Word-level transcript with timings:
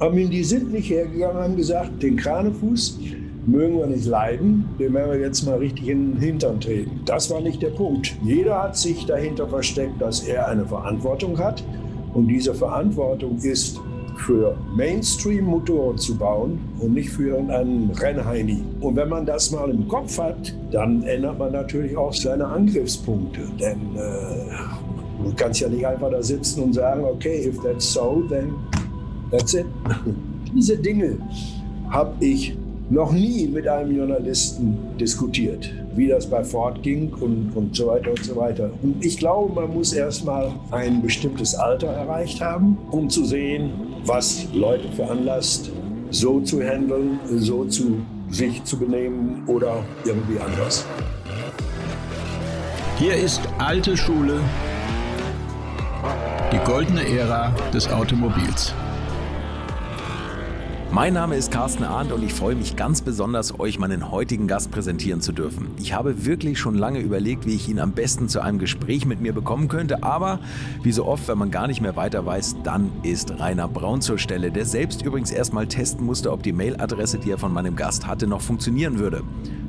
Aber 0.00 0.16
die 0.16 0.44
sind 0.44 0.72
nicht 0.72 0.88
hergegangen 0.88 1.42
haben 1.42 1.56
gesagt, 1.56 2.02
den 2.02 2.16
Kranefuß 2.16 2.98
mögen 3.46 3.78
wir 3.78 3.86
nicht 3.86 4.06
leiden, 4.06 4.64
den 4.78 4.94
werden 4.94 5.12
wir 5.12 5.20
jetzt 5.20 5.44
mal 5.44 5.58
richtig 5.58 5.88
in 5.88 6.12
den 6.12 6.20
Hintern 6.20 6.58
treten. 6.58 7.00
Das 7.04 7.30
war 7.30 7.40
nicht 7.40 7.60
der 7.60 7.70
Punkt. 7.70 8.16
Jeder 8.24 8.62
hat 8.62 8.76
sich 8.76 9.04
dahinter 9.04 9.46
versteckt, 9.46 10.00
dass 10.00 10.20
er 10.20 10.48
eine 10.48 10.64
Verantwortung 10.64 11.38
hat. 11.38 11.62
Und 12.14 12.28
diese 12.28 12.54
Verantwortung 12.54 13.36
ist 13.42 13.78
für 14.16 14.56
Mainstream-Motoren 14.74 15.98
zu 15.98 16.16
bauen 16.16 16.58
und 16.78 16.94
nicht 16.94 17.10
für 17.10 17.28
irgendeinen 17.28 17.90
Rennheini. 17.90 18.62
Und 18.80 18.96
wenn 18.96 19.08
man 19.08 19.26
das 19.26 19.50
mal 19.50 19.70
im 19.70 19.86
Kopf 19.88 20.18
hat, 20.18 20.54
dann 20.70 21.02
ändert 21.02 21.38
man 21.38 21.52
natürlich 21.52 21.96
auch 21.96 22.12
seine 22.12 22.46
Angriffspunkte. 22.46 23.40
Denn 23.58 23.96
äh, 23.96 25.24
du 25.24 25.32
kannst 25.36 25.60
ja 25.60 25.68
nicht 25.68 25.86
einfach 25.86 26.10
da 26.10 26.22
sitzen 26.22 26.62
und 26.64 26.72
sagen, 26.74 27.04
okay, 27.04 27.46
if 27.46 27.60
that's 27.62 27.92
so, 27.92 28.22
then 28.28 28.54
that's 29.30 29.54
it. 29.54 29.66
Diese 30.54 30.76
Dinge 30.76 31.18
habe 31.90 32.14
ich 32.24 32.56
noch 32.90 33.12
nie 33.12 33.46
mit 33.46 33.68
einem 33.68 33.96
Journalisten 33.96 34.76
diskutiert, 34.98 35.70
wie 35.94 36.08
das 36.08 36.26
bei 36.26 36.42
Ford 36.42 36.82
ging 36.82 37.12
und, 37.14 37.52
und 37.54 37.76
so 37.76 37.86
weiter 37.86 38.10
und 38.10 38.24
so 38.24 38.34
weiter. 38.36 38.70
Und 38.82 39.04
ich 39.04 39.16
glaube, 39.16 39.54
man 39.54 39.72
muss 39.72 39.92
erst 39.92 40.24
mal 40.24 40.52
ein 40.72 41.00
bestimmtes 41.00 41.54
Alter 41.54 41.86
erreicht 41.86 42.40
haben, 42.40 42.76
um 42.90 43.08
zu 43.08 43.24
sehen, 43.24 43.70
was 44.04 44.46
Leute 44.52 44.88
veranlasst, 44.92 45.70
so 46.10 46.40
zu 46.40 46.60
handeln, 46.60 47.20
so 47.36 47.64
zu 47.64 47.98
sich 48.30 48.62
zu 48.64 48.78
benehmen 48.78 49.44
oder 49.46 49.84
irgendwie 50.04 50.38
anders. 50.40 50.84
Hier 52.98 53.14
ist 53.14 53.40
alte 53.58 53.96
Schule, 53.96 54.40
die 56.52 56.58
goldene 56.70 57.06
Ära 57.08 57.54
des 57.72 57.88
Automobils. 57.88 58.74
Mein 60.92 61.14
Name 61.14 61.36
ist 61.36 61.52
Carsten 61.52 61.84
Arndt 61.84 62.10
und 62.10 62.24
ich 62.24 62.34
freue 62.34 62.56
mich 62.56 62.74
ganz 62.74 63.00
besonders, 63.00 63.60
euch 63.60 63.78
meinen 63.78 64.10
heutigen 64.10 64.48
Gast 64.48 64.72
präsentieren 64.72 65.20
zu 65.20 65.30
dürfen. 65.30 65.68
Ich 65.78 65.92
habe 65.92 66.26
wirklich 66.26 66.58
schon 66.58 66.74
lange 66.74 66.98
überlegt, 66.98 67.46
wie 67.46 67.54
ich 67.54 67.68
ihn 67.68 67.78
am 67.78 67.92
besten 67.92 68.28
zu 68.28 68.40
einem 68.40 68.58
Gespräch 68.58 69.06
mit 69.06 69.20
mir 69.20 69.32
bekommen 69.32 69.68
könnte, 69.68 70.02
aber 70.02 70.40
wie 70.82 70.90
so 70.90 71.06
oft, 71.06 71.28
wenn 71.28 71.38
man 71.38 71.52
gar 71.52 71.68
nicht 71.68 71.80
mehr 71.80 71.94
weiter 71.94 72.26
weiß, 72.26 72.56
dann 72.64 72.90
ist 73.04 73.38
Rainer 73.38 73.68
Braun 73.68 74.00
zur 74.00 74.18
Stelle, 74.18 74.50
der 74.50 74.66
selbst 74.66 75.02
übrigens 75.02 75.30
erstmal 75.30 75.68
testen 75.68 76.04
musste, 76.04 76.32
ob 76.32 76.42
die 76.42 76.52
Mailadresse, 76.52 77.18
die 77.18 77.30
er 77.30 77.38
von 77.38 77.52
meinem 77.52 77.76
Gast 77.76 78.08
hatte, 78.08 78.26
noch 78.26 78.40
funktionieren 78.40 78.98
würde. 78.98 79.22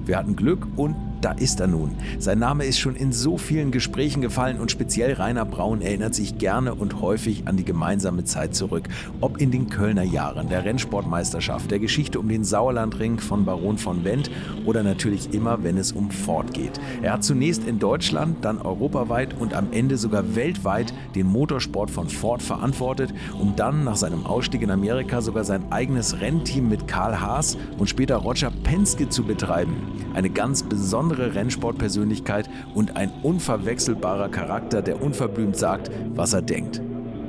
Wir 0.06 0.18
hatten 0.18 0.36
Glück 0.36 0.68
und 0.76 0.96
da 1.22 1.34
ist 1.34 1.60
er 1.60 1.68
nun. 1.68 1.92
Sein 2.18 2.40
Name 2.40 2.66
ist 2.66 2.80
schon 2.80 2.96
in 2.96 3.12
so 3.12 3.38
vielen 3.38 3.70
Gesprächen 3.70 4.22
gefallen 4.22 4.60
und 4.60 4.72
speziell 4.72 5.14
Rainer 5.14 5.46
Braun 5.46 5.82
erinnert 5.82 6.16
sich 6.16 6.40
gerne 6.40 6.74
und 6.74 7.00
häufig 7.00 7.48
an 7.48 7.58
die 7.58 7.64
gemeinsame 7.64 8.24
Zeit 8.24 8.56
zurück. 8.56 8.86
Ob 9.22 9.40
in 9.40 9.52
den 9.52 9.70
Kölner 9.70 10.02
Jahren, 10.02 10.50
der 10.50 10.66
Rennsportmeisterschaft, 10.66 11.70
der 11.70 11.78
Geschichte 11.78 12.20
um 12.20 12.28
den 12.28 12.44
Sauerlandring 12.44 13.20
von 13.20 13.46
Baron 13.46 13.78
von 13.78 14.04
Wendt 14.04 14.32
oder 14.66 14.82
natürlich 14.82 15.32
immer, 15.32 15.64
wenn 15.64 15.78
es 15.78 15.92
um 15.92 16.10
Ford 16.10 16.56
geht. 16.56 16.80
Er 17.04 17.14
hat 17.14 17.24
zunächst 17.24 17.68
in 17.68 17.78
Deutschland, 17.78 18.44
dann 18.44 18.60
europaweit 18.60 19.40
und 19.40 19.54
am 19.54 19.68
Ende 19.72 19.98
sogar 19.98 20.36
weltweit 20.36 20.92
den 21.14 21.28
Motorsport 21.28 21.92
von 21.92 22.10
Ford 22.10 22.42
verantwortet, 22.42 23.14
um 23.40 23.56
dann 23.56 23.84
nach 23.84 23.96
seinem 23.96 24.26
Ausstieg 24.26 24.64
in 24.64 24.72
Amerika 24.72 25.22
sogar 25.22 25.44
sein 25.44 25.72
eigenes 25.72 26.20
Rennteam 26.20 26.68
mit 26.68 26.88
Karl 26.88 27.22
Haas 27.22 27.58
und 27.78 27.90
später 27.90 28.16
Roger 28.16 28.52
Penske 28.64 29.08
zu 29.08 29.24
betreiben. 29.24 29.76
Eine 30.14 30.30
ganz 30.30 30.64
besondere 30.64 31.36
Rennsportpersönlichkeit 31.36 32.50
und 32.74 32.96
ein 32.96 33.12
unverwechselbarer 33.24 34.30
Charakter, 34.30 34.82
der 34.82 35.02
unverblümt 35.02 35.56
sagt, 35.56 35.92
was 36.14 36.34
er 36.34 36.42
denkt. 36.42 36.82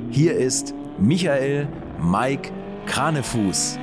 Hier 0.09 0.35
ist 0.35 0.73
Michael 0.99 1.67
Mike 2.01 2.51
Kranefuß. 2.85 3.79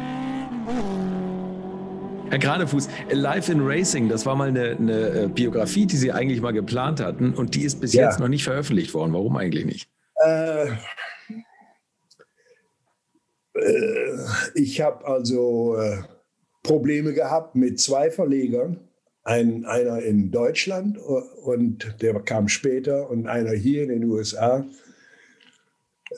Herr 2.30 2.38
Kranefuß, 2.38 2.88
Life 3.10 3.50
in 3.50 3.60
Racing, 3.60 4.08
das 4.08 4.24
war 4.24 4.36
mal 4.36 4.48
eine, 4.48 4.76
eine, 4.78 5.22
äh, 5.22 5.28
Biografie, 5.28 5.86
die 5.86 5.96
Sie 5.96 6.12
eigentlich 6.12 6.40
mal 6.40 6.52
geplant 6.52 7.00
hatten 7.00 7.34
und 7.34 7.56
die 7.56 7.62
ist 7.62 7.80
bis 7.80 7.92
ja. 7.92 8.04
jetzt 8.04 8.20
noch 8.20 8.28
nicht 8.28 8.44
veröffentlicht 8.44 8.94
worden. 8.94 9.12
Warum 9.12 9.36
eigentlich 9.36 9.64
nicht? 9.64 9.88
Äh, 10.24 10.68
äh, 13.54 14.18
ich 14.54 14.80
habe 14.80 15.04
also 15.06 15.76
äh, 15.76 16.02
Probleme 16.62 17.12
gehabt 17.12 17.54
mit 17.54 17.80
zwei 17.80 18.10
Verlegern 18.10 18.80
ein, 19.22 19.64
einer 19.64 20.00
in 20.00 20.30
Deutschland 20.30 20.98
und 20.98 21.96
der 22.00 22.20
kam 22.20 22.48
später 22.48 23.10
und 23.10 23.26
einer 23.26 23.52
hier 23.52 23.82
in 23.82 23.90
den 23.90 24.04
USA, 24.04 24.66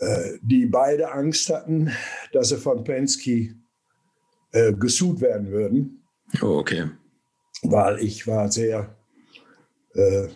äh, 0.00 0.38
die 0.42 0.66
beide 0.66 1.12
Angst 1.12 1.48
hatten, 1.50 1.91
dass 2.32 2.48
sie 2.48 2.56
von 2.56 2.84
Penske 2.84 3.54
äh, 4.53 4.72
gesucht 4.72 5.20
werden 5.20 5.50
würden. 5.50 6.03
Oh, 6.41 6.59
okay. 6.59 6.91
Weil 7.62 7.98
ich 7.98 8.26
war 8.26 8.50
sehr 8.50 8.97
äh, 9.94 10.28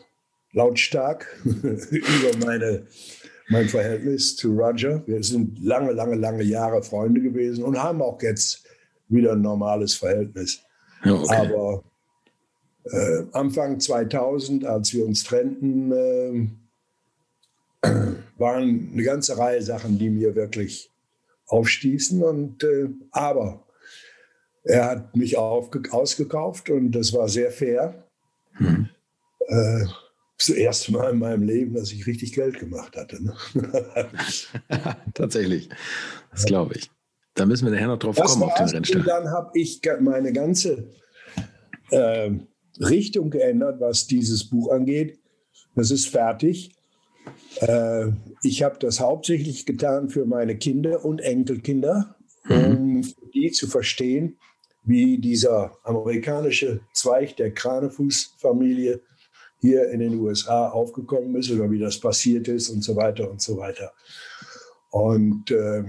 lautstark 0.53 1.27
über 1.45 2.45
meine, 2.45 2.87
mein 3.49 3.69
Verhältnis 3.69 4.37
zu 4.37 4.53
Roger. 4.53 5.03
Wir 5.07 5.23
sind 5.23 5.59
lange, 5.63 5.93
lange, 5.93 6.17
lange 6.17 6.43
Jahre 6.43 6.83
Freunde 6.83 7.21
gewesen 7.21 7.65
und 7.65 7.83
haben 7.83 8.03
auch 8.03 8.21
jetzt 8.23 8.66
wieder 9.09 9.33
ein 9.33 9.43
normales 9.43 9.95
Verhältnis. 9.95 10.63
Oh, 11.05 11.11
okay. 11.11 11.35
Aber 11.35 11.85
äh, 12.85 13.25
Anfang 13.33 13.81
2000, 13.81 14.65
als 14.65 14.93
wir 14.93 15.07
uns 15.07 15.25
trennten, 15.25 15.93
äh, 15.93 16.49
waren 18.39 18.91
eine 18.93 19.03
ganze 19.03 19.39
Reihe 19.39 19.63
Sachen, 19.63 19.99
die 19.99 20.11
mir 20.11 20.35
wirklich 20.35 20.91
aufstießen. 21.47 22.23
Und, 22.23 22.63
äh, 22.65 22.89
aber 23.11 23.65
er 24.65 24.85
hat 24.87 25.17
mich 25.17 25.39
ausgekauft 25.39 26.71
und 26.71 26.93
das 26.93 27.13
war 27.13 27.29
sehr 27.29 27.51
fair. 27.51 28.05
Hm. 28.55 28.89
Äh, 29.47 29.85
das 30.39 30.51
erste 30.51 30.93
Mal 30.93 31.13
in 31.13 31.19
meinem 31.19 31.43
Leben, 31.43 31.75
dass 31.75 31.93
ich 31.93 32.07
richtig 32.07 32.33
Geld 32.33 32.59
gemacht 32.59 32.97
hatte. 32.97 33.23
Ne? 33.23 33.35
Tatsächlich, 35.15 35.71
das 36.31 36.45
glaube 36.45 36.75
ich. 36.75 36.91
Da 37.37 37.45
müssen 37.45 37.67
wir 37.67 37.73
nachher 37.73 37.87
noch 37.87 37.99
drauf 37.99 38.17
das 38.17 38.33
kommen 38.33 38.45
auf 38.45 38.55
den 38.55 38.69
Rennstall. 38.69 39.03
Dann 39.03 39.31
habe 39.31 39.51
ich 39.55 39.81
meine 40.01 40.33
ganze 40.33 40.91
äh, 41.91 42.31
Richtung 42.81 43.31
geändert, 43.31 43.79
was 43.79 44.07
dieses 44.07 44.49
Buch 44.49 44.73
angeht. 44.73 45.21
Das 45.75 45.91
ist 45.91 46.09
fertig. 46.09 46.75
Äh, 47.61 48.09
ich 48.43 48.63
habe 48.63 48.79
das 48.81 49.01
hauptsächlich 49.01 49.67
getan 49.67 50.09
für 50.09 50.25
meine 50.25 50.57
Kinder 50.57 51.05
und 51.05 51.21
Enkelkinder, 51.21 52.17
um 52.49 52.95
mhm. 52.95 53.15
die 53.35 53.51
zu 53.51 53.67
verstehen, 53.67 54.39
wie 54.85 55.19
dieser 55.19 55.77
amerikanische 55.85 56.81
Zweig 56.95 57.37
der 57.37 57.53
Kranefuß-Familie 57.53 59.03
hier 59.61 59.91
in 59.91 60.01
den 60.01 60.19
USA 60.21 60.69
aufgekommen 60.69 61.35
ist 61.37 61.51
oder 61.51 61.71
wie 61.71 61.79
das 61.79 62.01
passiert 62.01 62.49
ist 62.49 62.71
und 62.71 62.83
so 62.83 62.97
weiter 62.97 63.31
und 63.31 63.43
so 63.43 63.59
weiter. 63.59 63.93
Und 64.91 65.51
äh, 65.51 65.85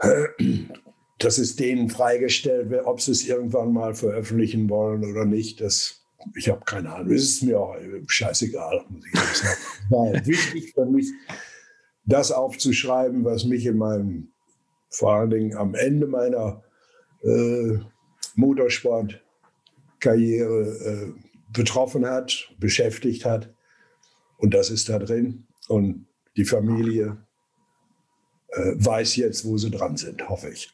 das 1.18 1.38
ist 1.38 1.60
denen 1.60 1.90
freigestellt, 1.90 2.72
ob 2.84 3.00
sie 3.00 3.12
es 3.12 3.26
irgendwann 3.26 3.72
mal 3.72 3.94
veröffentlichen 3.94 4.68
wollen 4.68 5.04
oder 5.04 5.24
nicht. 5.24 5.60
Das, 5.60 6.02
ich 6.36 6.48
habe 6.48 6.64
keine 6.64 6.92
Ahnung. 6.92 7.12
Es 7.12 7.22
ist 7.22 7.42
mir 7.42 7.60
auch 7.60 7.76
scheißegal, 8.06 8.84
muss 8.88 9.04
ich 9.04 9.20
sagen. 9.20 9.56
War 9.90 10.26
wichtig 10.26 10.72
für 10.74 10.86
mich, 10.86 11.10
das 12.04 12.32
aufzuschreiben, 12.32 13.24
was 13.24 13.44
mich 13.44 13.66
in 13.66 13.78
meinem, 13.78 14.32
vor 14.88 15.12
allen 15.12 15.30
Dingen 15.30 15.56
am 15.56 15.74
Ende 15.74 16.06
meiner 16.06 16.62
äh, 17.22 17.78
Motorsportkarriere 18.34 20.74
äh, 20.84 21.12
betroffen 21.52 22.06
hat, 22.06 22.50
beschäftigt 22.58 23.24
hat. 23.24 23.52
Und 24.38 24.54
das 24.54 24.70
ist 24.70 24.88
da 24.88 24.98
drin. 24.98 25.46
Und 25.68 26.06
die 26.36 26.44
Familie, 26.44 27.18
weiß 28.74 29.16
jetzt, 29.16 29.44
wo 29.44 29.58
sie 29.58 29.70
dran 29.70 29.96
sind, 29.96 30.28
hoffe 30.28 30.50
ich. 30.50 30.70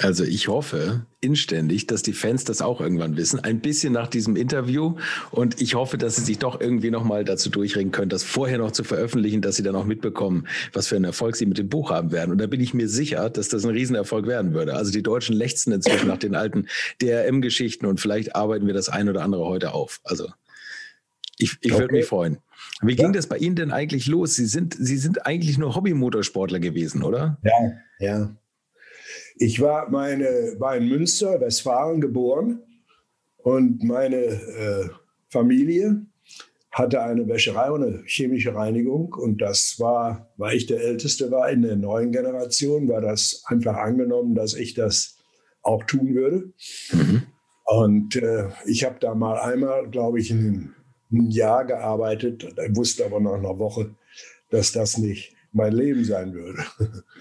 Also 0.00 0.24
ich 0.24 0.48
hoffe 0.48 1.06
inständig, 1.20 1.86
dass 1.86 2.02
die 2.02 2.12
Fans 2.12 2.44
das 2.44 2.62
auch 2.62 2.80
irgendwann 2.80 3.16
wissen, 3.16 3.40
ein 3.40 3.60
bisschen 3.60 3.92
nach 3.92 4.06
diesem 4.08 4.36
Interview. 4.36 4.96
Und 5.30 5.60
ich 5.60 5.74
hoffe, 5.74 5.98
dass 5.98 6.16
sie 6.16 6.22
sich 6.22 6.38
doch 6.38 6.60
irgendwie 6.60 6.90
nochmal 6.90 7.24
dazu 7.24 7.50
durchringen 7.50 7.92
können, 7.92 8.08
das 8.08 8.22
vorher 8.22 8.58
noch 8.58 8.70
zu 8.70 8.84
veröffentlichen, 8.84 9.42
dass 9.42 9.56
sie 9.56 9.62
dann 9.62 9.74
auch 9.74 9.84
mitbekommen, 9.84 10.46
was 10.72 10.88
für 10.88 10.96
einen 10.96 11.04
Erfolg 11.04 11.36
sie 11.36 11.46
mit 11.46 11.58
dem 11.58 11.68
Buch 11.68 11.90
haben 11.90 12.12
werden. 12.12 12.30
Und 12.30 12.38
da 12.38 12.46
bin 12.46 12.60
ich 12.60 12.74
mir 12.74 12.88
sicher, 12.88 13.28
dass 13.30 13.48
das 13.48 13.64
ein 13.64 13.70
Riesenerfolg 13.70 14.26
werden 14.26 14.54
würde. 14.54 14.74
Also 14.74 14.92
die 14.92 15.02
Deutschen 15.02 15.34
lechzen 15.34 15.72
inzwischen 15.72 16.08
nach 16.08 16.18
den 16.18 16.34
alten 16.34 16.66
DRM-Geschichten 17.02 17.86
und 17.86 18.00
vielleicht 18.00 18.36
arbeiten 18.36 18.66
wir 18.66 18.74
das 18.74 18.88
ein 18.88 19.08
oder 19.08 19.22
andere 19.22 19.44
heute 19.44 19.72
auf. 19.72 20.00
Also 20.04 20.28
ich, 21.38 21.56
ich 21.60 21.72
okay. 21.72 21.80
würde 21.82 21.94
mich 21.94 22.06
freuen. 22.06 22.38
Wie 22.82 22.94
ja. 22.94 23.04
ging 23.04 23.12
das 23.12 23.26
bei 23.26 23.38
Ihnen 23.38 23.56
denn 23.56 23.70
eigentlich 23.70 24.06
los? 24.06 24.34
Sie 24.34 24.46
sind, 24.46 24.76
Sie 24.78 24.98
sind 24.98 25.26
eigentlich 25.26 25.58
nur 25.58 25.74
Hobbymotorsportler 25.74 26.60
gewesen, 26.60 27.02
oder? 27.02 27.38
Ja, 27.42 27.72
ja. 27.98 28.36
Ich 29.38 29.60
war, 29.60 29.90
meine, 29.90 30.24
war 30.58 30.76
in 30.76 30.88
Münster, 30.88 31.40
Westfalen 31.40 32.00
geboren 32.00 32.60
und 33.38 33.82
meine 33.82 34.16
äh, 34.16 34.88
Familie 35.28 36.06
hatte 36.76 37.02
eine 37.02 37.26
Wäscherei 37.26 37.70
und 37.70 37.82
eine 37.82 38.02
chemische 38.04 38.54
Reinigung. 38.54 39.14
Und 39.14 39.40
das 39.40 39.80
war, 39.80 40.30
weil 40.36 40.56
ich 40.56 40.66
der 40.66 40.82
Älteste 40.82 41.30
war 41.30 41.50
in 41.50 41.62
der 41.62 41.76
neuen 41.76 42.12
Generation, 42.12 42.88
war 42.88 43.00
das 43.00 43.42
einfach 43.46 43.76
angenommen, 43.76 44.34
dass 44.34 44.54
ich 44.54 44.74
das 44.74 45.16
auch 45.62 45.84
tun 45.84 46.14
würde. 46.14 46.52
Mhm. 46.92 47.22
Und 47.64 48.16
äh, 48.16 48.48
ich 48.66 48.84
habe 48.84 48.96
da 49.00 49.14
mal 49.14 49.38
einmal, 49.38 49.88
glaube 49.88 50.20
ich, 50.20 50.30
ein, 50.30 50.75
ein 51.12 51.30
Jahr 51.30 51.64
gearbeitet, 51.64 52.46
wusste 52.74 53.04
aber 53.04 53.20
nach 53.20 53.34
einer 53.34 53.58
Woche, 53.58 53.94
dass 54.50 54.72
das 54.72 54.98
nicht 54.98 55.34
mein 55.52 55.72
Leben 55.72 56.04
sein 56.04 56.34
würde. 56.34 56.64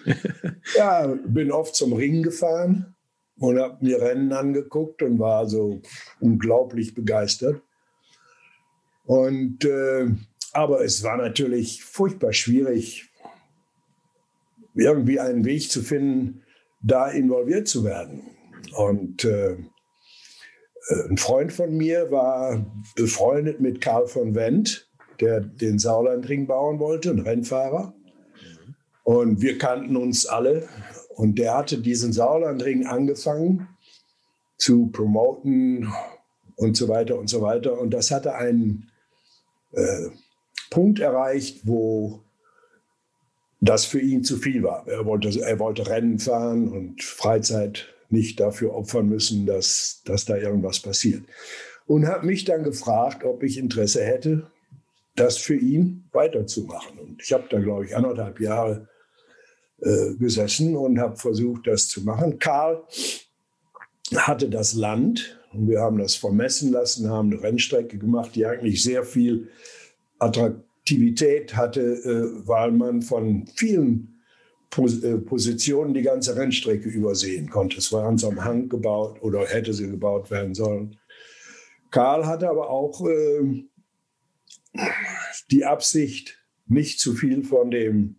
ja, 0.75 1.07
bin 1.25 1.51
oft 1.51 1.75
zum 1.75 1.93
Ring 1.93 2.23
gefahren 2.23 2.95
und 3.39 3.59
habe 3.59 3.83
mir 3.83 4.01
Rennen 4.01 4.33
angeguckt 4.33 5.01
und 5.01 5.19
war 5.19 5.47
so 5.47 5.81
unglaublich 6.19 6.93
begeistert. 6.93 7.61
Und, 9.05 9.63
äh, 9.65 10.07
aber 10.51 10.83
es 10.83 11.03
war 11.03 11.17
natürlich 11.17 11.83
furchtbar 11.83 12.33
schwierig, 12.33 13.09
irgendwie 14.73 15.19
einen 15.19 15.45
Weg 15.45 15.71
zu 15.71 15.81
finden, 15.81 16.41
da 16.81 17.07
involviert 17.07 17.67
zu 17.67 17.83
werden. 17.83 18.21
Und 18.75 19.23
äh, 19.23 19.57
ein 20.87 21.17
Freund 21.17 21.51
von 21.51 21.75
mir 21.75 22.11
war 22.11 22.65
befreundet 22.95 23.59
mit 23.59 23.81
Karl 23.81 24.07
von 24.07 24.35
Wendt, 24.35 24.89
der 25.19 25.41
den 25.41 25.79
Sauerlandring 25.79 26.47
bauen 26.47 26.79
wollte, 26.79 27.09
ein 27.09 27.19
Rennfahrer. 27.19 27.93
Und 29.03 29.41
wir 29.41 29.57
kannten 29.57 29.95
uns 29.95 30.25
alle. 30.25 30.67
Und 31.09 31.39
der 31.39 31.57
hatte 31.57 31.77
diesen 31.79 32.11
Sauerlandring 32.11 32.85
angefangen 32.85 33.67
zu 34.57 34.87
promoten 34.87 35.91
und 36.55 36.77
so 36.77 36.87
weiter 36.87 37.17
und 37.17 37.29
so 37.29 37.41
weiter. 37.41 37.79
Und 37.79 37.91
das 37.91 38.11
hatte 38.11 38.35
einen 38.35 38.91
äh, 39.71 40.09
Punkt 40.69 40.99
erreicht, 40.99 41.61
wo 41.65 42.21
das 43.61 43.85
für 43.85 43.99
ihn 43.99 44.23
zu 44.23 44.37
viel 44.37 44.63
war. 44.63 44.87
Er 44.87 45.05
wollte, 45.05 45.39
er 45.41 45.59
wollte 45.59 45.87
Rennen 45.87 46.19
fahren 46.19 46.67
und 46.67 47.01
Freizeit 47.01 47.94
nicht 48.09 48.39
dafür 48.39 48.73
opfern 48.73 49.07
müssen, 49.07 49.45
dass, 49.45 50.01
dass 50.05 50.25
da 50.25 50.37
irgendwas 50.37 50.79
passiert. 50.79 51.23
Und 51.87 52.07
hat 52.07 52.23
mich 52.23 52.45
dann 52.45 52.63
gefragt, 52.63 53.23
ob 53.23 53.43
ich 53.43 53.57
Interesse 53.57 54.03
hätte, 54.03 54.47
das 55.15 55.37
für 55.37 55.55
ihn 55.55 56.05
weiterzumachen. 56.11 56.99
Und 56.99 57.21
ich 57.21 57.31
habe 57.31 57.45
da, 57.49 57.59
glaube 57.59 57.85
ich, 57.85 57.95
anderthalb 57.95 58.39
Jahre 58.39 58.87
äh, 59.81 60.15
gesessen 60.15 60.75
und 60.75 60.99
habe 60.99 61.15
versucht, 61.15 61.67
das 61.67 61.87
zu 61.87 62.01
machen. 62.01 62.39
Karl 62.39 62.83
hatte 64.15 64.49
das 64.49 64.73
Land 64.73 65.39
und 65.53 65.67
wir 65.67 65.79
haben 65.79 65.97
das 65.97 66.15
vermessen 66.15 66.71
lassen, 66.71 67.09
haben 67.09 67.31
eine 67.31 67.41
Rennstrecke 67.41 67.97
gemacht, 67.97 68.31
die 68.35 68.45
eigentlich 68.45 68.83
sehr 68.83 69.03
viel 69.03 69.49
Attraktivität 70.19 71.55
hatte, 71.55 71.81
äh, 71.81 72.47
weil 72.47 72.71
man 72.71 73.01
von 73.01 73.47
vielen 73.55 74.14
Positionen 74.75 75.93
die 75.93 76.01
ganze 76.01 76.35
Rennstrecke 76.35 76.89
übersehen 76.89 77.49
konnte. 77.49 77.77
Es 77.77 77.91
war 77.91 78.05
an 78.05 78.17
so 78.17 78.29
einem 78.29 78.43
Hang 78.43 78.69
gebaut 78.69 79.21
oder 79.21 79.45
hätte 79.45 79.73
sie 79.73 79.89
gebaut 79.89 80.29
werden 80.31 80.53
sollen. 80.53 80.97
Karl 81.91 82.25
hatte 82.25 82.49
aber 82.49 82.69
auch 82.69 83.05
äh, 83.07 83.63
die 85.51 85.65
Absicht, 85.65 86.37
nicht 86.67 86.99
zu 86.99 87.13
viel 87.13 87.43
von 87.43 87.71
dem 87.71 88.17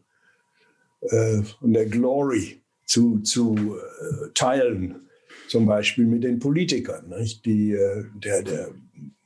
äh, 1.00 1.42
von 1.42 1.72
der 1.72 1.86
Glory 1.86 2.62
zu, 2.84 3.20
zu 3.20 3.56
äh, 3.56 4.28
teilen 4.34 5.08
zum 5.48 5.66
Beispiel 5.66 6.06
mit 6.06 6.24
den 6.24 6.38
Politikern. 6.38 7.08
Nicht? 7.08 7.44
Die, 7.44 7.72
äh, 7.72 8.04
der, 8.14 8.42
der, 8.42 8.70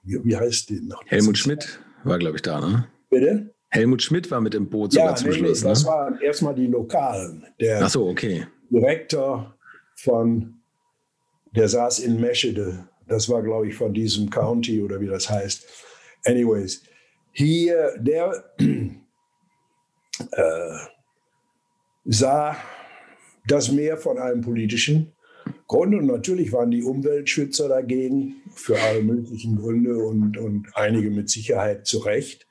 wie, 0.03 0.25
wie 0.25 0.37
heißt 0.37 0.71
die 0.71 0.81
noch? 0.81 1.03
Helmut 1.07 1.39
Schmidt 1.39 1.81
war, 2.05 2.19
glaube 2.19 2.37
ich, 2.37 2.43
da, 2.43 2.61
ne? 2.61 2.87
Bitte? 3.09 3.55
Helmut 3.71 4.03
Schmidt 4.03 4.31
war 4.31 4.41
mit 4.41 4.55
dem 4.55 4.69
Boot 4.69 4.93
sogar 4.93 5.11
ja, 5.11 5.15
zum 5.15 5.31
nee, 5.31 5.37
Schluss. 5.37 5.61
Das 5.61 5.85
ne? 5.85 5.91
waren 5.91 6.21
erstmal 6.21 6.55
die 6.55 6.67
Lokalen. 6.67 7.47
Der 7.61 7.85
Ach 7.85 7.91
so, 7.91 8.09
okay. 8.09 8.47
Direktor 8.69 9.55
von, 9.95 10.61
der 11.55 11.69
saß 11.69 12.01
in 12.01 12.21
Meschede. 12.21 12.89
Das 13.07 13.29
war, 13.29 13.43
glaube 13.43 13.69
ich, 13.69 13.75
von 13.75 13.95
diesem 13.95 14.31
County 14.31 14.83
oder 14.83 15.01
wie 15.01 15.07
das 15.07 15.31
heißt. 15.31 15.67
Anyways, 16.25 16.83
hier, 17.33 17.95
der 17.99 18.45
äh, 18.59 18.91
sah 22.05 22.57
das 23.47 23.71
mehr 23.71 23.97
von 23.97 24.19
einem 24.19 24.41
politischen 24.41 25.13
Grund. 25.67 25.95
Und 25.95 26.07
natürlich 26.07 26.53
waren 26.53 26.71
die 26.71 26.83
Umweltschützer 26.83 27.69
dagegen, 27.69 28.43
für 28.55 28.81
alle 28.81 29.03
möglichen 29.03 29.57
Gründe 29.57 29.99
und, 29.99 30.37
und 30.37 30.69
einige 30.75 31.11
mit 31.11 31.31
Sicherheit 31.31 31.87
zu 31.87 31.99
Recht. 31.99 32.47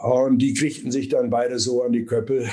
Und 0.00 0.38
die 0.38 0.54
kriegten 0.54 0.90
sich 0.90 1.08
dann 1.08 1.30
beide 1.30 1.58
so 1.58 1.82
an 1.82 1.92
die 1.92 2.04
Köppel, 2.04 2.48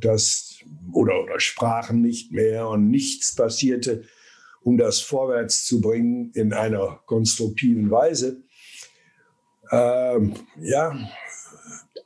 dass, 0.00 0.58
oder, 0.92 1.22
oder 1.22 1.40
sprachen 1.40 2.02
nicht 2.02 2.32
mehr 2.32 2.68
und 2.68 2.90
nichts 2.90 3.34
passierte, 3.34 4.04
um 4.62 4.76
das 4.76 5.00
vorwärts 5.00 5.64
zu 5.64 5.80
bringen 5.80 6.30
in 6.34 6.52
einer 6.52 7.00
konstruktiven 7.06 7.90
Weise. 7.90 8.42
Ähm, 9.70 10.34
ja, 10.60 10.96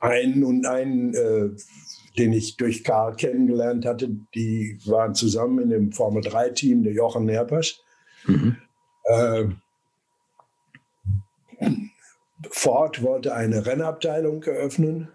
einen 0.01 0.45
und 0.45 0.67
einen 0.67 1.15
äh, 1.15 1.51
den 2.19 2.33
ich 2.33 2.57
durch 2.57 2.85
Karl 2.85 3.17
kennengelernt 3.17 3.87
hatte, 3.87 4.11
die 4.35 4.79
waren 4.85 5.15
zusammen 5.15 5.61
in 5.61 5.71
dem 5.71 5.93
Formel-3-Team, 5.93 6.83
der 6.83 6.93
Jochen 6.93 7.25
Nerpasch. 7.25 7.81
Mhm. 8.27 8.57
Äh, 9.05 9.45
Ford 12.51 13.03
wollte 13.03 13.35
eine 13.35 13.65
Rennabteilung 13.65 14.43
eröffnen 14.43 15.09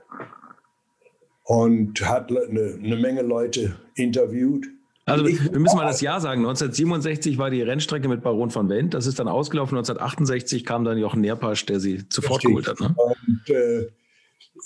und 1.43 2.01
hat 2.07 2.31
eine, 2.31 2.79
eine 2.81 2.95
Menge 2.95 3.21
Leute 3.21 3.75
interviewt. 3.95 4.67
Also 5.07 5.27
wir 5.27 5.59
müssen 5.59 5.77
mal 5.77 5.85
das 5.85 6.01
Jahr 6.01 6.19
sagen. 6.19 6.41
1967 6.41 7.37
war 7.37 7.51
die 7.51 7.61
Rennstrecke 7.61 8.07
mit 8.07 8.23
Baron 8.23 8.49
von 8.49 8.69
Wendt. 8.69 8.95
Das 8.95 9.05
ist 9.05 9.19
dann 9.19 9.27
ausgelaufen. 9.27 9.77
1968 9.77 10.65
kam 10.65 10.83
dann 10.83 10.97
Jochen 10.97 11.21
Nerpasch, 11.21 11.65
der 11.67 11.79
sie 11.79 12.03
sofort 12.09 12.41
geholt 12.41 12.67
hat. 12.67 12.79
Ne? 12.79 12.95
Und 12.97 13.49
äh, 13.49 13.87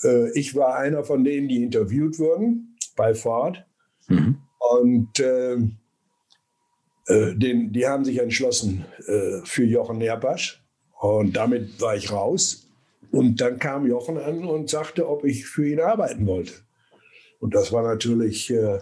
äh, 0.02 0.30
ich 0.38 0.54
war 0.54 0.76
einer 0.76 1.04
von 1.04 1.24
denen, 1.24 1.48
die 1.48 1.62
interviewt 1.62 2.18
wurden 2.18 2.76
bei 2.96 3.14
Ford. 3.14 3.66
Mhm. 4.08 4.38
Und 4.58 5.20
äh, 5.20 5.56
äh, 7.06 7.34
den, 7.34 7.72
die 7.72 7.86
haben 7.86 8.06
sich 8.06 8.18
entschlossen 8.18 8.86
äh, 9.06 9.40
für 9.44 9.64
Jochen 9.64 9.98
Nerpasch. 9.98 10.62
Und 11.00 11.34
damit 11.34 11.80
war 11.80 11.96
ich 11.96 12.12
raus. 12.12 12.66
Und 13.10 13.40
dann 13.40 13.58
kam 13.58 13.86
Jochen 13.86 14.18
an 14.18 14.44
und 14.44 14.68
sagte, 14.68 15.08
ob 15.08 15.24
ich 15.24 15.46
für 15.46 15.66
ihn 15.66 15.80
arbeiten 15.80 16.26
wollte. 16.26 16.52
Und 17.40 17.54
das 17.54 17.72
war 17.72 17.82
natürlich 17.82 18.50
äh, 18.50 18.80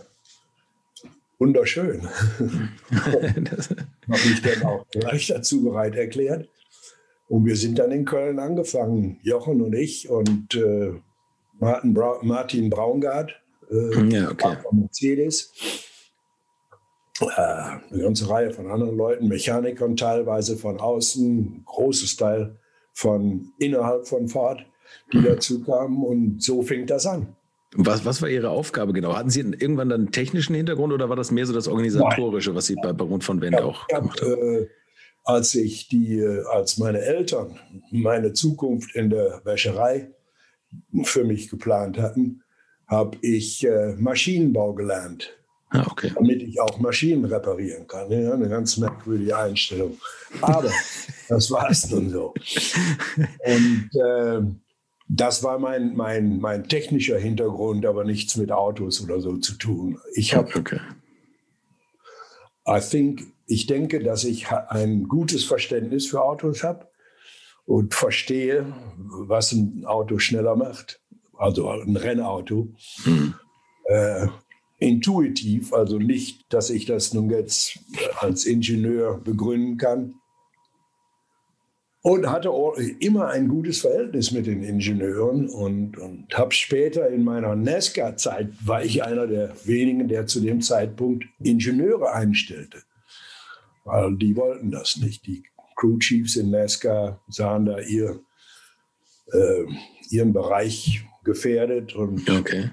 wunderschön. 1.39 2.03
Habe 2.91 4.19
ich 4.25 4.43
dann 4.43 4.63
auch 4.65 4.87
gleich 4.91 5.29
dazu 5.29 5.63
bereit 5.63 5.95
erklärt. 5.95 6.49
Und 7.29 7.47
wir 7.47 7.57
sind 7.57 7.79
dann 7.79 7.93
in 7.93 8.05
Köln 8.05 8.39
angefangen, 8.39 9.21
Jochen 9.23 9.63
und 9.63 9.75
ich 9.75 10.09
und 10.09 10.55
äh, 10.55 10.95
Martin, 11.61 11.95
Bra 11.95 12.19
Martin 12.23 12.71
Braungart 12.71 13.33
äh, 13.71 14.09
ja, 14.09 14.31
okay. 14.31 14.57
von 14.63 14.81
Mercedes. 14.81 15.53
Äh, 17.21 17.25
eine 17.37 18.03
ganze 18.03 18.29
Reihe 18.29 18.51
von 18.51 18.71
anderen 18.71 18.97
Leuten, 18.97 19.29
Mechanikern 19.29 19.97
teilweise 19.97 20.57
von 20.57 20.79
außen, 20.79 21.63
großes 21.65 22.17
Teil 22.17 22.57
von 22.93 23.53
innerhalb 23.59 24.07
von 24.07 24.29
Ford, 24.29 24.65
die 25.13 25.23
dazu 25.23 25.63
kamen. 25.63 26.05
Und 26.05 26.43
so 26.43 26.63
fing 26.63 26.87
das 26.87 27.07
an. 27.07 27.35
Was, 27.75 28.05
was 28.05 28.23
war 28.23 28.29
Ihre 28.29 28.51
Aufgabe 28.51 28.93
genau? 28.93 29.15
Hatten 29.15 29.31
Sie 29.31 29.41
irgendwann 29.41 29.91
dann 29.91 30.01
einen 30.03 30.13
technischen 30.13 30.55
Hintergrund 30.55 30.93
oder 30.93 31.09
war 31.09 31.17
das 31.17 31.31
mehr 31.31 31.45
so 31.45 31.53
das 31.53 31.69
Organisatorische, 31.69 32.51
Nein. 32.51 32.57
was 32.57 32.67
Sie 32.67 32.77
bei 32.77 32.93
Baron 32.93 33.21
von 33.21 33.41
Wendt 33.41 33.61
auch 33.61 33.87
gemacht 33.89 34.23
haben? 34.23 34.33
Äh, 34.33 34.67
als 35.25 35.55
ich 35.55 35.89
die, 35.89 36.19
äh, 36.19 36.45
als 36.47 36.79
meine 36.79 37.01
Eltern 37.01 37.59
meine 37.91 38.33
Zukunft 38.33 38.95
in 38.95 39.11
der 39.11 39.43
Wäscherei 39.45 40.11
für 41.03 41.25
mich 41.25 41.51
geplant 41.51 41.99
hatten, 41.99 42.43
habe 42.87 43.19
ich 43.21 43.67
äh, 43.67 43.95
Maschinenbau 43.99 44.73
gelernt. 44.73 45.39
Ah, 45.71 45.87
okay. 45.91 46.13
Damit 46.15 46.43
ich 46.43 46.61
auch 46.61 46.79
Maschinen 46.79 47.25
reparieren 47.27 47.87
kann. 47.87 48.11
Ja, 48.11 48.33
eine 48.33 48.49
ganz 48.49 48.79
merkwürdige 48.79 49.37
Einstellung. 49.37 49.99
Aber 50.41 50.71
das 51.29 51.51
war 51.51 51.71
es 51.71 51.91
nun 51.91 52.11
so. 52.11 52.35
Und 53.45 53.91
äh, 53.95 54.41
das 55.09 55.43
war 55.43 55.59
mein, 55.59 55.95
mein, 55.95 56.39
mein 56.41 56.69
technischer 56.69 57.19
Hintergrund, 57.19 57.85
aber 57.85 58.05
nichts 58.05 58.37
mit 58.37 58.53
Autos 58.53 59.03
oder 59.03 59.21
so 59.21 59.37
zu 59.37 59.55
tun. 59.55 59.99
Ich 60.15 60.35
habe, 60.35 60.55
okay. 60.55 60.81
I 62.67 62.81
think, 62.81 63.23
ich 63.47 63.67
denke, 63.67 64.01
dass 64.01 64.25
ich 64.25 64.51
ein 64.51 65.05
gutes 65.09 65.45
Verständnis 65.45 66.07
für 66.07 66.23
Autos 66.23 66.63
habe 66.63 66.89
und 67.65 67.95
verstehe, 67.95 68.73
was 68.97 69.53
ein 69.53 69.85
Auto 69.87 70.19
schneller 70.19 70.57
macht, 70.57 71.01
also 71.37 71.71
ein 71.71 71.97
Rennauto. 71.97 72.69
Mhm. 73.05 73.35
Äh, 73.85 74.29
intuitiv, 74.79 75.73
also 75.73 75.99
nicht, 75.99 76.53
dass 76.53 76.71
ich 76.71 76.87
das 76.87 77.13
nun 77.13 77.31
jetzt 77.31 77.81
als 78.21 78.47
Ingenieur 78.47 79.19
begründen 79.19 79.77
kann. 79.77 80.15
und 82.01 82.31
hatte 82.31 82.51
immer 83.01 83.29
ein 83.29 83.49
gutes 83.49 83.81
Verhältnis 83.81 84.31
mit 84.31 84.47
den 84.47 84.63
Ingenieuren 84.63 85.49
und, 85.49 85.99
und 85.99 86.33
habe 86.33 86.55
später 86.55 87.09
in 87.09 87.25
meiner 87.25 87.57
NASCAR-Zeit, 87.57 88.51
war 88.65 88.85
ich 88.85 89.03
einer 89.03 89.27
der 89.27 89.55
wenigen, 89.67 90.07
der 90.09 90.27
zu 90.27 90.41
dem 90.41 90.61
Zeitpunkt 90.61 91.27
Ingenieure 91.41 92.13
einstellte. 92.13 92.83
Weil 93.85 94.17
die 94.17 94.37
wollten 94.37 94.71
das 94.71 94.97
nicht. 94.97 95.27
Die 95.27 95.43
Crew 95.77 95.99
Chiefs 95.99 96.37
in 96.37 96.51
NASCAR 96.51 97.21
sahen 97.29 97.67
da 97.67 97.81
ihr, 97.81 98.21
äh, 99.33 99.65
ihren 100.11 100.33
Bereich 100.33 101.05
gefährdet 101.25 101.95
und 101.95 102.31
okay. 102.31 102.71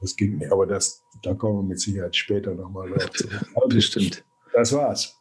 das 0.00 0.16
ging 0.16 0.38
nicht. 0.38 0.52
Aber 0.52 0.66
das, 0.66 1.02
da 1.22 1.34
kommen 1.34 1.58
wir 1.58 1.68
mit 1.68 1.80
Sicherheit 1.80 2.16
später 2.16 2.54
nochmal 2.54 2.90
drauf 2.90 3.10
zurück. 3.10 3.46
Also, 3.54 3.68
Bestimmt. 3.68 4.24
Das 4.52 4.72
war's. 4.72 5.14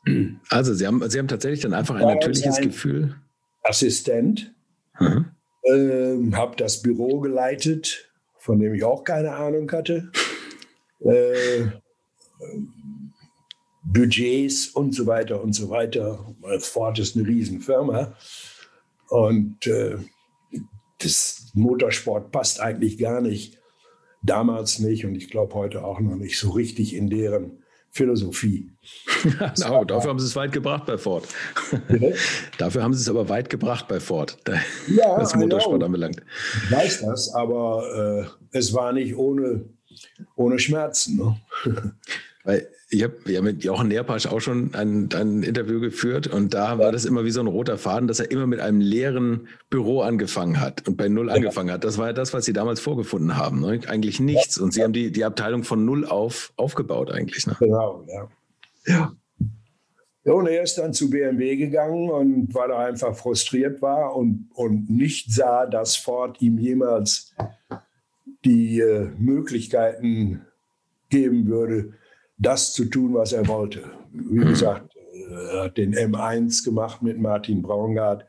Also 0.49 0.73
Sie 0.73 0.87
haben, 0.87 1.09
Sie 1.09 1.19
haben 1.19 1.27
tatsächlich 1.27 1.59
dann 1.59 1.73
einfach 1.73 1.95
ein 1.95 2.07
natürliches 2.07 2.55
ein 2.57 2.69
Gefühl. 2.69 3.15
Assistent, 3.63 4.53
mhm. 4.97 5.25
ähm, 5.65 6.37
habe 6.37 6.55
das 6.55 6.81
Büro 6.81 7.19
geleitet, 7.19 8.09
von 8.37 8.59
dem 8.59 8.73
ich 8.73 8.83
auch 8.85 9.03
keine 9.03 9.35
Ahnung 9.35 9.71
hatte. 9.71 10.11
Äh, 11.01 11.67
Budgets 13.83 14.69
und 14.69 14.95
so 14.95 15.05
weiter 15.05 15.43
und 15.43 15.53
so 15.53 15.69
weiter. 15.69 16.33
Ford 16.59 16.97
ist 16.97 17.15
eine 17.15 17.27
Riesenfirma. 17.27 18.15
Und 19.09 19.67
äh, 19.67 19.97
das 20.99 21.51
Motorsport 21.53 22.31
passt 22.31 22.59
eigentlich 22.59 22.97
gar 22.97 23.21
nicht. 23.21 23.59
Damals 24.25 24.79
nicht 24.79 25.05
und 25.05 25.15
ich 25.15 25.29
glaube 25.29 25.53
heute 25.53 25.83
auch 25.83 25.99
noch 25.99 26.15
nicht 26.15 26.39
so 26.39 26.51
richtig 26.51 26.95
in 26.95 27.09
deren 27.09 27.63
Philosophie. 27.95 28.71
no, 29.59 29.85
dafür 29.85 30.09
haben 30.09 30.19
sie 30.19 30.25
es 30.25 30.35
weit 30.35 30.51
gebracht 30.51 30.85
bei 30.85 30.97
Ford. 30.97 31.27
dafür 32.57 32.83
haben 32.83 32.93
sie 32.93 32.99
es 33.01 33.09
aber 33.09 33.29
weit 33.29 33.49
gebracht 33.49 33.87
bei 33.87 33.99
Ford, 33.99 34.37
ja, 34.87 35.17
was 35.17 35.33
Motorsport 35.35 35.81
anbelangt. 35.81 36.21
Ich 36.65 36.71
weiß 36.75 37.01
das, 37.01 37.33
aber 37.33 38.27
äh, 38.51 38.57
es 38.57 38.73
war 38.73 38.91
nicht 38.91 39.15
ohne, 39.15 39.63
ohne 40.35 40.59
Schmerzen. 40.59 41.17
Ne? 41.17 41.41
Weil 42.45 42.67
ich 42.89 43.03
habe 43.03 43.15
ja 43.25 43.41
mit 43.41 43.63
Jochen 43.63 43.87
Nerpasch 43.87 44.27
auch 44.27 44.39
schon 44.39 44.73
ein, 44.75 45.09
ein 45.13 45.43
Interview 45.43 45.79
geführt 45.79 46.27
und 46.27 46.53
da 46.53 46.77
war 46.77 46.91
das 46.91 47.03
immer 47.03 47.25
wie 47.25 47.31
so 47.31 47.39
ein 47.41 47.47
roter 47.47 47.77
Faden, 47.77 48.07
dass 48.07 48.19
er 48.19 48.29
immer 48.29 48.45
mit 48.45 48.59
einem 48.59 48.79
leeren 48.79 49.47
Büro 49.71 50.01
angefangen 50.01 50.61
hat 50.61 50.87
und 50.87 50.95
bei 50.95 51.09
Null 51.09 51.27
ja. 51.27 51.33
angefangen 51.33 51.71
hat. 51.71 51.83
Das 51.83 51.97
war 51.97 52.07
ja 52.07 52.13
das, 52.13 52.33
was 52.33 52.45
sie 52.45 52.53
damals 52.53 52.79
vorgefunden 52.79 53.35
haben. 53.35 53.61
Ne? 53.61 53.81
Eigentlich 53.87 54.19
nichts. 54.19 54.59
Und 54.59 54.73
sie 54.73 54.83
haben 54.83 54.93
die, 54.93 55.11
die 55.11 55.25
Abteilung 55.25 55.63
von 55.63 55.83
Null 55.83 56.05
auf 56.05 56.53
aufgebaut 56.55 57.11
eigentlich. 57.11 57.47
Ne? 57.47 57.55
Genau, 57.59 58.05
ja. 58.07 58.29
Ja. 58.85 59.15
Ja, 60.23 60.33
und 60.33 60.47
er 60.47 60.63
ist 60.63 60.79
dann 60.79 60.91
zu 60.91 61.09
BMW 61.09 61.55
gegangen 61.55 62.09
und 62.09 62.53
weil 62.55 62.71
er 62.71 62.79
einfach 62.79 63.15
frustriert 63.15 63.81
war 63.83 64.15
und, 64.15 64.49
und 64.55 64.89
nicht 64.89 65.31
sah, 65.31 65.67
dass 65.67 65.95
Ford 65.95 66.41
ihm 66.41 66.57
jemals 66.57 67.35
die 68.43 68.79
äh, 68.79 69.09
Möglichkeiten 69.19 70.41
geben 71.09 71.47
würde, 71.47 71.93
das 72.37 72.73
zu 72.73 72.85
tun, 72.85 73.13
was 73.13 73.33
er 73.33 73.47
wollte. 73.47 73.83
Wie 74.11 74.39
mhm. 74.39 74.49
gesagt, 74.49 74.95
er 75.29 75.63
hat 75.63 75.77
den 75.77 75.95
M1 75.95 76.63
gemacht 76.63 77.01
mit 77.01 77.19
Martin 77.19 77.61
Braungart. 77.61 78.25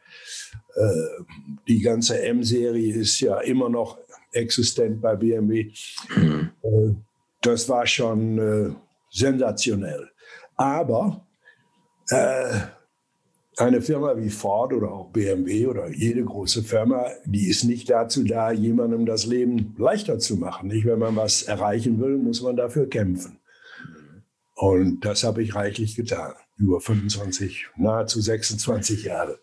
Äh, 0.75 1.25
die 1.69 1.81
ganze 1.81 2.23
M-Serie 2.23 2.95
ist 2.95 3.21
ja 3.21 3.39
immer 3.41 3.69
noch 3.69 3.99
existent 4.33 5.01
bei 5.01 5.17
BMW. 5.17 5.73
Mhm. 6.17 6.51
Äh, 6.63 6.95
das 7.41 7.69
war 7.69 7.87
schon 7.87 8.39
äh, 8.39 8.75
sensationell. 9.11 10.11
Aber 10.57 11.23
eine 13.57 13.83
Firma 13.83 14.17
wie 14.17 14.31
Ford 14.31 14.73
oder 14.73 14.93
auch 14.93 15.09
BMW 15.11 15.67
oder 15.67 15.89
jede 15.91 16.23
große 16.25 16.63
Firma, 16.63 17.07
die 17.25 17.49
ist 17.49 17.65
nicht 17.65 17.91
dazu 17.91 18.23
da, 18.23 18.53
jemandem 18.53 19.07
das 19.07 19.27
Leben 19.27 19.75
leichter 19.77 20.21
zu 20.21 20.37
machen. 20.37 20.69
Nicht, 20.69 20.87
wenn 20.87 21.01
man 21.01 21.17
was 21.17 21.43
erreichen 21.43 22.01
will, 22.01 22.17
muss 22.17 22.43
man 22.43 22.55
dafür 22.55 22.89
kämpfen. 22.89 23.41
Und 24.57 25.05
das 25.05 25.23
habe 25.23 25.43
ich 25.43 25.55
reichlich 25.55 25.97
getan. 25.97 26.33
Über 26.57 26.81
25, 26.81 27.67
nahezu 27.77 28.19
26 28.23 29.05
Jahre. 29.05 29.39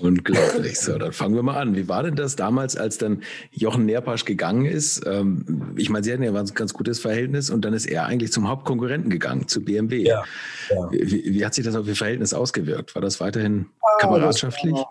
Unglaublich. 0.00 0.80
So, 0.80 0.98
dann 0.98 1.12
fangen 1.12 1.36
wir 1.36 1.44
mal 1.44 1.56
an. 1.56 1.76
Wie 1.76 1.88
war 1.88 2.02
denn 2.02 2.16
das 2.16 2.34
damals, 2.34 2.76
als 2.76 2.98
dann 2.98 3.22
Jochen 3.52 3.86
Nerpasch 3.86 4.24
gegangen 4.24 4.66
ist? 4.66 5.06
Ähm, 5.06 5.74
ich 5.76 5.88
meine, 5.88 6.02
Sie 6.02 6.12
hatten 6.12 6.24
ja 6.24 6.34
ein 6.34 6.46
ganz 6.54 6.74
gutes 6.74 6.98
Verhältnis 6.98 7.50
und 7.50 7.64
dann 7.64 7.74
ist 7.74 7.86
er 7.86 8.06
eigentlich 8.06 8.32
zum 8.32 8.48
Hauptkonkurrenten 8.48 9.08
gegangen, 9.08 9.46
zu 9.46 9.64
BMW. 9.64 10.02
Ja, 10.02 10.24
ja. 10.70 10.90
Wie, 10.90 11.32
wie, 11.32 11.46
hat 11.46 11.54
sich 11.54 11.64
das 11.64 11.76
auf 11.76 11.86
Ihr 11.86 11.94
Verhältnis 11.94 12.34
ausgewirkt? 12.34 12.96
War 12.96 13.02
das 13.02 13.20
weiterhin 13.20 13.66
ah, 13.80 13.98
kameradschaftlich? 14.00 14.74
Das 14.74 14.84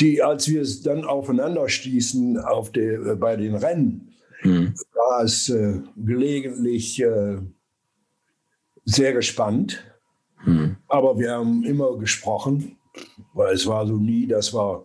die, 0.00 0.22
als 0.22 0.48
wir 0.48 0.60
es 0.60 0.82
dann 0.82 1.04
aufeinander 1.04 1.68
stießen 1.68 2.38
auf 2.38 2.72
der, 2.72 3.16
bei 3.16 3.36
den 3.36 3.54
Rennen, 3.54 4.12
mhm. 4.42 4.74
war 4.94 5.22
es 5.24 5.48
äh, 5.48 5.80
gelegentlich 5.96 7.00
äh, 7.02 7.38
sehr 8.84 9.12
gespannt. 9.12 9.84
Mhm. 10.44 10.76
Aber 10.88 11.18
wir 11.18 11.32
haben 11.32 11.64
immer 11.64 11.96
gesprochen, 11.98 12.76
weil 13.32 13.54
es 13.54 13.66
war 13.66 13.86
so 13.86 13.96
nie, 13.96 14.26
dass 14.26 14.52
wir 14.52 14.84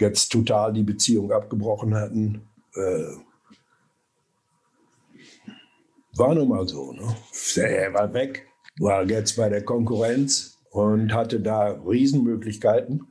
jetzt 0.00 0.30
total 0.30 0.72
die 0.72 0.82
Beziehung 0.82 1.32
abgebrochen 1.32 1.94
hatten. 1.94 2.42
Äh, 2.74 3.16
war 6.16 6.34
nun 6.34 6.48
mal 6.48 6.66
so. 6.66 6.92
Ne? 6.92 7.14
Er 7.56 7.94
war 7.94 8.12
weg, 8.12 8.46
war 8.78 9.04
jetzt 9.04 9.36
bei 9.36 9.48
der 9.48 9.64
Konkurrenz 9.64 10.58
und 10.70 11.12
hatte 11.12 11.40
da 11.40 11.70
Riesenmöglichkeiten. 11.86 13.06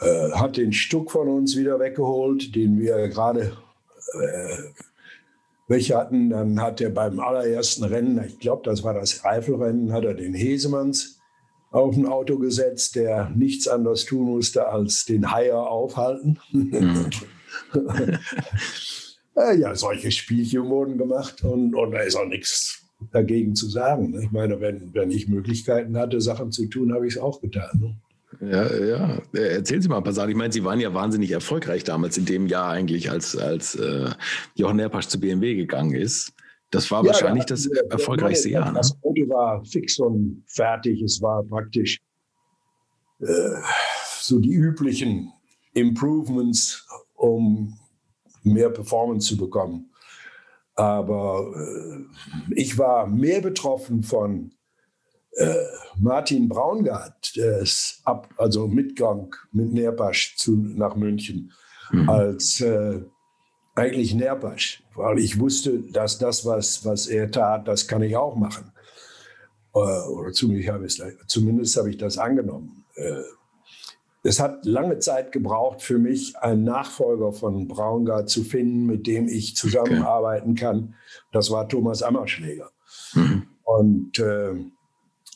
Äh, 0.00 0.32
hat 0.32 0.56
den 0.56 0.72
Stuck 0.72 1.10
von 1.12 1.28
uns 1.28 1.56
wieder 1.56 1.78
weggeholt, 1.78 2.54
den 2.54 2.80
wir 2.80 3.08
gerade 3.08 3.56
äh, 4.12 4.56
welche 5.66 5.96
hatten, 5.96 6.30
dann 6.30 6.60
hat 6.60 6.80
er 6.80 6.90
beim 6.90 7.20
allerersten 7.20 7.84
Rennen, 7.84 8.22
ich 8.26 8.38
glaube, 8.38 8.62
das 8.64 8.82
war 8.82 8.94
das 8.94 9.24
Eifelrennen, 9.24 9.92
hat 9.92 10.04
er 10.04 10.14
den 10.14 10.34
Hesemanns 10.34 11.20
auf 11.70 11.96
ein 11.96 12.06
Auto 12.06 12.38
gesetzt, 12.38 12.96
der 12.96 13.30
nichts 13.34 13.66
anderes 13.66 14.04
tun 14.04 14.26
musste, 14.26 14.68
als 14.68 15.06
den 15.06 15.32
Haier 15.32 15.58
aufhalten. 15.58 16.38
Mhm. 16.52 17.10
ja, 19.34 19.74
solche 19.74 20.12
Spielchen 20.12 20.68
wurden 20.68 20.98
gemacht 20.98 21.42
und, 21.42 21.74
und 21.74 21.92
da 21.92 22.00
ist 22.00 22.16
auch 22.16 22.26
nichts 22.26 22.84
dagegen 23.12 23.54
zu 23.54 23.68
sagen. 23.68 24.18
Ich 24.22 24.30
meine, 24.30 24.60
wenn, 24.60 24.94
wenn 24.94 25.10
ich 25.10 25.28
Möglichkeiten 25.28 25.96
hatte, 25.96 26.20
Sachen 26.20 26.52
zu 26.52 26.66
tun, 26.66 26.92
habe 26.92 27.06
ich 27.06 27.16
es 27.16 27.20
auch 27.20 27.40
getan. 27.40 28.00
Ja, 28.40 28.76
ja. 28.76 29.22
Erzählen 29.32 29.82
Sie 29.82 29.88
mal 29.88 29.98
ein 29.98 30.04
paar 30.04 30.12
Sachen. 30.12 30.30
Ich 30.30 30.36
meine, 30.36 30.52
Sie 30.52 30.64
waren 30.64 30.80
ja 30.80 30.92
wahnsinnig 30.94 31.30
erfolgreich 31.30 31.84
damals 31.84 32.16
in 32.18 32.24
dem 32.24 32.46
Jahr 32.46 32.70
eigentlich, 32.70 33.10
als, 33.10 33.36
als 33.36 33.74
äh, 33.74 34.10
Jochen 34.54 34.76
Nerpasch 34.76 35.08
zu 35.08 35.20
BMW 35.20 35.54
gegangen 35.54 35.94
ist. 35.94 36.32
Das 36.70 36.90
war 36.90 37.02
ja, 37.02 37.08
wahrscheinlich 37.08 37.44
das 37.44 37.70
wir, 37.70 37.90
erfolgreichste 37.90 38.50
Jahr. 38.50 38.72
Ne? 38.72 38.78
Das 38.78 38.96
Auto 39.02 39.28
war 39.28 39.64
fix 39.64 39.98
und 39.98 40.42
fertig. 40.46 41.02
Es 41.02 41.20
war 41.22 41.42
praktisch 41.44 42.00
äh, 43.20 43.26
so 44.20 44.40
die 44.40 44.52
üblichen 44.52 45.32
Improvements, 45.74 46.86
um 47.14 47.78
mehr 48.42 48.70
Performance 48.70 49.28
zu 49.28 49.36
bekommen. 49.36 49.90
Aber 50.74 51.52
äh, 51.54 52.54
ich 52.54 52.76
war 52.76 53.06
mehr 53.06 53.40
betroffen 53.40 54.02
von 54.02 54.53
äh, 55.36 55.54
Martin 55.98 56.48
Braungart, 56.48 57.36
der 57.36 57.58
ist 57.58 58.00
ab, 58.04 58.28
also 58.36 58.66
Mitgang 58.66 59.34
mit 59.52 59.72
Nerpasch 59.72 60.36
zu, 60.36 60.56
nach 60.56 60.96
München, 60.96 61.52
mhm. 61.90 62.08
als 62.08 62.60
äh, 62.60 63.00
eigentlich 63.74 64.14
Nerpasch, 64.14 64.82
weil 64.94 65.18
ich 65.18 65.38
wusste, 65.38 65.80
dass 65.80 66.18
das, 66.18 66.44
was, 66.46 66.84
was 66.84 67.06
er 67.06 67.30
tat, 67.30 67.66
das 67.66 67.88
kann 67.88 68.02
ich 68.02 68.16
auch 68.16 68.36
machen. 68.36 68.72
Äh, 69.74 69.78
oder 69.78 70.32
zumindest 70.32 71.76
habe, 71.76 71.90
ich, 71.90 71.96
das 71.96 72.18
angenommen. 72.18 72.84
Äh, 72.94 73.22
es 74.22 74.40
hat 74.40 74.64
lange 74.64 75.00
Zeit 75.00 75.32
gebraucht 75.32 75.82
für 75.82 75.98
mich, 75.98 76.36
einen 76.38 76.64
Nachfolger 76.64 77.32
von 77.32 77.68
Braungart 77.68 78.30
zu 78.30 78.42
finden, 78.42 78.86
mit 78.86 79.06
dem 79.06 79.28
ich 79.28 79.54
zusammenarbeiten 79.54 80.52
okay. 80.52 80.60
kann. 80.60 80.94
Das 81.30 81.50
war 81.50 81.68
Thomas 81.68 82.02
Ammerschläger. 82.02 82.70
Mhm. 83.14 83.48
Und 83.64 84.18
äh, 84.18 84.54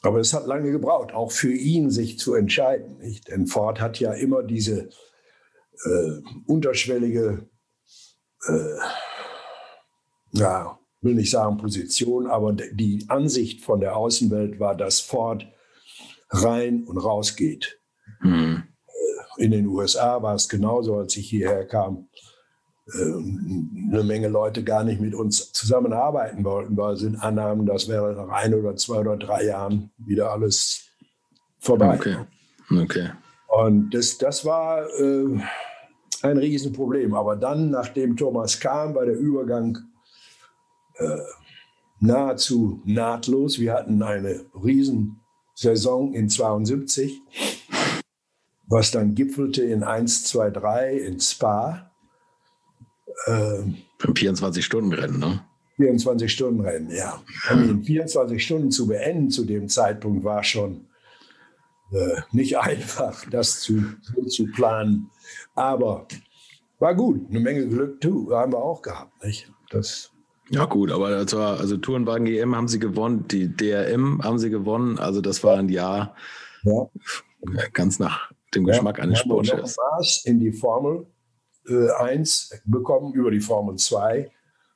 aber 0.02 0.20
es 0.20 0.32
hat 0.32 0.46
lange 0.46 0.70
gebraucht, 0.70 1.12
auch 1.12 1.32
für 1.32 1.52
ihn 1.52 1.90
sich 1.90 2.18
zu 2.18 2.34
entscheiden. 2.34 2.98
Nicht? 2.98 3.28
Denn 3.28 3.46
Ford 3.46 3.80
hat 3.80 3.98
ja 3.98 4.12
immer 4.12 4.42
diese 4.42 4.88
äh, 5.84 6.20
unterschwellige, 6.46 7.48
äh, 8.46 8.76
ja, 10.32 10.78
will 11.00 11.14
nicht 11.14 11.30
sagen 11.30 11.58
Position, 11.58 12.26
aber 12.26 12.52
die 12.52 13.04
Ansicht 13.08 13.64
von 13.64 13.80
der 13.80 13.96
Außenwelt 13.96 14.60
war, 14.60 14.76
dass 14.76 15.00
Ford 15.00 15.46
rein 16.30 16.84
und 16.84 16.98
raus 16.98 17.36
geht. 17.36 17.80
Mhm. 18.20 18.64
In 19.36 19.52
den 19.52 19.66
USA 19.66 20.22
war 20.22 20.34
es 20.34 20.48
genauso, 20.48 20.96
als 20.96 21.16
ich 21.16 21.30
hierher 21.30 21.64
kam. 21.66 22.08
Ähm, 22.94 23.90
eine 23.92 24.02
Menge 24.02 24.28
Leute 24.28 24.64
gar 24.64 24.84
nicht 24.84 25.00
mit 25.00 25.14
uns 25.14 25.52
zusammenarbeiten 25.52 26.44
wollten, 26.44 26.76
weil 26.76 26.96
sie 26.96 27.14
annahmen, 27.18 27.66
das 27.66 27.88
wäre 27.88 28.14
nach 28.14 28.28
ein 28.28 28.54
oder 28.54 28.76
zwei 28.76 29.00
oder 29.00 29.16
drei 29.16 29.44
Jahren 29.44 29.90
wieder 29.98 30.30
alles 30.32 30.88
vorbei. 31.58 31.94
Okay. 31.94 32.16
Okay. 32.70 33.10
Und 33.48 33.90
das, 33.90 34.18
das 34.18 34.44
war 34.44 34.86
äh, 34.98 35.40
ein 36.22 36.38
Riesenproblem. 36.38 37.14
Aber 37.14 37.36
dann, 37.36 37.70
nachdem 37.70 38.16
Thomas 38.16 38.60
kam, 38.60 38.94
war 38.94 39.06
der 39.06 39.16
Übergang 39.16 39.78
äh, 40.96 41.18
nahezu 42.00 42.82
nahtlos. 42.84 43.58
Wir 43.58 43.72
hatten 43.72 44.02
eine 44.02 44.44
Riesensaison 44.54 46.14
in 46.14 46.28
72, 46.28 47.20
was 48.66 48.90
dann 48.90 49.14
gipfelte 49.14 49.64
in 49.64 49.82
1, 49.82 50.24
2, 50.24 50.50
3 50.50 50.96
in 50.98 51.20
Spa. 51.20 51.87
Äh, 53.26 53.62
24-Stunden-Rennen, 54.00 55.18
ne? 55.18 55.44
24-Stunden-Rennen, 55.78 56.90
ja. 56.90 57.22
In 57.50 57.82
24 57.84 58.44
Stunden 58.44 58.70
zu 58.70 58.88
beenden 58.88 59.30
zu 59.30 59.44
dem 59.44 59.68
Zeitpunkt 59.68 60.24
war 60.24 60.42
schon 60.42 60.86
äh, 61.92 62.20
nicht 62.32 62.58
einfach, 62.58 63.24
das 63.30 63.60
zu, 63.60 63.84
so 64.02 64.24
zu 64.24 64.46
planen. 64.46 65.10
Aber 65.54 66.06
war 66.78 66.94
gut. 66.94 67.28
Eine 67.28 67.40
Menge 67.40 67.66
Glück 67.66 68.00
tu, 68.00 68.32
haben 68.32 68.52
wir 68.52 68.58
auch 68.58 68.82
gehabt. 68.82 69.24
Nicht? 69.24 69.50
Das 69.70 70.10
ja 70.50 70.64
gut, 70.64 70.90
aber 70.90 71.10
das 71.10 71.36
war, 71.36 71.60
also 71.60 71.76
Tourenwagen 71.76 72.24
GM 72.24 72.56
haben 72.56 72.68
sie 72.68 72.78
gewonnen, 72.78 73.26
die 73.28 73.54
DRM 73.54 74.22
haben 74.22 74.38
sie 74.38 74.48
gewonnen. 74.48 74.98
Also 74.98 75.20
das 75.20 75.44
war 75.44 75.58
ein 75.58 75.68
Jahr 75.68 76.14
ja. 76.62 76.88
ganz 77.74 77.98
nach 77.98 78.32
dem 78.54 78.64
Geschmack 78.64 78.96
ja, 78.96 79.04
eines 79.04 79.18
Sportchefs. 79.18 79.76
In 80.24 80.40
die 80.40 80.52
Formel 80.52 81.06
äh, 81.68 81.90
1 81.90 82.62
bekommen, 82.64 83.12
über 83.14 83.30
die 83.30 83.40
Formel 83.40 83.76
2 83.76 84.30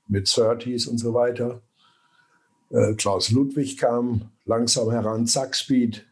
mit 0.08 0.26
30s 0.26 0.88
und 0.88 0.98
so 0.98 1.14
weiter. 1.14 1.60
Äh, 2.70 2.94
Klaus 2.94 3.30
Ludwig 3.30 3.78
kam 3.78 4.30
langsam 4.44 4.90
heran, 4.90 5.26
Zack 5.26 5.54
Speed 5.54 6.06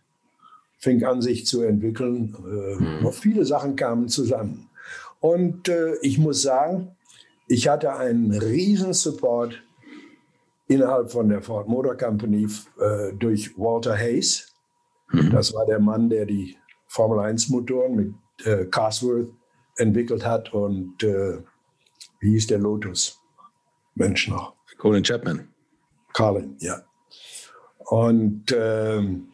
fing 0.79 1.05
an, 1.05 1.21
sich 1.21 1.47
zu 1.47 1.63
entwickeln. 1.63 2.35
Äh, 2.45 2.83
mhm. 2.83 3.03
Noch 3.03 3.15
viele 3.15 3.45
Sachen 3.45 3.77
kamen 3.77 4.09
zusammen. 4.09 4.71
Und 5.21 5.69
äh, 5.69 5.97
ich 6.01 6.19
muss 6.19 6.43
sagen, 6.43 6.97
ich 7.47 7.69
hatte 7.69 7.95
einen 7.95 8.33
riesen 8.33 8.95
Support 8.95 9.63
innerhalb 10.69 11.11
von 11.11 11.29
der 11.29 11.43
Ford 11.43 11.69
Motor 11.69 11.97
Company 11.97 12.49
äh, 12.79 13.13
durch 13.13 13.59
Walter 13.59 13.97
Hayes. 13.97 14.55
Mhm. 15.13 15.31
Das 15.31 15.53
war 15.53 15.67
der 15.67 15.81
Mann, 15.81 16.09
der 16.09 16.25
die 16.25 16.57
Formel 16.87 17.19
1 17.21 17.51
Motoren 17.51 17.95
mit 17.97 18.47
äh, 18.47 18.65
Cosworth 18.65 19.29
entwickelt 19.81 20.25
hat 20.25 20.53
und 20.53 21.03
äh, 21.03 21.39
wie 22.21 22.31
hieß 22.31 22.49
der 22.49 22.59
Lotus? 22.59 23.21
Mensch 23.95 24.29
noch. 24.29 24.55
Colin 24.79 25.03
Chapman. 25.03 25.49
Colin, 26.13 26.57
ja. 26.61 26.83
Und 27.79 28.55
ähm, 28.57 29.29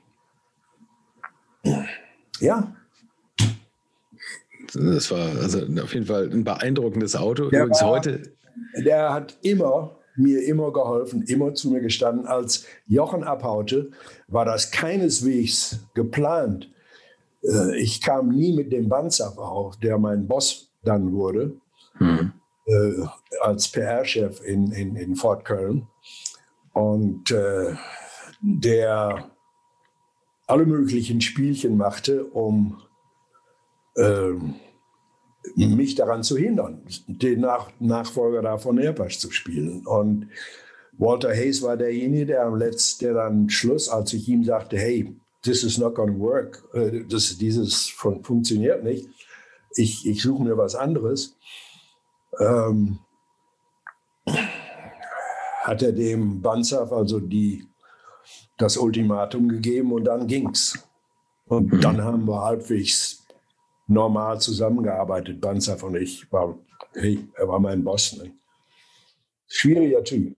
ja. 2.40 2.74
Das 4.72 5.10
war 5.10 5.28
also 5.36 5.60
auf 5.82 5.94
jeden 5.94 6.06
Fall 6.06 6.30
ein 6.30 6.44
beeindruckendes 6.44 7.16
Auto. 7.16 7.50
Der 7.50 7.62
Übrigens 7.62 7.82
war, 7.82 7.88
heute. 7.90 8.32
Der 8.76 9.12
hat 9.12 9.38
immer, 9.42 9.96
mir 10.16 10.44
immer 10.46 10.72
geholfen, 10.72 11.22
immer 11.22 11.54
zu 11.54 11.70
mir 11.70 11.80
gestanden. 11.80 12.26
Als 12.26 12.66
Jochen 12.86 13.24
abhaute, 13.24 13.90
war 14.28 14.44
das 14.44 14.70
keineswegs 14.70 15.80
geplant. 15.94 16.70
Äh, 17.46 17.78
ich 17.78 18.00
kam 18.00 18.28
nie 18.28 18.52
mit 18.52 18.72
dem 18.72 18.88
Banzap 18.88 19.38
auf, 19.38 19.76
der 19.78 19.98
mein 19.98 20.26
Boss 20.26 20.72
dann 20.84 21.12
wurde, 21.12 21.56
hm. 21.98 22.32
Äh, 22.66 23.06
als 23.42 23.68
PR-Chef 23.68 24.40
in, 24.44 24.72
in, 24.72 24.96
in 24.96 25.14
Fort 25.14 25.44
Köln. 25.44 25.86
Und 26.72 27.30
äh, 27.30 27.74
der 28.42 29.30
alle 30.46 30.66
möglichen 30.66 31.20
Spielchen 31.20 31.76
machte, 31.76 32.24
um 32.24 32.82
äh, 33.96 34.32
mich 35.54 35.94
daran 35.94 36.22
zu 36.22 36.36
hindern, 36.36 36.82
den 37.06 37.40
Nach 37.40 37.70
Nachfolger 37.78 38.42
da 38.42 38.58
von 38.58 38.78
Airpasch 38.78 39.18
zu 39.18 39.30
spielen. 39.30 39.86
Und 39.86 40.28
Walter 40.99 41.30
Hayes 41.30 41.62
war 41.62 41.76
derjenige, 41.76 42.26
der 42.26 42.47
am 42.47 42.56
letzten, 42.56 43.04
der 43.04 43.14
dann 43.14 43.49
Schluss, 43.49 43.88
als 43.88 44.12
ich 44.12 44.28
ihm 44.28 44.44
sagte, 44.44 44.76
hey, 44.76 45.14
this 45.47 45.65
is 45.65 45.78
not 45.78 45.95
going 45.95 46.15
to 46.15 46.19
work, 46.19 46.63
äh, 46.75 47.04
das, 47.09 47.37
dieses 47.39 47.89
fun 47.89 48.23
funktioniert 48.23 48.85
nicht, 48.85 49.09
ich, 49.76 50.06
ich 50.06 50.23
suche 50.23 50.43
mir 50.43 50.56
was 50.56 50.75
anderes, 50.75 51.37
ähm, 52.39 52.99
hat 55.63 55.82
er 55.82 55.93
dem 55.93 56.43
Banzaf, 56.43 56.93
also 56.93 57.21
die 57.21 57.67
das 58.59 58.76
Ultimatum 58.76 59.49
gegeben 59.49 59.93
und 59.93 60.04
dann 60.04 60.26
ging's. 60.26 60.78
Und 61.47 61.73
mhm. 61.73 61.80
dann 61.80 62.02
haben 62.02 62.26
wir 62.26 62.41
halbwegs 62.43 63.26
normal 63.87 64.41
zusammengearbeitet, 64.41 65.41
Banzer 65.41 65.82
und 65.85 65.97
ich. 65.97 66.30
War, 66.32 66.59
hey, 66.95 67.28
er 67.35 67.49
war 67.49 67.61
mein 67.61 67.85
Boss. 67.85 68.17
Ne? 68.17 68.32
Schwieriger 69.47 70.02
Typ. 70.02 70.37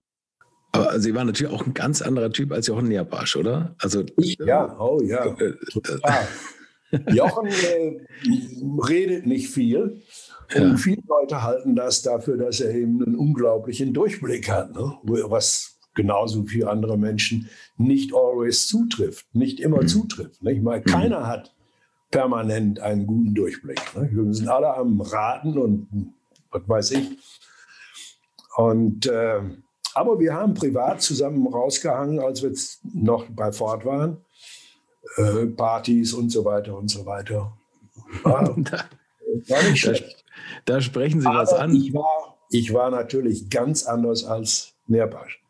Aber 0.71 0.99
Sie 0.99 1.15
waren 1.15 1.27
natürlich 1.27 1.51
auch 1.51 1.65
ein 1.65 1.73
ganz 1.73 2.01
anderer 2.01 2.31
Typ 2.31 2.51
als 2.51 2.67
Jochen 2.67 2.87
Neerbarsch, 2.87 3.35
oder? 3.35 3.75
Also, 3.79 4.03
ich, 4.17 4.37
ja, 4.45 4.77
oh 4.79 5.01
ja. 5.01 5.25
Äh, 5.25 5.53
total. 5.71 6.27
Jochen 7.11 7.47
äh, 7.47 8.07
redet 8.87 9.25
nicht 9.25 9.49
viel. 9.49 10.01
Und 10.55 10.71
ja. 10.71 10.77
viele 10.77 11.03
Leute 11.07 11.43
halten 11.43 11.75
das 11.75 12.01
dafür, 12.01 12.37
dass 12.37 12.59
er 12.59 12.73
eben 12.73 13.03
einen 13.03 13.15
unglaublichen 13.15 13.93
Durchblick 13.93 14.49
hat, 14.49 14.73
ne? 14.73 14.97
was 15.03 15.79
genauso 15.93 16.49
wie 16.49 16.65
andere 16.65 16.97
Menschen 16.97 17.49
nicht 17.77 18.13
always 18.15 18.67
zutrifft, 18.67 19.27
nicht 19.33 19.59
immer 19.59 19.83
mhm. 19.83 19.87
zutrifft. 19.87 20.41
Nicht? 20.41 20.63
Meine, 20.63 20.81
mhm. 20.81 20.85
keiner 20.85 21.27
hat 21.27 21.53
permanent 22.09 22.79
einen 22.79 23.05
guten 23.05 23.35
Durchblick. 23.35 23.81
Ne? 23.95 24.09
Wir 24.11 24.33
sind 24.33 24.47
alle 24.47 24.73
am 24.73 25.01
Raten 25.01 25.57
und 25.57 26.13
was 26.51 26.67
weiß 26.67 26.91
ich. 26.91 27.17
Und, 28.55 29.05
äh, 29.05 29.41
aber 29.93 30.19
wir 30.19 30.33
haben 30.33 30.53
privat 30.53 31.01
zusammen 31.01 31.47
rausgehangen, 31.47 32.19
als 32.19 32.41
wir 32.41 32.49
jetzt 32.49 32.79
noch 32.93 33.25
bei 33.29 33.51
Ford 33.51 33.85
waren. 33.85 34.17
Äh, 35.17 35.47
Partys 35.47 36.13
und 36.13 36.29
so 36.29 36.45
weiter 36.45 36.77
und 36.77 36.89
so 36.89 37.05
weiter. 37.05 37.53
War, 38.23 38.55
war 38.55 39.63
nicht 39.63 39.81
schlecht. 39.81 40.25
Da, 40.65 40.73
da 40.73 40.81
sprechen 40.81 41.21
Sie 41.21 41.27
aber 41.27 41.39
was 41.39 41.53
an. 41.53 41.75
Ich 41.75 41.93
war, 41.93 42.37
ich 42.49 42.73
war 42.73 42.89
natürlich 42.89 43.49
ganz 43.49 43.85
anders 43.85 44.23
als 44.23 44.73
Nerpasch. 44.87 45.41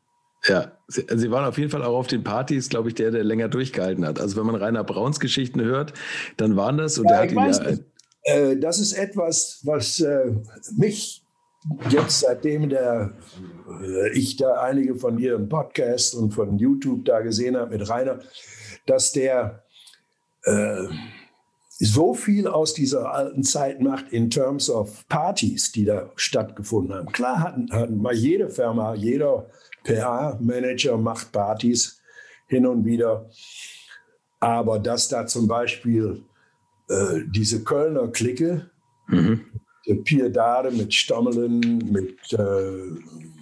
Ja, 0.48 0.72
Sie, 0.88 1.06
Sie, 1.14 1.32
waren 1.32 1.46
auf 1.46 1.58
jeden 1.58 1.70
Fall 1.70 1.84
auch 1.84 1.98
auf 1.98 2.08
den 2.08 2.24
Partys, 2.24 2.70
glaube 2.70 2.90
ich, 2.90 2.96
der, 2.96 3.12
der 3.12 3.24
länger 3.24 3.50
durchgehalten 3.50 4.06
hat. 4.06 4.20
Also 4.20 4.38
wenn 4.38 4.46
man 4.46 4.56
Rainer 4.56 4.84
Brauns 4.84 5.20
Geschichten 5.20 5.62
hört, 5.62 5.94
dann 6.38 6.56
waren 6.56 6.78
das 6.78 6.98
und 6.98 7.06
ja, 7.06 7.26
der 7.26 7.38
hat 7.38 7.60
ihn 7.60 7.64
ja. 7.64 7.78
Äh, 8.24 8.58
das 8.58 8.80
ist 8.80 8.94
etwas, 8.94 9.62
was 9.64 10.00
äh, 10.00 10.32
mich 10.76 11.19
jetzt 11.90 12.22
seitdem 12.22 12.70
der, 12.70 13.14
äh, 13.82 14.10
ich 14.18 14.38
da 14.38 14.62
einige 14.62 14.96
von 14.96 15.18
Ihren 15.18 15.50
Podcasts 15.50 16.14
und 16.14 16.32
von 16.32 16.58
YouTube 16.58 17.06
da 17.06 17.22
gesehen 17.22 17.58
habe 17.58 17.78
mit 17.78 17.90
Rainer, 17.90 18.20
dass 18.86 19.12
der 19.12 19.64
äh, 20.44 20.88
so 21.80 22.14
viel 22.14 22.48
aus 22.48 22.74
dieser 22.74 23.14
alten 23.14 23.44
Zeit 23.44 23.82
macht 23.82 24.12
in 24.12 24.30
terms 24.30 24.70
of 24.70 25.08
Partys, 25.08 25.72
die 25.72 25.86
da 25.86 26.12
stattgefunden 26.16 26.94
haben. 26.94 27.12
Klar 27.12 27.40
hatten, 27.40 27.72
hatten 27.72 28.02
mal 28.02 28.14
jede 28.14 28.50
Firma, 28.50 28.96
jeder 28.96 29.48
PA-Manager 29.86 30.98
macht 30.98 31.32
Partys 31.32 32.02
hin 32.48 32.66
und 32.66 32.84
wieder. 32.84 33.30
Aber 34.42 34.80
dass 34.80 35.08
da 35.08 35.26
zum 35.26 35.48
Beispiel 35.48 36.24
äh, 36.90 37.22
diese 37.28 37.64
Kölner 37.64 38.10
Clique, 38.10 38.70
mhm. 39.08 39.46
Piedade 39.96 40.72
mit 40.72 40.94
Stammelen, 40.94 41.60
mit, 41.92 42.34
äh, 42.34 42.38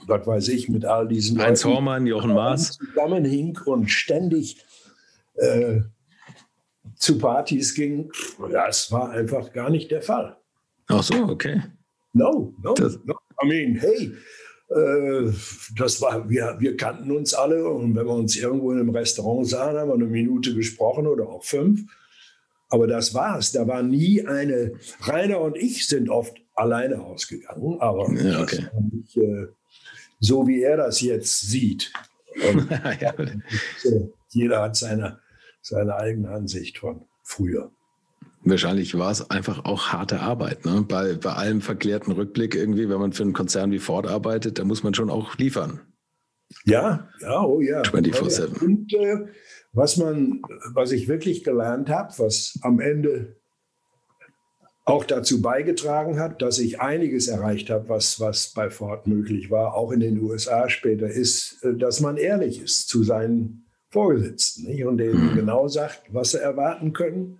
was 0.08 0.28
weiß 0.28 0.48
ich, 0.50 0.70
mit 0.70 0.86
all 0.86 1.08
diesen 1.08 1.40
Heinz 1.40 1.64
Leuten, 1.64 1.76
Hormann, 1.76 2.08
Jochen 2.08 2.34
Maas. 2.34 2.78
Zusammenhing 2.78 3.58
und 3.66 3.90
ständig 3.90 4.58
äh, 5.36 5.82
zu 6.96 7.18
Partys 7.18 7.76
ging, 7.76 8.12
das 8.52 8.92
war 8.92 9.12
einfach 9.12 9.54
gar 9.54 9.70
nicht 9.70 9.92
der 9.92 10.02
Fall. 10.02 10.38
Ach 10.88 11.04
so, 11.04 11.16
okay. 11.26 11.62
No, 12.14 12.54
no, 12.64 12.74
no. 13.06 13.16
I 13.44 13.48
mean, 13.48 13.76
hey, 13.76 14.14
äh, 14.70 15.32
das 15.78 16.02
war, 16.02 16.28
wir, 16.30 16.56
wir 16.60 16.76
kannten 16.76 17.12
uns 17.12 17.34
alle 17.34 17.68
und 17.70 17.96
wenn 17.96 18.06
wir 18.06 18.14
uns 18.14 18.36
irgendwo 18.36 18.72
in 18.72 18.80
einem 18.80 18.90
Restaurant 18.90 19.48
sahen, 19.48 19.78
haben 19.78 19.90
wir 19.90 19.94
eine 19.94 20.06
Minute 20.06 20.56
gesprochen 20.56 21.08
oder 21.08 21.28
auch 21.28 21.44
fünf. 21.44 21.82
Aber 22.70 22.88
das 22.88 23.14
war's. 23.14 23.52
Da 23.52 23.68
war 23.68 23.84
nie 23.84 24.26
eine. 24.26 24.74
Rainer 25.02 25.42
und 25.42 25.56
ich 25.56 25.88
sind 25.88 26.10
oft 26.10 26.36
alleine 26.56 27.02
ausgegangen, 27.02 27.80
aber 27.80 28.12
ja, 28.14 28.42
okay. 28.42 28.68
nicht, 28.92 29.16
äh, 29.18 29.48
so 30.20 30.48
wie 30.48 30.64
er 30.64 30.78
das 30.78 31.02
jetzt 31.02 31.42
sieht. 31.42 31.94
ja. 33.00 33.14
Jeder 34.30 34.62
hat 34.62 34.76
seine, 34.76 35.20
seine 35.62 35.96
eigene 35.96 36.30
Ansicht 36.30 36.80
von 36.80 37.06
früher. 37.24 37.72
Wahrscheinlich 38.44 38.98
war 38.98 39.12
es 39.12 39.30
einfach 39.30 39.66
auch 39.66 39.90
harte 39.90 40.20
Arbeit. 40.20 40.66
Ne? 40.66 40.86
Bei, 40.88 41.14
bei 41.14 41.34
allem 41.34 41.62
verklärten 41.62 42.12
Rückblick 42.12 42.56
irgendwie, 42.56 42.90
wenn 42.90 43.00
man 43.00 43.14
für 43.14 43.24
einen 43.24 43.34
Konzern 43.34 43.72
wie 43.72 43.80
Ford 43.80 44.08
arbeitet, 44.08 44.58
da 44.60 44.64
muss 44.64 44.84
man 44.84 44.94
schon 44.94 45.10
auch 45.10 45.38
liefern. 45.38 45.82
Ja, 46.64 47.10
ja, 47.20 47.44
oh 47.44 47.60
ja. 47.60 47.82
24-7. 47.82 48.64
Und 48.64 48.94
äh, 48.94 49.26
was 49.74 49.98
man, 49.98 50.42
was 50.74 50.92
ich 50.92 51.08
wirklich 51.08 51.44
gelernt 51.44 51.90
habe, 51.90 52.14
was 52.18 52.58
am 52.62 52.80
Ende 52.80 53.36
auch 54.88 55.04
dazu 55.04 55.42
beigetragen 55.42 56.18
hat, 56.18 56.42
dass 56.42 56.60
ich 56.60 56.80
einiges 56.80 57.28
erreicht 57.28 57.70
habe, 57.70 57.90
was, 57.90 58.22
was 58.22 58.54
bei 58.54 58.70
Ford 58.70 59.06
möglich 59.06 59.52
war, 59.52 59.76
auch 59.76 59.92
in 59.92 60.00
den 60.00 60.22
USA 60.22 60.70
später, 60.70 61.08
ist, 61.08 61.62
äh, 61.64 61.76
dass 61.76 62.00
man 62.00 62.16
ehrlich 62.16 62.62
ist 62.62 62.88
zu 62.88 63.04
seinen 63.04 63.66
Vorgesetzten 63.90 64.64
nicht? 64.64 64.86
und 64.86 64.98
denen 64.98 65.36
genau 65.36 65.68
sagt, 65.68 66.04
was 66.14 66.32
sie 66.32 66.42
erwarten 66.42 66.94
können. 66.94 67.40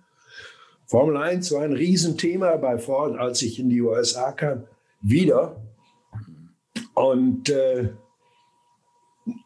Formel 0.86 1.16
1 1.16 1.50
war 1.52 1.62
ein 1.62 1.72
Riesenthema 1.72 2.56
bei 2.56 2.78
Ford, 2.78 3.18
als 3.18 3.40
ich 3.40 3.58
in 3.58 3.70
die 3.70 3.80
USA 3.80 4.32
kam, 4.32 4.64
wieder. 5.00 5.62
Und 6.94 7.48
äh, 7.48 7.90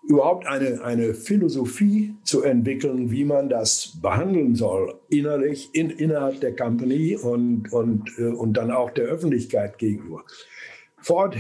überhaupt 0.07 0.47
eine, 0.47 0.83
eine 0.83 1.15
Philosophie 1.15 2.15
zu 2.25 2.43
entwickeln, 2.43 3.11
wie 3.11 3.25
man 3.25 3.49
das 3.49 3.99
behandeln 4.01 4.55
soll, 4.55 5.01
innerlich, 5.09 5.71
in, 5.75 5.91
innerhalb 5.91 6.41
der 6.41 6.55
Company 6.55 7.17
und, 7.17 7.73
und, 7.73 8.11
äh, 8.19 8.25
und 8.25 8.55
dann 8.55 8.71
auch 8.71 8.91
der 8.91 9.07
Öffentlichkeit 9.07 9.79
gegenüber. 9.79 10.25
Ford 10.99 11.37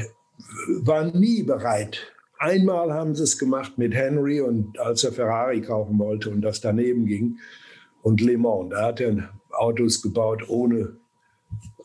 war 0.80 1.04
nie 1.16 1.42
bereit. 1.42 2.12
Einmal 2.38 2.92
haben 2.92 3.14
sie 3.14 3.22
es 3.22 3.38
gemacht 3.38 3.78
mit 3.78 3.94
Henry 3.94 4.40
und 4.40 4.78
als 4.78 5.04
er 5.04 5.12
Ferrari 5.12 5.60
kaufen 5.60 5.98
wollte 5.98 6.30
und 6.30 6.40
das 6.42 6.60
daneben 6.60 7.06
ging 7.06 7.38
und 8.02 8.20
Le 8.20 8.36
Mans, 8.36 8.70
da 8.70 8.86
hat 8.86 9.00
er 9.00 9.30
Autos 9.50 10.02
gebaut 10.02 10.48
ohne 10.48 10.96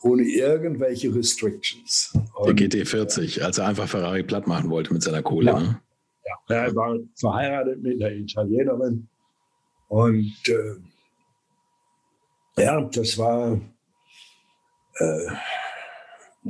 ohne 0.00 0.22
irgendwelche 0.22 1.14
Restrictions. 1.14 2.12
Und, 2.34 2.58
der 2.58 2.68
GT40, 2.68 3.42
als 3.42 3.58
er 3.58 3.66
einfach 3.66 3.88
Ferrari 3.88 4.22
platt 4.22 4.46
machen 4.46 4.70
wollte 4.70 4.92
mit 4.92 5.02
seiner 5.02 5.22
Kohle. 5.22 5.50
Ja. 5.50 5.60
Ne? 5.60 5.80
Ja, 6.48 6.56
er 6.56 6.74
war 6.74 6.98
verheiratet 7.14 7.82
mit 7.82 8.02
einer 8.02 8.14
Italienerin. 8.14 9.08
Und 9.88 10.36
äh, 10.48 10.76
ja, 12.62 12.80
das 12.82 13.16
war 13.16 13.60
äh, 14.98 15.26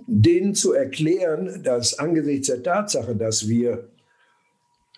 denen 0.06 0.54
zu 0.54 0.72
erklären, 0.72 1.62
dass 1.62 1.98
angesichts 1.98 2.48
der 2.48 2.62
Tatsache, 2.62 3.14
dass 3.14 3.48
wir, 3.48 3.88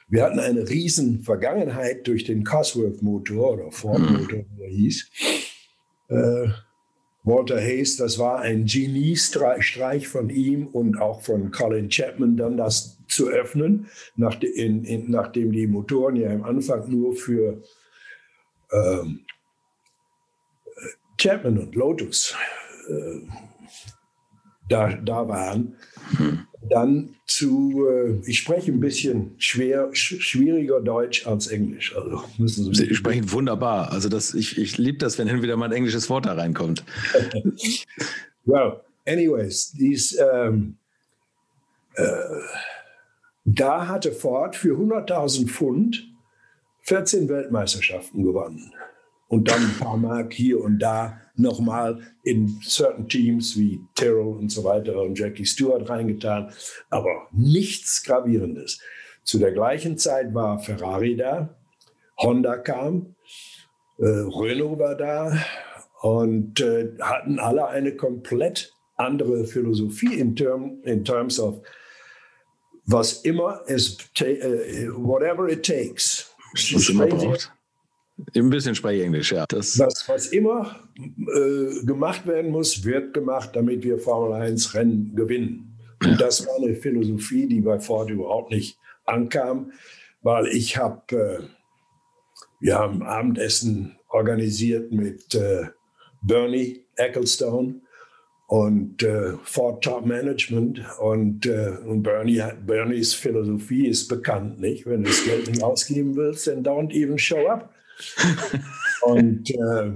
wir 0.09 0.25
hatten 0.25 0.41
eine 0.41 0.69
riesen 0.69 1.23
Vergangenheit 1.23 2.07
durch 2.07 2.25
den 2.25 2.45
Cosworth-Motor 2.45 3.53
oder 3.53 3.71
Ford-Motor, 3.71 4.45
wie 4.57 4.63
er 4.63 4.71
hieß, 4.71 5.11
äh, 6.09 6.49
Walter 7.23 7.61
Hayes, 7.61 7.97
das 7.97 8.19
war 8.19 8.41
ein 8.41 8.65
Geniestreich 8.65 10.09
von 10.09 10.31
ihm 10.31 10.67
und 10.69 10.99
auch 10.99 11.21
von 11.21 11.51
Colin 11.51 11.91
Chapman, 11.91 12.37
dann 12.37 12.57
das 12.57 12.99
zu 13.09 13.29
öffnen, 13.29 13.89
nach 14.17 14.41
in, 14.41 14.85
in, 14.85 15.11
nachdem 15.11 15.53
die 15.53 15.67
Motoren 15.67 16.17
ja 16.17 16.31
am 16.31 16.45
Anfang 16.45 16.89
nur 16.91 17.15
für 17.15 17.63
ähm, 18.73 19.21
Chapman 21.19 21.59
und 21.59 21.75
Lotus 21.75 22.35
äh, 22.89 23.21
da, 24.69 24.93
da 24.95 25.29
waren. 25.29 25.77
Hm. 26.17 26.47
Dann 26.71 27.17
zu, 27.27 27.87
äh, 27.87 28.21
ich 28.27 28.39
spreche 28.39 28.71
ein 28.73 28.81
bisschen 28.81 29.35
schwer, 29.39 29.91
sch 29.93 30.21
schwieriger 30.21 30.81
Deutsch 30.81 31.27
als 31.27 31.49
Englisch. 31.49 31.95
Also 31.97 32.23
müssen 32.39 32.73
Sie, 32.73 32.87
Sie 32.87 32.95
sprechen 32.95 33.31
wunderbar. 33.33 33.93
Also 33.93 34.09
das, 34.09 34.35
ich, 34.35 34.57
ich 34.57 34.79
liebe 34.79 34.99
das, 34.99 35.19
wenn 35.19 35.29
hin 35.29 35.43
wieder 35.43 35.57
mal 35.57 35.67
ein 35.67 35.73
englisches 35.73 36.09
Wort 36.09 36.27
da 36.27 36.35
reinkommt. 36.35 36.85
well, 38.45 38.81
anyways, 39.07 39.73
dies, 39.73 40.17
ähm, 40.19 40.77
äh, 41.95 42.05
da 43.45 43.89
hatte 43.89 44.13
Ford 44.13 44.55
für 44.55 44.77
100.000 44.77 45.49
Pfund 45.49 46.07
14 46.83 47.29
Weltmeisterschaften 47.29 48.23
gewonnen. 48.23 48.73
Und 49.31 49.49
dann 49.49 49.65
ein 49.65 49.79
paar 49.79 49.97
Mark 49.97 50.33
hier 50.33 50.61
und 50.61 50.81
da 50.81 51.21
nochmal 51.37 52.01
in 52.25 52.61
certain 52.65 53.09
Teams 53.09 53.57
wie 53.57 53.81
Terrell 53.95 54.27
und 54.27 54.51
so 54.51 54.65
weiter 54.65 55.01
und 55.01 55.17
Jackie 55.17 55.47
Stewart 55.47 55.89
reingetan. 55.89 56.53
Aber 56.91 57.29
nichts 57.31 58.03
Gravierendes. 58.03 58.81
Zu 59.23 59.39
der 59.39 59.53
gleichen 59.53 59.97
Zeit 59.99 60.35
war 60.35 60.59
Ferrari 60.59 61.17
da, 61.17 61.57
Honda 62.19 62.57
kam, 62.59 63.15
äh, 63.99 64.05
Renault 64.05 64.81
war 64.81 64.97
da 64.97 65.33
und 66.03 66.61
äh, 66.61 66.89
hatten 67.01 67.39
alle 67.39 67.69
eine 67.69 67.95
komplett 67.95 68.75
andere 68.97 69.45
Philosophie 69.45 70.19
in, 70.19 70.35
term, 70.35 70.83
in 70.83 71.05
terms 71.05 71.39
of 71.39 71.63
was 72.87 73.23
immer 73.23 73.63
es, 73.69 73.97
uh, 74.21 74.93
whatever 74.97 75.49
it 75.49 75.65
takes. 75.65 76.35
Was 76.53 76.89
immer 76.89 77.07
braucht. 77.07 77.53
Ein 78.35 78.51
bisschen 78.51 78.75
spreche 78.75 79.05
Englisch, 79.05 79.33
ja. 79.33 79.45
Das 79.49 79.79
was, 79.79 80.09
was 80.09 80.27
immer 80.29 80.77
äh, 80.99 81.85
gemacht 81.85 82.27
werden 82.27 82.51
muss, 82.51 82.85
wird 82.85 83.15
gemacht, 83.15 83.51
damit 83.55 83.83
wir 83.83 83.99
Formel 83.99 84.33
1 84.33 84.75
Rennen 84.75 85.15
gewinnen. 85.15 85.77
Und 86.03 86.13
ja. 86.13 86.17
das 86.17 86.47
war 86.47 86.57
eine 86.57 86.75
Philosophie, 86.75 87.47
die 87.47 87.61
bei 87.61 87.79
Ford 87.79 88.11
überhaupt 88.11 88.51
nicht 88.51 88.79
ankam, 89.05 89.73
weil 90.23 90.47
ich 90.49 90.77
habe, 90.77 91.17
äh, 91.17 91.43
wir 92.61 92.79
haben 92.79 93.03
Abendessen 93.03 93.97
organisiert 94.09 94.93
mit 94.93 95.35
äh, 95.35 95.67
Bernie 96.23 96.85
Ecclestone 96.97 97.81
und 98.51 99.03
äh, 99.03 99.35
Ford 99.45 99.83
Top 99.85 100.05
Management 100.05 100.83
und, 100.99 101.47
äh, 101.47 101.77
und 101.87 102.03
Bernie, 102.03 102.43
Bernies 102.67 103.15
Philosophie 103.15 103.87
ist 103.87 104.09
bekannt, 104.09 104.61
nicht? 104.61 104.87
Wenn 104.87 105.05
du 105.05 105.09
das 105.09 105.25
Geld 105.25 105.49
nicht 105.49 105.63
ausgeben 105.63 106.17
willst, 106.17 106.47
dann 106.49 106.65
don't 106.65 106.93
even 106.93 107.17
show 107.17 107.47
up. 107.47 107.73
und 109.03 109.51
äh, 109.51 109.93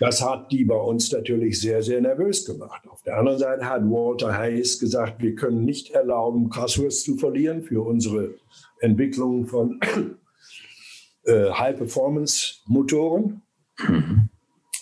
das 0.00 0.24
hat 0.24 0.52
die 0.52 0.64
bei 0.64 0.76
uns 0.76 1.10
natürlich 1.10 1.60
sehr, 1.60 1.82
sehr 1.82 2.00
nervös 2.00 2.44
gemacht. 2.44 2.86
Auf 2.88 3.02
der 3.02 3.18
anderen 3.18 3.38
Seite 3.38 3.68
hat 3.68 3.82
Walter 3.82 4.36
Hayes 4.36 4.78
gesagt, 4.78 5.20
wir 5.22 5.34
können 5.34 5.64
nicht 5.64 5.90
erlauben, 5.90 6.50
Cosworth 6.50 6.92
zu 6.94 7.16
verlieren 7.16 7.62
für 7.62 7.82
unsere 7.82 8.34
Entwicklung 8.80 9.46
von 9.46 9.80
äh, 11.24 11.50
High-Performance-Motoren. 11.50 13.42
Mhm. 13.78 14.28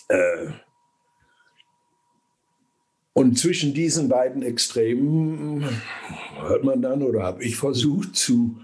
Äh, 0.08 0.48
und 3.14 3.38
zwischen 3.38 3.72
diesen 3.72 4.10
beiden 4.10 4.42
Extremen 4.42 5.64
hört 6.38 6.64
man 6.64 6.82
dann 6.82 7.02
oder 7.02 7.22
habe 7.22 7.42
ich 7.42 7.56
versucht 7.56 8.14
zu 8.14 8.58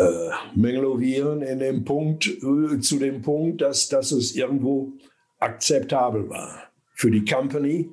äh, 0.00 0.30
manövrieren 0.54 1.42
in 1.42 1.58
dem 1.58 1.84
Punkt, 1.84 2.26
äh, 2.26 2.80
zu 2.80 2.98
dem 2.98 3.22
Punkt, 3.22 3.60
dass, 3.60 3.88
dass 3.88 4.12
es 4.12 4.34
irgendwo 4.34 4.92
akzeptabel 5.38 6.28
war. 6.28 6.70
Für 6.94 7.10
die 7.10 7.24
Company, 7.24 7.90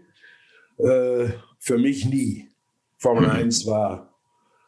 äh, 0.78 1.30
für 1.60 1.78
mich 1.78 2.06
nie. 2.06 2.50
Formel 2.98 3.26
mhm. 3.26 3.32
1 3.32 3.68
war 3.68 4.14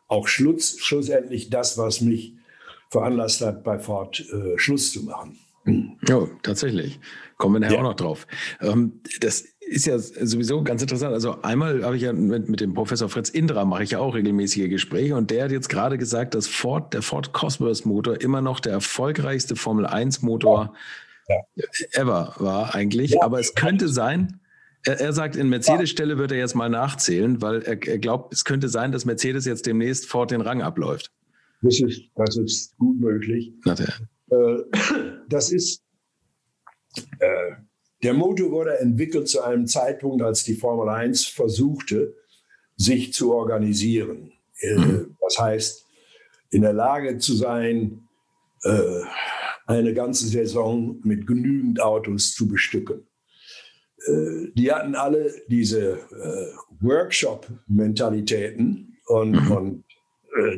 auch 0.07 0.27
Schluss, 0.27 0.79
schlussendlich 0.79 1.49
das, 1.49 1.77
was 1.77 2.01
mich 2.01 2.33
veranlasst 2.89 3.41
hat, 3.41 3.63
bei 3.63 3.79
Ford 3.79 4.19
äh, 4.31 4.57
Schluss 4.57 4.91
zu 4.91 5.03
machen. 5.03 5.37
Ja, 6.07 6.27
tatsächlich. 6.43 6.99
Kommen 7.37 7.55
wir 7.55 7.59
nachher 7.61 7.75
ja. 7.75 7.79
auch 7.79 7.83
noch 7.83 7.95
drauf. 7.95 8.27
Ähm, 8.61 9.01
das 9.21 9.45
ist 9.59 9.85
ja 9.85 9.97
sowieso 9.97 10.63
ganz 10.63 10.81
interessant. 10.81 11.13
Also 11.13 11.41
einmal 11.41 11.83
habe 11.83 11.95
ich 11.95 12.01
ja 12.01 12.11
mit, 12.11 12.49
mit 12.49 12.59
dem 12.59 12.73
Professor 12.73 13.07
Fritz 13.07 13.29
Indra 13.29 13.65
mache 13.65 13.83
ich 13.83 13.91
ja 13.91 13.99
auch 13.99 14.15
regelmäßige 14.15 14.69
Gespräche 14.69 15.15
und 15.15 15.31
der 15.31 15.45
hat 15.45 15.51
jetzt 15.51 15.69
gerade 15.69 15.97
gesagt, 15.97 16.33
dass 16.33 16.47
Ford, 16.47 16.93
der 16.93 17.01
Ford 17.01 17.31
Cosworth 17.31 17.85
Motor 17.85 18.19
immer 18.19 18.41
noch 18.41 18.59
der 18.59 18.73
erfolgreichste 18.73 19.55
Formel 19.55 19.85
1 19.85 20.21
Motor 20.21 20.73
ja. 21.27 21.65
ever 21.91 22.33
war 22.39 22.75
eigentlich. 22.75 23.11
Ja. 23.11 23.21
Aber 23.21 23.39
es 23.39 23.53
könnte 23.55 23.87
sein, 23.87 24.39
er, 24.83 24.99
er 24.99 25.13
sagt, 25.13 25.35
in 25.35 25.49
Mercedes-Stelle 25.49 26.17
wird 26.17 26.31
er 26.31 26.37
jetzt 26.37 26.55
mal 26.55 26.69
nachzählen, 26.69 27.41
weil 27.41 27.61
er, 27.61 27.81
er 27.87 27.99
glaubt, 27.99 28.33
es 28.33 28.45
könnte 28.45 28.69
sein, 28.69 28.91
dass 28.91 29.05
Mercedes 29.05 29.45
jetzt 29.45 29.65
demnächst 29.65 30.07
Ford 30.07 30.31
den 30.31 30.41
Rang 30.41 30.61
abläuft. 30.61 31.11
Das 31.61 31.79
ist, 31.79 32.03
das 32.15 32.37
ist 32.37 32.77
gut 32.77 32.99
möglich. 32.99 33.53
Äh, 33.65 33.75
das 35.29 35.51
ist 35.51 35.83
äh, 37.19 37.51
der 38.03 38.13
Motor 38.13 38.51
wurde 38.51 38.79
entwickelt 38.79 39.27
zu 39.27 39.41
einem 39.41 39.67
Zeitpunkt, 39.67 40.23
als 40.23 40.45
die 40.45 40.55
Formel 40.55 40.87
1 40.89 41.25
versuchte, 41.25 42.15
sich 42.77 43.11
zu 43.13 43.33
organisieren. 43.33 44.31
Äh, 44.61 44.75
mhm. 44.75 45.17
Das 45.21 45.37
heißt, 45.37 45.85
in 46.51 46.61
der 46.61 46.71
Lage 46.73 47.17
zu 47.17 47.35
sein, 47.35 48.07
äh, 48.63 49.01
eine 49.67 49.93
ganze 49.93 50.27
Saison 50.27 51.01
mit 51.03 51.27
genügend 51.27 51.81
Autos 51.81 52.33
zu 52.33 52.47
bestücken. 52.47 53.05
Äh, 54.07 54.47
die 54.53 54.71
hatten 54.71 54.95
alle 54.95 55.33
diese 55.47 55.99
Workshop-Mentalitäten 56.79 58.97
und, 59.07 59.31
mhm. 59.31 59.51
und 59.51 59.83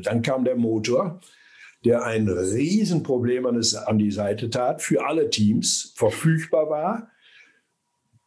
dann 0.04 0.22
kam 0.22 0.46
der 0.46 0.58
Motor 0.58 1.20
der 1.86 2.04
ein 2.04 2.28
Riesenproblem 2.28 3.46
an 3.46 3.98
die 3.98 4.12
Seite 4.12 4.50
tat, 4.50 4.82
für 4.82 5.06
alle 5.06 5.30
Teams 5.30 5.94
verfügbar 5.96 6.70
war, 6.70 7.12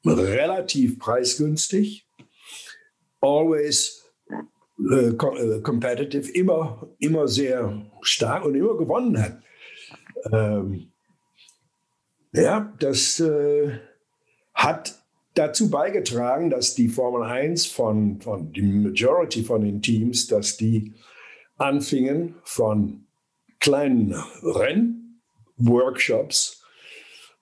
relativ 0.04 0.98
preisgünstig, 0.98 2.06
always 3.20 4.04
äh, 4.90 5.10
äh, 5.10 5.60
competitive 5.62 6.30
immer, 6.32 6.88
immer 6.98 7.28
sehr 7.28 7.90
stark 8.02 8.44
und 8.44 8.54
immer 8.54 8.76
gewonnen 8.76 9.22
hat. 9.22 9.38
Ähm, 10.32 10.90
ja, 12.32 12.72
das 12.80 13.20
äh, 13.20 13.78
hat 14.52 15.00
dazu 15.34 15.70
beigetragen, 15.70 16.50
dass 16.50 16.74
die 16.74 16.88
Formel 16.88 17.22
1 17.22 17.66
von, 17.66 18.20
von 18.20 18.52
die 18.52 18.62
Majority 18.62 19.44
von 19.44 19.62
den 19.62 19.80
Teams, 19.80 20.26
dass 20.26 20.56
die 20.56 20.94
anfingen 21.56 22.34
von 22.42 23.03
kleinen 23.64 24.14
Rennworkshops 24.42 26.62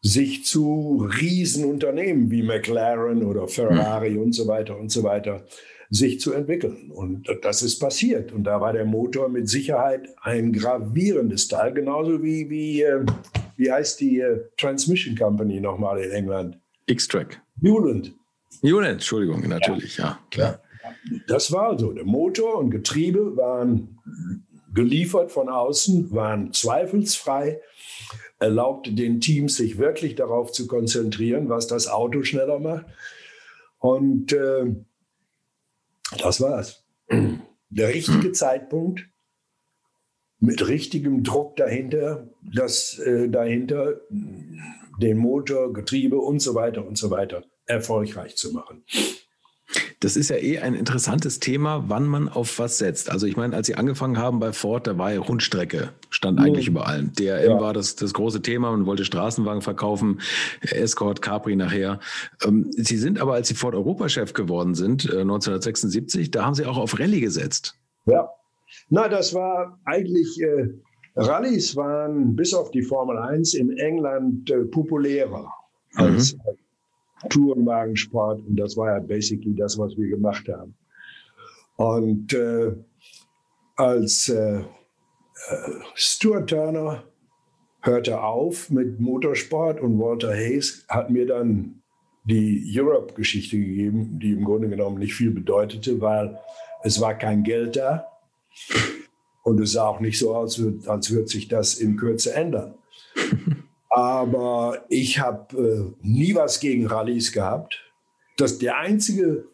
sich 0.01 0.45
zu 0.45 1.09
Riesenunternehmen 1.21 2.31
wie 2.31 2.45
McLaren 2.45 3.25
oder 3.25 3.49
Ferrari 3.49 4.11
mhm. 4.11 4.23
und 4.23 4.33
so 4.33 4.47
weiter 4.47 4.79
und 4.79 4.93
so 4.93 5.03
weiter 5.03 5.45
sich 5.91 6.21
zu 6.21 6.33
entwickeln. 6.33 6.93
Und 6.93 7.27
das 7.43 7.63
ist 7.63 7.81
passiert. 7.81 8.31
Und 8.31 8.45
da 8.45 8.61
war 8.61 8.73
der 8.73 8.85
Motor 8.85 9.29
mit 9.29 9.49
Sicherheit 9.49 10.11
ein 10.23 10.53
gravierendes 10.53 11.49
Teil, 11.49 11.75
genauso 11.75 12.23
wie, 12.23 12.49
wie, 12.49 12.83
äh, 12.83 13.05
wie 13.57 13.73
heißt 13.73 14.01
die 14.01 14.21
äh, 14.21 14.45
Transmission 14.57 15.17
Company 15.17 15.61
nochmal 15.61 16.03
in 16.03 16.13
England? 16.13 16.57
X-Track. 16.87 17.43
Newland. 17.61 18.15
Newland, 18.63 18.93
Entschuldigung, 18.93 19.41
natürlich, 19.49 19.97
ja, 19.97 20.21
klar. 20.31 20.63
Das 21.27 21.51
war 21.51 21.77
so. 21.77 21.93
Der 21.93 22.05
Motor 22.05 22.59
und 22.59 22.71
Getriebe 22.71 23.37
waren 23.37 23.99
geliefert 24.75 25.31
von 25.31 25.49
außen, 25.49 26.13
waren 26.13 26.53
zweifelsfrei 26.53 27.61
erlaubte 28.43 28.93
den 28.93 29.21
Teams, 29.21 29.57
sich 29.57 29.79
wirklich 29.79 30.17
darauf 30.17 30.53
zu 30.53 30.67
konzentrieren, 30.67 31.49
was 31.49 31.69
das 31.69 31.87
Auto 31.87 32.25
schneller 32.25 32.59
macht. 32.59 32.87
Und 33.79 34.33
äh, 34.33 34.75
das 36.19 36.41
war's. 36.41 36.85
Der 37.71 37.89
richtige 37.89 38.29
hm. 38.29 38.35
Zeitpunkt 38.35 39.09
mit 40.41 40.67
richtigem 40.67 41.23
Druck 41.23 41.57
dahinter, 41.57 42.29
das 42.43 42.99
äh, 42.99 43.29
dahinter 43.29 44.01
den 44.11 45.17
Motor, 45.19 45.73
Getriebe 45.73 46.19
und 46.19 46.41
so 46.41 46.55
weiter 46.55 46.85
und 46.85 46.99
so 46.99 47.11
weiter 47.11 47.45
erfolgreich 47.67 48.37
zu 48.37 48.53
machen. 48.53 48.85
Das 50.03 50.17
ist 50.17 50.31
ja 50.31 50.37
eh 50.37 50.59
ein 50.59 50.75
interessantes 50.75 51.39
Thema, 51.39 51.85
wann 51.87 52.07
man 52.07 52.29
auf 52.29 52.59
was 52.59 52.79
setzt. 52.79 53.09
Also 53.09 53.29
ich 53.29 53.37
meine, 53.37 53.55
als 53.55 53.69
Sie 53.69 53.77
angefangen 53.77 54.19
haben 54.19 54.41
bei 54.41 54.53
Ford, 54.53 54.89
da 54.89 54.99
war 54.99 55.13
ja 55.13 55.21
Rundstrecke, 55.21 55.91
stand 56.11 56.41
mhm. 56.41 56.45
eigentlich 56.45 56.67
über 56.67 56.89
allem. 56.89 57.13
DRM 57.13 57.53
ja. 57.53 57.61
war 57.61 57.73
das, 57.73 57.95
das 57.95 58.13
große 58.13 58.43
Thema, 58.43 58.73
man 58.73 58.85
wollte 58.85 59.05
Straßenwagen 59.05 59.63
verkaufen, 59.63 60.21
Escort, 60.61 61.23
Capri 61.23 61.55
nachher. 61.55 62.01
Ähm, 62.45 62.69
Sie 62.73 62.99
sind 62.99 63.21
aber, 63.21 63.35
als 63.35 63.47
Sie 63.47 63.55
Ford 63.55 63.77
Europachef 63.77 64.33
geworden 64.33 64.75
sind, 64.75 65.09
1976, 65.09 66.27
äh, 66.27 66.31
da 66.31 66.47
haben 66.47 66.55
Sie 66.55 66.67
auch 66.67 66.79
auf 66.79 66.99
Rallye 66.99 67.21
gesetzt. 67.21 67.79
Ja, 68.07 68.29
na, 68.89 69.09
das 69.09 69.33
war 69.35 69.79
eigentlich, 69.85 70.41
äh, 70.41 70.69
Rallyes 71.15 71.77
waren 71.77 72.35
bis 72.35 72.55
auf 72.55 72.73
die 72.73 72.83
Formel 72.83 73.19
1 73.19 73.55
in 73.55 73.71
England 73.79 74.51
äh, 74.51 74.65
populärer 74.65 75.49
als, 75.95 76.35
mhm. 76.35 76.41
Tourenwagensport 77.31 78.41
und 78.47 78.57
das 78.57 78.77
war 78.77 78.93
ja 78.93 79.01
basically 79.01 79.55
das, 79.55 79.79
was 79.79 79.97
wir 79.97 80.09
gemacht 80.09 80.49
haben. 80.49 80.75
Und 81.77 82.33
äh, 82.33 82.73
als 83.77 84.29
äh, 84.29 84.61
äh, 84.61 84.65
Stuart 85.95 86.51
Turner 86.51 87.05
hörte 87.81 88.23
auf 88.23 88.71
mit 88.71 89.01
Motorsport 89.01 89.81
und 89.81 89.99
Walter 89.99 90.33
Hayes 90.33 90.85
hat 90.89 91.11
mir 91.11 91.27
dann 91.27 91.83
die 92.25 92.73
Europe-Geschichte 92.79 93.59
gegeben, 93.59 94.21
die 94.21 94.33
im 94.33 94.45
Grunde 94.45 94.69
genommen 94.69 94.99
nicht 94.99 95.15
viel 95.15 95.33
bedeutete, 95.33 96.01
weil 96.01 96.39
es 96.85 97.01
war 97.01 97.19
kein 97.19 97.43
Geld 97.43 97.77
da 97.77 98.07
und 99.43 99.59
es 99.61 99.73
sah 99.73 99.89
auch 99.89 100.01
nicht 100.01 100.19
so 100.19 100.35
aus, 100.35 100.63
als 100.87 101.11
würde 101.11 101.29
sich 101.29 101.49
das 101.49 101.75
in 101.75 101.97
Kürze 101.97 102.35
ändern. 102.35 102.75
Aber 103.95 104.87
ich 104.89 105.19
habe 105.19 105.95
äh, 106.03 106.07
nie 106.07 106.35
was 106.35 106.61
gegen 106.61 106.87
Rallyes 106.87 107.31
gehabt. 107.31 107.79
Das, 108.39 108.59
der 108.59 108.79
einzige 108.79 109.45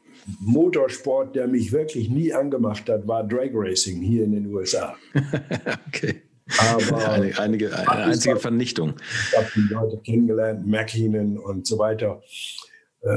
Motorsport, 0.41 1.35
der 1.35 1.49
mich 1.49 1.73
wirklich 1.73 2.09
nie 2.09 2.33
angemacht 2.33 2.89
hat, 2.89 3.09
war 3.09 3.25
Drag 3.25 3.51
Racing 3.53 4.01
hier 4.01 4.25
in 4.25 4.33
den 4.33 4.55
USA. 4.55 4.97
okay. 5.89 6.23
Aber 6.59 7.09
eine, 7.11 7.37
einige, 7.37 7.77
eine 7.77 8.05
einzige 8.05 8.37
Vernichtung. 8.37 8.95
Ich 9.31 9.37
habe 9.37 9.49
die 9.57 9.75
Leute 9.75 9.99
kennengelernt, 10.05 10.65
McKinnon 10.65 11.37
und 11.37 11.67
so 11.67 11.79
weiter. 11.79 12.23
Äh, 13.01 13.09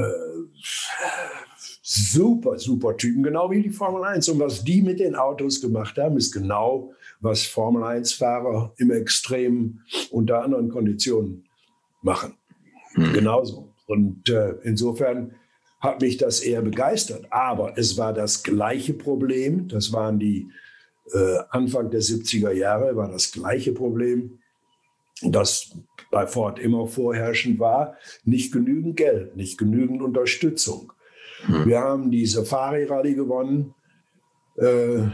super, 1.82 2.58
super 2.58 2.96
Typen, 2.96 3.22
genau 3.22 3.48
wie 3.50 3.62
die 3.62 3.70
Formel 3.70 4.02
1. 4.04 4.28
Und 4.28 4.40
was 4.40 4.64
die 4.64 4.82
mit 4.82 4.98
den 4.98 5.14
Autos 5.14 5.60
gemacht 5.60 5.96
haben, 5.98 6.16
ist 6.16 6.32
genau 6.32 6.92
was 7.22 7.46
Formel 7.46 7.82
1-Fahrer 7.82 8.74
im 8.76 8.90
Extrem 8.90 9.80
unter 10.10 10.42
anderen 10.42 10.68
Konditionen 10.68 11.44
machen. 12.02 12.34
Hm. 12.94 13.12
Genauso. 13.12 13.72
Und 13.86 14.28
äh, 14.28 14.56
insofern 14.64 15.34
hat 15.80 16.00
mich 16.00 16.16
das 16.16 16.40
eher 16.40 16.62
begeistert. 16.62 17.26
Aber 17.30 17.78
es 17.78 17.96
war 17.96 18.12
das 18.12 18.42
gleiche 18.42 18.94
Problem. 18.94 19.68
Das 19.68 19.92
waren 19.92 20.18
die 20.18 20.48
äh, 21.12 21.38
Anfang 21.50 21.90
der 21.90 22.02
70er 22.02 22.52
Jahre, 22.52 22.96
war 22.96 23.10
das 23.10 23.32
gleiche 23.32 23.72
Problem, 23.72 24.38
das 25.22 25.76
bei 26.10 26.26
Ford 26.26 26.58
immer 26.58 26.86
vorherrschend 26.86 27.58
war. 27.58 27.96
Nicht 28.24 28.52
genügend 28.52 28.96
Geld, 28.96 29.36
nicht 29.36 29.58
genügend 29.58 30.02
Unterstützung. 30.02 30.92
Hm. 31.46 31.66
Wir 31.66 31.80
haben 31.80 32.10
die 32.10 32.26
Safari-Rallye 32.26 33.14
gewonnen. 33.14 33.74
Äh, 34.56 35.08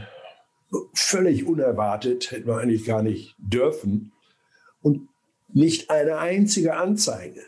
völlig 0.95 1.47
unerwartet, 1.47 2.31
hätten 2.31 2.47
wir 2.47 2.59
eigentlich 2.59 2.85
gar 2.85 3.03
nicht 3.03 3.35
dürfen. 3.39 4.13
Und 4.81 5.09
nicht 5.53 5.91
eine 5.91 6.19
einzige 6.19 6.77
Anzeige. 6.77 7.43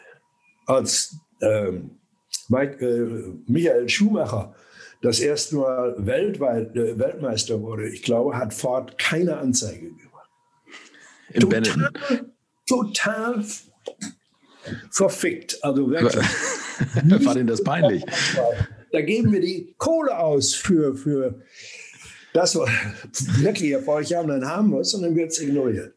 Als 0.66 1.16
ähm, 1.42 1.98
Mike, 2.48 2.84
äh, 2.84 3.34
Michael 3.46 3.88
Schumacher 3.88 4.54
das 5.02 5.20
erste 5.20 5.56
Mal 5.56 5.94
weltweit 5.98 6.76
äh, 6.76 6.98
Weltmeister 6.98 7.60
wurde, 7.62 7.88
ich 7.88 8.02
glaube, 8.02 8.36
hat 8.36 8.52
Ford 8.52 8.98
keine 8.98 9.38
Anzeige 9.38 9.88
gemacht. 9.88 10.30
In 11.30 11.40
total, 11.40 11.90
total 12.66 13.44
verfickt. 14.90 15.58
Also 15.62 15.90
wirklich. 15.90 16.16
War 17.24 17.34
denn 17.34 17.46
das 17.46 17.62
peinlich? 17.62 18.04
Da 18.92 19.00
geben 19.02 19.32
wir 19.32 19.40
die 19.40 19.74
Kohle 19.78 20.18
aus 20.18 20.54
für, 20.54 20.96
für 20.96 21.42
das 22.32 22.56
war 22.56 22.68
wirklich 23.38 23.72
erfolgreich 23.72 24.14
haben, 24.14 24.28
dann 24.28 24.46
haben 24.46 24.70
wir 24.70 24.80
es 24.80 24.94
und 24.94 25.02
dann 25.02 25.14
wird 25.16 25.30
es 25.30 25.40
ignoriert. 25.40 25.94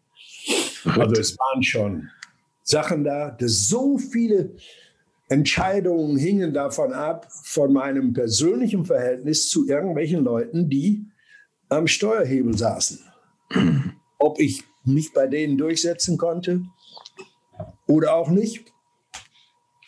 Also 0.86 1.22
es 1.22 1.38
waren 1.38 1.64
schon 1.64 2.10
Sachen 2.64 3.04
da, 3.04 3.32
dass 3.32 3.68
so 3.68 3.98
viele 3.98 4.56
Entscheidungen 5.30 6.18
hingen 6.18 6.54
davon 6.54 6.94
ab, 6.94 7.28
von 7.32 7.74
meinem 7.74 8.14
persönlichen 8.14 8.86
Verhältnis 8.86 9.50
zu 9.50 9.68
irgendwelchen 9.68 10.24
Leuten, 10.24 10.70
die 10.70 11.06
am 11.70 11.88
Steuerhebel 11.88 12.58
saßen. 12.58 13.00
Ob 14.20 14.40
ich 14.40 14.64
mich 14.86 15.14
bei 15.14 15.28
denen 15.28 15.58
durchsetzen 15.58 16.18
konnte 16.18 16.62
oder 17.88 18.16
auch 18.16 18.30
nicht. 18.30 18.72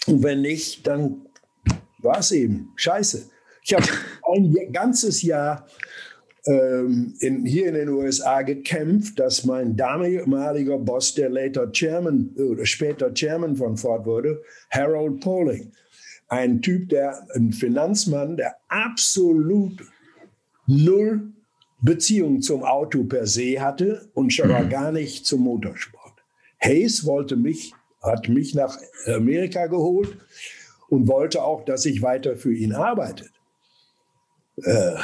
Und 0.07 0.23
wenn 0.23 0.41
nicht, 0.41 0.85
dann 0.87 1.27
war 1.99 2.19
es 2.19 2.31
eben 2.31 2.71
scheiße. 2.75 3.29
Ich 3.63 3.73
habe 3.73 3.85
ein 4.33 4.71
ganzes 4.71 5.21
Jahr 5.21 5.67
ähm, 6.47 7.15
in, 7.19 7.45
hier 7.45 7.67
in 7.69 7.75
den 7.75 7.89
USA 7.89 8.41
gekämpft, 8.43 9.19
dass 9.19 9.45
mein 9.45 9.75
damaliger 9.75 10.77
Boss, 10.77 11.15
der 11.15 11.29
later 11.29 11.71
Chairman 11.71 12.29
oder 12.37 12.65
später 12.65 13.13
Chairman 13.13 13.55
von 13.55 13.77
Ford 13.77 14.05
wurde, 14.05 14.41
Harold 14.69 15.21
Pauling, 15.21 15.71
ein 16.27 16.61
Typ, 16.61 16.89
der 16.89 17.27
ein 17.35 17.51
Finanzmann, 17.51 18.37
der 18.37 18.55
absolut 18.67 19.83
null 20.67 21.31
Beziehung 21.81 22.41
zum 22.41 22.63
Auto 22.63 23.03
per 23.03 23.27
se 23.27 23.59
hatte 23.61 24.09
und 24.13 24.33
schon 24.33 24.49
mal 24.49 24.67
gar 24.67 24.91
nicht 24.91 25.25
zum 25.25 25.41
Motorsport. 25.41 26.13
Hayes 26.59 27.05
wollte 27.05 27.35
mich, 27.35 27.73
hat 28.01 28.29
mich 28.29 28.55
nach 28.55 28.77
Amerika 29.07 29.67
geholt 29.67 30.17
und 30.89 31.07
wollte 31.07 31.43
auch, 31.43 31.65
dass 31.65 31.85
ich 31.85 32.01
weiter 32.01 32.35
für 32.37 32.53
ihn 32.53 32.73
arbeite. 32.73 33.25
Äh, 34.57 34.95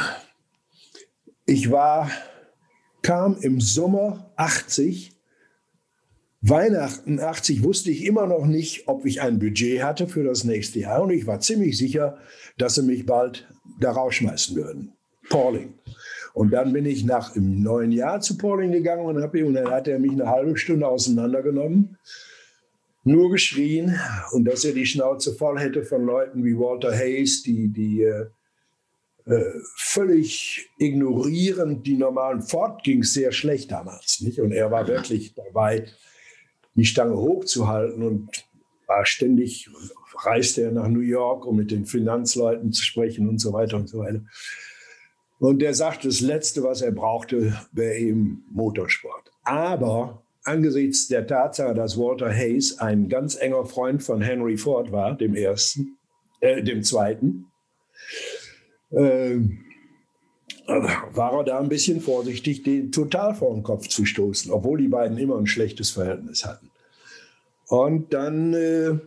ich 1.52 1.70
war, 1.70 2.10
kam 3.02 3.38
im 3.42 3.60
Sommer 3.60 4.32
80, 4.38 5.12
Weihnachten 6.44 7.20
80 7.20 7.62
wusste 7.62 7.92
ich 7.92 8.06
immer 8.06 8.26
noch 8.26 8.46
nicht, 8.46 8.88
ob 8.88 9.06
ich 9.06 9.22
ein 9.22 9.38
Budget 9.38 9.84
hatte 9.84 10.08
für 10.08 10.24
das 10.24 10.44
nächste 10.44 10.80
Jahr. 10.80 11.04
Und 11.04 11.12
ich 11.12 11.28
war 11.28 11.40
ziemlich 11.40 11.78
sicher, 11.78 12.18
dass 12.58 12.76
sie 12.76 12.84
mich 12.84 13.06
bald 13.06 13.48
da 13.80 13.92
rausschmeißen 13.92 14.56
würden. 14.56 14.94
Pauling. 15.30 15.74
Und 16.34 16.52
dann 16.52 16.74
bin 16.74 16.86
ich 16.86 17.04
nach 17.04 17.36
im 17.36 17.62
neuen 17.62 17.92
Jahr 17.92 18.22
zu 18.22 18.38
Pauling 18.38 18.72
gegangen 18.72 19.06
und, 19.06 19.22
hab, 19.22 19.36
und 19.36 19.54
dann 19.54 19.70
hat 19.70 19.88
er 19.88 20.00
mich 20.00 20.14
eine 20.14 20.28
halbe 20.28 20.58
Stunde 20.58 20.88
auseinandergenommen, 20.88 21.98
nur 23.04 23.30
geschrien 23.30 24.00
und 24.32 24.46
dass 24.46 24.64
er 24.64 24.72
die 24.72 24.86
Schnauze 24.86 25.34
voll 25.34 25.60
hätte 25.60 25.84
von 25.84 26.06
Leuten 26.06 26.44
wie 26.46 26.58
Walter 26.58 26.96
Hayes, 26.96 27.44
die, 27.44 27.68
die 27.68 28.04
äh, 28.04 28.28
völlig 29.76 30.70
ignorierend 30.78 31.86
die 31.86 31.98
normalen 31.98 32.42
Ford 32.42 32.84
ging 32.84 33.02
es 33.02 33.14
sehr 33.14 33.32
schlecht 33.32 33.72
damals. 33.72 34.22
Nicht? 34.22 34.40
Und 34.40 34.52
er 34.52 34.72
war 34.72 34.88
wirklich 34.88 35.34
dabei, 35.36 35.86
die 36.76 36.86
Stange 36.86 37.18
hochzuhalten 37.18 38.04
und 38.04 38.30
war 38.88 39.06
ständig, 39.06 39.70
reiste 40.24 40.64
er 40.64 40.72
nach 40.72 40.88
New 40.88 41.02
York, 41.02 41.46
um 41.46 41.56
mit 41.56 41.72
den 41.72 41.86
Finanzleuten 41.86 42.72
zu 42.72 42.84
sprechen 42.84 43.28
und 43.30 43.40
so 43.40 43.54
weiter 43.54 43.78
und 43.78 43.88
so 43.88 44.00
weiter. 44.00 44.22
Und 45.40 45.60
der 45.60 45.74
sagte, 45.74 46.08
das 46.08 46.22
Letzte, 46.22 46.64
was 46.64 46.82
er 46.82 46.92
brauchte, 46.92 47.58
wäre 47.72 47.96
eben 47.96 48.46
Motorsport. 48.52 49.32
Aber 49.44 50.24
angesichts 50.44 51.08
der 51.08 51.26
Tatsache, 51.26 51.74
dass 51.74 51.98
Walter 51.98 52.32
Hayes 52.32 52.80
ein 52.80 53.10
ganz 53.10 53.36
enger 53.36 53.66
Freund 53.66 54.04
von 54.04 54.22
Henry 54.22 54.58
Ford 54.58 54.92
war, 54.92 55.16
dem 55.16 55.36
ersten, 55.36 55.98
äh, 56.42 56.62
dem 56.62 56.84
zweiten, 56.84 57.51
äh, 58.92 59.40
war 60.68 61.34
er 61.34 61.44
da 61.44 61.60
ein 61.60 61.70
bisschen 61.70 62.02
vorsichtig, 62.02 62.64
den 62.64 62.92
total 62.92 63.36
vor 63.36 63.54
den 63.54 63.64
Kopf 63.64 63.88
zu 63.88 64.06
stoßen, 64.06 64.52
obwohl 64.52 64.80
die 64.80 64.88
beiden 64.88 65.18
immer 65.18 65.38
ein 65.38 65.48
schlechtes 65.48 65.92
Verhältnis 65.92 66.46
hatten. 66.46 66.70
Und 67.68 68.14
dann 68.14 68.54
äh, 68.54 69.00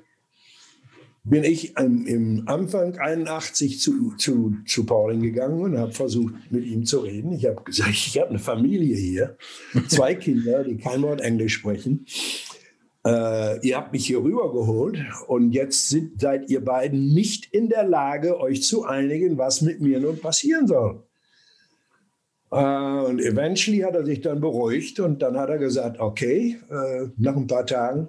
bin 1.24 1.42
ich 1.42 1.76
im, 1.76 2.06
im 2.06 2.42
Anfang 2.46 2.98
81 2.98 3.80
zu, 3.80 4.14
zu, 4.16 4.56
zu 4.66 4.84
Pauling 4.84 5.22
gegangen 5.22 5.60
und 5.60 5.78
habe 5.78 5.92
versucht, 5.92 6.34
mit 6.50 6.64
ihm 6.66 6.84
zu 6.84 7.00
reden. 7.00 7.32
Ich 7.32 7.46
habe 7.46 7.62
gesagt, 7.62 7.90
ich 7.90 8.18
habe 8.18 8.30
eine 8.30 8.38
Familie 8.38 8.96
hier, 8.96 9.36
zwei 9.88 10.14
Kinder, 10.14 10.64
die 10.64 10.76
kein 10.76 11.02
Wort 11.02 11.22
Englisch 11.22 11.54
sprechen. 11.54 12.06
Äh, 13.06 13.66
ihr 13.66 13.76
habt 13.76 13.92
mich 13.92 14.06
hier 14.06 14.22
rübergeholt 14.22 14.98
und 15.26 15.52
jetzt 15.52 15.90
sind, 15.90 16.20
seid 16.20 16.48
ihr 16.48 16.64
beiden 16.64 17.12
nicht 17.12 17.52
in 17.52 17.68
der 17.68 17.84
Lage, 17.84 18.40
euch 18.40 18.62
zu 18.62 18.84
einigen, 18.84 19.36
was 19.36 19.60
mit 19.60 19.80
mir 19.80 20.00
nun 20.00 20.18
passieren 20.18 20.66
soll. 20.66 21.02
Äh, 22.50 22.56
und 22.56 23.20
eventually 23.20 23.80
hat 23.80 23.94
er 23.94 24.06
sich 24.06 24.22
dann 24.22 24.40
beruhigt 24.40 25.00
und 25.00 25.20
dann 25.20 25.36
hat 25.36 25.50
er 25.50 25.58
gesagt, 25.58 26.00
okay, 26.00 26.58
äh, 26.70 27.08
nach 27.18 27.36
ein 27.36 27.46
paar 27.46 27.66
Tagen, 27.66 28.08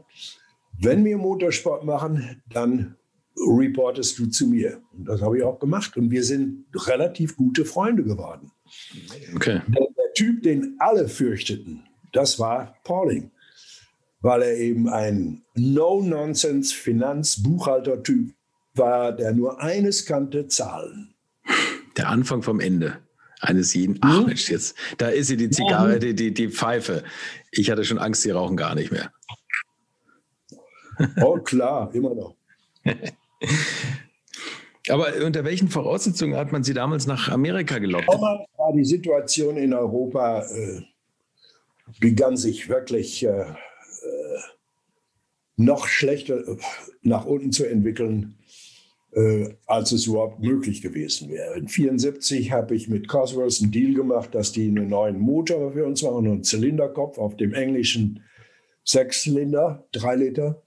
wenn 0.80 1.04
wir 1.04 1.18
Motorsport 1.18 1.84
machen, 1.84 2.42
dann 2.50 2.96
reportest 3.38 4.18
du 4.20 4.28
zu 4.28 4.48
mir. 4.48 4.82
Und 4.94 5.06
das 5.06 5.22
habe 5.22 5.38
ich 5.38 5.44
auch 5.44 5.60
gemacht. 5.60 5.98
Und 5.98 6.12
wir 6.12 6.24
sind 6.24 6.66
relativ 6.74 7.36
gute 7.36 7.66
Freunde 7.66 8.04
geworden. 8.04 8.52
Okay. 9.36 9.62
Der, 9.68 9.88
der 9.98 10.14
Typ, 10.14 10.44
den 10.44 10.76
alle 10.80 11.08
fürchteten, 11.08 11.84
das 12.14 12.40
war 12.40 12.76
Pauling. 12.84 13.32
Weil 14.26 14.42
er 14.42 14.58
eben 14.58 14.90
ein 14.90 15.44
No-Nonsense-Finanz-Buchhalter-Typ 15.54 18.34
war, 18.74 19.12
der 19.12 19.34
nur 19.34 19.62
eines 19.62 20.08
kannte, 20.08 20.48
Zahlen. 20.48 21.14
Der 21.96 22.10
Anfang 22.10 22.42
vom 22.42 22.60
Ende 22.60 22.98
eines 23.40 23.76
jeden. 23.76 24.00
Ach 24.02 24.22
hm? 24.22 24.26
Mensch, 24.26 24.50
jetzt, 24.50 24.76
da 24.98 25.10
ist 25.10 25.28
sie 25.28 25.38
die 25.38 25.52
Zigarre, 25.52 26.00
die, 26.00 26.16
die, 26.16 26.34
die 26.34 26.50
Pfeife. 26.50 27.04
Ich 27.52 27.70
hatte 27.70 27.86
schon 27.86 28.00
Angst, 28.00 28.24
sie 28.24 28.32
rauchen 28.32 28.58
gar 28.58 28.74
nicht 28.74 28.92
mehr. 28.92 29.12
Oh 31.22 31.38
klar, 31.38 31.94
immer 31.94 32.16
noch. 32.16 32.36
Aber 34.90 35.14
unter 35.24 35.44
welchen 35.44 35.70
Voraussetzungen 35.70 36.36
hat 36.36 36.52
man 36.52 36.64
Sie 36.64 36.74
damals 36.74 37.06
nach 37.06 37.30
Amerika 37.30 37.78
gelockt? 37.78 38.12
Damals 38.12 38.50
war 38.58 38.74
die 38.74 38.86
Situation 38.86 39.58
in 39.58 39.76
Europa, 39.76 40.44
äh, 40.46 40.82
begann 42.00 42.38
sich 42.38 42.70
wirklich 42.70 43.24
äh 43.24 43.54
noch 45.58 45.88
schlechter 45.88 46.48
äh, 46.48 46.58
nach 47.02 47.26
unten 47.26 47.52
zu 47.52 47.66
entwickeln, 47.66 48.36
äh, 49.14 49.50
als 49.66 49.92
es 49.92 50.08
überhaupt 50.08 50.40
möglich 50.42 50.82
gewesen 50.82 51.30
wäre. 51.30 51.54
In 51.54 51.68
1974 51.68 52.52
habe 52.52 52.76
ich 52.76 52.90
mit 52.90 53.08
Cosworth 53.08 53.62
einen 53.62 53.72
Deal 53.72 53.94
gemacht, 53.94 54.36
dass 54.36 54.52
die 54.52 54.68
einen 54.68 54.90
neuen 54.90 55.20
Motor 55.20 55.72
für 55.74 55.86
uns 55.86 56.04
machen, 56.04 56.28
einen 56.28 56.44
Zylinderkopf 56.44 57.18
auf 57.18 57.38
dem 57.38 57.54
englischen 57.54 58.24
Sechszylinder, 58.84 59.88
drei 59.92 60.16
Liter. 60.16 60.62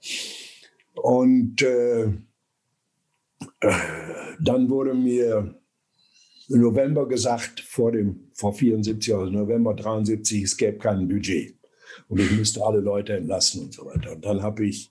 Und 0.95 1.61
äh, 1.61 2.11
dann 4.41 4.69
wurde 4.69 4.93
mir 4.93 5.55
November 6.49 7.07
gesagt, 7.07 7.59
vor, 7.59 7.91
dem, 7.91 8.29
vor 8.33 8.53
74, 8.53 9.13
also 9.13 9.31
November 9.31 9.75
73, 9.75 10.43
es 10.43 10.57
gäbe 10.57 10.79
kein 10.79 11.07
Budget. 11.07 11.58
Und 12.07 12.19
ich 12.19 12.31
müsste 12.31 12.65
alle 12.65 12.79
Leute 12.79 13.15
entlassen 13.15 13.63
und 13.63 13.73
so 13.73 13.85
weiter. 13.85 14.13
Und 14.13 14.25
dann 14.25 14.41
habe 14.41 14.65
ich 14.65 14.89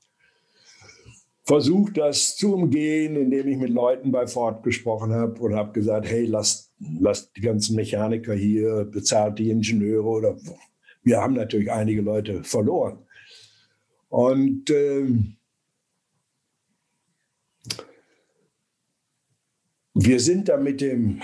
versucht, 1.45 1.97
das 1.97 2.37
zu 2.37 2.55
umgehen, 2.55 3.17
indem 3.17 3.49
ich 3.49 3.57
mit 3.57 3.71
Leuten 3.71 4.13
bei 4.13 4.27
Ford 4.27 4.63
gesprochen 4.63 5.13
habe 5.13 5.41
und 5.41 5.55
habe 5.55 5.73
gesagt, 5.73 6.07
hey, 6.07 6.27
lasst, 6.27 6.73
lasst 7.01 7.35
die 7.37 7.41
ganzen 7.41 7.77
Mechaniker 7.77 8.35
hier, 8.35 8.85
bezahlt 8.85 9.39
die 9.39 9.51
Ingenieure 9.51 10.07
oder 10.07 10.37
wir 11.03 11.21
haben 11.21 11.35
natürlich 11.35 11.73
einige 11.73 12.03
Leute 12.03 12.45
verloren. 12.45 12.99
Und 14.11 14.71
ähm, 14.71 15.39
Wir 20.01 20.21
sind 20.21 20.49
da 20.49 20.57
mit 20.57 20.81
dem 20.81 21.21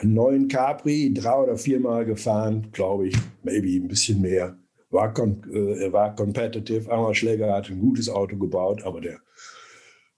neuen 0.00 0.48
Capri 0.48 1.12
drei 1.12 1.42
oder 1.42 1.58
viermal 1.58 2.06
gefahren, 2.06 2.68
glaube 2.72 3.08
ich, 3.08 3.16
maybe 3.42 3.68
ein 3.76 3.86
bisschen 3.86 4.22
mehr. 4.22 4.56
War, 4.94 5.12
äh, 5.18 5.82
er 5.82 5.92
war 5.92 6.14
competitive. 6.14 6.90
Arnold 6.90 7.16
Schläger 7.16 7.52
hat 7.52 7.68
ein 7.68 7.80
gutes 7.80 8.08
Auto 8.08 8.38
gebaut, 8.38 8.84
aber 8.84 9.00
der 9.00 9.18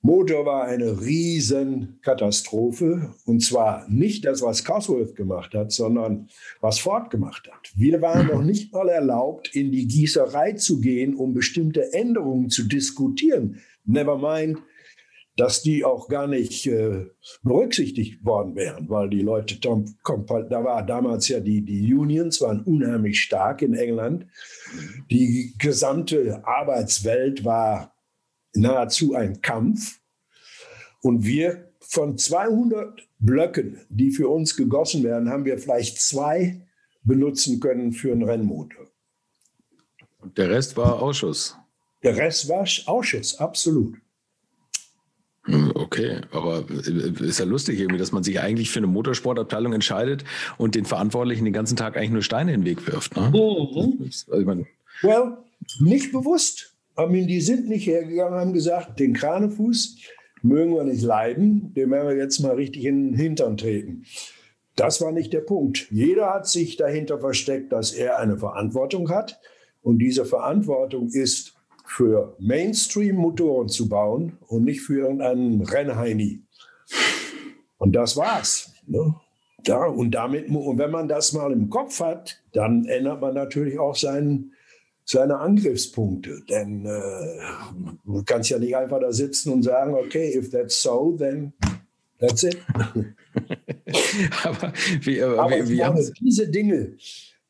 Motor 0.03 0.45
war 0.45 0.65
eine 0.65 1.01
Riesenkatastrophe. 1.01 3.15
Und 3.25 3.43
zwar 3.43 3.89
nicht 3.89 4.27
das, 4.27 4.43
was 4.43 4.65
Cosworth 4.65 5.17
gemacht 5.17 5.55
hat, 5.55 5.73
sondern 5.73 6.29
was 6.61 6.79
Ford 6.79 7.09
gemacht 7.11 7.49
hat. 7.51 7.73
Wir 7.75 8.03
waren 8.03 8.27
noch 8.27 8.43
nicht 8.43 8.75
mal 8.75 8.91
erlaubt, 8.91 9.57
in 9.57 9.73
die 9.73 9.89
Gießerei 9.89 10.53
zu 10.53 10.79
gehen, 10.81 11.17
um 11.17 11.33
bestimmte 11.33 11.95
Änderungen 11.95 12.51
zu 12.51 12.65
diskutieren. 12.65 13.62
Never 13.87 14.19
mind 14.19 14.59
dass 15.37 15.62
die 15.62 15.85
auch 15.85 16.09
gar 16.09 16.27
nicht 16.27 16.66
äh, 16.66 17.07
berücksichtigt 17.42 18.25
worden 18.25 18.57
wären, 18.57 18.88
weil 18.88 19.11
die 19.11 19.20
Leute, 19.20 19.59
da 19.61 20.64
war 20.64 20.85
damals 20.85 21.29
ja 21.29 21.40
die, 21.40 21.62
die 21.62 21.92
Unions 21.92 22.40
waren 22.40 22.62
unheimlich 22.62 23.20
stark 23.20 23.61
in 23.61 23.75
England. 23.75 24.27
Die 25.11 25.55
gesamte 25.59 26.46
Arbeitswelt 26.46 27.44
war 27.44 27.94
nahezu 28.55 29.14
ein 29.14 29.42
Kampf. 29.42 30.01
Und 31.03 31.25
wir 31.25 31.70
von 31.81 32.16
200 32.16 33.07
Blöcken, 33.18 33.81
die 33.90 34.11
für 34.11 34.29
uns 34.29 34.57
gegossen 34.57 35.05
werden, 35.05 35.29
haben 35.29 35.44
wir 35.44 35.59
vielleicht 35.59 36.01
zwei 36.01 36.66
benutzen 37.03 37.61
können 37.61 37.92
für 37.92 38.12
einen 38.12 38.25
Rennmotor. 38.25 38.87
Der 40.37 40.51
Rest 40.51 40.77
war 40.77 41.01
Ausschuss. 41.01 41.57
Der 42.03 42.16
Rest 42.16 42.49
war 42.49 42.66
Ausschuss, 42.87 43.38
absolut. 43.38 43.96
Hm, 45.47 45.73
okay, 45.75 46.21
aber 46.33 46.65
äh, 46.71 47.25
ist 47.25 47.39
ja 47.39 47.45
lustig 47.45 47.79
irgendwie, 47.79 47.99
dass 47.99 48.13
man 48.13 48.25
sich 48.25 48.41
eigentlich 48.41 48.71
für 48.71 48.81
eine 48.81 48.89
Motorsportabteilung 48.89 49.73
entscheidet 49.73 50.25
und 50.59 50.75
den 50.75 50.85
Verantwortlichen 50.85 51.45
den 51.45 51.55
ganzen 51.55 51.77
Tag 51.77 51.97
eigentlich 51.97 52.11
nur 52.11 52.23
Steine 52.23 52.53
in 52.53 52.63
den 52.63 52.67
Weg 52.67 52.87
wirft. 52.87 53.17
Ne? 53.17 53.31
Mhm. 53.31 54.03
Also 54.03 54.39
ich 54.39 54.47
mein 54.47 54.67
well, 55.03 55.39
nicht 55.81 56.13
bewusst. 56.13 56.75
I 56.99 57.07
mean, 57.07 57.27
die 57.27 57.41
sind 57.41 57.69
nicht 57.69 57.87
hergegangen, 57.87 58.39
haben 58.39 58.53
gesagt, 58.53 58.99
den 58.99 59.13
Kranefuß 59.13 59.97
mögen 60.43 60.75
wir 60.75 60.85
nicht 60.85 61.03
leiden, 61.03 61.73
dem 61.75 61.91
werden 61.91 62.09
wir 62.09 62.17
jetzt 62.17 62.41
mal 62.41 62.55
richtig 62.55 62.85
in 62.85 63.11
den 63.11 63.19
Hintern 63.19 63.57
treten. 63.57 64.05
Das 64.77 65.01
war 65.01 65.13
nicht 65.13 65.33
der 65.33 65.41
Punkt. 65.41 65.89
Jeder 65.91 66.33
hat 66.35 66.47
sich 66.47 66.77
dahinter 66.77 67.19
versteckt, 67.19 67.73
dass 67.73 67.93
er 67.93 68.19
eine 68.19 68.37
Verantwortung 68.39 69.11
hat. 69.11 69.41
Und 69.83 69.99
diese 69.99 70.25
Verantwortung 70.25 71.09
ist 71.09 71.56
für 71.87 72.37
Mainstream-Motoren 72.38 73.68
zu 73.68 73.88
bauen 73.88 74.38
und 74.49 74.64
nicht 74.64 74.81
für 74.83 74.99
irgendeinen 74.99 75.62
Rennheini. 75.62 76.42
Und 77.79 77.92
das 77.94 78.16
war's. 78.16 78.72
Ne? 78.87 79.14
Ja, 79.66 79.87
und 79.87 80.11
damit, 80.12 80.49
und 80.49 80.79
wenn 80.79 80.90
man 80.90 81.09
das 81.09 81.33
mal 81.33 81.53
im 81.53 81.70
Kopf 81.70 82.01
hat, 82.01 82.42
dann 82.53 82.85
ändert 82.87 83.20
man 83.20 83.35
natürlich 83.35 83.79
auch 83.79 83.96
seinen, 83.96 84.53
seine 85.05 85.38
Angriffspunkte. 85.38 86.42
Denn 86.49 86.87
äh, 86.87 87.38
du 88.05 88.22
kannst 88.24 88.51
ja 88.51 88.59
nicht 88.59 88.76
einfach 88.76 89.01
da 89.01 89.12
sitzen 89.12 89.53
und 89.53 89.62
sagen, 89.62 89.95
okay, 89.95 90.37
if 90.37 90.51
that's 90.51 90.82
so, 90.82 91.16
then 91.18 91.53
that's 92.18 92.43
it. 92.45 92.59
aber 94.45 94.72
wie, 95.03 95.22
aber, 95.22 95.43
aber 95.43 95.68
wie, 95.68 95.70
wie 95.70 95.78
meine, 95.78 96.12
diese 96.20 96.49
Dinge 96.49 96.97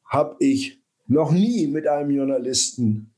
habe 0.04 0.36
ich 0.38 0.80
noch 1.06 1.32
nie 1.32 1.66
mit 1.66 1.86
einem 1.86 2.10
Journalisten 2.10 3.12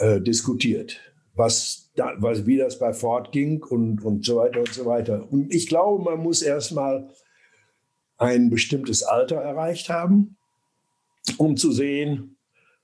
äh, 0.00 0.20
diskutiert, 0.20 0.98
was, 1.34 1.90
da, 1.94 2.14
was, 2.18 2.46
wie 2.46 2.56
das 2.56 2.78
bei 2.78 2.92
Ford 2.92 3.32
ging 3.32 3.62
und, 3.62 4.02
und 4.02 4.24
so 4.24 4.36
weiter 4.36 4.60
und 4.60 4.72
so 4.72 4.86
weiter. 4.86 5.30
Und 5.30 5.54
ich 5.54 5.68
glaube, 5.68 6.02
man 6.02 6.20
muss 6.20 6.42
erstmal 6.42 7.08
ein 8.16 8.50
bestimmtes 8.50 9.02
Alter 9.02 9.36
erreicht 9.36 9.88
haben, 9.88 10.36
um 11.36 11.56
zu 11.56 11.70
sehen, 11.70 12.36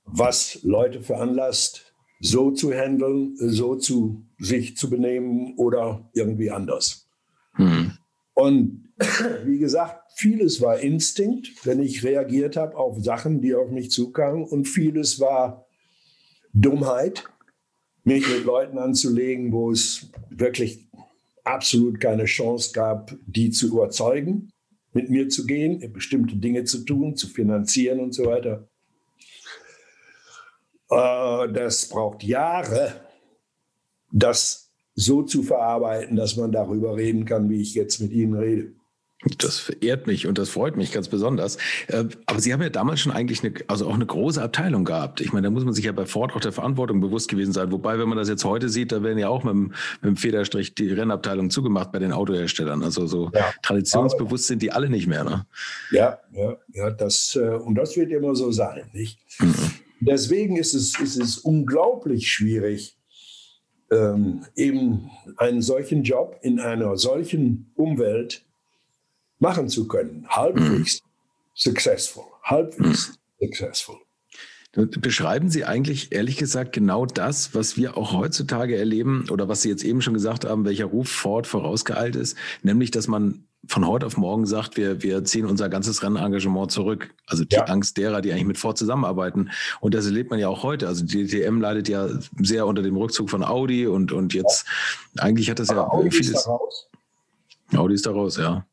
was 0.05 0.61
Leute 0.63 1.01
veranlasst, 1.01 1.95
so 2.21 2.51
zu 2.51 2.73
handeln, 2.73 3.35
so 3.37 3.77
zu 3.77 4.25
sich 4.39 4.77
zu 4.77 4.89
benehmen 4.89 5.55
oder 5.57 6.09
irgendwie 6.15 6.51
anders. 6.51 7.09
Hm. 7.55 7.93
Und 8.35 8.93
wie 9.45 9.59
gesagt, 9.59 10.13
vieles 10.17 10.61
war 10.61 10.79
Instinkt, 10.81 11.65
wenn 11.65 11.81
ich 11.81 12.05
reagiert 12.05 12.57
habe 12.57 12.77
auf 12.77 13.03
Sachen, 13.03 13.41
die 13.41 13.55
auf 13.55 13.71
mich 13.71 13.91
zukamen. 13.91 14.45
Und 14.45 14.67
vieles 14.67 15.21
war 15.21 15.66
Dummheit, 16.59 17.25
mich 18.05 18.27
mit 18.29 18.45
Leuten 18.45 18.79
anzulegen, 18.79 19.53
wo 19.53 19.71
es 19.71 20.11
wirklich 20.31 20.89
absolut 21.45 22.01
keine 22.01 22.25
Chance 22.25 22.73
gab, 22.73 23.15
die 23.27 23.51
zu 23.51 23.69
überzeugen, 23.69 24.51
mit 24.93 25.11
mir 25.11 25.29
zu 25.29 25.45
gehen, 25.45 25.93
bestimmte 25.93 26.37
Dinge 26.37 26.65
zu 26.65 26.85
tun, 26.85 27.15
zu 27.15 27.29
finanzieren 27.29 28.01
und 28.01 28.15
so 28.15 28.25
weiter. 28.25 28.69
Äh, 30.89 31.53
das 31.53 31.89
braucht 31.89 32.23
Jahre, 32.25 33.01
das 34.11 34.73
so 34.95 35.23
zu 35.23 35.43
verarbeiten, 35.43 36.17
dass 36.17 36.37
man 36.37 36.53
darüber 36.53 36.97
reden 36.97 37.27
kann, 37.27 37.51
wie 37.51 37.61
ich 37.61 37.75
jetzt 37.75 38.01
mit 38.01 38.13
Ihnen 38.13 38.35
rede. 38.35 38.73
Das 39.39 39.71
ehrt 39.81 40.07
mich 40.07 40.27
und 40.27 40.39
das 40.39 40.51
freut 40.51 40.77
mich 40.77 40.93
ganz 40.93 41.09
besonders. 41.09 41.57
Äh, 41.89 42.05
aber 42.27 42.41
Sie 42.41 42.53
haben 42.53 42.63
ja 42.63 42.69
damals 42.69 43.01
schon 43.01 43.13
eigentlich 43.13 43.43
eine, 43.43 43.55
also 43.67 43.89
auch 43.89 43.95
eine 43.95 44.07
große 44.07 44.41
Abteilung 44.41 44.85
gehabt. 44.85 45.21
Ich 45.21 45.33
meine, 45.33 45.47
da 45.47 45.51
muss 45.51 45.65
man 45.65 45.75
sich 45.75 45.85
ja 45.85 45.93
bei 45.93 46.07
Ford 46.07 46.35
auch 46.35 46.41
der 46.41 46.53
Verantwortung 46.53 47.01
bewusst 47.01 47.29
gewesen 47.29 47.53
sein. 47.53 47.73
Wobei, 47.73 47.99
wenn 47.99 48.09
man 48.09 48.19
das 48.19 48.29
jetzt 48.29 48.45
heute 48.45 48.69
sieht, 48.69 48.93
da 48.93 49.03
werden 49.03 49.19
ja 49.19 49.29
auch 49.29 49.43
mit 49.43 49.53
dem, 49.53 49.63
mit 50.01 50.05
dem 50.05 50.17
Federstrich 50.17 50.75
die 50.75 50.93
Rennabteilung 50.93 51.51
zugemacht 51.51 51.93
bei 51.93 51.99
den 51.99 52.13
Autoherstellern. 52.13 52.83
Also 52.83 53.07
so 53.07 53.31
ja. 53.35 53.53
traditionsbewusst 53.63 54.47
sind 54.47 54.63
die 54.63 54.73
alle 54.73 54.89
nicht 54.89 55.07
mehr. 55.07 55.25
Ne? 55.25 55.47
Ja, 55.91 56.19
ja, 56.33 56.57
ja, 56.73 56.91
das, 56.91 57.37
äh, 57.37 57.49
und 57.49 57.75
das 57.75 57.97
wird 57.97 58.13
immer 58.13 58.35
so 58.35 58.53
sein, 58.53 58.85
nicht? 58.93 59.19
Mhm. 59.41 59.55
Deswegen 60.01 60.57
ist 60.57 60.75
es, 60.75 60.99
ist 61.01 61.17
es 61.17 61.39
unglaublich 61.39 62.31
schwierig, 62.31 62.97
ähm, 63.91 64.45
eben 64.55 65.11
einen 65.37 65.63
solchen 65.63 66.03
Job 66.03 66.39
in 66.43 66.61
einer 66.61 66.97
solchen 66.97 67.73
Umwelt 67.75 68.46
machen 69.39 69.69
zu 69.69 69.87
können. 69.87 70.27
Halbwegs 70.29 71.01
mhm. 71.03 71.09
successful, 71.55 72.25
halbwegs 72.43 73.09
mhm. 73.41 73.47
successful. 73.47 73.97
Beschreiben 75.01 75.49
Sie 75.49 75.65
eigentlich 75.65 76.13
ehrlich 76.13 76.37
gesagt 76.37 76.75
genau 76.75 77.07
das, 77.07 77.55
was 77.55 77.79
wir 77.79 77.97
auch 77.97 78.13
heutzutage 78.13 78.77
erleben 78.77 79.27
oder 79.31 79.49
was 79.49 79.63
Sie 79.63 79.71
jetzt 79.71 79.85
eben 79.85 80.03
schon 80.03 80.13
gesagt 80.13 80.45
haben, 80.45 80.67
welcher 80.67 80.85
Ruf 80.85 81.09
Ford 81.09 81.47
vorausgeeilt 81.47 82.15
ist, 82.15 82.37
nämlich 82.63 82.91
dass 82.91 83.09
man 83.09 83.47
von 83.69 83.87
heute 83.87 84.07
auf 84.07 84.17
morgen 84.17 84.47
sagt, 84.47 84.77
wir, 84.77 85.03
wir 85.03 85.25
ziehen 85.25 85.47
unser 85.47 85.69
ganzes 85.69 86.03
Rennengagement 86.03 86.71
zurück. 86.71 87.13
Also 87.27 87.45
die 87.45 87.57
ja. 87.57 87.65
Angst 87.65 87.97
derer, 87.97 88.21
die 88.21 88.31
eigentlich 88.31 88.47
mit 88.47 88.59
Ford 88.59 88.79
zusammenarbeiten. 88.79 89.51
Und 89.81 89.95
das 89.95 90.05
erlebt 90.05 90.31
man 90.31 90.39
ja 90.39 90.49
auch 90.49 90.63
heute. 90.63 90.87
Also 90.87 91.05
die 91.05 91.27
DTM 91.27 91.61
leidet 91.61 91.89
ja 91.89 92.09
sehr 92.39 92.67
unter 92.67 92.83
dem 92.83 92.97
Rückzug 92.97 93.29
von 93.29 93.43
Audi 93.43 93.89
und, 93.89 94.13
und 94.13 94.35
jetzt 94.35 94.67
ja. 95.15 95.25
eigentlich 95.25 95.51
hat 95.51 95.59
das 95.59 95.71
Aber 95.71 95.81
ja 95.81 95.89
Audi 95.89 96.11
vieles. 96.13 96.29
Ist 96.29 96.45
da 96.45 96.51
raus. 96.51 96.89
Audi 97.75 97.95
ist 97.95 98.07
da 98.07 98.11
raus, 98.13 98.37
ja 98.37 98.67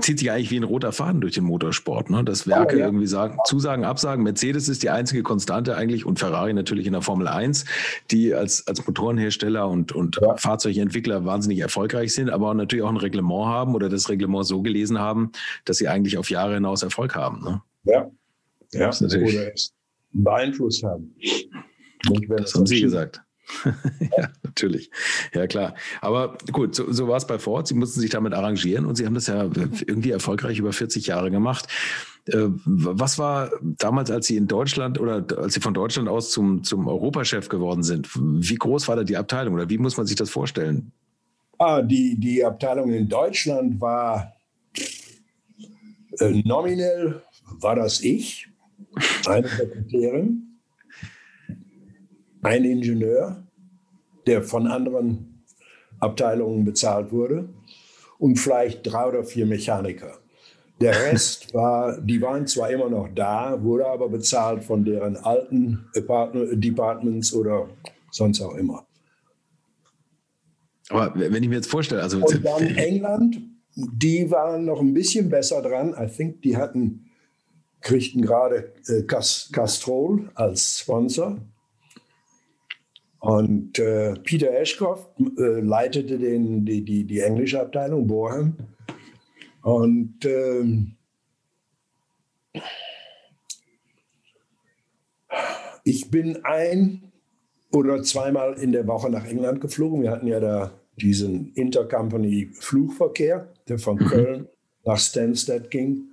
zieht 0.00 0.18
sich 0.18 0.30
eigentlich 0.30 0.50
wie 0.50 0.56
ein 0.56 0.64
roter 0.64 0.92
Faden 0.92 1.20
durch 1.20 1.34
den 1.34 1.44
Motorsport, 1.44 2.08
ne? 2.08 2.24
dass 2.24 2.46
Werke 2.46 2.76
oh, 2.76 2.78
ja. 2.78 2.86
irgendwie 2.86 3.06
sagen, 3.06 3.38
Zusagen, 3.46 3.84
Absagen. 3.84 4.24
Mercedes 4.24 4.68
ist 4.68 4.82
die 4.82 4.88
einzige 4.88 5.22
Konstante 5.22 5.76
eigentlich 5.76 6.06
und 6.06 6.18
Ferrari 6.18 6.54
natürlich 6.54 6.86
in 6.86 6.92
der 6.92 7.02
Formel 7.02 7.28
1, 7.28 7.66
die 8.10 8.34
als, 8.34 8.66
als 8.66 8.86
Motorenhersteller 8.86 9.68
und, 9.68 9.92
und 9.92 10.18
ja. 10.22 10.36
Fahrzeugentwickler 10.36 11.26
wahnsinnig 11.26 11.58
erfolgreich 11.58 12.14
sind, 12.14 12.30
aber 12.30 12.54
natürlich 12.54 12.82
auch 12.82 12.88
ein 12.88 12.96
Reglement 12.96 13.46
haben 13.46 13.74
oder 13.74 13.90
das 13.90 14.08
Reglement 14.08 14.46
so 14.46 14.62
gelesen 14.62 14.98
haben, 14.98 15.32
dass 15.66 15.76
sie 15.76 15.88
eigentlich 15.88 16.16
auf 16.16 16.30
Jahre 16.30 16.54
hinaus 16.54 16.82
Erfolg 16.82 17.14
haben. 17.14 17.42
Ne? 17.44 17.62
Ja, 17.84 18.10
ja. 18.72 18.86
Das 18.86 19.02
natürlich 19.02 19.34
oder 19.36 19.52
es 19.52 19.74
beeinflusst 20.12 20.82
haben. 20.82 21.14
das 22.28 22.54
haben 22.54 22.66
Sie 22.66 22.80
gesagt. 22.80 23.20
ja, 24.00 24.28
natürlich. 24.42 24.90
Ja, 25.32 25.46
klar. 25.46 25.74
Aber 26.00 26.38
gut, 26.52 26.74
so, 26.74 26.90
so 26.92 27.08
war 27.08 27.16
es 27.16 27.26
bei 27.26 27.38
Ford. 27.38 27.66
Sie 27.66 27.74
mussten 27.74 28.00
sich 28.00 28.10
damit 28.10 28.34
arrangieren 28.34 28.86
und 28.86 28.96
Sie 28.96 29.06
haben 29.06 29.14
das 29.14 29.26
ja 29.26 29.44
irgendwie 29.44 30.10
erfolgreich 30.10 30.58
über 30.58 30.72
40 30.72 31.06
Jahre 31.06 31.30
gemacht. 31.30 31.66
Äh, 32.26 32.48
was 32.64 33.18
war 33.18 33.50
damals, 33.62 34.10
als 34.10 34.26
Sie 34.26 34.36
in 34.36 34.46
Deutschland 34.46 35.00
oder 35.00 35.24
als 35.38 35.54
Sie 35.54 35.60
von 35.60 35.74
Deutschland 35.74 36.08
aus 36.08 36.30
zum, 36.30 36.62
zum 36.62 36.86
Europachef 36.86 37.48
geworden 37.48 37.82
sind? 37.82 38.08
Wie 38.14 38.56
groß 38.56 38.88
war 38.88 38.96
da 38.96 39.04
die 39.04 39.16
Abteilung 39.16 39.54
oder 39.54 39.68
wie 39.68 39.78
muss 39.78 39.96
man 39.96 40.06
sich 40.06 40.16
das 40.16 40.30
vorstellen? 40.30 40.92
Ah, 41.58 41.82
die, 41.82 42.18
die 42.18 42.44
Abteilung 42.44 42.92
in 42.92 43.08
Deutschland 43.08 43.80
war 43.80 44.32
äh, 46.20 46.42
nominell 46.44 47.22
war 47.60 47.76
das 47.76 48.00
ich, 48.00 48.48
eine 49.26 49.48
Sekretärin 49.48 50.47
ein 52.42 52.64
Ingenieur, 52.64 53.42
der 54.26 54.42
von 54.42 54.66
anderen 54.66 55.44
Abteilungen 56.00 56.64
bezahlt 56.64 57.12
wurde 57.12 57.48
und 58.18 58.36
vielleicht 58.36 58.82
drei 58.82 59.06
oder 59.06 59.24
vier 59.24 59.46
Mechaniker. 59.46 60.18
Der 60.80 60.92
Rest 61.10 61.52
war, 61.54 62.00
die 62.00 62.20
waren 62.20 62.46
zwar 62.46 62.70
immer 62.70 62.88
noch 62.88 63.08
da, 63.14 63.62
wurde 63.62 63.86
aber 63.86 64.08
bezahlt 64.08 64.64
von 64.64 64.84
deren 64.84 65.16
alten 65.16 65.86
Departments 65.94 67.32
oder 67.32 67.68
sonst 68.10 68.40
auch 68.40 68.54
immer. 68.54 68.86
Aber 70.90 71.12
wenn 71.14 71.42
ich 71.42 71.48
mir 71.48 71.56
jetzt 71.56 71.70
vorstelle, 71.70 72.02
also 72.02 72.18
und 72.18 72.44
dann 72.44 72.62
England, 72.76 73.40
die 73.74 74.30
waren 74.30 74.64
noch 74.64 74.80
ein 74.80 74.94
bisschen 74.94 75.28
besser 75.28 75.60
dran. 75.62 75.94
I 75.98 76.06
think 76.06 76.42
die 76.42 76.56
hatten 76.56 77.10
kriegten 77.80 78.22
gerade 78.22 78.72
äh, 78.86 79.02
Castrol 79.02 80.30
als 80.34 80.80
Sponsor 80.80 81.38
und 83.20 83.78
äh, 83.78 84.14
Peter 84.22 84.52
Ashcroft 84.52 85.08
äh, 85.38 85.60
leitete 85.60 86.18
den, 86.18 86.64
die, 86.64 86.84
die, 86.84 87.04
die, 87.04 87.20
englische 87.20 87.60
Abteilung, 87.60 88.06
Borham. 88.06 88.56
Und 89.62 90.24
ähm, 90.24 90.96
ich 95.82 96.10
bin 96.10 96.44
ein 96.44 97.12
oder 97.72 98.02
zweimal 98.02 98.54
in 98.54 98.72
der 98.72 98.86
Woche 98.86 99.10
nach 99.10 99.26
England 99.26 99.60
geflogen. 99.60 100.02
Wir 100.02 100.12
hatten 100.12 100.28
ja 100.28 100.38
da 100.38 100.70
diesen 100.96 101.52
Intercompany-Flugverkehr, 101.54 103.48
der 103.68 103.78
von 103.78 103.96
mhm. 103.96 104.06
Köln 104.06 104.48
nach 104.84 104.98
Stansted 104.98 105.70
ging. 105.70 106.04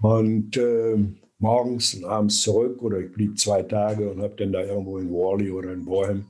Und 0.00 0.56
äh, 0.56 0.96
morgens 1.38 1.94
und 1.94 2.04
abends 2.04 2.42
zurück 2.42 2.82
oder 2.82 2.98
ich 2.98 3.12
blieb 3.12 3.38
zwei 3.38 3.62
Tage 3.62 4.10
und 4.10 4.20
habe 4.20 4.34
dann 4.36 4.52
da 4.52 4.60
irgendwo 4.60 4.98
in 4.98 5.10
Wally 5.10 5.50
oder 5.50 5.72
in 5.72 5.84
Borham 5.84 6.26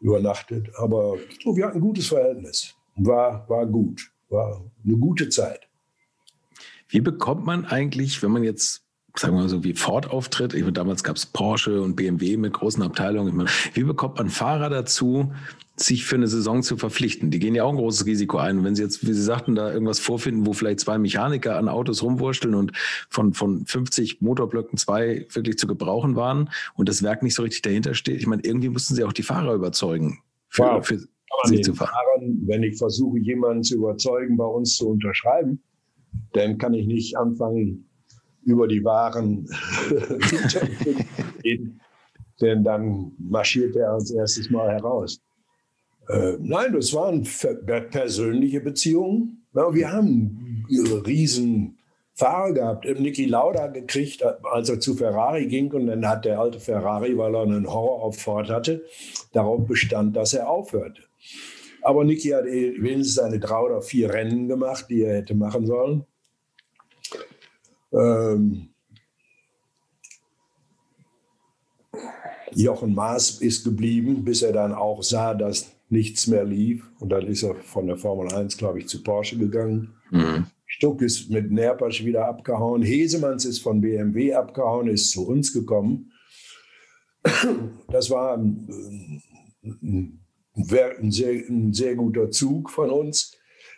übernachtet. 0.00 0.70
Aber 0.76 1.16
so, 1.42 1.56
wir 1.56 1.66
hatten 1.66 1.78
ein 1.78 1.82
gutes 1.82 2.08
Verhältnis. 2.08 2.74
War, 2.96 3.48
war 3.48 3.66
gut. 3.66 4.10
War 4.28 4.64
eine 4.84 4.96
gute 4.96 5.28
Zeit. 5.28 5.68
Wie 6.88 7.00
bekommt 7.00 7.44
man 7.44 7.64
eigentlich, 7.66 8.22
wenn 8.22 8.30
man 8.30 8.44
jetzt 8.44 8.87
sagen 9.18 9.34
wir 9.34 9.42
mal 9.42 9.48
so 9.48 9.64
wie 9.64 9.74
Ford 9.74 10.10
auftritt, 10.10 10.54
ich 10.54 10.60
meine, 10.60 10.72
damals 10.72 11.02
gab 11.02 11.16
es 11.16 11.26
Porsche 11.26 11.80
und 11.82 11.96
BMW 11.96 12.36
mit 12.36 12.52
großen 12.52 12.82
Abteilungen. 12.82 13.36
Meine, 13.36 13.50
wie 13.74 13.82
bekommt 13.82 14.18
man 14.18 14.28
Fahrer 14.28 14.70
dazu, 14.70 15.32
sich 15.80 16.04
für 16.04 16.16
eine 16.16 16.26
Saison 16.26 16.62
zu 16.62 16.76
verpflichten. 16.76 17.30
Die 17.30 17.38
gehen 17.38 17.54
ja 17.54 17.64
auch 17.64 17.70
ein 17.70 17.76
großes 17.76 18.06
Risiko 18.06 18.38
ein. 18.38 18.58
Und 18.58 18.64
wenn 18.64 18.74
Sie 18.74 18.82
jetzt, 18.82 19.06
wie 19.06 19.12
Sie 19.12 19.22
sagten, 19.22 19.54
da 19.54 19.72
irgendwas 19.72 20.00
vorfinden, 20.00 20.46
wo 20.46 20.52
vielleicht 20.52 20.80
zwei 20.80 20.98
Mechaniker 20.98 21.56
an 21.56 21.68
Autos 21.68 22.02
rumwurschteln 22.02 22.54
und 22.54 22.72
von, 23.08 23.32
von 23.32 23.64
50 23.64 24.20
Motorblöcken 24.20 24.78
zwei 24.78 25.26
wirklich 25.30 25.58
zu 25.58 25.66
gebrauchen 25.66 26.16
waren 26.16 26.50
und 26.74 26.88
das 26.88 27.02
Werk 27.02 27.22
nicht 27.22 27.34
so 27.34 27.42
richtig 27.42 27.62
dahinter 27.62 27.94
steht, 27.94 28.18
ich 28.18 28.26
meine, 28.26 28.42
irgendwie 28.44 28.68
mussten 28.68 28.94
Sie 28.94 29.04
auch 29.04 29.12
die 29.12 29.22
Fahrer 29.22 29.54
überzeugen, 29.54 30.18
für, 30.48 30.62
wow. 30.62 30.86
für 30.86 30.98
sich 31.44 31.62
zu 31.62 31.74
fahren. 31.74 31.90
Fahrern, 31.90 32.38
wenn 32.46 32.62
ich 32.62 32.76
versuche, 32.76 33.18
jemanden 33.18 33.62
zu 33.62 33.76
überzeugen, 33.76 34.36
bei 34.36 34.46
uns 34.46 34.76
zu 34.76 34.88
unterschreiben, 34.88 35.62
dann 36.32 36.58
kann 36.58 36.74
ich 36.74 36.86
nicht 36.86 37.16
anfangen, 37.16 37.87
über 38.48 38.66
die 38.66 38.82
Waren 38.82 39.46
reden, 41.44 41.80
denn 42.40 42.64
dann 42.64 43.12
marschiert 43.18 43.76
er 43.76 43.92
als 43.92 44.10
erstes 44.10 44.48
Mal 44.50 44.70
heraus. 44.70 45.20
Äh, 46.08 46.38
nein, 46.40 46.72
das 46.72 46.94
waren 46.94 47.26
persönliche 47.90 48.60
Beziehungen. 48.60 49.46
Ja, 49.54 49.74
wir 49.74 49.92
haben 49.92 50.66
riesen 51.06 51.78
Fahrer 52.14 52.52
gehabt. 52.52 52.84
Niki 52.98 53.26
Lauda 53.26 53.66
gekriegt, 53.66 54.24
als 54.44 54.70
er 54.70 54.80
zu 54.80 54.94
Ferrari 54.94 55.46
ging 55.46 55.70
und 55.72 55.86
dann 55.86 56.08
hat 56.08 56.24
der 56.24 56.40
alte 56.40 56.58
Ferrari, 56.58 57.16
weil 57.18 57.34
er 57.34 57.42
einen 57.42 57.70
Horror 57.70 58.02
auf 58.02 58.18
Ford 58.18 58.48
hatte, 58.48 58.84
darauf 59.32 59.66
bestand, 59.66 60.16
dass 60.16 60.32
er 60.32 60.48
aufhörte. 60.48 61.02
Aber 61.82 62.04
Niki 62.04 62.30
hat 62.30 62.46
eh 62.46 62.74
wenigstens 62.82 63.14
seine 63.14 63.38
drei 63.38 63.60
oder 63.60 63.82
vier 63.82 64.12
Rennen 64.12 64.48
gemacht, 64.48 64.86
die 64.88 65.02
er 65.02 65.16
hätte 65.16 65.34
machen 65.34 65.66
sollen. 65.66 66.06
Ähm, 67.92 68.68
Jochen 72.52 72.94
Maas 72.94 73.40
ist 73.40 73.64
geblieben, 73.64 74.24
bis 74.24 74.42
er 74.42 74.52
dann 74.52 74.72
auch 74.72 75.02
sah, 75.02 75.34
dass 75.34 75.72
nichts 75.88 76.26
mehr 76.26 76.44
lief. 76.44 76.90
Und 76.98 77.10
dann 77.10 77.26
ist 77.26 77.42
er 77.42 77.54
von 77.54 77.86
der 77.86 77.96
Formel 77.96 78.32
1, 78.32 78.56
glaube 78.56 78.78
ich, 78.78 78.88
zu 78.88 79.02
Porsche 79.02 79.38
gegangen. 79.38 79.94
Mhm. 80.10 80.46
Stuck 80.66 81.02
ist 81.02 81.30
mit 81.30 81.50
Nerpasch 81.50 82.04
wieder 82.04 82.26
abgehauen. 82.26 82.82
Hesemanns 82.82 83.44
ist 83.44 83.60
von 83.60 83.80
BMW 83.80 84.34
abgehauen, 84.34 84.88
ist 84.88 85.10
zu 85.10 85.26
uns 85.26 85.52
gekommen. 85.52 86.12
Das 87.90 88.10
war 88.10 88.36
ein, 88.36 89.22
ein, 89.62 90.20
sehr, 90.54 90.98
ein 91.48 91.72
sehr 91.72 91.96
guter 91.96 92.30
Zug 92.30 92.70
von 92.70 92.90
uns. 92.90 93.34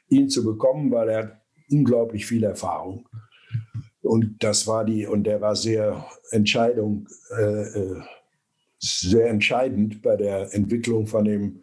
ihn 0.08 0.28
zu 0.28 0.44
bekommen, 0.44 0.90
weil 0.90 1.08
er 1.08 1.18
hat 1.18 1.42
unglaublich 1.70 2.26
viel 2.26 2.42
Erfahrung. 2.42 3.08
Und 4.02 4.42
das 4.42 4.66
war 4.66 4.84
die, 4.84 5.06
und 5.06 5.24
der 5.24 5.40
war 5.40 5.56
sehr 5.56 6.04
Entscheidung, 6.30 7.08
äh, 7.36 7.62
äh 7.62 8.00
sehr 8.82 9.28
entscheidend 9.28 10.00
bei 10.00 10.16
der 10.16 10.54
Entwicklung 10.54 11.06
von 11.06 11.26
dem 11.26 11.62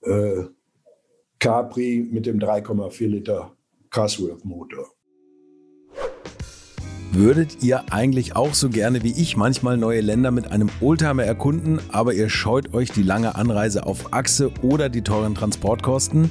äh, 0.00 0.44
Capri 1.38 2.08
mit 2.10 2.24
dem 2.24 2.38
3,4 2.38 3.06
Liter 3.08 3.52
Cosworth 3.90 4.44
Motor. 4.44 4.86
Würdet 7.12 7.62
ihr 7.62 7.92
eigentlich 7.92 8.36
auch 8.36 8.54
so 8.54 8.70
gerne 8.70 9.02
wie 9.02 9.10
ich 9.10 9.36
manchmal 9.36 9.76
neue 9.76 10.00
Länder 10.00 10.30
mit 10.30 10.52
einem 10.52 10.70
Oldtimer 10.80 11.24
erkunden, 11.24 11.80
aber 11.90 12.14
ihr 12.14 12.28
scheut 12.28 12.72
euch 12.72 12.92
die 12.92 13.02
lange 13.02 13.34
Anreise 13.34 13.84
auf 13.84 14.12
Achse 14.12 14.52
oder 14.62 14.88
die 14.88 15.02
teuren 15.02 15.34
Transportkosten? 15.34 16.30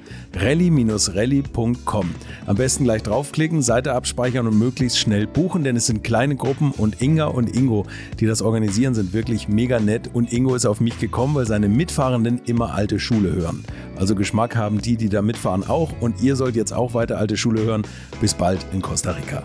rally-rally.com. 0.35 2.15
Am 2.45 2.55
besten 2.55 2.83
gleich 2.83 3.03
draufklicken, 3.03 3.61
Seite 3.61 3.93
abspeichern 3.93 4.47
und 4.47 4.57
möglichst 4.57 4.97
schnell 4.97 5.27
buchen, 5.27 5.63
denn 5.63 5.75
es 5.75 5.87
sind 5.87 6.03
kleine 6.03 6.35
Gruppen 6.35 6.71
und 6.71 7.01
Inga 7.01 7.25
und 7.25 7.55
Ingo, 7.55 7.85
die 8.19 8.25
das 8.25 8.41
organisieren, 8.41 8.93
sind 8.93 9.13
wirklich 9.13 9.47
mega 9.47 9.79
nett 9.79 10.09
und 10.13 10.31
Ingo 10.31 10.55
ist 10.55 10.65
auf 10.65 10.79
mich 10.79 10.99
gekommen, 10.99 11.35
weil 11.35 11.45
seine 11.45 11.69
Mitfahrenden 11.69 12.41
immer 12.45 12.73
alte 12.73 12.99
Schule 12.99 13.33
hören. 13.33 13.63
Also 13.95 14.15
Geschmack 14.15 14.55
haben 14.55 14.81
die, 14.81 14.97
die 14.97 15.09
da 15.09 15.21
mitfahren 15.21 15.63
auch 15.67 15.93
und 16.01 16.21
ihr 16.21 16.35
sollt 16.35 16.55
jetzt 16.55 16.73
auch 16.73 16.93
weiter 16.93 17.17
alte 17.17 17.37
Schule 17.37 17.63
hören. 17.63 17.83
Bis 18.19 18.33
bald 18.33 18.65
in 18.73 18.81
Costa 18.81 19.11
Rica. 19.11 19.43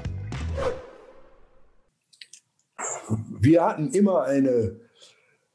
Wir 3.40 3.62
hatten 3.62 3.90
immer 3.90 4.24
eine, 4.24 4.76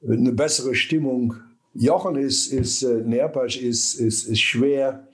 eine 0.08 0.32
bessere 0.32 0.76
Stimmung 0.76 1.36
Jochen 1.74 2.18
ist, 2.18 2.52
ist 2.52 2.84
äh, 2.84 3.02
Nerpasch 3.02 3.58
ist, 3.58 3.94
ist, 3.96 4.28
ist 4.28 4.42
schwer 4.42 5.08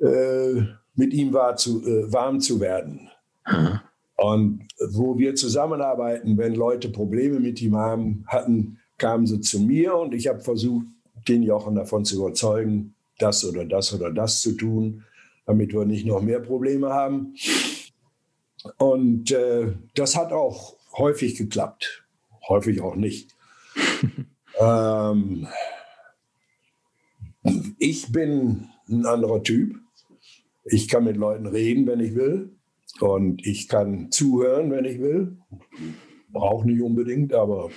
äh, 0.00 0.62
mit 0.94 1.12
ihm 1.14 1.32
war 1.32 1.56
zu, 1.56 1.84
äh, 1.86 2.12
warm 2.12 2.40
zu 2.40 2.60
werden. 2.60 3.08
Mhm. 3.46 3.80
Und 4.16 4.68
wo 4.90 5.18
wir 5.18 5.34
zusammenarbeiten, 5.34 6.36
wenn 6.36 6.54
Leute 6.54 6.90
Probleme 6.90 7.40
mit 7.40 7.62
ihm 7.62 7.76
haben, 7.76 8.24
hatten, 8.26 8.78
kamen 8.98 9.26
sie 9.26 9.40
zu 9.40 9.60
mir 9.60 9.96
und 9.96 10.14
ich 10.14 10.28
habe 10.28 10.40
versucht, 10.40 10.86
den 11.26 11.42
Jochen 11.42 11.74
davon 11.74 12.04
zu 12.04 12.16
überzeugen, 12.16 12.94
das 13.18 13.44
oder 13.44 13.64
das 13.64 13.94
oder 13.94 14.10
das 14.10 14.40
zu 14.40 14.52
tun, 14.52 15.04
damit 15.46 15.72
wir 15.72 15.84
nicht 15.84 16.06
noch 16.06 16.20
mehr 16.20 16.40
Probleme 16.40 16.90
haben. 16.90 17.34
Und 18.76 19.30
äh, 19.30 19.72
das 19.94 20.16
hat 20.16 20.32
auch 20.32 20.76
häufig 20.96 21.36
geklappt, 21.36 22.04
häufig 22.48 22.80
auch 22.82 22.96
nicht. 22.96 23.34
ähm, 24.60 25.46
ich 27.78 28.12
bin 28.12 28.68
ein 28.88 29.06
anderer 29.06 29.42
Typ. 29.42 29.76
Ich 30.72 30.88
kann 30.88 31.04
mit 31.04 31.16
Leuten 31.16 31.46
reden, 31.46 31.86
wenn 31.86 32.00
ich 32.00 32.14
will. 32.14 32.56
Und 33.00 33.44
ich 33.46 33.68
kann 33.68 34.10
zuhören, 34.10 34.70
wenn 34.70 34.84
ich 34.84 35.00
will. 35.00 35.36
Brauche 36.28 36.66
nicht 36.66 36.80
unbedingt, 36.80 37.34
aber 37.34 37.70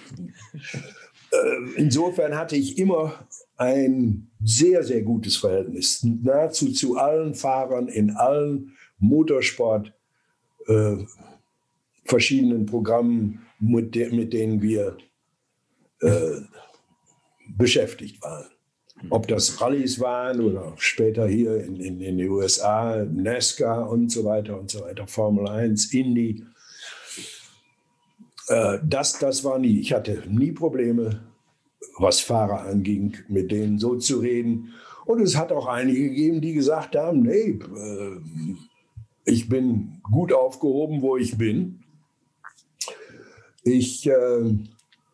äh, 1.32 1.76
insofern 1.76 2.36
hatte 2.38 2.56
ich 2.56 2.78
immer 2.78 3.28
ein 3.58 4.30
sehr, 4.44 4.84
sehr 4.84 5.02
gutes 5.02 5.38
Verhältnis. 5.38 6.04
Nahezu 6.04 6.72
zu 6.72 6.98
allen 6.98 7.34
Fahrern 7.34 7.88
in 7.88 8.12
allen 8.12 8.74
Motorsport 9.00 9.94
äh, 10.68 10.98
verschiedenen 12.06 12.66
Programmen, 12.66 13.46
mit, 13.60 13.96
de 13.96 14.14
mit 14.14 14.34
denen 14.34 14.62
wir 14.62 14.98
äh, 16.02 16.42
beschäftigt 17.48 18.22
waren. 18.22 18.53
Ob 19.10 19.28
das 19.28 19.60
Rallyes 19.62 20.00
waren 20.00 20.40
oder 20.42 20.74
später 20.78 21.28
hier 21.28 21.64
in, 21.64 21.80
in, 21.80 22.02
in 22.02 22.18
den 22.18 22.30
USA, 22.30 23.06
NASCAR 23.06 23.90
und 23.90 24.12
so 24.12 24.24
weiter 24.24 24.60
und 24.60 24.72
so 24.72 24.82
weiter, 24.82 25.08
Formel 25.08 25.48
1, 25.48 25.94
Indy. 25.94 26.44
Äh, 28.48 28.80
das, 28.84 29.20
das 29.20 29.44
war 29.44 29.60
nie. 29.60 29.80
Ich 29.80 29.94
hatte 29.94 30.24
nie 30.28 30.52
Probleme, 30.52 31.22
was 31.98 32.22
Fahrer 32.22 32.62
anging, 32.62 33.18
mit 33.28 33.52
denen 33.52 33.78
so 33.78 33.96
zu 33.96 34.20
reden. 34.20 34.74
Und 35.06 35.22
es 35.22 35.36
hat 35.36 35.52
auch 35.52 35.68
einige 35.68 36.10
gegeben, 36.10 36.42
die 36.42 36.54
gesagt 36.54 36.96
haben, 36.96 37.24
nee, 37.24 37.60
äh, 37.60 38.22
ich 39.26 39.50
bin 39.50 40.02
gut 40.04 40.34
aufgehoben, 40.34 41.02
wo 41.02 41.18
ich 41.18 41.38
bin. 41.38 41.84
Ich 43.64 44.08
äh, 44.08 44.58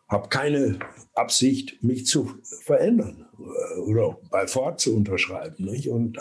habe 0.08 0.28
keine 0.28 0.78
Absicht, 1.14 1.82
mich 1.82 2.06
zu 2.06 2.30
verändern. 2.42 3.26
Äh, 3.40 3.80
oder 3.80 4.18
bei 4.30 4.46
Ford 4.46 4.80
zu 4.80 4.96
unterschreiben. 4.96 5.64
Nicht? 5.64 5.88
Und, 5.88 6.18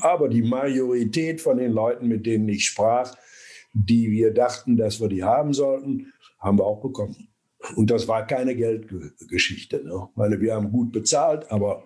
aber 0.00 0.28
die 0.28 0.42
Majorität 0.42 1.40
von 1.40 1.58
den 1.58 1.72
Leuten, 1.72 2.08
mit 2.08 2.26
denen 2.26 2.48
ich 2.48 2.66
sprach, 2.66 3.14
die 3.74 4.10
wir 4.10 4.32
dachten, 4.32 4.76
dass 4.76 5.00
wir 5.00 5.08
die 5.08 5.24
haben 5.24 5.52
sollten, 5.52 6.12
haben 6.38 6.58
wir 6.58 6.64
auch 6.64 6.82
bekommen. 6.82 7.28
Und 7.76 7.90
das 7.90 8.08
war 8.08 8.26
keine 8.26 8.56
Geldgeschichte. 8.56 9.84
Ne? 9.84 10.08
Ich 10.10 10.16
meine, 10.16 10.40
wir 10.40 10.54
haben 10.54 10.72
gut 10.72 10.92
bezahlt, 10.92 11.50
aber 11.50 11.84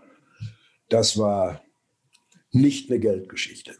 das 0.89 1.19
war 1.19 1.63
nicht 2.51 2.91
eine 2.91 2.99
Geldgeschichte. 2.99 3.77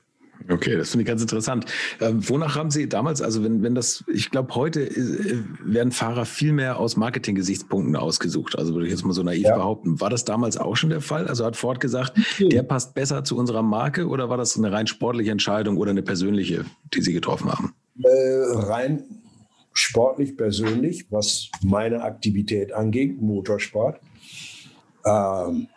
Okay, 0.49 0.77
das 0.77 0.91
finde 0.91 1.03
ich 1.03 1.09
ganz 1.09 1.23
interessant. 1.23 1.67
Ähm, 2.01 2.29
wonach 2.29 2.57
haben 2.57 2.71
Sie 2.71 2.89
damals, 2.89 3.21
also 3.21 3.43
wenn, 3.43 3.63
wenn 3.63 3.75
das, 3.75 4.05
ich 4.07 4.31
glaube, 4.31 4.55
heute 4.55 4.83
äh, 4.83 5.43
werden 5.65 5.93
Fahrer 5.93 6.25
viel 6.25 6.53
mehr 6.53 6.79
aus 6.79 6.97
Marketing-Gesichtspunkten 6.97 7.97
ausgesucht. 7.97 8.57
Also 8.59 8.75
würde 8.75 8.87
ich 8.87 8.93
jetzt 8.93 9.05
mal 9.05 9.13
so 9.13 9.23
naiv 9.23 9.45
ja. 9.45 9.57
behaupten. 9.57 10.01
War 10.01 10.11
das 10.11 10.25
damals 10.25 10.57
auch 10.57 10.77
schon 10.77 10.91
der 10.91 11.01
Fall? 11.01 11.27
Also 11.27 11.45
hat 11.45 11.57
Ford 11.57 11.81
gesagt, 11.81 12.17
mhm. 12.39 12.51
der 12.51 12.63
passt 12.63 12.95
besser 12.95 13.25
zu 13.25 13.37
unserer 13.37 13.63
Marke 13.63 14.07
oder 14.07 14.29
war 14.29 14.37
das 14.37 14.57
eine 14.57 14.71
rein 14.71 14.87
sportliche 14.87 15.31
Entscheidung 15.31 15.77
oder 15.77 15.91
eine 15.91 16.03
persönliche, 16.03 16.65
die 16.95 17.03
Sie 17.03 17.13
getroffen 17.13 17.51
haben? 17.51 17.75
Äh, 18.03 18.09
rein 18.53 19.03
sportlich, 19.73 20.37
persönlich, 20.37 21.07
was 21.11 21.51
meine 21.63 22.03
Aktivität 22.03 22.73
angeht, 22.73 23.21
Motorsport. 23.21 24.01
Ähm, 25.05 25.69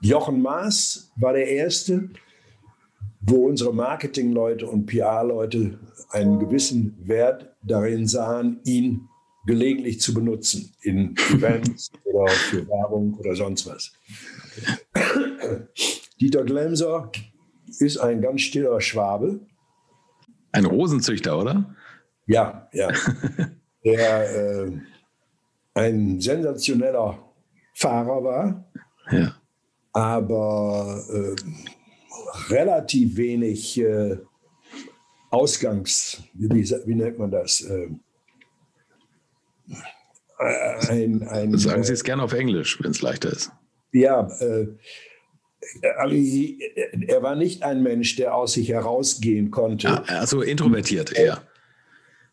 Jochen 0.00 0.42
Maas 0.42 1.10
war 1.16 1.32
der 1.32 1.48
Erste, 1.48 2.10
wo 3.26 3.46
unsere 3.46 3.72
Marketingleute 3.74 4.66
und 4.66 4.86
PR-Leute 4.86 5.78
einen 6.10 6.38
gewissen 6.38 6.96
Wert 7.06 7.54
darin 7.62 8.06
sahen, 8.06 8.60
ihn 8.64 9.08
gelegentlich 9.46 10.00
zu 10.00 10.14
benutzen 10.14 10.72
in 10.82 11.14
Events 11.32 11.90
oder 12.04 12.30
für 12.32 12.66
Werbung 12.68 13.14
oder 13.14 13.34
sonst 13.34 13.66
was. 13.66 13.92
Dieter 16.20 16.44
Glemser 16.44 17.10
ist 17.78 17.98
ein 17.98 18.20
ganz 18.20 18.42
stiller 18.42 18.80
Schwabe. 18.80 19.40
Ein 20.52 20.64
Rosenzüchter, 20.66 21.38
oder? 21.38 21.74
Ja, 22.26 22.68
ja. 22.72 22.88
Der 23.84 24.64
äh, 24.64 24.72
ein 25.74 26.20
sensationeller 26.20 27.18
Fahrer 27.74 28.24
war, 28.24 28.64
Ja. 29.10 29.34
aber 29.92 31.02
äh, 31.12 31.34
relativ 32.48 33.16
wenig 33.16 33.78
äh, 33.78 34.18
Ausgangs, 35.30 36.22
wie, 36.34 36.48
wie 36.48 36.94
nennt 36.94 37.18
man 37.18 37.30
das? 37.30 37.60
Äh, 37.62 37.88
ein, 40.88 41.22
ein, 41.22 41.58
Sagen 41.58 41.82
Sie 41.82 41.92
äh, 41.92 41.94
es 41.94 42.04
gerne 42.04 42.22
auf 42.22 42.32
Englisch, 42.32 42.82
wenn 42.82 42.90
es 42.90 43.02
leichter 43.02 43.32
ist. 43.32 43.50
Ja, 43.92 44.28
äh, 44.40 44.66
er 45.80 47.22
war 47.22 47.36
nicht 47.36 47.62
ein 47.62 47.82
Mensch, 47.82 48.16
der 48.16 48.34
aus 48.34 48.52
sich 48.52 48.68
herausgehen 48.68 49.50
konnte. 49.50 49.88
Ah, 49.88 50.04
also 50.20 50.42
introvertiert 50.42 51.12
eher. 51.16 51.42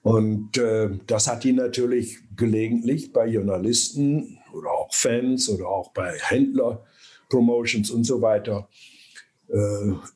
Und 0.02 0.58
äh, 0.58 0.90
das 1.08 1.28
hat 1.28 1.46
ihn 1.46 1.56
natürlich 1.56 2.18
gelegentlich 2.36 3.14
bei 3.14 3.28
Journalisten 3.28 4.40
oder 4.54 4.72
auch 4.72 4.94
Fans 4.94 5.48
oder 5.50 5.68
auch 5.68 5.92
bei 5.94 6.18
Händler-Promotions 6.20 7.92
und 7.92 8.04
so 8.04 8.22
weiter 8.22 8.68
äh, 8.70 8.91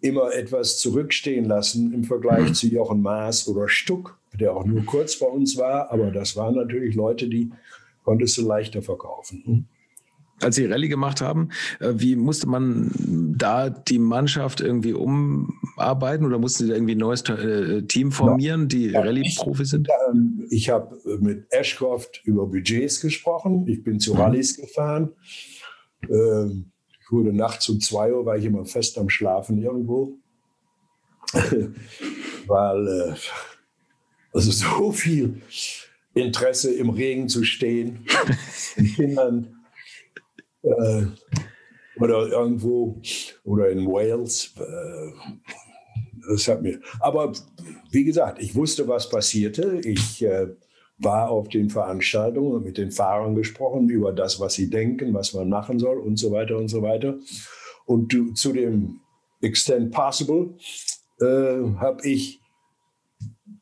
immer 0.02 0.34
etwas 0.34 0.78
zurückstehen 0.80 1.46
lassen 1.46 1.94
im 1.94 2.04
Vergleich 2.06 2.54
zu 2.54 2.68
Jochen 2.68 3.02
Maas 3.02 3.48
oder 3.48 3.68
Stuck, 3.68 4.18
der 4.40 4.56
auch 4.56 4.66
nur 4.66 4.86
kurz 4.86 5.20
bei 5.20 5.26
uns 5.28 5.58
war. 5.58 5.92
Aber 5.92 6.12
das 6.12 6.36
waren 6.38 6.56
natürlich 6.56 6.96
Leute, 6.96 7.28
die 7.28 7.52
konntest 8.04 8.38
du 8.38 8.48
leichter 8.48 8.82
verkaufen. 8.82 9.68
Als 10.42 10.56
Sie 10.58 10.66
Rallye 10.66 10.90
gemacht 10.90 11.22
haben, 11.22 11.50
äh, 11.80 11.94
wie 11.96 12.18
musste 12.18 12.48
man 12.48 12.92
da 13.38 13.70
die 13.70 14.00
Mannschaft 14.00 14.60
irgendwie 14.60 14.92
umarbeiten 14.94 16.26
oder 16.26 16.40
mussten 16.40 16.66
Sie 16.66 16.72
irgendwie 16.74 16.96
ein 16.96 16.98
neues 17.00 17.22
äh, 17.30 17.84
Team 17.84 18.12
formieren, 18.12 18.68
die 18.68 18.88
Ja, 18.92 19.00
Rallye-Profis 19.00 19.70
sind? 19.70 19.88
Ähm, 20.12 20.46
Ich 20.50 20.70
habe 20.70 20.98
mit 21.22 21.46
Ashcroft 21.52 22.22
über 22.26 22.48
Budgets 22.48 23.00
gesprochen. 23.00 23.66
Ich 23.68 23.82
bin 23.84 24.00
zu 24.02 24.14
Mhm. 24.14 24.20
Rallyes 24.20 24.58
gefahren. 24.58 25.14
Ähm, 26.10 26.72
Ich 27.06 27.12
wurde 27.12 27.32
nachts 27.32 27.70
um 27.70 27.80
zwei 27.80 28.12
Uhr, 28.12 28.26
war 28.26 28.36
ich 28.36 28.46
immer 28.46 28.66
fest 28.66 28.98
am 28.98 29.10
Schlafen 29.10 29.62
irgendwo. 29.62 30.18
Weil 32.48 32.88
äh, 32.88 33.16
also 34.34 34.52
so 34.52 34.92
viel 34.92 35.40
Interesse 36.16 36.74
im 36.74 36.90
Regen 36.90 37.30
zu 37.30 37.44
stehen, 37.44 38.08
den 38.78 38.88
Kindern 38.96 39.56
äh, 40.64 41.06
oder 42.00 42.28
irgendwo 42.28 43.00
oder 43.44 43.70
in 43.70 43.86
Wales. 43.86 44.54
Äh, 44.58 45.12
das 46.28 46.48
hat 46.48 46.64
mir. 46.64 46.80
Aber 47.02 47.34
wie 47.92 48.04
gesagt, 48.04 48.42
ich 48.42 48.56
wusste, 48.56 48.88
was 48.88 49.10
passierte. 49.12 49.80
Ich 49.84 50.24
äh, 50.24 50.48
war 50.98 51.30
auf 51.30 51.50
den 51.50 51.70
Veranstaltungen 51.70 52.54
und 52.54 52.64
mit 52.66 52.78
den 52.78 52.92
Fahrern 52.92 53.36
gesprochen 53.36 53.90
über 53.90 54.14
das, 54.14 54.40
was 54.40 54.54
sie 54.54 54.70
denken, 54.70 55.14
was 55.14 55.34
man 55.34 55.50
machen 55.50 55.78
soll 55.80 55.98
und 56.00 56.18
so 56.18 56.32
weiter 56.32 56.58
und 56.58 56.70
so 56.70 56.82
weiter. 56.82 57.18
Und 57.86 58.16
zu 58.36 58.54
dem 58.54 59.02
Extent 59.42 59.92
Possible 59.92 60.56
äh, 61.22 61.26
habe 61.78 62.00
ich 62.04 62.40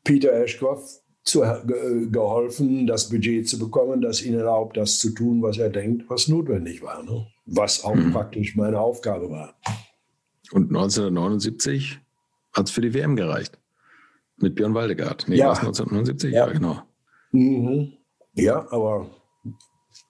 Peter 0.04 0.32
Ashcroft 0.32 1.02
zu, 1.24 1.40
ge, 1.66 2.08
geholfen, 2.10 2.86
das 2.86 3.08
Budget 3.08 3.48
zu 3.48 3.58
bekommen, 3.58 4.00
das 4.02 4.22
ihn 4.22 4.34
erlaubt, 4.34 4.76
das 4.76 4.98
zu 4.98 5.10
tun, 5.10 5.42
was 5.42 5.58
er 5.58 5.70
denkt, 5.70 6.04
was 6.08 6.28
notwendig 6.28 6.82
war. 6.82 7.02
Ne? 7.02 7.26
Was 7.46 7.82
auch 7.84 7.94
Mhm. 7.94 8.12
praktisch 8.12 8.54
meine 8.56 8.78
Aufgabe 8.78 9.30
war. 9.30 9.54
Und 10.52 10.68
1979 10.70 11.98
hat 12.52 12.66
es 12.66 12.70
für 12.72 12.80
die 12.82 12.94
WM 12.94 13.16
gereicht. 13.16 13.58
Mit 14.36 14.54
Björn 14.54 14.74
Waldegard. 14.74 15.24
Nee, 15.28 15.36
Ja. 15.36 15.46
war 15.46 15.52
es 15.54 15.58
1979? 15.60 16.32
Ja, 16.32 16.46
Ja. 16.46 16.52
genau. 16.52 16.82
Mhm. 17.34 17.94
Ja, 18.34 18.70
aber 18.70 19.10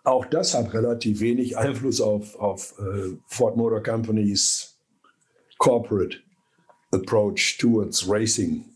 auch 0.04 0.26
das 0.26 0.54
hat 0.54 0.74
relativ 0.74 1.20
wenig 1.20 1.56
Einfluss 1.56 2.00
auf, 2.00 2.36
auf 2.36 2.78
äh, 2.78 3.16
Ford 3.26 3.56
Motor 3.56 3.82
Company's 3.82 4.78
corporate 5.58 6.18
approach 6.92 7.56
towards 7.58 8.06
racing. 8.08 8.66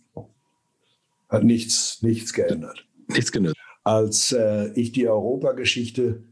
Hat 1.28 1.44
nichts, 1.44 2.02
nichts 2.02 2.32
geändert. 2.32 2.86
Nichts 3.08 3.30
genützt. 3.30 3.56
Als 3.84 4.32
äh, 4.32 4.72
ich 4.72 4.92
die 4.92 5.06
Europageschichte 5.06 6.22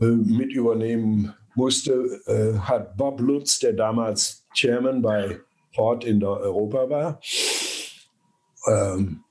äh, 0.00 0.04
mit 0.04 0.52
übernehmen 0.52 1.34
musste, 1.54 2.20
äh, 2.26 2.58
hat 2.58 2.96
Bob 2.96 3.20
Lutz, 3.20 3.60
der 3.60 3.74
damals 3.74 4.44
Chairman 4.54 5.02
bei 5.02 5.40
Ford 5.72 6.04
in 6.04 6.18
der 6.18 6.30
Europa 6.30 6.90
war, 6.90 7.20
ähm, 8.66 9.24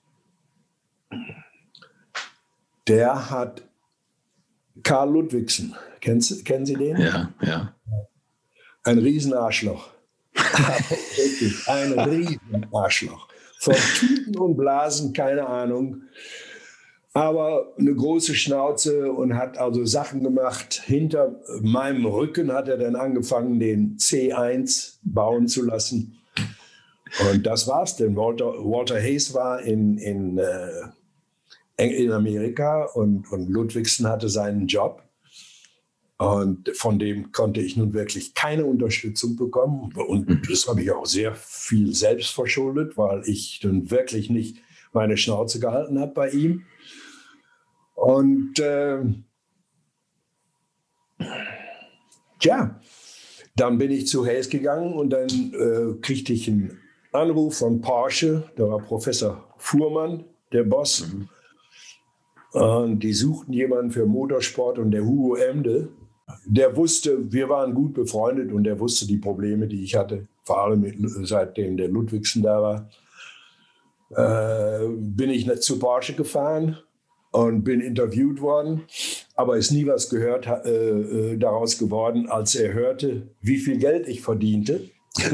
der 2.87 3.29
hat 3.29 3.63
Karl 4.81 5.11
Ludwigsen, 5.11 5.75
kennen 6.01 6.21
Sie, 6.21 6.43
kennen 6.43 6.65
Sie 6.65 6.75
den? 6.75 6.97
Ja, 6.97 7.33
ja. 7.41 7.75
Ein 8.83 8.97
Riesenarschloch. 8.97 9.89
Wirklich, 10.33 11.67
ein 11.67 11.97
Riesenarschloch. 11.99 13.27
Von 13.59 13.75
Tuten 13.97 14.37
und 14.37 14.57
Blasen, 14.57 15.13
keine 15.13 15.47
Ahnung. 15.47 16.01
Aber 17.13 17.73
eine 17.77 17.93
große 17.93 18.33
Schnauze 18.33 19.11
und 19.11 19.37
hat 19.37 19.57
also 19.57 19.85
Sachen 19.85 20.23
gemacht. 20.23 20.81
Hinter 20.83 21.39
meinem 21.61 22.05
Rücken 22.05 22.51
hat 22.51 22.67
er 22.67 22.77
dann 22.77 22.95
angefangen, 22.95 23.59
den 23.59 23.97
C1 23.97 24.97
bauen 25.03 25.47
zu 25.47 25.63
lassen. 25.63 26.17
Und 27.31 27.45
das 27.45 27.67
war's 27.67 27.95
denn. 27.95 28.15
Walter, 28.15 28.45
Walter 28.45 28.99
Hayes 28.99 29.33
war 29.35 29.61
in, 29.61 29.99
in, 29.99 30.39
äh, 30.39 30.69
in 31.77 32.11
Amerika 32.11 32.85
und, 32.85 33.31
und 33.31 33.49
Ludwigsen 33.49 34.07
hatte 34.07 34.29
seinen 34.29 34.67
Job. 34.67 35.03
Und 36.17 36.69
von 36.75 36.99
dem 36.99 37.31
konnte 37.31 37.59
ich 37.59 37.75
nun 37.75 37.93
wirklich 37.93 38.33
keine 38.33 38.65
Unterstützung 38.65 39.35
bekommen. 39.35 39.91
Und 39.93 40.49
das 40.49 40.67
habe 40.67 40.81
ich 40.81 40.91
auch 40.91 41.05
sehr 41.05 41.35
viel 41.35 41.93
selbst 41.93 42.29
verschuldet, 42.29 42.97
weil 42.97 43.23
ich 43.25 43.59
dann 43.61 43.89
wirklich 43.91 44.29
nicht 44.29 44.57
meine 44.93 45.17
Schnauze 45.17 45.59
gehalten 45.59 45.99
habe 45.99 46.13
bei 46.13 46.29
ihm. 46.29 46.65
Und 47.95 48.59
äh, 48.59 48.99
ja, 52.41 52.79
dann 53.55 53.77
bin 53.77 53.91
ich 53.91 54.07
zu 54.07 54.25
Hayes 54.25 54.49
gegangen 54.49 54.93
und 54.93 55.09
dann 55.09 55.29
äh, 55.29 55.99
kriegte 56.01 56.33
ich 56.33 56.47
einen 56.47 56.79
Anruf 57.11 57.59
von 57.59 57.81
Porsche, 57.81 58.49
da 58.55 58.67
war 58.67 58.79
Professor 58.79 59.53
Fuhrmann, 59.57 60.25
der 60.51 60.63
Boss. 60.63 61.01
Und 61.01 61.29
die 62.55 63.13
suchten 63.13 63.51
jemanden 63.51 63.91
für 63.91 64.05
Motorsport 64.05 64.77
und 64.77 64.91
der 64.91 65.03
Hugo 65.03 65.35
Emde, 65.35 65.89
der 66.45 66.75
wusste, 66.75 67.31
wir 67.31 67.49
waren 67.49 67.73
gut 67.73 67.93
befreundet 67.93 68.51
und 68.51 68.63
der 68.63 68.79
wusste 68.79 69.07
die 69.07 69.17
Probleme, 69.17 69.67
die 69.67 69.83
ich 69.83 69.95
hatte, 69.95 70.27
vor 70.43 70.61
allem 70.61 70.85
seitdem 71.23 71.77
der 71.77 71.87
Ludwigsen 71.89 72.43
da 72.43 72.61
war. 72.61 72.89
Äh, 74.15 74.87
bin 74.89 75.29
ich 75.29 75.49
zu 75.61 75.79
Porsche 75.79 76.13
gefahren 76.13 76.77
und 77.31 77.63
bin 77.63 77.81
interviewt 77.81 78.41
worden, 78.41 78.83
aber 79.35 79.57
ist 79.57 79.71
nie 79.71 79.87
was 79.87 80.09
gehört 80.09 80.45
äh, 80.45 80.69
äh, 80.69 81.37
daraus 81.37 81.77
geworden, 81.79 82.29
als 82.29 82.55
er 82.55 82.73
hörte, 82.73 83.29
wie 83.41 83.57
viel 83.57 83.77
Geld 83.77 84.07
ich 84.07 84.21
verdiente. 84.21 84.89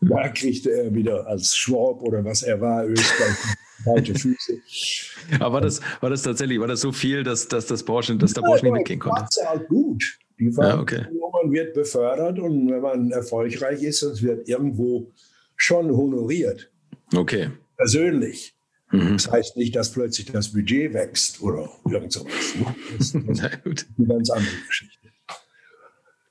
da 0.00 0.28
kriegte 0.28 0.72
er 0.72 0.92
wieder 0.94 1.26
als 1.26 1.56
Schwab 1.56 2.02
oder 2.02 2.24
was 2.24 2.42
er 2.42 2.60
war, 2.60 2.84
Österreich, 2.84 3.36
kalte 3.84 4.14
Füße. 4.14 4.58
Aber 5.40 5.54
war 5.54 5.60
das, 5.60 5.80
war 6.00 6.10
das 6.10 6.22
tatsächlich, 6.22 6.58
war 6.60 6.66
das 6.68 6.80
so 6.80 6.92
viel, 6.92 7.22
dass, 7.22 7.48
dass 7.48 7.66
das 7.66 7.82
Porsche, 7.82 8.16
dass 8.16 8.32
der 8.34 8.42
Porsche 8.42 8.64
nicht 8.66 8.74
mitgehen 8.74 8.98
konnte? 9.00 9.26
Das 9.36 9.46
halt 9.48 9.68
gut. 9.68 10.18
Die 10.38 10.50
Ja, 10.56 10.78
okay. 10.80 11.06
man 11.42 11.52
wird 11.52 11.74
befördert 11.74 12.38
und 12.38 12.70
wenn 12.70 12.80
man 12.80 13.10
erfolgreich 13.10 13.82
ist, 13.82 14.02
das 14.02 14.22
wird 14.22 14.48
irgendwo 14.48 15.10
schon 15.56 15.90
honoriert, 15.90 16.70
Okay. 17.14 17.50
persönlich. 17.76 18.54
Mhm. 18.92 19.14
Das 19.14 19.30
heißt 19.30 19.56
nicht, 19.56 19.74
dass 19.76 19.90
plötzlich 19.92 20.30
das 20.30 20.52
Budget 20.52 20.94
wächst 20.94 21.42
oder 21.42 21.68
irgend 21.90 22.12
sowas. 22.12 22.54
ne? 22.54 22.74
Das, 22.96 23.12
das 23.12 23.82
ist 23.82 23.88
eine 23.98 24.06
ganz 24.06 24.30
andere 24.30 24.54
Geschichte. 24.66 25.08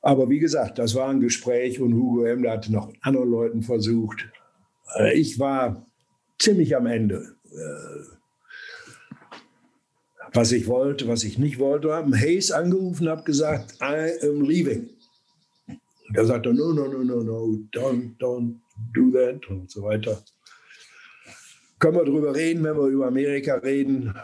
Aber 0.02 0.30
wie 0.30 0.40
gesagt, 0.40 0.80
das 0.80 0.96
war 0.96 1.10
ein 1.10 1.20
Gespräch 1.20 1.82
und 1.82 1.94
Hugo 1.94 2.24
Emler 2.24 2.52
hatte 2.54 2.72
noch 2.72 2.88
mit 2.88 2.98
anderen 3.02 3.30
Leuten 3.30 3.62
versucht. 3.62 4.26
Äh, 4.98 5.20
Ich 5.20 5.38
war 5.38 5.86
ziemlich 6.40 6.76
am 6.76 6.86
Ende. 6.86 7.36
Äh, 7.58 8.18
Was 10.34 10.52
ich 10.52 10.68
wollte, 10.68 11.08
was 11.08 11.24
ich 11.24 11.38
nicht 11.38 11.58
wollte, 11.58 11.94
haben 11.94 12.14
Hayes 12.14 12.52
angerufen, 12.52 13.08
habe 13.10 13.24
gesagt, 13.24 13.76
I 13.82 14.12
am 14.28 14.42
leaving. 14.42 14.90
Der 16.14 16.26
sagte, 16.26 16.54
no, 16.54 16.72
no, 16.74 16.88
no, 16.88 17.04
no, 17.04 17.24
no, 17.24 17.60
don't, 17.72 18.18
don't 18.18 18.60
do 18.94 19.10
that 19.12 19.50
und 19.50 19.72
so 19.72 19.84
weiter. 19.84 20.22
Können 21.80 21.96
wir 21.96 22.06
darüber 22.06 22.36
reden, 22.36 22.64
wenn 22.64 22.76
wir 22.76 22.88
über 22.88 23.06
Amerika 23.06 23.56
reden? 23.56 24.16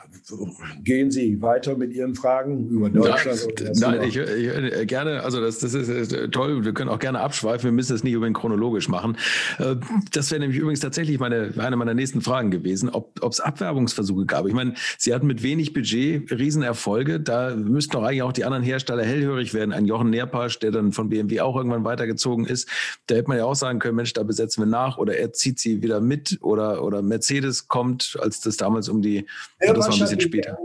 Gehen 0.84 1.12
Sie 1.12 1.40
weiter 1.40 1.78
mit 1.78 1.94
Ihren 1.94 2.16
Fragen 2.16 2.68
über 2.70 2.90
Deutschland? 2.90 3.46
Nein, 3.80 3.98
nein 3.98 4.10
ich, 4.10 4.18
ich, 4.18 4.88
gerne, 4.88 5.22
also 5.22 5.40
das, 5.40 5.60
das 5.60 5.76
ist 5.76 6.16
toll. 6.32 6.66
Wir 6.66 6.74
können 6.74 6.90
auch 6.90 6.98
gerne 6.98 7.20
abschweifen. 7.20 7.66
Wir 7.66 7.72
müssen 7.72 7.94
das 7.94 8.04
nicht 8.04 8.16
unbedingt 8.16 8.38
chronologisch 8.38 8.90
machen. 8.90 9.18
Äh, 9.60 9.76
das 10.12 10.32
wäre 10.32 10.42
nämlich 10.42 10.60
übrigens 10.60 10.80
tatsächlich 10.80 11.20
meine, 11.20 11.54
eine 11.58 11.76
meiner 11.76 11.94
nächsten 11.94 12.22
Fragen 12.22 12.50
gewesen, 12.50 12.90
ob 12.90 13.20
es 13.24 13.40
Abwerbungsversuche 13.40 14.26
gab. 14.26 14.48
Ich 14.48 14.54
meine, 14.54 14.74
Sie 14.98 15.14
hatten 15.14 15.28
mit 15.28 15.44
wenig 15.44 15.74
Budget 15.74 16.32
Riesenerfolge. 16.32 17.20
Da 17.20 17.56
müssten 17.56 17.92
doch 17.92 18.04
eigentlich 18.04 18.24
auch 18.24 18.34
die 18.34 18.46
anderen 18.46 18.64
Hersteller 18.64 19.04
hellhörig 19.04 19.54
werden. 19.54 19.74
Ein 19.74 19.86
Jochen 19.86 20.10
Nerpasch, 20.10 20.58
der 20.58 20.72
dann 20.72 20.92
von 20.92 21.10
BMW 21.10 21.42
auch 21.42 21.56
irgendwann 21.56 21.84
weitergezogen 21.84 22.46
ist, 22.46 22.68
da 23.06 23.16
hätte 23.16 23.28
man 23.28 23.38
ja 23.38 23.46
auch 23.46 23.56
sagen 23.56 23.78
können, 23.78 23.96
Mensch, 23.96 24.14
da 24.14 24.24
besetzen 24.24 24.64
wir 24.64 24.68
nach 24.68 24.98
oder 24.98 25.18
er 25.18 25.34
zieht 25.34 25.60
sie 25.60 25.84
wieder 25.84 26.02
mit 26.02 26.40
oder, 26.42 26.84
oder 26.84 27.04
Mercedes 27.04 27.43
Mercedes 27.44 27.68
kommt, 27.68 28.18
als 28.22 28.42
das 28.42 28.58
damals 28.58 28.90
um 28.90 29.02
die, 29.02 29.26
ja, 29.62 29.74
das 29.74 29.88
war 29.88 29.94
ein 29.94 30.00
bisschen 30.00 30.22
später. 30.22 30.58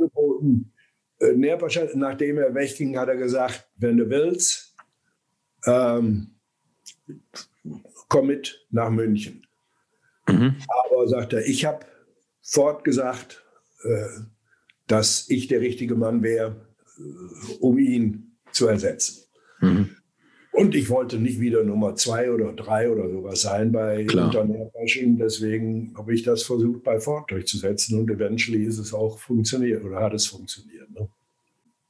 Äh, 1.21 1.33
Nerpasch, 1.33 1.81
nachdem 1.95 2.39
er 2.39 2.55
wegging, 2.55 2.97
hat 2.97 3.09
er 3.09 3.17
gesagt, 3.17 3.69
wenn 3.77 3.97
du 3.97 4.09
willst, 4.09 4.77
ähm, 5.67 6.35
komm 8.09 8.29
mit 8.29 8.67
nach 8.71 8.91
München. 8.91 9.47
Mhm. 10.29 10.57
Aber 10.69 11.09
sagt 11.09 11.33
er, 11.33 11.47
ich 11.47 11.65
habe 11.65 11.85
fortgesagt, 12.43 13.45
äh, 13.83 14.21
dass 14.87 15.29
ich 15.29 15.49
der 15.49 15.61
richtige 15.61 15.97
Mann 15.97 16.23
wäre, 16.23 16.69
äh, 16.99 17.55
um 17.61 17.79
ihn 17.79 18.37
zu 18.53 18.69
ersetzen. 18.69 19.25
Mhm. 19.61 19.97
Und 20.59 20.75
ich 20.75 20.91
wollte 20.91 21.19
nicht 21.19 21.39
wieder 21.39 21.63
Nummer 21.63 21.95
zwei 21.95 22.33
oder 22.33 22.53
drei 22.53 22.91
oder 22.91 23.09
sowas 23.09 23.43
sein 23.43 23.71
bei 23.71 24.01
Unternehmermaschinen. 24.01 25.17
Deswegen 25.17 25.95
habe 25.97 26.13
ich 26.13 26.25
das 26.25 26.43
versucht, 26.43 26.83
bei 26.83 26.99
Ford 26.99 27.31
durchzusetzen. 27.31 27.97
Und 27.97 28.11
eventually 28.11 28.65
ist 28.65 28.79
es 28.79 28.93
auch 28.93 29.21
funktioniert 29.21 29.85
oder 29.85 30.01
hat 30.01 30.15
es 30.15 30.27
funktioniert. 30.27 30.91
Ne? 30.91 31.09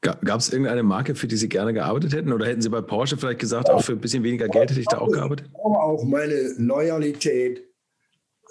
Gab 0.03 0.41
es 0.41 0.53
irgendeine 0.53 0.83
Marke, 0.83 1.15
für 1.15 1.27
die 1.27 1.37
Sie 1.37 1.49
gerne 1.49 1.73
gearbeitet 1.73 2.13
hätten? 2.13 2.31
Oder 2.31 2.45
hätten 2.45 2.61
Sie 2.61 2.69
bei 2.69 2.83
Porsche 2.83 3.17
vielleicht 3.17 3.39
gesagt, 3.39 3.69
ja. 3.69 3.75
auch 3.75 3.83
für 3.83 3.93
ein 3.93 4.01
bisschen 4.01 4.23
weniger 4.23 4.49
Geld 4.49 4.71
hätte 4.71 4.81
ich 4.81 4.87
da 4.87 4.99
auch 4.99 5.11
gearbeitet? 5.11 5.49
Aber 5.55 5.83
auch 5.83 6.05
meine 6.05 6.55
Loyalität 6.59 7.65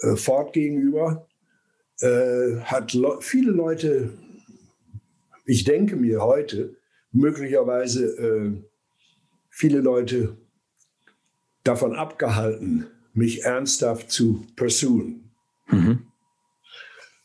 äh, 0.00 0.16
Ford 0.16 0.52
gegenüber 0.52 1.28
äh, 2.00 2.56
hat 2.64 2.92
le 2.92 3.18
viele 3.20 3.52
Leute, 3.52 4.10
ich 5.44 5.62
denke 5.62 5.94
mir 5.94 6.22
heute, 6.22 6.74
möglicherweise 7.12 8.04
äh, 8.18 8.67
viele 9.58 9.80
Leute 9.80 10.36
davon 11.64 11.96
abgehalten, 11.96 12.86
mich 13.12 13.42
ernsthaft 13.42 14.08
zu 14.08 14.46
pursuen. 14.54 15.32
Mhm. 15.66 16.04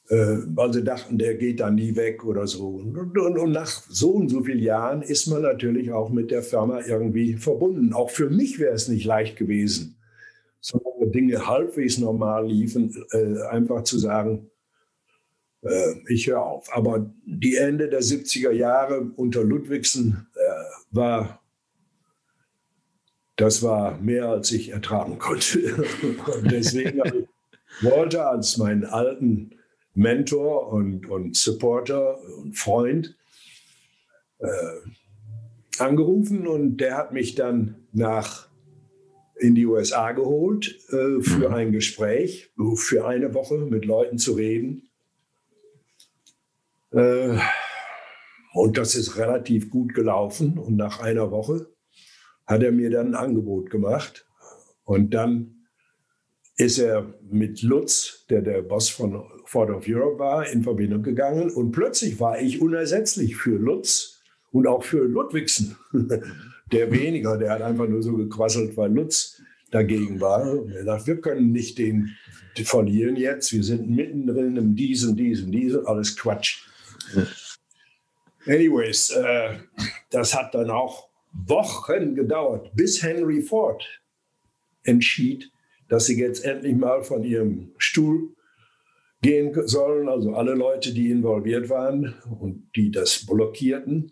Äh, 0.10 0.38
weil 0.48 0.74
sie 0.74 0.84
dachten, 0.84 1.20
der 1.20 1.36
geht 1.36 1.60
dann 1.60 1.76
nie 1.76 1.96
weg 1.96 2.26
oder 2.26 2.48
so. 2.48 2.70
Und, 2.70 2.98
und, 2.98 3.38
und, 3.38 3.52
nach 3.52 3.68
so 3.68 4.14
und 4.14 4.30
so 4.30 4.42
vielen 4.44 4.64
Jahren 4.64 5.04
ist 5.04 5.28
man 5.28 5.44
natürlich 5.44 5.92
auch 5.92 6.10
mit 6.10 6.32
der 6.32 6.42
Firma 6.42 6.82
irgendwie 6.82 7.36
verbunden. 7.36 7.94
Auch 7.94 8.10
für 8.10 8.32
mich 8.32 8.58
wäre 8.58 8.74
es 8.74 8.88
nicht 8.88 9.06
leicht 9.06 9.38
gewesen, 9.38 9.96
solange 10.60 11.12
Dinge 11.12 11.48
halbwegs 11.48 12.00
normal 12.00 12.48
liefen, 12.48 12.96
äh, 13.12 13.44
einfach 13.44 13.84
zu 13.84 14.00
sagen, 14.00 14.50
äh, 15.62 15.94
ich 16.08 16.26
höre 16.26 16.44
auf. 16.44 16.76
Aber 16.76 17.14
die 17.28 17.58
Ende 17.58 17.90
der 17.90 18.02
70er 18.02 18.52
Jahre 18.52 19.12
unter 19.16 19.44
Ludwigsen 19.44 20.28
äh, 20.34 20.96
war 20.96 21.43
das 23.36 23.64
war 23.64 23.98
mehr, 24.00 24.30
als 24.30 24.52
ich 24.52 24.70
ertragen 24.70 25.18
konnte. 25.18 25.86
Und 26.36 26.52
deswegen 26.52 27.00
habe 27.00 27.18
ich 27.20 27.28
Walter 27.82 28.30
als 28.30 28.58
meinen 28.58 28.86
alten 28.86 29.56
Mentor 29.96 30.72
und, 30.72 31.10
und 31.10 31.36
Supporter 31.36 32.20
und 32.38 32.58
Freund 32.58 33.16
äh, 34.40 34.48
angerufen 35.80 36.48
und 36.48 36.78
der 36.78 36.98
hat 36.98 37.14
mich 37.14 37.36
dann 37.36 37.88
nach 37.92 38.48
in 39.38 39.56
die 39.56 39.66
USA 39.66 40.12
geholt 40.12 40.80
äh, 40.90 41.22
für 41.22 41.50
mhm. 41.50 41.54
ein 41.54 41.72
Gespräch, 41.72 42.52
für 42.76 43.06
eine 43.06 43.34
Woche 43.34 43.58
mit 43.58 43.86
Leuten 43.86 44.18
zu 44.18 44.34
reden. 44.34 44.90
Äh, 46.92 47.38
und 48.54 48.78
das 48.78 48.96
ist 48.96 49.18
relativ 49.18 49.70
gut 49.70 49.94
gelaufen. 49.94 50.58
Und 50.60 50.76
nach 50.76 51.00
einer 51.02 51.32
Woche 51.32 51.73
hat 52.46 52.64
er 52.64 52.72
mir 52.72 52.90
dann 52.90 53.08
ein 53.08 53.16
Angebot 53.16 53.70
gemacht. 53.70 54.28
Und 54.84 55.14
dann 55.14 55.68
ist 56.58 56.78
er 56.78 57.14
mit 57.30 57.62
Lutz, 57.62 58.26
der 58.30 58.42
der 58.42 58.62
Boss 58.62 58.90
von 58.90 59.24
Ford 59.46 59.70
of 59.70 59.86
Europe 59.88 60.20
war, 60.20 60.48
in 60.48 60.64
Verbindung 60.64 61.04
gegangen. 61.04 61.50
Und 61.52 61.72
plötzlich 61.72 62.20
war 62.20 62.40
ich 62.40 62.62
unersetzlich 62.62 63.36
für 63.36 63.58
Lutz 63.58 64.22
und 64.52 64.68
auch 64.68 64.84
für 64.84 65.06
Ludwigsen. 65.06 65.78
Der 66.72 66.92
weniger, 66.92 67.38
der 67.38 67.52
hat 67.52 67.62
einfach 67.62 67.88
nur 67.88 68.02
so 68.02 68.16
gequasselt, 68.16 68.76
weil 68.78 68.92
Lutz 68.92 69.40
dagegen 69.70 70.20
war. 70.20 70.50
Und 70.50 70.72
er 70.72 70.86
sagt, 70.86 71.06
wir 71.06 71.22
können 71.22 71.52
nicht 71.52 71.78
den 71.78 72.16
verlieren 72.56 73.16
jetzt. 73.16 73.52
Wir 73.52 73.64
sind 73.64 73.90
mittendrin 73.90 74.56
im 74.58 74.76
Diesen, 74.76 75.16
Diesen, 75.16 75.52
Diesen. 75.52 75.86
Alles 75.86 76.16
Quatsch. 76.16 76.66
Anyways, 78.48 79.12
äh, 79.12 79.58
das 80.10 80.34
hat 80.34 80.56
dann 80.56 80.70
auch 80.70 81.10
Wochen 81.34 82.16
gedauert, 82.16 82.72
bis 82.76 83.02
Henry 83.02 83.42
Ford 83.42 83.84
entschied, 84.84 85.52
dass 85.90 86.06
sie 86.06 86.20
jetzt 86.20 86.46
endlich 86.46 86.76
mal 86.76 87.04
von 87.04 87.24
ihrem 87.24 87.74
Stuhl 87.78 88.36
gehen 89.22 89.54
sollen, 89.68 90.10
also 90.10 90.36
alle 90.36 90.54
Leute, 90.54 90.94
die 90.94 91.10
involviert 91.10 91.70
waren 91.70 92.14
und 92.40 92.70
die 92.76 92.92
das 92.92 93.26
blockierten, 93.26 94.12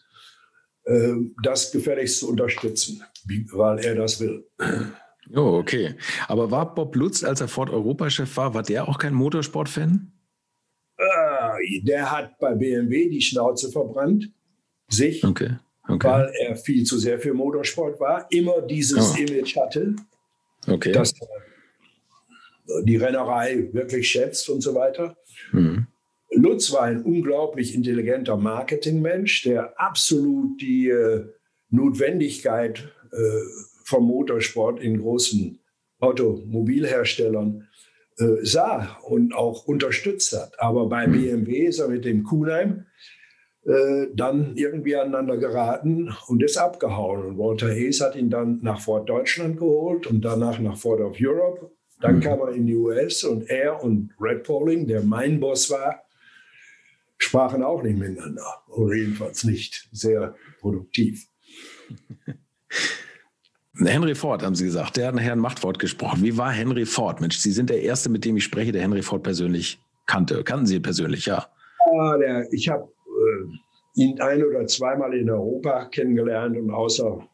äh, 0.85 1.13
das 1.43 1.71
gefälligst 1.71 2.19
zu 2.19 2.29
unterstützen, 2.29 3.03
weil 3.51 3.79
er 3.79 3.95
das 3.95 4.19
will. 4.19 4.47
Oh, 5.33 5.57
okay. 5.59 5.95
Aber 6.27 6.49
war 6.49 6.73
Bob 6.73 6.95
Lutz, 6.95 7.23
als 7.23 7.41
er 7.41 7.47
Ford 7.47 7.69
Europachef 7.69 8.35
war, 8.37 8.53
war 8.53 8.63
der 8.63 8.87
auch 8.87 8.97
kein 8.97 9.13
Motorsport-Fan? 9.13 10.11
Äh, 10.97 11.81
der 11.83 12.11
hat 12.11 12.37
bei 12.39 12.53
BMW 12.55 13.09
die 13.09 13.21
Schnauze 13.21 13.71
verbrannt, 13.71 14.31
sich. 14.89 15.23
Okay 15.23 15.57
okay. 15.87 16.07
weil 16.07 16.33
er 16.39 16.55
viel 16.55 16.83
zu 16.83 16.97
sehr 16.97 17.19
für 17.19 17.33
Motorsport 17.33 17.99
war, 17.99 18.27
immer 18.31 18.61
dieses 18.61 19.13
oh. 19.13 19.17
Image 19.17 19.55
hatte, 19.55 19.95
okay. 20.67 20.91
dass 20.91 21.13
er 21.13 22.83
die 22.83 22.97
Rennerei 22.97 23.69
wirklich 23.73 24.09
schätzt 24.09 24.49
und 24.49 24.61
so 24.61 24.75
weiter. 24.75 25.17
Mhm. 25.51 25.87
Lutz 26.33 26.71
war 26.71 26.83
ein 26.83 27.01
unglaublich 27.01 27.75
intelligenter 27.75 28.37
Marketingmensch, 28.37 29.43
der 29.43 29.79
absolut 29.79 30.61
die 30.61 30.87
äh, 30.87 31.25
Notwendigkeit 31.69 32.87
äh, 33.11 33.17
vom 33.83 34.05
Motorsport 34.05 34.79
in 34.79 35.01
großen 35.01 35.59
Automobilherstellern 35.99 37.67
äh, 38.17 38.43
sah 38.43 38.97
und 39.03 39.33
auch 39.33 39.65
unterstützt 39.65 40.33
hat. 40.33 40.59
Aber 40.59 40.87
bei 40.87 41.07
mhm. 41.07 41.11
BMW 41.11 41.65
ist 41.65 41.79
er 41.79 41.89
mit 41.89 42.05
dem 42.05 42.23
Kuhnheim 42.23 42.85
äh, 43.65 44.07
dann 44.15 44.55
irgendwie 44.55 44.95
aneinander 44.95 45.37
geraten 45.37 46.11
und 46.27 46.41
ist 46.41 46.57
abgehauen. 46.57 47.25
Und 47.25 47.37
Walter 47.37 47.69
Hayes 47.69 48.01
hat 48.01 48.15
ihn 48.15 48.29
dann 48.29 48.59
nach 48.63 48.81
Ford 48.81 49.07
Deutschland 49.07 49.57
geholt 49.57 50.07
und 50.07 50.21
danach 50.21 50.59
nach 50.59 50.77
Ford 50.77 50.99
of 51.01 51.17
Europe. 51.19 51.71
Dann 51.99 52.15
mhm. 52.15 52.21
kam 52.21 52.39
er 52.39 52.49
in 52.53 52.65
die 52.65 52.75
US 52.75 53.23
und 53.23 53.49
er 53.49 53.83
und 53.83 54.11
Red 54.19 54.43
Poling, 54.43 54.87
der 54.87 55.03
mein 55.03 55.39
Boss 55.39 55.69
war, 55.69 56.01
sprachen 57.19 57.61
auch 57.61 57.83
nicht 57.83 57.99
miteinander. 57.99 58.43
Oder 58.69 58.95
jedenfalls 58.95 59.43
nicht 59.43 59.87
sehr 59.91 60.35
produktiv. 60.59 61.27
Henry 63.77 64.15
Ford, 64.15 64.43
haben 64.43 64.55
Sie 64.55 64.65
gesagt, 64.65 64.97
der 64.97 65.07
hat 65.07 65.19
Herrn 65.19 65.39
Machtwort 65.39 65.79
gesprochen. 65.79 66.23
Wie 66.23 66.37
war 66.37 66.51
Henry 66.51 66.85
Ford? 66.85 67.21
Mensch, 67.21 67.37
Sie 67.37 67.51
sind 67.51 67.69
der 67.69 67.81
Erste, 67.81 68.09
mit 68.09 68.25
dem 68.25 68.37
ich 68.37 68.43
spreche, 68.43 68.71
der 68.71 68.81
Henry 68.81 69.01
Ford 69.01 69.23
persönlich 69.23 69.79
kannte. 70.07 70.43
Kannten 70.43 70.65
Sie 70.65 70.79
persönlich, 70.79 71.27
ja? 71.27 71.47
ja 71.93 72.17
der, 72.17 72.51
ich 72.51 72.69
habe 72.69 72.91
ihn 73.95 74.19
ein 74.21 74.43
oder 74.43 74.65
zweimal 74.67 75.13
in 75.13 75.29
Europa 75.29 75.85
kennengelernt 75.85 76.57
und 76.57 76.71
außer 76.71 77.27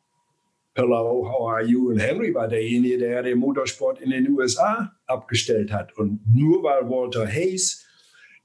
Hello, 0.75 1.27
how 1.27 1.49
are 1.49 1.63
you? 1.63 1.89
Und 1.89 1.97
Henry 1.97 2.33
war 2.35 2.47
derjenige, 2.47 2.99
der 2.99 3.23
den 3.23 3.39
Motorsport 3.39 3.99
in 3.99 4.11
den 4.11 4.29
USA 4.29 4.91
abgestellt 5.07 5.71
hat. 5.71 5.97
Und 5.97 6.19
nur 6.31 6.61
weil 6.61 6.87
Walter 6.87 7.25
Hayes 7.25 7.83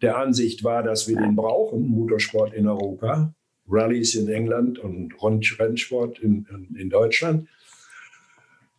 der 0.01 0.17
Ansicht 0.17 0.65
war, 0.65 0.83
dass 0.83 1.07
wir 1.07 1.17
den 1.17 1.37
brauchen, 1.37 1.87
Motorsport 1.89 2.55
in 2.55 2.67
Europa, 2.67 3.35
Rallyes 3.69 4.15
in 4.15 4.29
England 4.29 4.79
und 4.79 5.15
Rennsport 5.23 6.21
in, 6.21 6.47
in, 6.51 6.75
in 6.75 6.89
Deutschland, 6.89 7.49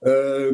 äh, 0.02 0.54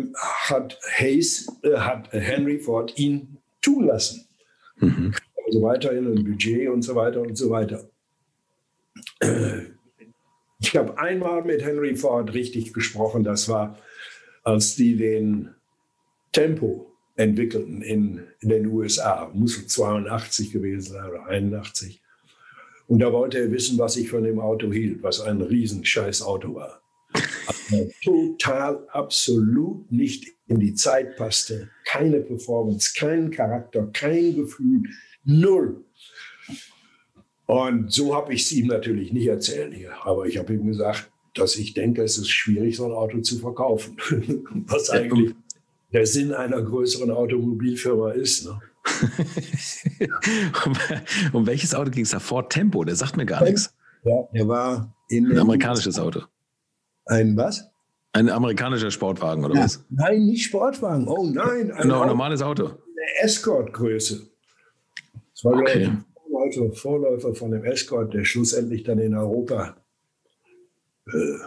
hat 0.49 0.78
Hayes, 0.97 1.47
äh, 1.63 1.78
hat 1.78 2.11
Henry 2.11 2.59
Ford 2.59 2.99
ihn 2.99 3.38
tun 3.61 3.86
lassen. 3.86 4.28
Mhm 4.76 5.13
also 5.49 5.61
weiterhin 5.63 6.05
ein 6.07 6.24
Budget 6.24 6.70
und 6.70 6.82
so 6.84 6.95
weiter 6.95 7.22
und 7.22 7.36
so 7.36 7.49
weiter. 7.49 7.89
Ich 10.61 10.76
habe 10.76 10.97
einmal 10.97 11.43
mit 11.43 11.63
Henry 11.63 11.95
Ford 11.95 12.34
richtig 12.34 12.74
gesprochen, 12.74 13.24
das 13.24 13.47
war, 13.47 13.78
als 14.43 14.76
die 14.76 14.95
den 14.97 15.55
Tempo 16.32 16.91
entwickelten 17.15 17.82
in, 17.82 18.28
in 18.39 18.49
den 18.49 18.67
USA. 18.67 19.30
Muss 19.34 19.65
82 19.67 20.51
gewesen 20.51 20.93
sein 20.93 21.09
oder 21.09 21.26
81. 21.28 22.01
Und 22.88 22.99
da 22.99 23.13
wollte 23.13 23.39
er 23.39 23.51
wissen, 23.51 23.78
was 23.78 23.97
ich 23.97 24.09
von 24.09 24.24
dem 24.24 24.39
Auto 24.39 24.72
hielt, 24.72 25.03
was 25.03 25.22
ein 25.22 25.41
riesen 25.41 25.86
scheiß 25.86 26.22
Auto 26.24 26.55
war. 26.55 26.82
Also 27.13 27.91
total, 28.03 28.88
absolut 28.89 29.91
nicht 29.91 30.34
in 30.47 30.59
die 30.59 30.74
Zeit 30.74 31.15
passte. 31.15 31.70
Keine 31.86 32.20
Performance, 32.22 32.93
kein 32.97 33.30
Charakter, 33.32 33.88
kein 33.93 34.36
Gefühl, 34.36 34.84
null. 35.24 35.84
Und 37.50 37.91
so 37.91 38.16
habe 38.16 38.32
ich 38.32 38.43
es 38.43 38.52
ihm 38.52 38.68
natürlich 38.68 39.12
nicht 39.12 39.26
erzählt 39.26 39.74
hier. 39.74 39.89
Aber 40.04 40.28
ich 40.28 40.38
habe 40.38 40.54
ihm 40.54 40.68
gesagt, 40.68 41.10
dass 41.34 41.56
ich 41.56 41.74
denke, 41.74 42.04
es 42.04 42.20
ist 42.20 42.30
schwierig, 42.30 42.78
so 42.78 42.86
ein 42.86 42.91
Auto 42.91 43.22
zu 43.22 43.39
verkaufen. 43.39 43.97
Was 44.68 44.91
eigentlich 44.91 45.34
der 45.91 46.06
Sinn 46.06 46.32
einer 46.32 46.62
größeren 46.62 47.10
Automobilfirma 47.10 48.12
ist. 48.12 48.45
Ne? 48.45 48.60
um, 50.64 50.74
um, 51.34 51.47
welches 51.47 51.74
Auto 51.74 51.89
ging 51.89 52.04
es 52.04 52.12
da? 52.12 52.20
Ford 52.20 52.52
Tempo, 52.52 52.84
der 52.84 52.95
sagt 52.95 53.18
mir 53.18 53.26
gar 53.26 53.43
nichts. 53.43 53.74
Ja, 54.04 54.28
der 54.32 54.47
war 54.47 54.95
in. 55.10 55.32
Ein 55.32 55.39
amerikanisches 55.39 55.97
Auto. 55.97 56.22
Ein 57.06 57.36
was? 57.36 57.68
Ein 58.14 58.30
amerikanischer 58.30 58.91
Sportwagen 58.91 59.43
oder 59.43 59.56
ja, 59.56 59.64
was? 59.64 59.84
Nein, 59.89 60.28
nicht 60.28 60.43
Sportwagen. 60.43 61.08
Oh 61.08 61.26
nein. 61.26 61.72
Ein 61.72 61.82
genau, 61.82 62.06
normales 62.06 62.43
Auto. 62.43 62.66
Eine 62.66 63.24
Escort-Größe. 63.24 64.30
Das 65.34 65.43
war, 65.43 65.54
okay. 65.54 65.89
Ein 66.58 66.74
Vorläufer, 66.74 67.34
von 67.36 67.52
dem 67.52 67.64
Escort, 67.64 68.14
der 68.14 68.26
schlussendlich 68.26 68.84
dann 68.84 69.00
in 69.00 69.16
Europa 69.16 69.78
äh, 71.08 71.38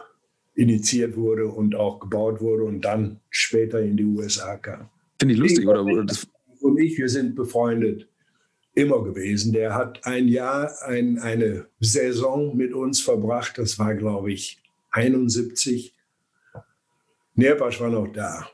initiiert 0.54 1.16
wurde 1.16 1.46
und 1.46 1.74
auch 1.74 2.00
gebaut 2.00 2.40
wurde 2.40 2.64
und 2.64 2.82
dann 2.82 3.20
später 3.30 3.80
in 3.80 3.96
die 3.96 4.04
USA 4.04 4.56
kam. 4.56 4.90
Finde 5.18 5.34
ich 5.34 5.40
lustig, 5.40 5.66
oder? 5.66 5.82
Und 5.82 6.78
ich, 6.78 6.98
wir 6.98 7.08
sind 7.08 7.34
befreundet 7.34 8.08
immer 8.74 9.02
gewesen. 9.02 9.52
Der 9.52 9.74
hat 9.74 10.04
ein 10.04 10.28
Jahr, 10.28 10.72
ein, 10.82 11.18
eine 11.18 11.66
Saison 11.80 12.56
mit 12.56 12.72
uns 12.72 13.00
verbracht. 13.00 13.58
Das 13.58 13.78
war, 13.78 13.94
glaube 13.94 14.32
ich, 14.32 14.62
71. 14.90 15.94
Nerpasch 17.34 17.80
war 17.80 17.90
noch 17.90 18.08
da. 18.08 18.48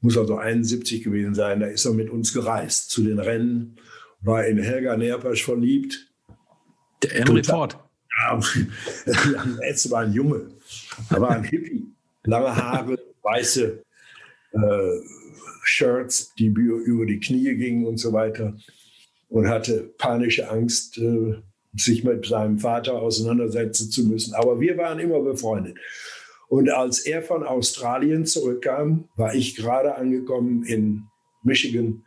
Muss 0.00 0.16
also 0.16 0.36
71 0.36 1.02
gewesen 1.02 1.34
sein. 1.34 1.60
Da 1.60 1.66
ist 1.66 1.84
er 1.84 1.92
mit 1.92 2.10
uns 2.10 2.32
gereist 2.32 2.90
zu 2.90 3.02
den 3.02 3.18
Rennen. 3.18 3.76
War 4.20 4.46
in 4.46 4.58
Helga 4.58 4.96
Nerpasch 4.96 5.44
verliebt. 5.44 6.12
Der 7.02 7.10
Henry 7.10 7.44
Ford. 7.44 7.78
Ja, 8.18 8.40
jetzt 9.68 9.90
war 9.90 10.00
ein 10.02 10.12
Junge. 10.12 10.48
Er 11.10 11.20
war 11.20 11.30
ein 11.30 11.44
Hippie. 11.44 11.84
Lange 12.24 12.56
Haare, 12.56 12.98
weiße 13.22 13.84
äh, 14.52 14.58
Shirts, 15.62 16.34
die 16.34 16.46
über 16.46 17.06
die 17.06 17.20
Knie 17.20 17.54
gingen 17.56 17.86
und 17.86 17.98
so 17.98 18.12
weiter. 18.12 18.56
Und 19.28 19.48
hatte 19.48 19.92
panische 19.98 20.48
Angst, 20.48 20.98
äh, 20.98 21.34
sich 21.74 22.04
mit 22.04 22.26
seinem 22.26 22.58
Vater 22.58 22.94
auseinandersetzen 22.94 23.90
zu 23.90 24.06
müssen. 24.06 24.34
Aber 24.34 24.60
wir 24.60 24.78
waren 24.78 24.98
immer 24.98 25.20
befreundet. 25.20 25.76
Und 26.48 26.70
als 26.70 27.00
er 27.00 27.22
von 27.22 27.42
Australien 27.42 28.24
zurückkam, 28.24 29.08
war 29.16 29.34
ich 29.34 29.56
gerade 29.56 29.96
angekommen 29.96 30.62
in 30.64 31.04
Michigan, 31.42 32.04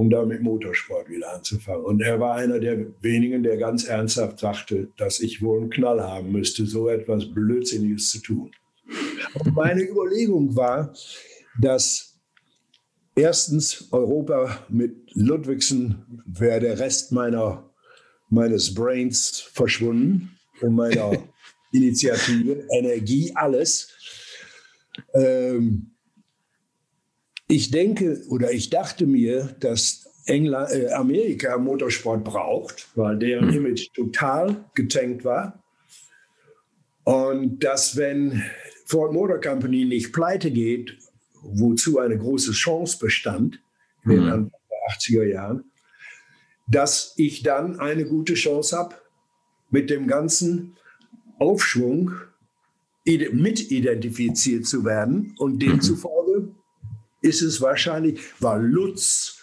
um 0.00 0.08
da 0.08 0.24
mit 0.24 0.40
Motorsport 0.40 1.10
wieder 1.10 1.34
anzufangen. 1.34 1.84
Und 1.84 2.00
er 2.00 2.18
war 2.18 2.36
einer 2.36 2.58
der 2.58 2.86
wenigen, 3.02 3.42
der 3.42 3.58
ganz 3.58 3.84
ernsthaft 3.84 4.38
sagte, 4.38 4.88
dass 4.96 5.20
ich 5.20 5.42
wohl 5.42 5.60
einen 5.60 5.68
Knall 5.68 6.00
haben 6.00 6.32
müsste, 6.32 6.64
so 6.64 6.88
etwas 6.88 7.30
Blödsinniges 7.30 8.10
zu 8.10 8.22
tun. 8.22 8.50
Und 9.34 9.54
meine 9.54 9.82
Überlegung 9.82 10.56
war, 10.56 10.94
dass 11.60 12.06
Erstens, 13.16 13.88
Europa 13.90 14.64
mit 14.70 15.10
Ludwigsen 15.14 16.22
wäre 16.24 16.60
der 16.60 16.78
Rest 16.78 17.12
meiner, 17.12 17.70
meines 18.30 18.72
Brains 18.72 19.40
verschwunden 19.40 20.38
und 20.62 20.74
meiner 20.74 21.12
Initiative, 21.72 22.66
Energie, 22.72 23.32
alles. 23.34 23.90
Ähm, 25.12 25.89
ich 27.50 27.70
denke 27.70 28.22
oder 28.28 28.52
ich 28.52 28.70
dachte 28.70 29.06
mir, 29.06 29.54
dass 29.60 30.08
England, 30.26 30.70
äh, 30.72 30.92
Amerika 30.92 31.58
Motorsport 31.58 32.24
braucht, 32.24 32.88
weil 32.94 33.18
deren 33.18 33.48
mhm. 33.48 33.56
Image 33.56 33.88
total 33.94 34.64
getankt 34.74 35.24
war. 35.24 35.62
Und 37.04 37.64
dass 37.64 37.96
wenn 37.96 38.42
Ford 38.84 39.12
Motor 39.12 39.40
Company 39.40 39.84
nicht 39.84 40.12
pleite 40.12 40.50
geht 40.50 40.96
wozu 41.42 41.98
eine 41.98 42.18
große 42.18 42.52
Chance 42.52 42.98
bestand 42.98 43.60
in 44.04 44.10
den 44.10 44.24
mhm. 44.24 44.50
80er 44.90 45.24
Jahren, 45.24 45.64
dass 46.68 47.14
ich 47.16 47.42
dann 47.42 47.80
eine 47.80 48.04
gute 48.04 48.34
Chance 48.34 48.76
habe, 48.76 48.94
mit 49.70 49.90
dem 49.90 50.06
ganzen 50.06 50.76
Aufschwung 51.38 52.12
mitidentifiziert 53.04 54.66
zu 54.66 54.84
werden. 54.84 55.34
Und 55.38 55.60
demzufolge 55.60 56.19
ist 57.20 57.42
es 57.42 57.60
wahrscheinlich, 57.60 58.20
war 58.40 58.58
Lutz, 58.58 59.42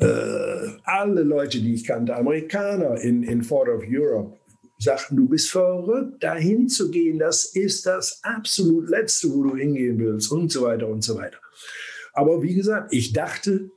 äh, 0.00 0.68
alle 0.84 1.22
Leute, 1.22 1.60
die 1.60 1.74
ich 1.74 1.84
kannte, 1.84 2.14
Amerikaner 2.14 3.00
in, 3.00 3.22
in 3.22 3.42
Ford 3.42 3.68
of 3.68 3.82
Europe, 3.88 4.36
sagten, 4.78 5.16
du 5.16 5.28
bist 5.28 5.50
verrückt, 5.50 6.22
dahin 6.22 6.68
zu 6.68 6.90
gehen, 6.90 7.18
das 7.18 7.44
ist 7.44 7.86
das 7.86 8.20
absolut 8.22 8.88
Letzte, 8.88 9.32
wo 9.32 9.42
du 9.42 9.56
hingehen 9.56 9.98
willst 9.98 10.30
und 10.30 10.52
so 10.52 10.62
weiter 10.62 10.86
und 10.86 11.02
so 11.02 11.16
weiter. 11.16 11.38
Aber 12.12 12.42
wie 12.42 12.54
gesagt, 12.54 12.92
ich 12.92 13.12
dachte, 13.12 13.70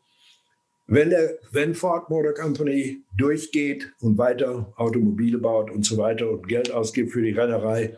wenn, 0.87 1.09
der, 1.09 1.39
wenn 1.51 1.73
Ford 1.73 2.09
Motor 2.09 2.33
Company 2.33 3.03
durchgeht 3.17 3.91
und 4.01 4.17
weiter 4.17 4.73
Automobile 4.75 5.37
baut 5.37 5.71
und 5.71 5.85
so 5.85 5.97
weiter 5.97 6.29
und 6.29 6.47
Geld 6.47 6.71
ausgibt 6.71 7.11
für 7.11 7.21
die 7.21 7.31
Rennerei, 7.31 7.97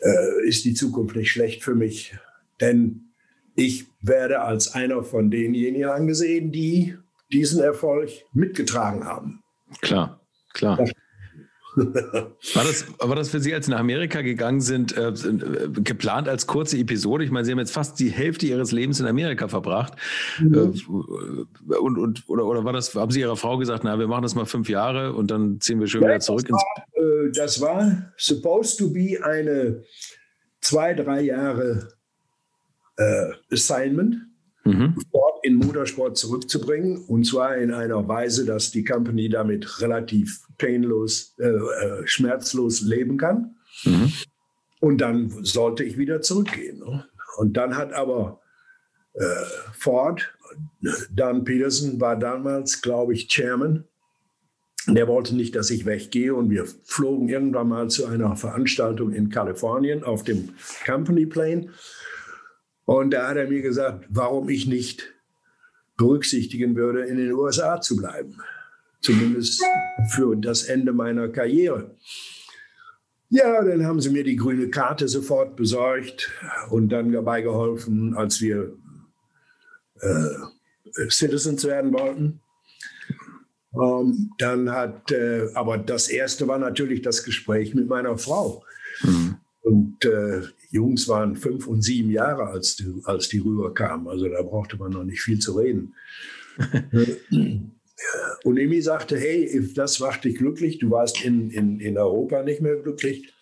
äh, 0.00 0.46
ist 0.46 0.64
die 0.64 0.74
Zukunft 0.74 1.16
nicht 1.16 1.30
schlecht 1.30 1.64
für 1.64 1.74
mich. 1.74 2.14
Denn 2.60 3.11
ich 3.54 3.86
werde 4.00 4.40
als 4.40 4.74
einer 4.74 5.02
von 5.02 5.30
denjenigen 5.30 5.88
angesehen, 5.88 6.52
die 6.52 6.96
diesen 7.32 7.62
Erfolg 7.62 8.10
mitgetragen 8.32 9.04
haben. 9.04 9.42
Klar, 9.80 10.20
klar. 10.52 10.78
Das 10.78 10.92
war, 12.54 12.64
das, 12.64 12.86
war 12.98 13.16
das 13.16 13.30
für 13.30 13.40
Sie, 13.40 13.54
als 13.54 13.64
Sie 13.64 13.72
nach 13.72 13.80
Amerika 13.80 14.20
gegangen 14.20 14.60
sind, 14.60 14.94
äh, 14.94 15.08
äh, 15.08 15.70
geplant 15.70 16.28
als 16.28 16.46
kurze 16.46 16.76
Episode? 16.76 17.24
Ich 17.24 17.30
meine, 17.30 17.46
Sie 17.46 17.52
haben 17.52 17.58
jetzt 17.58 17.72
fast 17.72 17.98
die 17.98 18.10
Hälfte 18.10 18.46
Ihres 18.46 18.72
Lebens 18.72 19.00
in 19.00 19.06
Amerika 19.06 19.48
verbracht. 19.48 19.94
Mhm. 20.38 20.74
Äh, 21.70 21.76
und, 21.76 21.98
und, 21.98 22.28
oder, 22.28 22.44
oder 22.44 22.64
war 22.64 22.74
das, 22.74 22.94
haben 22.94 23.10
Sie 23.10 23.20
Ihrer 23.20 23.36
Frau 23.36 23.56
gesagt, 23.56 23.84
na, 23.84 23.98
wir 23.98 24.06
machen 24.06 24.22
das 24.22 24.34
mal 24.34 24.44
fünf 24.44 24.68
Jahre 24.68 25.14
und 25.14 25.30
dann 25.30 25.60
ziehen 25.60 25.80
wir 25.80 25.86
schön 25.86 26.02
ja, 26.02 26.08
wieder 26.08 26.20
zurück 26.20 26.46
das 26.46 26.52
war, 26.52 26.84
ins. 26.86 27.28
Äh, 27.28 27.40
das 27.40 27.60
war 27.62 28.12
supposed 28.18 28.78
to 28.78 28.90
be 28.90 29.18
eine 29.22 29.82
zwei, 30.60 30.92
drei 30.92 31.22
Jahre 31.22 31.88
Assignment 33.50 34.16
mhm. 34.64 34.94
Sport 35.00 35.44
in 35.44 35.56
Motorsport 35.56 36.16
zurückzubringen. 36.16 37.04
Und 37.06 37.24
zwar 37.26 37.56
in 37.56 37.72
einer 37.72 38.06
Weise, 38.08 38.44
dass 38.44 38.70
die 38.70 38.84
Company 38.84 39.28
damit 39.28 39.80
relativ 39.80 40.42
painlos, 40.58 41.34
äh, 41.38 41.48
äh, 41.48 42.06
schmerzlos 42.06 42.82
leben 42.82 43.16
kann. 43.16 43.56
Mhm. 43.84 44.12
Und 44.80 45.00
dann 45.00 45.30
sollte 45.44 45.84
ich 45.84 45.96
wieder 45.96 46.20
zurückgehen. 46.22 46.78
Ne? 46.78 47.04
Und 47.36 47.56
dann 47.56 47.76
hat 47.76 47.92
aber 47.92 48.40
äh, 49.14 49.24
Ford, 49.72 50.34
Dan 51.10 51.44
Peterson 51.44 52.00
war 52.00 52.18
damals, 52.18 52.82
glaube 52.82 53.14
ich, 53.14 53.28
Chairman. 53.28 53.84
Der 54.88 55.06
wollte 55.06 55.36
nicht, 55.36 55.54
dass 55.54 55.70
ich 55.70 55.86
weggehe. 55.86 56.34
Und 56.34 56.50
wir 56.50 56.66
flogen 56.84 57.28
irgendwann 57.28 57.68
mal 57.68 57.88
zu 57.88 58.06
einer 58.06 58.36
Veranstaltung 58.36 59.12
in 59.12 59.30
Kalifornien 59.30 60.02
auf 60.02 60.24
dem 60.24 60.50
Company 60.84 61.26
Plane. 61.26 61.68
Und 62.84 63.12
da 63.12 63.28
hat 63.28 63.36
er 63.36 63.48
mir 63.48 63.62
gesagt, 63.62 64.06
warum 64.08 64.48
ich 64.48 64.66
nicht 64.66 65.12
berücksichtigen 65.96 66.74
würde, 66.74 67.04
in 67.04 67.16
den 67.16 67.32
USA 67.32 67.80
zu 67.80 67.96
bleiben. 67.96 68.36
Zumindest 69.00 69.62
für 70.10 70.36
das 70.36 70.64
Ende 70.64 70.92
meiner 70.92 71.28
Karriere. 71.28 71.96
Ja, 73.30 73.64
dann 73.64 73.86
haben 73.86 74.00
sie 74.00 74.10
mir 74.10 74.24
die 74.24 74.36
grüne 74.36 74.68
Karte 74.68 75.08
sofort 75.08 75.56
besorgt 75.56 76.30
und 76.70 76.90
dann 76.90 77.12
dabei 77.12 77.40
geholfen, 77.40 78.14
als 78.14 78.40
wir 78.40 78.76
äh, 80.00 81.08
Citizens 81.08 81.64
werden 81.64 81.92
wollten. 81.92 82.40
Ähm, 83.74 84.32
dann 84.38 84.70
hat, 84.70 85.10
äh, 85.12 85.48
aber 85.54 85.78
das 85.78 86.08
erste 86.08 86.46
war 86.46 86.58
natürlich 86.58 87.00
das 87.00 87.24
Gespräch 87.24 87.74
mit 87.74 87.88
meiner 87.88 88.18
Frau. 88.18 88.64
Mhm. 89.02 89.36
Und 89.62 90.04
äh, 90.04 90.42
Jungs 90.72 91.06
waren 91.06 91.36
fünf 91.36 91.66
und 91.66 91.82
sieben 91.82 92.10
Jahre, 92.10 92.46
als 92.46 92.76
die, 92.76 92.92
als 93.04 93.28
die 93.28 93.38
rüberkamen. 93.38 94.08
Also 94.08 94.28
da 94.28 94.42
brauchte 94.42 94.78
man 94.78 94.90
noch 94.90 95.04
nicht 95.04 95.20
viel 95.20 95.38
zu 95.38 95.52
reden. 95.52 95.94
und 98.44 98.56
Emi 98.58 98.80
sagte, 98.80 99.18
hey, 99.18 99.70
das 99.74 100.00
macht 100.00 100.24
dich 100.24 100.36
glücklich, 100.36 100.78
du 100.78 100.90
warst 100.90 101.22
in, 101.24 101.50
in, 101.50 101.78
in 101.78 101.98
Europa 101.98 102.42
nicht 102.42 102.62
mehr 102.62 102.76
glücklich, 102.76 103.32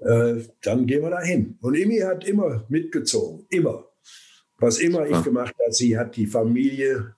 äh, 0.00 0.42
dann 0.62 0.86
gehen 0.86 1.02
wir 1.02 1.10
da 1.10 1.22
hin. 1.22 1.56
Und 1.60 1.76
Emi 1.76 1.98
hat 1.98 2.26
immer 2.26 2.66
mitgezogen, 2.68 3.46
immer. 3.48 3.88
Was 4.58 4.78
immer 4.78 5.06
ich 5.06 5.22
gemacht 5.22 5.54
habe, 5.60 5.72
sie 5.72 5.96
hat 5.96 6.16
die 6.16 6.26
Familie, 6.26 7.14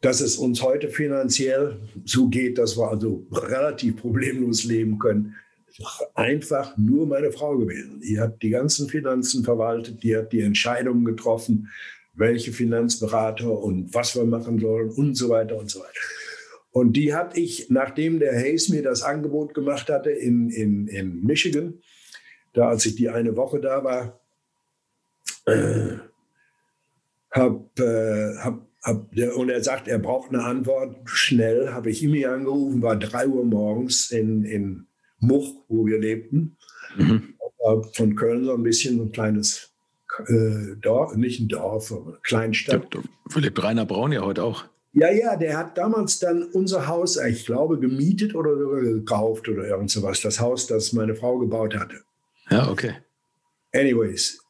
dass 0.00 0.20
es 0.20 0.36
uns 0.36 0.62
heute 0.62 0.88
finanziell 0.88 1.80
so 2.04 2.28
geht, 2.28 2.58
dass 2.58 2.78
wir 2.78 2.88
also 2.88 3.26
relativ 3.32 3.96
problemlos 3.96 4.62
leben 4.64 4.98
können. 4.98 5.34
Einfach 6.14 6.76
nur 6.76 7.06
meine 7.06 7.32
Frau 7.32 7.56
gewesen. 7.56 8.00
Die 8.00 8.18
hat 8.18 8.42
die 8.42 8.50
ganzen 8.50 8.88
Finanzen 8.88 9.44
verwaltet, 9.44 10.02
die 10.02 10.16
hat 10.16 10.32
die 10.32 10.40
Entscheidungen 10.40 11.04
getroffen, 11.04 11.68
welche 12.14 12.52
Finanzberater 12.52 13.50
und 13.50 13.94
was 13.94 14.14
wir 14.16 14.24
machen 14.24 14.58
sollen 14.58 14.90
und 14.90 15.14
so 15.14 15.28
weiter 15.28 15.56
und 15.56 15.70
so 15.70 15.80
weiter. 15.80 16.00
Und 16.72 16.92
die 16.96 17.14
hatte 17.14 17.40
ich, 17.40 17.68
nachdem 17.70 18.20
der 18.20 18.34
Hayes 18.34 18.68
mir 18.68 18.82
das 18.82 19.02
Angebot 19.02 19.54
gemacht 19.54 19.88
hatte 19.88 20.10
in, 20.10 20.50
in, 20.50 20.86
in 20.86 21.24
Michigan, 21.24 21.80
da 22.52 22.68
als 22.68 22.86
ich 22.86 22.96
die 22.96 23.08
eine 23.08 23.36
Woche 23.36 23.60
da 23.60 23.82
war, 23.82 24.20
äh, 25.46 25.96
hab, 27.30 27.78
äh, 27.78 28.36
hab, 28.38 28.66
hab 28.82 29.16
und 29.36 29.50
er 29.50 29.62
sagt, 29.62 29.88
er 29.88 29.98
braucht 29.98 30.30
eine 30.30 30.44
Antwort 30.44 30.96
schnell, 31.04 31.72
habe 31.72 31.90
ich 31.90 32.02
ihm 32.02 32.12
angerufen, 32.24 32.82
war 32.82 32.96
drei 32.96 33.26
Uhr 33.26 33.44
morgens 33.44 34.10
in, 34.10 34.44
in 34.44 34.86
Much, 35.20 35.54
wo 35.68 35.86
wir 35.86 35.98
lebten. 35.98 36.56
Mhm. 36.96 37.34
Von 37.92 38.16
Köln 38.16 38.44
so 38.44 38.54
ein 38.54 38.62
bisschen 38.62 39.00
ein 39.00 39.12
kleines 39.12 39.70
äh, 40.26 40.76
Dorf, 40.80 41.14
nicht 41.14 41.40
ein 41.40 41.48
Dorf, 41.48 41.92
aber 41.92 42.06
eine 42.06 42.18
Kleinstadt. 42.22 42.88
Da 42.92 43.40
lebt 43.40 43.62
Rainer 43.62 43.86
Braun 43.86 44.12
ja 44.12 44.22
heute 44.22 44.42
auch. 44.42 44.64
Ja, 44.92 45.10
ja, 45.12 45.36
der 45.36 45.56
hat 45.56 45.78
damals 45.78 46.18
dann 46.18 46.42
unser 46.42 46.88
Haus, 46.88 47.16
ich 47.16 47.46
glaube, 47.46 47.78
gemietet 47.78 48.34
oder 48.34 48.56
gekauft 48.56 49.48
oder 49.48 49.68
irgend 49.68 49.90
sowas. 49.90 50.20
Das 50.20 50.40
Haus, 50.40 50.66
das 50.66 50.92
meine 50.92 51.14
Frau 51.14 51.38
gebaut 51.38 51.76
hatte. 51.76 52.00
Ja, 52.50 52.68
okay. 52.68 52.94
Anyways. 53.72 54.42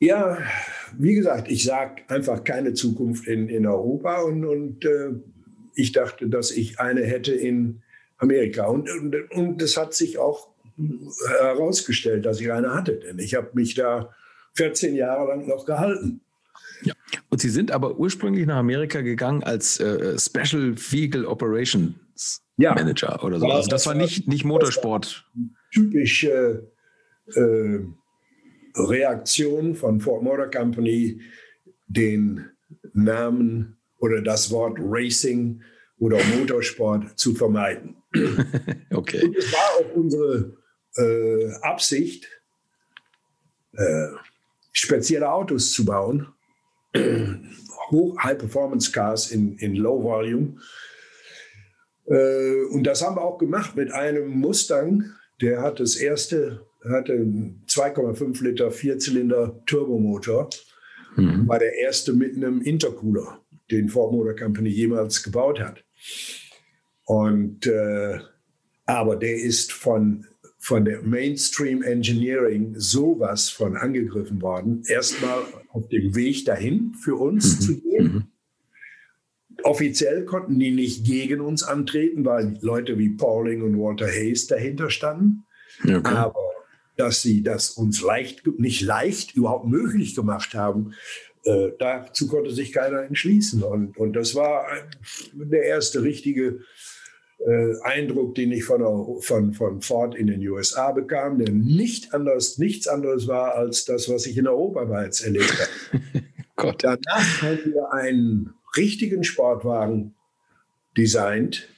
Ja, 0.00 0.38
wie 0.96 1.14
gesagt, 1.14 1.50
ich 1.50 1.64
sage 1.64 2.02
einfach 2.08 2.44
keine 2.44 2.72
Zukunft 2.72 3.26
in, 3.26 3.48
in 3.48 3.66
Europa 3.66 4.22
und, 4.22 4.44
und 4.44 4.84
äh, 4.84 5.10
ich 5.74 5.92
dachte, 5.92 6.28
dass 6.28 6.50
ich 6.50 6.80
eine 6.80 7.02
hätte 7.02 7.32
in 7.32 7.82
Amerika. 8.18 8.66
Und, 8.66 8.90
und, 8.90 9.30
und 9.32 9.62
das 9.62 9.76
hat 9.76 9.94
sich 9.94 10.18
auch 10.18 10.48
herausgestellt, 11.40 12.24
dass 12.26 12.40
ich 12.40 12.52
eine 12.52 12.74
hatte, 12.74 13.00
denn 13.00 13.18
ich 13.18 13.34
habe 13.34 13.50
mich 13.54 13.74
da 13.74 14.14
14 14.54 14.94
Jahre 14.94 15.28
lang 15.28 15.46
noch 15.46 15.64
gehalten. 15.64 16.20
Ja. 16.82 16.94
Und 17.30 17.40
Sie 17.40 17.50
sind 17.50 17.72
aber 17.72 17.98
ursprünglich 17.98 18.46
nach 18.46 18.56
Amerika 18.56 19.00
gegangen 19.00 19.42
als 19.42 19.80
äh, 19.80 20.18
Special 20.18 20.74
Vehicle 20.76 21.26
Operations 21.26 22.42
ja. 22.56 22.74
Manager 22.74 23.24
oder 23.24 23.40
so. 23.40 23.46
Also 23.46 23.56
das, 23.56 23.68
das 23.68 23.86
war 23.86 23.94
nicht, 23.94 24.28
nicht 24.28 24.44
Motorsport. 24.44 25.24
Typisch 25.72 26.24
äh, 26.24 26.58
äh, 27.34 27.84
Reaktion 28.76 29.74
von 29.74 30.00
Ford 30.00 30.22
Motor 30.22 30.50
Company, 30.50 31.20
den 31.86 32.46
Namen 32.92 33.78
oder 33.98 34.22
das 34.22 34.50
Wort 34.50 34.78
Racing 34.80 35.62
oder 35.98 36.18
Motorsport 36.36 37.18
zu 37.18 37.34
vermeiden. 37.34 37.96
okay. 38.90 39.24
Und 39.24 39.36
es 39.36 39.52
war 39.52 39.80
auch 39.80 39.94
unsere 39.94 40.56
äh, 40.96 41.52
Absicht, 41.62 42.26
äh, 43.72 44.08
spezielle 44.72 45.30
Autos 45.30 45.72
zu 45.72 45.84
bauen, 45.84 46.28
hoch 47.90 48.18
High-Performance-Cars 48.22 49.30
in, 49.30 49.56
in 49.58 49.74
Low 49.74 50.02
Volume. 50.02 50.56
Äh, 52.06 52.64
und 52.70 52.84
das 52.84 53.02
haben 53.02 53.16
wir 53.16 53.22
auch 53.22 53.38
gemacht 53.38 53.76
mit 53.76 53.92
einem 53.92 54.28
Mustang, 54.28 55.04
der 55.40 55.62
hat 55.62 55.80
das 55.80 55.96
erste, 55.96 56.66
hatte 56.84 57.12
2,5 57.68 58.42
Liter 58.42 58.70
Vierzylinder 58.70 59.62
Turbomotor, 59.66 60.50
mhm. 61.16 61.46
war 61.46 61.58
der 61.58 61.74
erste 61.74 62.12
mit 62.12 62.36
einem 62.36 62.60
Intercooler, 62.62 63.40
den 63.70 63.88
Ford 63.88 64.12
Motor 64.12 64.34
Company 64.34 64.70
jemals 64.70 65.22
gebaut 65.22 65.60
hat. 65.60 65.84
Und 67.08 67.66
äh, 67.66 68.18
aber 68.84 69.16
der 69.16 69.36
ist 69.36 69.72
von 69.72 70.26
von 70.58 70.84
der 70.84 71.00
Mainstream 71.02 71.82
Engineering 71.82 72.74
sowas 72.76 73.48
von 73.48 73.78
angegriffen 73.78 74.42
worden. 74.42 74.82
Erstmal 74.86 75.38
auf 75.70 75.88
dem 75.88 76.14
Weg 76.14 76.44
dahin 76.44 76.92
für 77.02 77.14
uns 77.14 77.60
mhm. 77.60 77.60
zu 77.60 77.80
gehen. 77.80 78.12
Mhm. 78.12 78.24
Offiziell 79.62 80.26
konnten 80.26 80.58
die 80.58 80.70
nicht 80.70 81.06
gegen 81.06 81.40
uns 81.40 81.62
antreten, 81.62 82.26
weil 82.26 82.58
Leute 82.60 82.98
wie 82.98 83.08
Pauling 83.08 83.62
und 83.62 83.78
Walter 83.78 84.06
Hayes 84.06 84.46
dahinter 84.46 84.90
standen. 84.90 85.44
Okay. 85.82 86.02
Aber 86.04 86.48
dass 86.96 87.22
sie 87.22 87.42
das 87.42 87.70
uns 87.70 88.02
leicht, 88.02 88.46
nicht 88.58 88.82
leicht, 88.82 89.34
überhaupt 89.34 89.66
möglich 89.66 90.14
gemacht 90.14 90.52
haben, 90.52 90.92
äh, 91.44 91.70
dazu 91.78 92.28
konnte 92.28 92.50
sich 92.50 92.72
keiner 92.72 93.02
entschließen. 93.02 93.62
Und, 93.62 93.96
und 93.96 94.12
das 94.12 94.34
war 94.34 94.66
der 95.32 95.62
erste 95.62 96.02
richtige 96.02 96.60
äh, 97.38 97.74
Eindruck, 97.82 98.34
den 98.34 98.52
ich 98.52 98.64
von, 98.64 99.20
von, 99.20 99.52
von 99.52 99.80
Ford 99.80 100.14
in 100.14 100.26
den 100.26 100.46
USA 100.48 100.92
bekam, 100.92 101.38
der 101.38 101.52
nicht 101.52 102.12
anders, 102.12 102.58
nichts 102.58 102.88
anderes 102.88 103.28
war 103.28 103.54
als 103.54 103.84
das, 103.84 104.08
was 104.08 104.26
ich 104.26 104.36
in 104.36 104.48
Europa 104.48 104.84
bereits 104.84 105.20
erlebt 105.20 105.52
habe. 105.52 106.02
Gott. 106.56 106.82
Danach 106.82 107.42
haben 107.42 107.72
wir 107.72 107.92
einen 107.92 108.54
richtigen 108.76 109.22
Sportwagen 109.22 110.14
designt, 110.96 111.68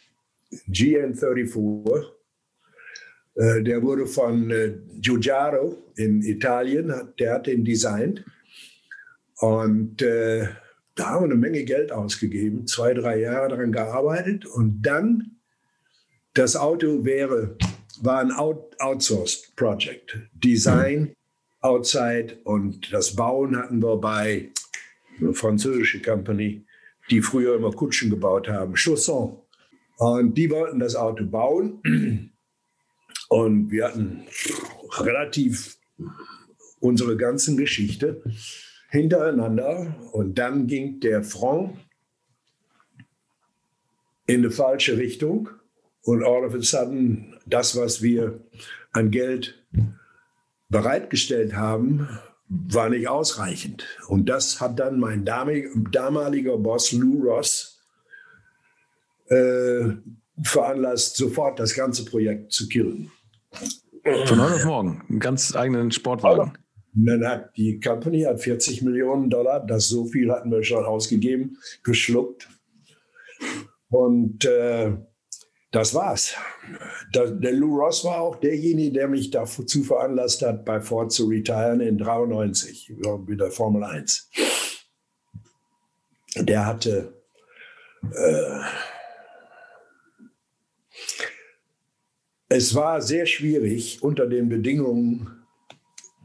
GN34. 0.70 2.06
Äh, 3.34 3.62
der 3.62 3.82
wurde 3.82 4.06
von 4.06 4.50
äh, 4.50 4.72
Giugiaro 5.00 5.76
in 5.96 6.22
Italien, 6.22 6.92
der 7.18 7.34
hat 7.34 7.46
den 7.46 7.64
designt. 7.64 8.24
Und 9.36 10.00
äh, 10.00 10.48
da 10.94 11.10
haben 11.10 11.22
wir 11.22 11.30
eine 11.32 11.34
Menge 11.34 11.64
Geld 11.64 11.92
ausgegeben, 11.92 12.66
zwei, 12.66 12.94
drei 12.94 13.20
Jahre 13.20 13.50
daran 13.50 13.72
gearbeitet. 13.72 14.46
Und 14.46 14.82
dann 14.82 15.36
das 16.40 16.56
Auto 16.56 17.04
wäre, 17.04 17.54
war 18.00 18.20
ein 18.20 18.32
Out 18.32 18.74
Outsourced 18.78 19.54
Project. 19.56 20.18
Design, 20.32 21.14
Outside 21.60 22.38
und 22.44 22.90
das 22.94 23.14
Bauen 23.14 23.54
hatten 23.54 23.82
wir 23.82 23.98
bei 23.98 24.50
einer 25.18 25.34
französischen 25.34 26.00
Company, 26.02 26.64
die 27.10 27.20
früher 27.20 27.56
immer 27.56 27.72
Kutschen 27.72 28.08
gebaut 28.08 28.48
haben, 28.48 28.74
Chausson. 28.74 29.36
Und 29.98 30.32
die 30.38 30.50
wollten 30.50 30.78
das 30.78 30.96
Auto 30.96 31.26
bauen. 31.26 32.32
Und 33.28 33.70
wir 33.70 33.84
hatten 33.84 34.22
relativ 34.98 35.76
unsere 36.80 37.18
ganzen 37.18 37.58
Geschichte 37.58 38.22
hintereinander. 38.88 39.94
Und 40.12 40.38
dann 40.38 40.66
ging 40.66 41.00
der 41.00 41.22
Front 41.22 41.76
in 44.26 44.40
eine 44.40 44.50
falsche 44.50 44.96
Richtung. 44.96 45.50
Und 46.02 46.24
all 46.24 46.44
of 46.44 46.54
a 46.54 46.62
sudden, 46.62 47.36
das, 47.46 47.76
was 47.76 48.02
wir 48.02 48.40
an 48.92 49.10
Geld 49.10 49.62
bereitgestellt 50.68 51.54
haben, 51.54 52.08
war 52.48 52.88
nicht 52.88 53.08
ausreichend. 53.08 53.86
Und 54.08 54.28
das 54.28 54.60
hat 54.60 54.78
dann 54.78 54.98
mein 54.98 55.24
damaliger 55.24 56.58
Boss 56.58 56.92
Lou 56.92 57.22
Ross 57.22 57.80
äh, 59.28 59.90
veranlasst, 60.42 61.16
sofort 61.16 61.58
das 61.58 61.74
ganze 61.74 62.04
Projekt 62.04 62.52
zu 62.52 62.68
killen. 62.68 63.10
Von 64.24 64.40
heute 64.40 64.54
auf 64.54 64.64
morgen, 64.64 65.02
einen 65.08 65.20
ganz 65.20 65.54
eigenen 65.54 65.92
Sportwagen. 65.92 66.52
dann 66.94 67.26
hat 67.26 67.56
die 67.56 67.78
Company 67.78 68.22
hat 68.22 68.40
40 68.40 68.82
Millionen 68.82 69.30
Dollar, 69.30 69.64
das 69.64 69.88
so 69.88 70.06
viel 70.06 70.32
hatten 70.32 70.50
wir 70.50 70.64
schon 70.64 70.84
ausgegeben, 70.84 71.58
geschluckt. 71.84 72.48
Und 73.90 74.44
äh, 74.44 74.96
das 75.70 75.94
war's. 75.94 76.34
Der, 77.14 77.30
der 77.30 77.52
Lou 77.52 77.76
Ross 77.78 78.04
war 78.04 78.20
auch 78.20 78.36
derjenige, 78.36 78.92
der 78.92 79.08
mich 79.08 79.30
dazu 79.30 79.82
veranlasst 79.82 80.42
hat, 80.42 80.64
bei 80.64 80.80
Ford 80.80 81.12
zu 81.12 81.26
retiren 81.26 81.80
in 81.80 81.98
93, 81.98 82.90
wieder 83.26 83.50
Formel 83.50 83.84
1. 83.84 84.30
Der 86.36 86.66
hatte 86.66 87.14
äh, 88.02 88.60
es 92.48 92.74
war 92.74 93.00
sehr 93.00 93.26
schwierig 93.26 94.02
unter 94.02 94.26
den 94.26 94.48
Bedingungen, 94.48 95.44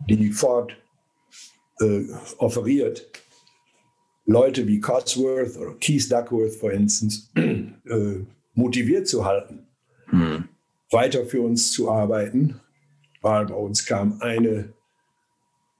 die 0.09 0.31
Ford 0.31 0.75
äh, 1.79 2.05
offeriert, 2.37 3.07
Leute 4.25 4.65
wie 4.67 4.79
Cotsworth 4.79 5.55
oder 5.55 5.75
Keith 5.75 6.11
Duckworth, 6.11 6.55
for 6.55 6.71
instance, 6.71 7.29
äh, 7.35 8.25
motiviert 8.55 9.07
zu 9.07 9.25
halten, 9.25 9.67
mhm. 10.11 10.49
weiter 10.89 11.25
für 11.25 11.41
uns 11.41 11.71
zu 11.71 11.91
arbeiten, 11.91 12.59
weil 13.21 13.45
bei 13.45 13.55
uns 13.55 13.85
kam 13.85 14.21
eine 14.21 14.73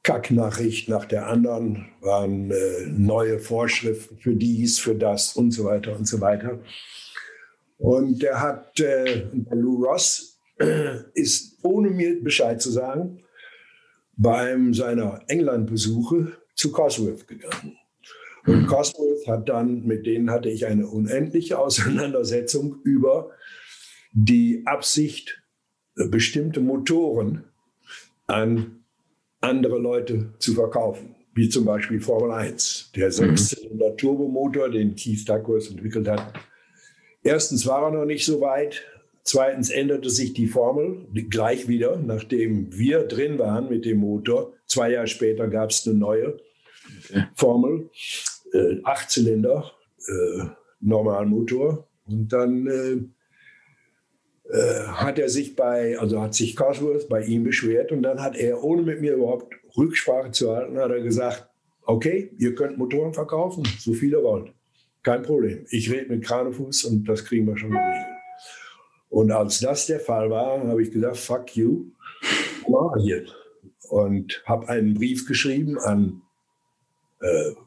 Kacknachricht 0.03 0.87
nach 0.87 1.05
der 1.05 1.27
anderen, 1.27 1.87
waren 2.01 2.51
äh, 2.51 2.85
neue 2.87 3.39
Vorschriften 3.39 4.17
für 4.19 4.35
dies, 4.35 4.77
für 4.77 4.93
das 4.93 5.35
und 5.35 5.51
so 5.51 5.65
weiter 5.65 5.95
und 5.95 6.07
so 6.07 6.21
weiter. 6.21 6.59
Und 7.77 8.21
der 8.21 8.39
hat, 8.39 8.79
äh, 8.79 9.25
Lou 9.51 9.83
Ross 9.83 10.39
äh, 10.59 10.97
ist, 11.13 11.57
ohne 11.63 11.89
mir 11.89 12.21
Bescheid 12.23 12.61
zu 12.61 12.69
sagen, 12.71 13.23
bei 14.15 14.51
einem 14.51 14.73
seiner 14.73 15.21
England-Besuche 15.27 16.33
zu 16.53 16.71
Cosworth 16.71 17.27
gegangen. 17.27 17.77
Und 18.45 18.67
Cosworth 18.67 19.27
hat 19.27 19.49
dann, 19.49 19.85
mit 19.85 20.05
denen 20.05 20.29
hatte 20.29 20.49
ich 20.49 20.65
eine 20.65 20.87
unendliche 20.87 21.59
Auseinandersetzung 21.59 22.77
über 22.83 23.31
die 24.13 24.63
Absicht, 24.65 25.41
bestimmte 25.95 26.59
Motoren 26.59 27.45
an 28.27 28.83
andere 29.41 29.77
Leute 29.77 30.33
zu 30.39 30.53
verkaufen, 30.53 31.15
wie 31.33 31.49
zum 31.49 31.65
Beispiel 31.65 32.01
Formel 32.01 32.31
1. 32.31 32.91
Der 32.95 33.07
mhm. 33.07 33.11
Sechszylinder 33.11 33.95
Turbomotor, 33.95 34.69
den 34.69 34.95
Keith 34.95 35.27
Duckworth 35.27 35.69
entwickelt 35.69 36.07
hat. 36.07 36.33
Erstens 37.23 37.65
war 37.65 37.83
er 37.83 37.91
noch 37.91 38.05
nicht 38.05 38.25
so 38.25 38.41
weit. 38.41 38.83
Zweitens 39.23 39.71
änderte 39.71 40.09
sich 40.09 40.33
die 40.33 40.47
Formel 40.47 41.07
gleich 41.29 41.67
wieder, 41.67 41.97
nachdem 41.97 42.77
wir 42.77 43.03
drin 43.03 43.39
waren 43.39 43.69
mit 43.69 43.83
dem 43.85 43.97
Motor. 43.97 44.53
Zwei 44.67 44.91
Jahre 44.91 45.07
später 45.07 45.47
gab 45.47 45.71
es 45.71 45.87
eine 45.87 45.97
neue 45.97 46.37
Formel, 47.33 47.89
äh, 48.55 48.81
Achtzylinder, 48.83 49.71
äh, 50.07 50.45
Normalmotor. 50.79 51.87
Und 52.07 52.31
dann 52.31 52.67
äh, 52.67 52.97
äh, 54.51 54.87
hat 54.87 55.17
er 55.17 55.29
sich 55.29 55.55
bei, 55.55 55.97
also 55.97 56.21
hat 56.21 56.35
sich 56.35 56.55
Cosworth 56.55 57.09
bei 57.09 57.23
ihm 57.23 57.43
beschwert 57.43 57.91
und 57.91 58.03
dann 58.03 58.21
hat 58.21 58.35
er, 58.35 58.63
ohne 58.63 58.83
mit 58.83 59.01
mir 59.01 59.15
überhaupt 59.15 59.55
Rücksprache 59.75 60.31
zu 60.31 60.55
halten, 60.55 60.77
hat 60.77 60.91
er 60.91 61.01
gesagt, 61.01 61.47
okay, 61.85 62.31
ihr 62.37 62.53
könnt 62.53 62.77
Motoren 62.77 63.13
verkaufen, 63.13 63.63
so 63.79 63.93
viele 63.93 64.21
wollt. 64.23 64.53
Kein 65.01 65.23
Problem. 65.23 65.65
Ich 65.69 65.91
rede 65.91 66.13
mit 66.13 66.23
Kranefuß 66.23 66.85
und 66.85 67.05
das 67.05 67.25
kriegen 67.25 67.47
wir 67.47 67.57
schon 67.57 67.71
geregelt. 67.71 68.05
Und 69.09 69.31
als 69.31 69.59
das 69.59 69.87
der 69.87 69.99
Fall 69.99 70.29
war, 70.29 70.67
habe 70.67 70.81
ich 70.81 70.91
gesagt, 70.91 71.17
fuck 71.17 71.55
you, 71.55 71.85
mal 72.67 72.99
hier. 72.99 73.25
Und 73.89 74.43
habe 74.45 74.67
einen 74.67 74.95
Brief 74.95 75.27
geschrieben 75.27 75.77
an 75.79 76.21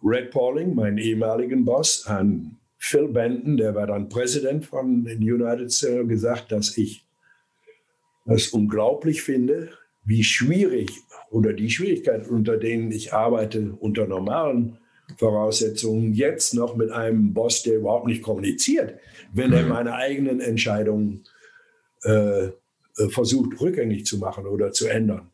Red 0.02 0.30
Pauling, 0.30 0.74
meinen 0.74 0.98
ehemaligen 0.98 1.64
Boss, 1.64 2.06
an 2.06 2.58
Phil 2.78 3.08
Benton, 3.08 3.56
der 3.56 3.74
war 3.74 3.86
dann 3.86 4.08
Präsident 4.08 4.64
von 4.64 5.04
den 5.04 5.18
United 5.18 5.72
States, 5.72 6.08
gesagt, 6.08 6.52
dass 6.52 6.76
ich 6.78 7.04
es 8.26 8.48
unglaublich 8.48 9.22
finde, 9.22 9.70
wie 10.04 10.22
schwierig 10.22 10.90
oder 11.30 11.52
die 11.52 11.70
Schwierigkeiten, 11.70 12.30
unter 12.30 12.56
denen 12.56 12.92
ich 12.92 13.12
arbeite, 13.12 13.74
unter 13.80 14.06
normalen 14.06 14.78
Voraussetzungen, 15.16 16.14
jetzt 16.14 16.54
noch 16.54 16.76
mit 16.76 16.90
einem 16.90 17.32
Boss, 17.32 17.62
der 17.62 17.76
überhaupt 17.76 18.06
nicht 18.06 18.22
kommuniziert, 18.22 18.98
wenn 19.32 19.52
er 19.52 19.62
mhm. 19.62 19.68
meine 19.70 19.94
eigenen 19.94 20.40
Entscheidungen 20.40 21.24
äh, 22.04 22.46
äh, 22.46 22.52
versucht 23.08 23.60
rückgängig 23.60 24.06
zu 24.06 24.18
machen 24.18 24.46
oder 24.46 24.72
zu 24.72 24.86
ändern. 24.86 25.30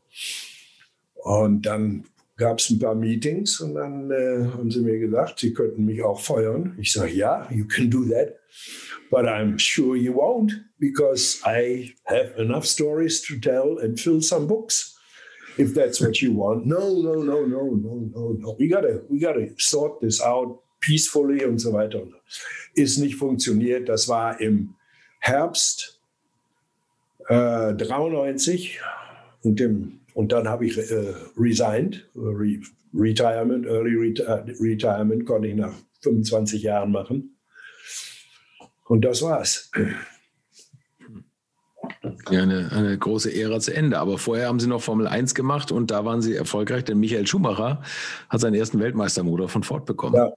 Und 1.14 1.66
dann 1.66 2.04
gab 2.36 2.58
es 2.58 2.70
ein 2.70 2.78
paar 2.78 2.94
Meetings 2.94 3.60
und 3.60 3.74
dann 3.74 4.10
äh, 4.10 4.46
haben 4.52 4.70
sie 4.70 4.80
mir 4.80 4.98
gesagt, 4.98 5.40
sie 5.40 5.52
könnten 5.52 5.84
mich 5.84 6.02
auch 6.02 6.20
feuern. 6.20 6.76
Ich 6.80 6.92
sage, 6.92 7.12
ja, 7.12 7.48
you 7.50 7.66
can 7.66 7.90
do 7.90 8.04
that, 8.06 8.36
but 9.10 9.24
I'm 9.24 9.58
sure 9.58 9.96
you 9.96 10.14
won't 10.14 10.52
because 10.78 11.40
I 11.44 11.94
have 12.04 12.34
enough 12.36 12.66
stories 12.66 13.22
to 13.22 13.36
tell 13.38 13.78
and 13.78 13.98
fill 13.98 14.20
some 14.20 14.46
books. 14.46 14.98
If 15.56 15.72
that's 15.72 16.00
what 16.00 16.20
you 16.20 16.32
want. 16.32 16.66
No, 16.66 17.00
no, 17.00 17.22
no, 17.22 17.46
no, 17.46 17.76
no, 17.76 18.10
no, 18.12 18.36
no. 18.40 18.56
We 18.58 18.66
gotta, 18.68 19.02
we 19.08 19.20
gotta 19.20 19.50
sort 19.56 20.00
this 20.00 20.20
out 20.20 20.58
peacefully 20.80 21.44
und 21.44 21.58
so 21.60 21.72
weiter. 21.72 22.02
Ist 22.74 22.98
nicht 22.98 23.14
funktioniert. 23.14 23.88
Das 23.88 24.08
war 24.08 24.40
im 24.40 24.74
Herbst 25.20 26.00
äh, 27.28 27.72
93 27.74 28.80
und 29.42 29.60
im 29.60 30.00
und 30.14 30.32
dann 30.32 30.48
habe 30.48 30.66
ich 30.66 30.78
äh, 30.78 31.12
resigned, 31.36 32.08
Re 32.16 32.60
Retirement, 32.94 33.66
Early 33.66 33.96
Reti 33.96 34.22
Retirement 34.60 35.26
konnte 35.26 35.48
ich 35.48 35.56
nach 35.56 35.74
25 36.02 36.62
Jahren 36.62 36.92
machen. 36.92 37.36
Und 38.86 39.04
das 39.04 39.22
war's. 39.22 39.70
Ja, 42.30 42.42
eine, 42.42 42.70
eine, 42.70 42.96
große 42.96 43.34
Ära 43.34 43.58
zu 43.58 43.74
Ende. 43.74 43.98
Aber 43.98 44.18
vorher 44.18 44.46
haben 44.46 44.60
Sie 44.60 44.68
noch 44.68 44.80
Formel 44.80 45.08
1 45.08 45.34
gemacht 45.34 45.72
und 45.72 45.90
da 45.90 46.04
waren 46.04 46.22
Sie 46.22 46.36
erfolgreich, 46.36 46.84
denn 46.84 47.00
Michael 47.00 47.26
Schumacher 47.26 47.82
hat 48.28 48.40
seinen 48.40 48.54
ersten 48.54 48.78
Weltmeistermotor 48.78 49.48
von 49.48 49.64
Ford 49.64 49.84
bekommen. 49.84 50.14
Ja. 50.14 50.32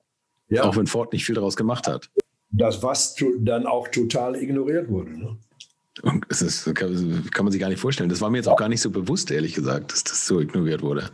Ja. 0.50 0.64
Auch 0.64 0.76
wenn 0.78 0.88
Ford 0.88 1.14
nicht 1.14 1.26
viel 1.26 1.36
daraus 1.36 1.56
gemacht 1.56 1.88
hat. 1.88 2.10
Das, 2.50 2.82
was 2.82 3.16
dann 3.40 3.68
auch 3.68 3.90
total 3.90 4.36
ignoriert 4.42 4.90
wurde. 4.90 5.20
Ne? 5.20 5.38
Und 6.04 6.26
das 6.30 6.42
ist, 6.42 6.64
kann, 6.76 7.30
kann, 7.32 7.46
man 7.46 7.52
sich 7.52 7.62
gar 7.62 7.70
nicht 7.70 7.80
vorstellen. 7.80 8.10
Das 8.10 8.22
war 8.22 8.30
mir 8.30 8.38
jetzt 8.38 8.48
auch 8.48 8.58
gar 8.58 8.70
nicht 8.70 8.82
so 8.82 8.90
bewusst, 8.90 9.32
ehrlich 9.32 9.54
gesagt, 9.54 9.92
dass 9.92 10.04
das 10.04 10.26
so 10.26 10.40
ignoriert 10.40 10.82
wurde. 10.82 11.10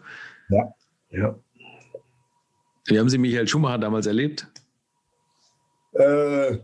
Ja, 0.49 0.73
ja. 1.11 1.39
Wie 2.85 2.99
haben 2.99 3.09
Sie 3.09 3.17
Michael 3.17 3.47
Schumacher 3.47 3.77
damals 3.77 4.05
erlebt? 4.07 4.47
Äh, 5.93 6.57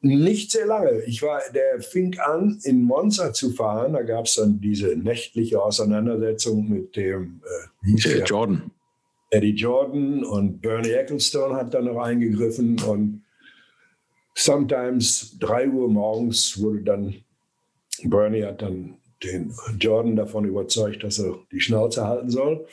nicht 0.00 0.50
sehr 0.50 0.66
lange. 0.66 1.02
Ich 1.02 1.22
war, 1.22 1.40
der 1.54 1.80
fing 1.80 2.18
an, 2.18 2.58
in 2.64 2.82
Monza 2.82 3.32
zu 3.32 3.50
fahren. 3.50 3.92
Da 3.92 4.02
gab 4.02 4.24
es 4.26 4.34
dann 4.34 4.60
diese 4.60 4.96
nächtliche 4.96 5.62
Auseinandersetzung 5.62 6.68
mit 6.68 6.96
dem 6.96 7.40
äh, 7.84 8.22
Jordan. 8.24 8.70
Eddie 9.30 9.54
Jordan 9.54 10.24
und 10.24 10.60
Bernie 10.60 10.90
Ecclestone 10.90 11.54
hat 11.54 11.72
dann 11.72 11.86
noch 11.86 11.98
eingegriffen 12.02 12.80
und 12.82 13.22
sometimes 14.34 15.38
3 15.38 15.68
Uhr 15.68 15.88
morgens 15.88 16.60
wurde 16.60 16.82
dann, 16.82 17.14
Bernie 18.04 18.44
hat 18.44 18.62
dann 18.62 18.98
den 19.22 19.54
Jordan 19.78 20.16
davon 20.16 20.44
überzeugt, 20.44 21.04
dass 21.04 21.18
er 21.18 21.38
die 21.52 21.60
Schnauze 21.60 22.06
halten 22.06 22.30
soll 22.30 22.66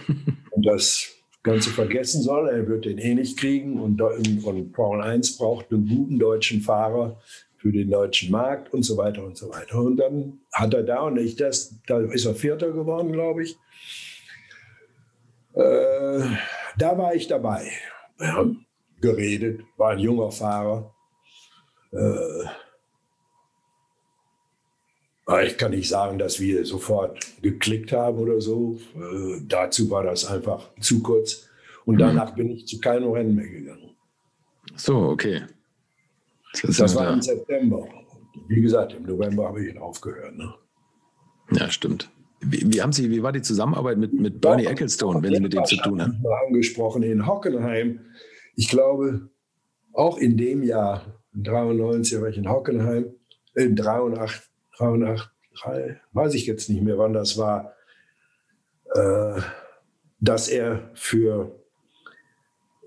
und 0.50 0.66
das 0.66 1.10
Ganze 1.42 1.70
vergessen 1.70 2.22
soll. 2.22 2.48
Er 2.48 2.66
wird 2.68 2.84
den 2.84 2.98
eh 2.98 3.14
nicht 3.14 3.38
kriegen 3.38 3.80
und, 3.80 4.00
und 4.00 4.74
Formel 4.74 5.02
1 5.02 5.36
braucht 5.38 5.72
einen 5.72 5.88
guten 5.88 6.18
deutschen 6.18 6.60
Fahrer 6.60 7.20
für 7.56 7.72
den 7.72 7.90
deutschen 7.90 8.30
Markt 8.30 8.74
und 8.74 8.82
so 8.82 8.96
weiter 8.96 9.24
und 9.24 9.36
so 9.36 9.48
weiter. 9.50 9.80
Und 9.80 9.96
dann 9.96 10.40
hat 10.52 10.74
er 10.74 10.82
da 10.82 11.00
und 11.02 11.16
ich 11.16 11.36
das, 11.36 11.74
da 11.86 12.00
ist 12.00 12.26
er 12.26 12.34
Vierter 12.34 12.72
geworden, 12.72 13.12
glaube 13.12 13.42
ich. 13.42 13.56
Äh, 15.54 16.20
da 16.76 16.98
war 16.98 17.14
ich 17.14 17.26
dabei. 17.26 17.70
Wir 18.18 18.32
haben 18.32 18.66
geredet, 19.00 19.60
war 19.76 19.92
ein 19.92 19.98
junger 19.98 20.30
Fahrer. 20.30 20.93
Äh, 21.94 22.44
ich 25.46 25.56
kann 25.56 25.70
nicht 25.70 25.88
sagen, 25.88 26.18
dass 26.18 26.38
wir 26.38 26.66
sofort 26.66 27.18
geklickt 27.40 27.92
haben 27.92 28.18
oder 28.18 28.40
so. 28.40 28.78
Äh, 28.94 29.40
dazu 29.46 29.90
war 29.90 30.02
das 30.04 30.26
einfach 30.26 30.70
zu 30.80 31.02
kurz. 31.02 31.48
Und 31.86 31.98
danach 31.98 32.32
mhm. 32.32 32.36
bin 32.36 32.50
ich 32.50 32.66
zu 32.66 32.80
keinem 32.80 33.10
Rennen 33.10 33.34
mehr 33.34 33.48
gegangen. 33.48 33.90
So, 34.76 34.96
okay. 34.96 35.42
Das, 36.62 36.76
das 36.76 36.94
war 36.94 37.06
da. 37.06 37.12
im 37.14 37.22
September. 37.22 37.86
Wie 38.48 38.60
gesagt, 38.60 38.94
im 38.94 39.04
November 39.04 39.48
habe 39.48 39.64
ich 39.64 39.78
aufgehört. 39.78 40.36
Ne? 40.36 40.54
Ja, 41.52 41.70
stimmt. 41.70 42.10
Wie, 42.40 42.72
wie, 42.72 42.82
haben 42.82 42.92
Sie, 42.92 43.10
wie 43.10 43.22
war 43.22 43.32
die 43.32 43.42
Zusammenarbeit 43.42 43.96
mit, 43.98 44.12
mit 44.12 44.40
Bernie 44.40 44.66
Ecclestone, 44.66 45.22
wenn 45.22 45.34
Sie 45.34 45.40
mit 45.40 45.52
dem 45.52 45.64
zu 45.64 45.76
tun 45.76 46.02
haben? 46.02 46.22
angesprochen 46.46 47.02
in 47.02 47.26
Hockenheim. 47.26 48.00
Ich 48.56 48.68
glaube, 48.68 49.30
auch 49.92 50.18
in 50.18 50.36
dem 50.36 50.62
Jahr 50.62 51.23
93 51.34 52.20
war 52.20 52.28
ich 52.28 52.38
in 52.38 52.48
Hockenheim, 52.48 53.14
in 53.54 53.76
83, 53.76 54.42
83 54.78 55.30
3, 55.62 56.00
weiß 56.12 56.34
ich 56.34 56.46
jetzt 56.46 56.68
nicht 56.68 56.82
mehr, 56.82 56.98
wann 56.98 57.12
das 57.12 57.38
war, 57.38 57.74
äh, 58.94 59.40
dass 60.20 60.48
er 60.48 60.90
für 60.94 61.54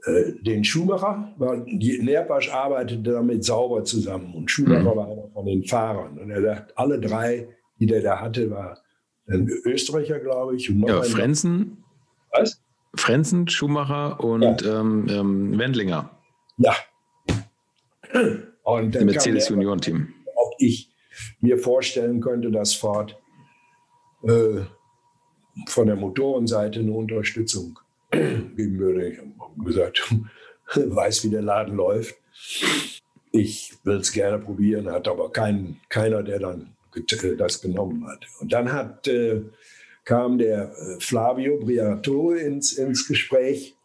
äh, 0.06 0.34
den 0.42 0.64
Schumacher, 0.64 1.34
weil 1.38 1.64
die 1.66 2.00
Nerpasch 2.02 2.52
arbeitete 2.52 3.12
damit 3.12 3.44
sauber 3.44 3.84
zusammen 3.84 4.34
und 4.34 4.52
Schumacher 4.52 4.82
mhm. 4.82 4.98
war 4.98 5.08
einer 5.08 5.30
von 5.34 5.46
den 5.46 5.64
Fahrern. 5.64 6.18
Und 6.18 6.30
er 6.30 6.42
sagt, 6.42 6.78
alle 6.78 7.00
drei, 7.00 7.48
die 7.80 7.86
der 7.86 8.02
da 8.02 8.20
hatte, 8.20 8.50
war 8.52 8.80
ein 9.28 9.48
Österreicher, 9.66 10.20
glaube 10.20 10.56
ich. 10.56 10.70
Und 10.70 10.80
noch 10.80 10.90
ja, 10.90 11.04
Frenzen. 11.04 11.84
Was? 12.32 12.62
Frenzen, 12.96 13.48
Schumacher 13.48 14.24
und 14.24 14.62
ja. 14.62 14.80
ähm, 14.80 15.08
ähm, 15.10 15.60
Wendlinger. 15.60 16.10
Ja, 16.58 16.74
und 18.64 18.96
dann 18.96 19.06
Mercedes 19.06 19.50
Junioren-Team. 19.50 20.14
Ob 20.36 20.54
ich 20.60 20.92
mir 21.42 21.58
vorstellen 21.58 22.22
könnte, 22.22 22.52
dass 22.52 22.74
Ford 22.74 23.18
äh, 24.24 24.62
von 25.68 25.88
der 25.88 25.96
Motorenseite 25.96 26.80
eine 26.80 26.92
Unterstützung 26.92 27.80
geben 28.12 28.80
würde. 28.80 29.10
Ich 29.10 29.18
habe 29.20 29.64
gesagt, 29.66 30.14
weiß, 30.76 31.24
wie 31.24 31.30
der 31.30 31.42
Laden 31.42 31.76
läuft. 31.76 32.16
Ich 33.32 33.74
will 33.84 33.98
es 33.98 34.12
gerne 34.12 34.40
probieren, 34.40 34.90
hat 34.90 35.08
aber 35.08 35.32
kein, 35.32 35.78
keiner, 35.90 36.24
der 36.24 36.40
dann 36.40 36.76
äh, 36.96 37.36
das 37.36 37.62
genommen 37.62 38.08
hat. 38.08 38.26
Und 38.40 38.52
dann 38.52 38.72
hat, 38.72 39.08
äh, 39.08 39.42
kam 40.04 40.38
der 40.38 40.72
äh, 40.72 41.00
Flavio 41.00 41.60
Briatore 41.60 42.40
ins, 42.40 42.74
ins 42.74 43.08
Gespräch 43.08 43.77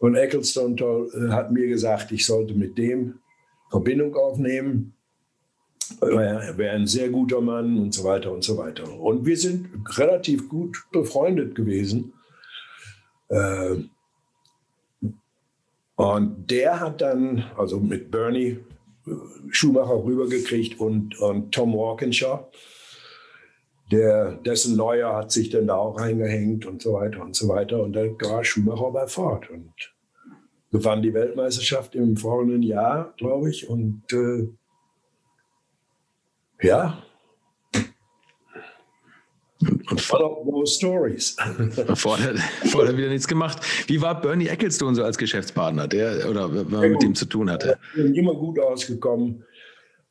und 0.00 0.14
Ecclestone 0.16 0.74
äh, 0.74 1.30
hat 1.30 1.52
mir 1.52 1.68
gesagt, 1.68 2.10
ich 2.10 2.26
sollte 2.26 2.54
mit 2.54 2.76
dem 2.76 3.20
Verbindung 3.70 4.16
aufnehmen. 4.16 4.94
Er 6.00 6.56
wäre 6.56 6.74
ein 6.74 6.86
sehr 6.86 7.10
guter 7.10 7.40
Mann 7.40 7.78
und 7.78 7.92
so 7.92 8.04
weiter 8.04 8.32
und 8.32 8.42
so 8.42 8.56
weiter. 8.56 8.90
Und 8.98 9.26
wir 9.26 9.36
sind 9.36 9.68
relativ 9.98 10.48
gut 10.48 10.76
befreundet 10.90 11.54
gewesen. 11.54 12.12
Äh, 13.28 13.76
und 15.96 16.50
der 16.50 16.80
hat 16.80 17.02
dann, 17.02 17.44
also 17.58 17.78
mit 17.78 18.10
Bernie 18.10 18.58
äh, 19.06 19.10
Schumacher 19.50 20.02
rübergekriegt 20.02 20.80
und, 20.80 21.18
und 21.20 21.52
Tom 21.52 21.74
Walkinshaw. 21.74 22.48
Der, 23.90 24.32
dessen 24.32 24.76
Lawyer 24.76 25.16
hat 25.16 25.32
sich 25.32 25.50
dann 25.50 25.66
da 25.66 25.74
auch 25.74 25.98
reingehängt 25.98 26.64
und 26.64 26.80
so 26.80 26.92
weiter 26.92 27.22
und 27.22 27.34
so 27.34 27.48
weiter. 27.48 27.82
Und 27.82 27.92
dann 27.94 28.16
war 28.20 28.44
Schumacher 28.44 28.90
bei 28.92 29.06
Ford 29.06 29.50
und 29.50 29.72
gewann 30.70 31.02
die 31.02 31.12
Weltmeisterschaft 31.12 31.94
im 31.94 32.16
folgenden 32.16 32.62
Jahr, 32.62 33.14
glaube 33.16 33.50
ich. 33.50 33.68
Und 33.68 34.04
äh, 34.12 34.48
ja, 36.62 37.02
und 39.90 40.46
no 40.46 40.64
stories. 40.64 41.36
vorher, 41.94 42.34
vorher 42.66 42.96
wieder 42.96 43.08
nichts 43.08 43.28
gemacht. 43.28 43.58
Wie 43.88 44.00
war 44.00 44.20
Bernie 44.20 44.46
Ecclestone 44.46 44.94
so 44.94 45.04
als 45.04 45.18
Geschäftspartner, 45.18 45.86
der 45.86 46.28
oder 46.30 46.52
wenn 46.54 46.70
man 46.70 46.92
mit 46.92 47.02
dem 47.02 47.14
zu 47.14 47.26
tun 47.26 47.50
hatte? 47.50 47.78
Immer 47.94 48.34
gut 48.34 48.58
ausgekommen. 48.58 49.44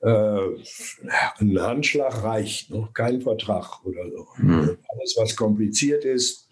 Äh, 0.01 0.39
ein 1.39 1.61
Handschlag 1.61 2.23
reicht, 2.23 2.69
noch 2.69 2.93
kein 2.93 3.21
Vertrag 3.21 3.85
oder 3.85 4.09
so. 4.09 4.27
Hm. 4.35 4.77
Alles, 4.88 5.15
was 5.17 5.35
kompliziert 5.35 6.05
ist, 6.05 6.47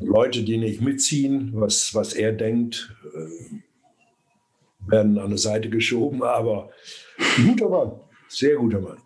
Leute, 0.00 0.42
die 0.42 0.56
nicht 0.56 0.80
mitziehen, 0.80 1.50
was, 1.54 1.94
was 1.94 2.14
er 2.14 2.32
denkt, 2.32 2.96
äh, 3.14 4.90
werden 4.90 5.18
an 5.18 5.30
die 5.30 5.38
Seite 5.38 5.68
geschoben. 5.68 6.22
Aber 6.22 6.70
guter 7.46 7.68
Mann, 7.68 7.92
sehr 8.28 8.56
guter 8.56 8.80
Mann. 8.80 8.98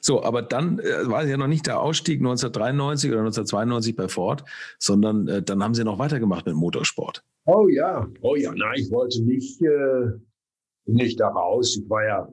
So, 0.00 0.22
aber 0.22 0.42
dann 0.42 0.80
äh, 0.80 1.08
war 1.08 1.24
ja 1.24 1.36
noch 1.36 1.46
nicht 1.46 1.66
der 1.66 1.80
Ausstieg 1.80 2.18
1993 2.18 3.10
oder 3.10 3.20
1992 3.20 3.96
bei 3.96 4.08
Ford, 4.08 4.44
sondern 4.78 5.44
dann 5.44 5.62
haben 5.62 5.74
Sie 5.74 5.84
noch 5.84 5.98
weitergemacht 5.98 6.46
mit 6.46 6.56
Motorsport. 6.56 7.24
Oh 7.44 7.68
ja, 7.68 8.08
oh 8.20 8.36
ja, 8.36 8.52
nein, 8.54 8.74
ich 8.76 8.90
wollte 8.90 9.22
nicht, 9.22 9.60
äh, 9.62 10.12
nicht 10.86 11.20
da 11.20 11.28
raus. 11.28 11.76
Ich 11.76 11.88
war 11.88 12.04
ja, 12.04 12.28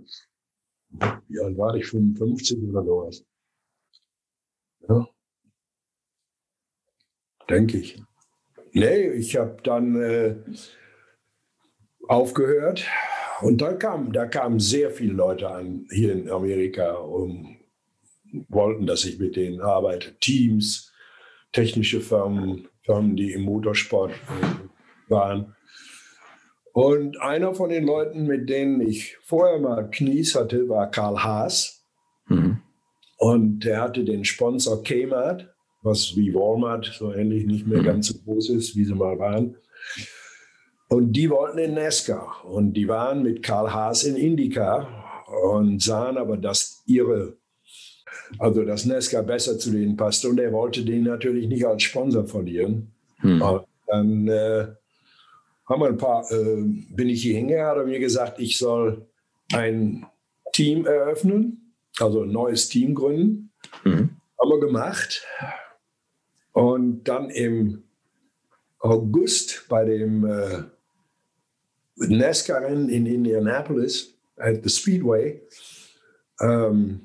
wie 0.90 1.40
alt 1.40 1.58
war 1.58 1.76
ich, 1.76 1.88
55 1.88 2.64
oder 2.64 2.84
sowas. 2.84 3.26
Ja. 4.88 5.08
Denke 7.50 7.78
ich. 7.78 8.02
Nee, 8.72 9.10
ich 9.10 9.36
habe 9.36 9.58
dann 9.64 9.96
äh, 10.02 10.36
aufgehört, 12.08 12.86
und 13.42 13.62
da 13.62 13.74
kamen, 13.74 14.12
da 14.12 14.26
kamen 14.26 14.60
sehr 14.60 14.92
viele 14.92 15.14
Leute 15.14 15.50
an 15.50 15.88
hier 15.92 16.12
in 16.12 16.30
Amerika 16.30 16.92
und 16.94 17.58
wollten, 18.50 18.86
dass 18.86 19.06
ich 19.06 19.20
mit 19.20 19.36
denen 19.36 19.62
arbeite. 19.62 20.18
Teams, 20.20 20.92
technische 21.52 22.02
Firmen, 22.02 22.68
Firmen, 22.84 23.16
die 23.16 23.32
im 23.32 23.44
Motorsport 23.44 24.12
äh, 24.12 25.10
waren. 25.12 25.56
Und 26.74 27.20
einer 27.22 27.54
von 27.54 27.70
den 27.70 27.86
Leuten, 27.86 28.26
mit 28.26 28.50
denen 28.50 28.82
ich 28.82 29.18
vorher 29.22 29.60
mal 29.60 29.90
Knies 29.90 30.36
hatte, 30.36 30.70
war 30.70 30.90
Karl 30.92 31.24
Haas. 31.24 31.84
Mhm. 32.28 32.62
Und 33.18 33.60
der 33.66 33.82
hatte 33.82 34.04
den 34.04 34.24
Sponsor 34.24 34.84
Kmart, 34.84 35.54
was 35.82 36.16
wie 36.16 36.34
Walmart 36.34 36.86
so 36.98 37.14
ähnlich 37.14 37.46
nicht 37.46 37.68
mehr 37.68 37.82
mhm. 37.82 37.86
ganz 37.86 38.08
so 38.08 38.20
groß 38.20 38.52
ist, 38.52 38.76
wie 38.76 38.86
sie 38.86 38.96
mal 38.96 39.18
waren. 39.20 39.56
Und 40.88 41.14
die 41.14 41.30
wollten 41.30 41.60
in 41.60 41.74
NASCAR 41.76 42.46
und 42.46 42.74
die 42.74 42.88
waren 42.88 43.22
mit 43.22 43.44
Karl 43.44 43.72
Haas 43.72 44.04
in 44.04 44.16
Indica 44.16 44.88
und 45.44 45.82
sahen 45.82 46.18
aber, 46.18 46.38
dass 46.38 46.82
ihre, 46.88 47.38
also 48.40 48.64
dass 48.64 48.86
NASCAR 48.86 49.24
besser 49.24 49.60
zu 49.60 49.72
denen 49.72 49.98
passte 49.98 50.30
und 50.30 50.40
er 50.40 50.52
wollte 50.52 50.84
den 50.84 51.04
natürlich 51.04 51.48
nicht 51.48 51.66
als 51.66 51.84
Sponsor 51.84 52.26
verlieren. 52.26 52.92
Hm. 53.18 53.42
Und 53.42 53.66
dann 53.86 54.28
äh, 54.28 54.68
haben 55.70 55.82
wir 55.82 55.88
ein 55.88 55.98
paar, 55.98 56.30
äh, 56.32 56.64
bin 56.90 57.10
ich 57.10 57.22
hier 57.22 57.36
hingegangen, 57.36 57.70
hat 57.70 57.78
er 57.78 57.86
mir 57.86 58.00
gesagt, 58.00 58.40
ich 58.40 58.58
soll 58.58 59.06
ein 59.54 60.06
Team 60.52 60.86
eröffnen, 60.88 61.76
also 62.00 62.24
ein 62.24 62.32
neues 62.32 62.70
Team 62.70 62.96
gründen. 62.96 63.52
Mhm. 63.84 64.18
Haben 64.40 64.50
wir 64.50 64.60
gemacht. 64.60 65.26
Und 66.54 67.04
dann 67.04 67.30
im 67.30 67.84
August 68.80 69.66
bei 69.70 69.86
dem 69.86 70.26
äh, 70.26 70.64
NASCAR-Rennen 71.98 72.90
in 72.90 73.06
Indianapolis 73.06 74.16
at 74.38 74.64
the 74.64 74.70
Speedway 74.70 75.42
ähm, 76.40 77.02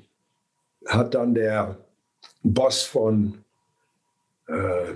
hat 0.87 1.13
dann 1.13 1.35
der 1.35 1.77
Boss 2.41 2.83
von, 2.83 3.43
äh 4.47 4.93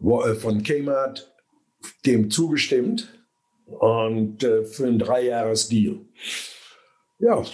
von 0.00 0.62
Kmart 0.62 1.32
dem 2.06 2.30
zugestimmt 2.30 3.08
und 3.66 4.42
äh, 4.42 4.64
für 4.64 4.86
einen 4.86 4.98
Dreijahres-Deal. 4.98 6.00
Ja, 7.18 7.44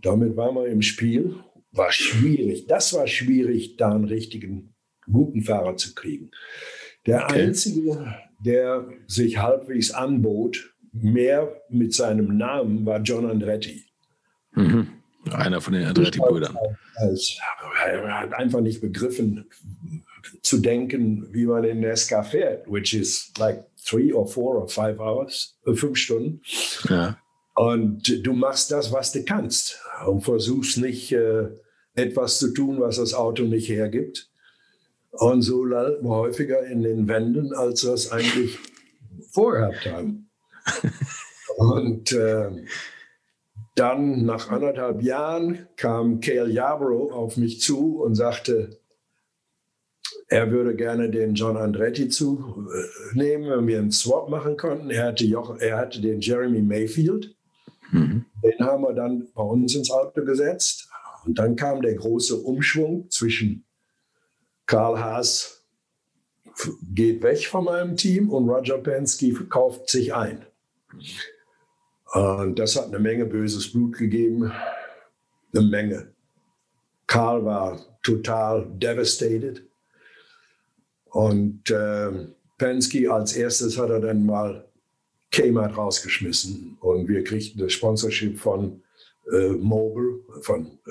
damit 0.00 0.36
waren 0.36 0.54
wir 0.54 0.66
im 0.66 0.82
Spiel. 0.82 1.36
War 1.72 1.92
schwierig. 1.92 2.66
Das 2.66 2.94
war 2.94 3.06
schwierig, 3.06 3.76
da 3.76 3.92
einen 3.92 4.04
richtigen, 4.04 4.74
guten 5.10 5.42
Fahrer 5.42 5.76
zu 5.76 5.94
kriegen. 5.94 6.30
Der 7.06 7.24
okay. 7.24 7.42
einzige, 7.42 8.14
der 8.44 8.88
sich 9.06 9.38
halbwegs 9.38 9.90
anbot, 9.90 10.74
mehr 10.92 11.62
mit 11.68 11.94
seinem 11.94 12.36
Namen 12.36 12.86
war 12.86 13.00
John 13.00 13.26
Andretti. 13.26 13.84
Mhm. 14.52 14.88
Einer 15.30 15.60
von 15.60 15.74
den 15.74 15.84
Andretti-Brüdern. 15.84 16.56
Er 16.96 18.20
hat 18.20 18.32
einfach 18.32 18.60
nicht 18.60 18.80
begriffen, 18.80 19.44
zu 20.42 20.58
denken, 20.58 21.28
wie 21.32 21.46
man 21.46 21.64
in 21.64 21.80
NASCAR 21.80 22.24
fährt, 22.24 22.70
which 22.70 22.94
is 22.94 23.32
like 23.38 23.64
three 23.84 24.12
or 24.12 24.26
four 24.26 24.56
or 24.56 24.68
five 24.68 24.98
hours, 24.98 25.56
äh, 25.66 25.74
fünf 25.74 25.98
Stunden. 25.98 26.40
Ja. 26.88 27.18
Und 27.54 28.26
du 28.26 28.32
machst 28.34 28.70
das, 28.70 28.92
was 28.92 29.12
du 29.12 29.24
kannst 29.24 29.80
und 30.06 30.22
versuchst 30.22 30.78
nicht 30.78 31.12
äh, 31.12 31.48
etwas 31.94 32.38
zu 32.38 32.52
tun, 32.52 32.80
was 32.80 32.96
das 32.96 33.14
Auto 33.14 33.44
nicht 33.44 33.68
hergibt. 33.68 34.28
Und 35.10 35.42
so 35.42 35.64
landen 35.64 36.04
wir 36.04 36.10
häufiger 36.10 36.66
in 36.66 36.82
den 36.82 37.08
Wänden, 37.08 37.54
als 37.54 37.84
wir 37.84 37.94
es 37.94 38.12
eigentlich 38.12 38.58
vorgehabt 39.30 39.86
haben. 39.86 40.28
Und 41.56 42.12
äh, 42.12 42.50
dann 43.76 44.24
nach 44.24 44.50
anderthalb 44.50 45.02
Jahren 45.02 45.68
kam 45.76 46.20
Cale 46.20 46.50
Yarborough 46.50 47.12
auf 47.12 47.36
mich 47.36 47.60
zu 47.60 48.02
und 48.02 48.14
sagte, 48.14 48.78
er 50.28 50.50
würde 50.50 50.74
gerne 50.74 51.10
den 51.10 51.34
John 51.34 51.56
Andretti 51.56 52.08
zunehmen, 52.08 53.50
wenn 53.50 53.66
wir 53.66 53.78
einen 53.78 53.92
Swap 53.92 54.28
machen 54.28 54.56
konnten. 54.56 54.90
Er 54.90 55.04
hatte, 55.04 55.24
Joch, 55.24 55.56
er 55.58 55.78
hatte 55.78 56.00
den 56.00 56.20
Jeremy 56.20 56.62
Mayfield. 56.62 57.36
Mhm. 57.92 58.24
Den 58.42 58.66
haben 58.66 58.82
wir 58.82 58.92
dann 58.92 59.28
bei 59.34 59.42
uns 59.42 59.74
ins 59.74 59.90
Auto 59.90 60.24
gesetzt. 60.24 60.88
Und 61.24 61.38
dann 61.38 61.56
kam 61.56 61.80
der 61.82 61.94
große 61.94 62.36
Umschwung 62.36 63.10
zwischen 63.10 63.64
Karl 64.66 64.98
Haas 64.98 65.64
geht 66.94 67.22
weg 67.22 67.46
von 67.46 67.64
meinem 67.64 67.96
Team 67.96 68.30
und 68.30 68.48
Roger 68.48 68.78
Penske 68.78 69.32
kauft 69.46 69.90
sich 69.90 70.14
ein. 70.14 70.44
Und 72.14 72.58
das 72.58 72.76
hat 72.76 72.86
eine 72.86 72.98
Menge 72.98 73.26
böses 73.26 73.70
Blut 73.72 73.98
gegeben. 73.98 74.52
Eine 75.54 75.66
Menge. 75.66 76.14
Karl 77.06 77.44
war 77.44 77.78
total 78.02 78.66
devastated. 78.78 79.62
Und 81.16 81.70
äh, 81.70 82.10
Penske 82.58 83.10
als 83.10 83.32
erstes 83.32 83.78
hat 83.78 83.88
er 83.88 84.00
dann 84.00 84.26
mal 84.26 84.68
Kmart 85.32 85.74
rausgeschmissen. 85.74 86.76
Und 86.78 87.08
wir 87.08 87.24
kriegten 87.24 87.58
das 87.58 87.72
Sponsorship 87.72 88.38
von 88.38 88.82
äh, 89.32 89.48
Mobil, 89.48 90.20
von 90.42 90.66
äh, 90.86 90.90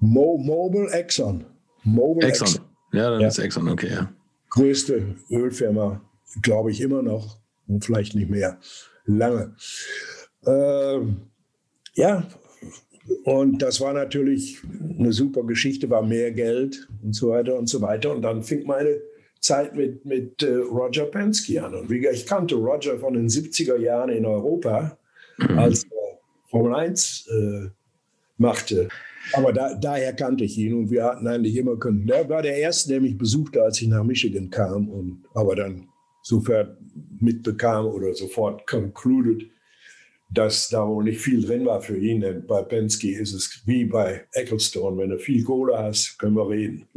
Mo 0.00 0.38
Mobil 0.38 0.88
Exxon. 0.90 1.44
Mobil 1.82 2.24
Exxon. 2.24 2.46
Exxon. 2.46 2.64
Ja, 2.94 3.10
dann 3.10 3.20
ja. 3.20 3.28
ist 3.28 3.38
Exxon, 3.38 3.68
okay, 3.68 3.90
ja. 3.90 4.10
Größte 4.48 5.16
Ölfirma, 5.30 6.00
glaube 6.40 6.70
ich, 6.70 6.80
immer 6.80 7.02
noch 7.02 7.36
und 7.66 7.84
vielleicht 7.84 8.14
nicht 8.14 8.30
mehr 8.30 8.58
lange. 9.04 9.54
Ähm, 10.46 11.26
ja, 11.92 12.26
und 13.24 13.60
das 13.60 13.80
war 13.80 13.92
natürlich 13.92 14.60
eine 14.98 15.12
super 15.12 15.44
Geschichte, 15.44 15.90
war 15.90 16.02
mehr 16.02 16.30
Geld 16.32 16.88
und 17.02 17.14
so 17.14 17.30
weiter 17.30 17.58
und 17.58 17.68
so 17.68 17.80
weiter. 17.82 18.14
Und 18.14 18.22
dann 18.22 18.42
fing 18.42 18.66
meine 18.66 19.00
Zeit 19.40 19.74
mit, 19.76 20.04
mit 20.04 20.42
äh, 20.42 20.54
Roger 20.54 21.06
Penske 21.06 21.62
an. 21.62 21.74
Und 21.74 21.90
wie, 21.90 22.06
ich 22.06 22.26
kannte 22.26 22.54
Roger 22.54 22.98
von 22.98 23.14
den 23.14 23.28
70er 23.28 23.78
Jahren 23.78 24.08
in 24.10 24.24
Europa, 24.24 24.96
mhm. 25.38 25.58
als 25.58 25.84
er 25.84 26.18
Formel 26.46 26.74
1 26.74 27.28
äh, 27.28 27.68
machte. 28.38 28.88
Aber 29.32 29.52
da, 29.52 29.74
daher 29.74 30.12
kannte 30.14 30.44
ich 30.44 30.56
ihn 30.58 30.74
und 30.74 30.90
wir 30.90 31.04
hatten 31.04 31.26
eigentlich 31.26 31.56
immer 31.56 31.76
können. 31.76 32.06
Der 32.06 32.28
war 32.28 32.42
der 32.42 32.56
Erste, 32.56 32.90
der 32.90 33.00
mich 33.00 33.16
besuchte, 33.16 33.62
als 33.62 33.80
ich 33.80 33.88
nach 33.88 34.04
Michigan 34.04 34.50
kam 34.50 34.88
und 34.88 35.24
aber 35.34 35.56
dann 35.56 35.88
sofort 36.22 36.76
mitbekam 37.20 37.86
oder 37.86 38.14
sofort 38.14 38.66
concluded, 38.66 39.46
dass 40.34 40.68
da 40.68 40.86
wohl 40.86 41.04
nicht 41.04 41.20
viel 41.20 41.44
drin 41.44 41.64
war 41.64 41.80
für 41.80 41.96
ihn. 41.96 42.20
Denn 42.20 42.46
bei 42.46 42.62
Penske 42.62 43.16
ist 43.18 43.32
es 43.32 43.62
wie 43.66 43.84
bei 43.84 44.26
Ecclestone, 44.32 44.98
wenn 44.98 45.10
du 45.10 45.18
viel 45.18 45.44
Kohle 45.44 45.78
hast, 45.78 46.18
können 46.18 46.36
wir 46.36 46.48
reden. 46.48 46.88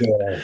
der, 0.00 0.40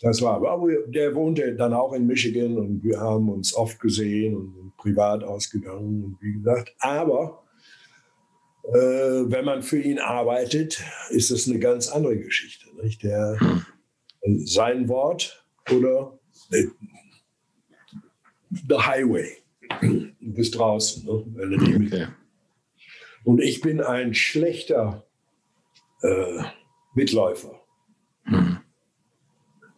das 0.00 0.20
war, 0.20 0.34
aber 0.34 0.66
der 0.88 1.14
wohnte 1.14 1.54
dann 1.54 1.72
auch 1.72 1.92
in 1.92 2.06
Michigan 2.06 2.58
und 2.58 2.82
wir 2.82 3.00
haben 3.00 3.28
uns 3.28 3.54
oft 3.54 3.80
gesehen 3.80 4.36
und 4.36 4.72
privat 4.76 5.22
ausgegangen 5.22 6.04
und 6.04 6.18
wie 6.20 6.34
gesagt. 6.34 6.74
Aber 6.78 7.44
äh, 8.64 8.78
wenn 9.30 9.44
man 9.44 9.62
für 9.62 9.80
ihn 9.80 9.98
arbeitet, 9.98 10.82
ist 11.10 11.30
das 11.30 11.48
eine 11.48 11.58
ganz 11.58 11.88
andere 11.88 12.18
Geschichte. 12.18 12.66
Nicht? 12.82 13.02
Der, 13.02 13.36
hm. 13.38 13.64
Sein 14.44 14.88
Wort 14.88 15.44
oder 15.70 16.18
äh, 16.52 16.66
the 18.68 18.76
highway. 18.76 19.41
Du 19.80 20.32
bist 20.34 20.56
draußen, 20.56 21.04
ne? 21.04 21.24
okay. 21.56 22.06
Und 23.24 23.40
ich 23.40 23.60
bin 23.60 23.80
ein 23.80 24.14
schlechter 24.14 25.06
äh, 26.02 26.42
Mitläufer. 26.94 27.60
Hm. 28.24 28.58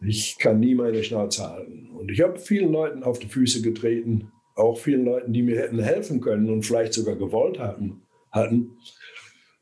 Ich 0.01 0.37
kann 0.37 0.59
nie 0.59 0.75
meine 0.75 1.03
Schnauze 1.03 1.49
halten. 1.49 1.89
Und 1.91 2.11
ich 2.11 2.21
habe 2.21 2.39
vielen 2.39 2.71
Leuten 2.71 3.03
auf 3.03 3.19
die 3.19 3.27
Füße 3.27 3.61
getreten, 3.61 4.31
auch 4.55 4.77
vielen 4.77 5.05
Leuten, 5.05 5.33
die 5.33 5.41
mir 5.41 5.59
hätten 5.59 5.79
helfen 5.79 6.21
können 6.21 6.49
und 6.49 6.63
vielleicht 6.63 6.93
sogar 6.93 7.15
gewollt 7.15 7.59
hatten. 7.59 8.01
hatten. 8.31 8.77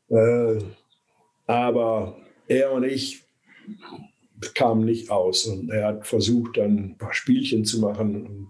Äh, 0.08 0.58
aber 1.46 2.16
er 2.46 2.72
und 2.72 2.84
ich 2.84 3.24
kamen 4.54 4.84
nicht 4.84 5.10
aus. 5.10 5.46
Und 5.46 5.70
er 5.70 5.88
hat 5.88 6.06
versucht, 6.06 6.56
dann 6.56 6.76
ein 6.76 6.98
paar 6.98 7.14
Spielchen 7.14 7.64
zu 7.64 7.80
machen. 7.80 8.48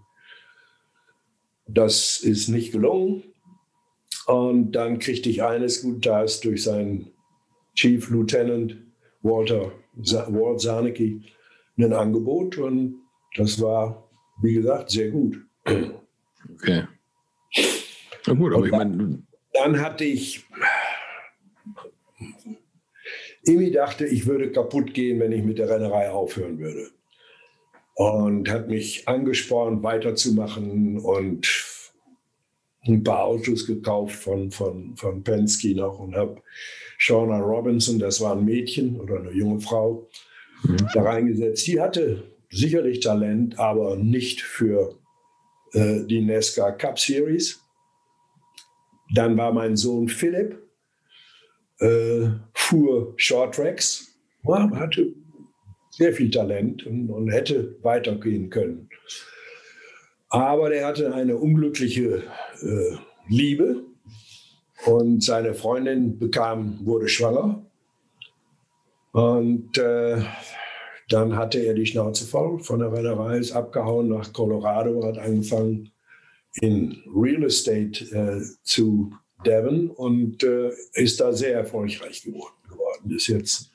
Das 1.67 2.19
ist 2.19 2.47
nicht 2.47 2.71
gelungen. 2.71 3.23
Und 4.27 4.71
dann 4.71 4.99
kriegte 4.99 5.29
ich 5.29 5.43
eines 5.43 5.81
guten 5.81 6.01
Tages 6.01 6.39
durch 6.39 6.63
seinen 6.63 7.11
Chief 7.75 8.09
Lieutenant 8.09 8.77
Walter 9.21 9.71
Walt 9.95 10.61
Zarnicki 10.61 11.21
ein 11.77 11.93
Angebot 11.93 12.57
und 12.57 13.01
das 13.35 13.61
war, 13.61 14.09
wie 14.41 14.53
gesagt, 14.53 14.91
sehr 14.91 15.11
gut. 15.11 15.37
Okay. 15.65 16.83
Na 18.27 18.33
gut, 18.33 18.53
aber 18.53 18.65
ich 18.65 18.71
meine. 18.71 19.23
Dann 19.53 19.79
hatte 19.79 20.03
ich. 20.03 20.45
Imi 23.43 23.71
dachte, 23.71 24.05
ich 24.05 24.25
würde 24.25 24.51
kaputt 24.51 24.93
gehen, 24.93 25.19
wenn 25.19 25.31
ich 25.31 25.43
mit 25.43 25.59
der 25.59 25.69
Rennerei 25.69 26.09
aufhören 26.09 26.57
würde. 26.57 26.89
Und 27.95 28.49
hat 28.49 28.67
mich 28.67 29.07
angespornt, 29.07 29.81
weiterzumachen 29.81 30.99
und 30.99 31.47
ein 32.87 33.03
paar 33.03 33.23
Autos 33.23 33.65
gekauft 33.65 34.15
von, 34.15 34.51
von, 34.51 34.95
von 34.95 35.23
Penske 35.23 35.75
noch 35.75 35.99
und 35.99 36.15
habe 36.15 36.41
Shauna 36.97 37.39
Robinson, 37.39 37.99
das 37.99 38.21
war 38.21 38.35
ein 38.35 38.45
Mädchen 38.45 38.99
oder 38.99 39.19
eine 39.19 39.31
junge 39.31 39.59
Frau, 39.59 40.07
mhm. 40.63 40.77
da 40.93 41.01
reingesetzt. 41.03 41.65
Die 41.67 41.79
hatte 41.79 42.23
sicherlich 42.49 42.99
Talent, 42.99 43.57
aber 43.59 43.95
nicht 43.95 44.41
für 44.41 44.97
äh, 45.73 46.03
die 46.05 46.21
NESCA 46.21 46.71
Cup 46.71 46.99
Series. 46.99 47.61
Dann 49.13 49.37
war 49.37 49.53
mein 49.53 49.75
Sohn 49.75 50.07
Philipp, 50.07 50.61
äh, 51.79 52.27
fuhr 52.53 53.13
Short 53.17 53.55
Tracks, 53.55 54.15
ja, 54.47 54.69
hatte 54.71 55.13
sehr 55.97 56.13
viel 56.13 56.29
Talent 56.29 56.85
und, 56.85 57.09
und 57.09 57.29
hätte 57.29 57.77
weitergehen 57.81 58.49
können. 58.49 58.89
Aber 60.29 60.69
der 60.69 60.85
hatte 60.87 61.13
eine 61.13 61.37
unglückliche 61.37 62.23
äh, 62.61 62.97
Liebe 63.29 63.83
und 64.85 65.23
seine 65.23 65.53
Freundin 65.53 66.19
bekam, 66.19 66.79
wurde 66.85 67.07
schwanger. 67.07 67.65
Und 69.13 69.77
äh, 69.77 70.21
dann 71.09 71.37
hatte 71.37 71.59
er 71.59 71.73
die 71.73 71.85
Schnauze 71.85 72.25
voll 72.25 72.59
von 72.59 72.79
der 72.79 72.91
Rennerei, 72.91 73.37
ist 73.37 73.53
abgehauen 73.53 74.09
nach 74.09 74.33
Colorado, 74.33 75.05
hat 75.05 75.17
angefangen 75.17 75.91
in 76.61 77.01
Real 77.15 77.43
Estate 77.43 78.03
äh, 78.11 78.41
zu 78.63 79.13
Devon 79.45 79.89
und 79.89 80.43
äh, 80.43 80.71
ist 80.93 81.21
da 81.21 81.31
sehr 81.31 81.53
erfolgreich 81.53 82.23
geworden. 82.23 82.55
geworden. 82.69 83.15
Ist 83.15 83.27
jetzt 83.27 83.74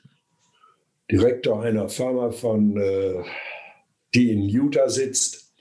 Direktor 1.11 1.61
einer 1.61 1.89
Firma, 1.89 2.31
von, 2.31 2.77
äh, 2.77 3.23
die 4.13 4.31
in 4.31 4.43
Utah 4.43 4.89
sitzt 4.89 5.53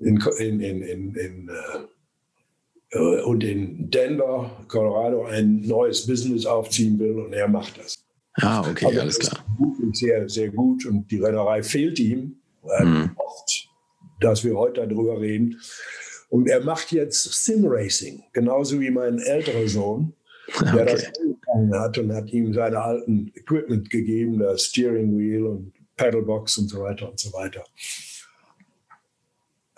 in, 0.00 0.20
in, 0.38 0.60
in, 0.60 1.14
in, 1.14 1.48
äh, 1.48 2.98
äh, 2.98 3.22
und 3.22 3.44
in 3.44 3.90
Denver, 3.90 4.64
Colorado, 4.68 5.24
ein 5.24 5.60
neues 5.60 6.06
Business 6.06 6.46
aufziehen 6.46 6.98
will 6.98 7.18
und 7.20 7.32
er 7.32 7.48
macht 7.48 7.78
das. 7.78 7.96
Ah, 8.34 8.68
okay, 8.68 8.86
also 8.86 9.00
alles 9.00 9.18
klar. 9.18 9.44
Sehr, 9.92 10.28
sehr 10.28 10.50
gut 10.50 10.86
und 10.86 11.10
die 11.10 11.18
Rennerei 11.18 11.62
fehlt 11.62 11.98
ihm. 11.98 12.36
Mhm. 12.62 13.10
Oft, 13.16 13.68
dass 14.20 14.44
wir 14.44 14.56
heute 14.56 14.86
darüber 14.86 15.20
reden. 15.20 15.60
Und 16.28 16.48
er 16.48 16.62
macht 16.62 16.92
jetzt 16.92 17.44
Sim 17.44 17.64
Racing, 17.66 18.22
genauso 18.32 18.78
wie 18.80 18.90
mein 18.90 19.18
älterer 19.18 19.66
Sohn, 19.66 20.14
der 20.60 20.74
okay. 20.74 20.92
das 20.92 21.12
angefangen 21.18 21.80
hat 21.80 21.98
und 21.98 22.12
hat 22.12 22.30
ihm 22.30 22.52
seine 22.52 22.80
alten 22.80 23.32
Equipment 23.34 23.90
gegeben, 23.90 24.38
das 24.38 24.64
Steering 24.64 25.18
Wheel 25.18 25.44
und 25.44 25.72
Pedalbox 25.96 26.58
und 26.58 26.68
so 26.68 26.82
weiter 26.82 27.10
und 27.10 27.20
so 27.20 27.32
weiter. 27.32 27.64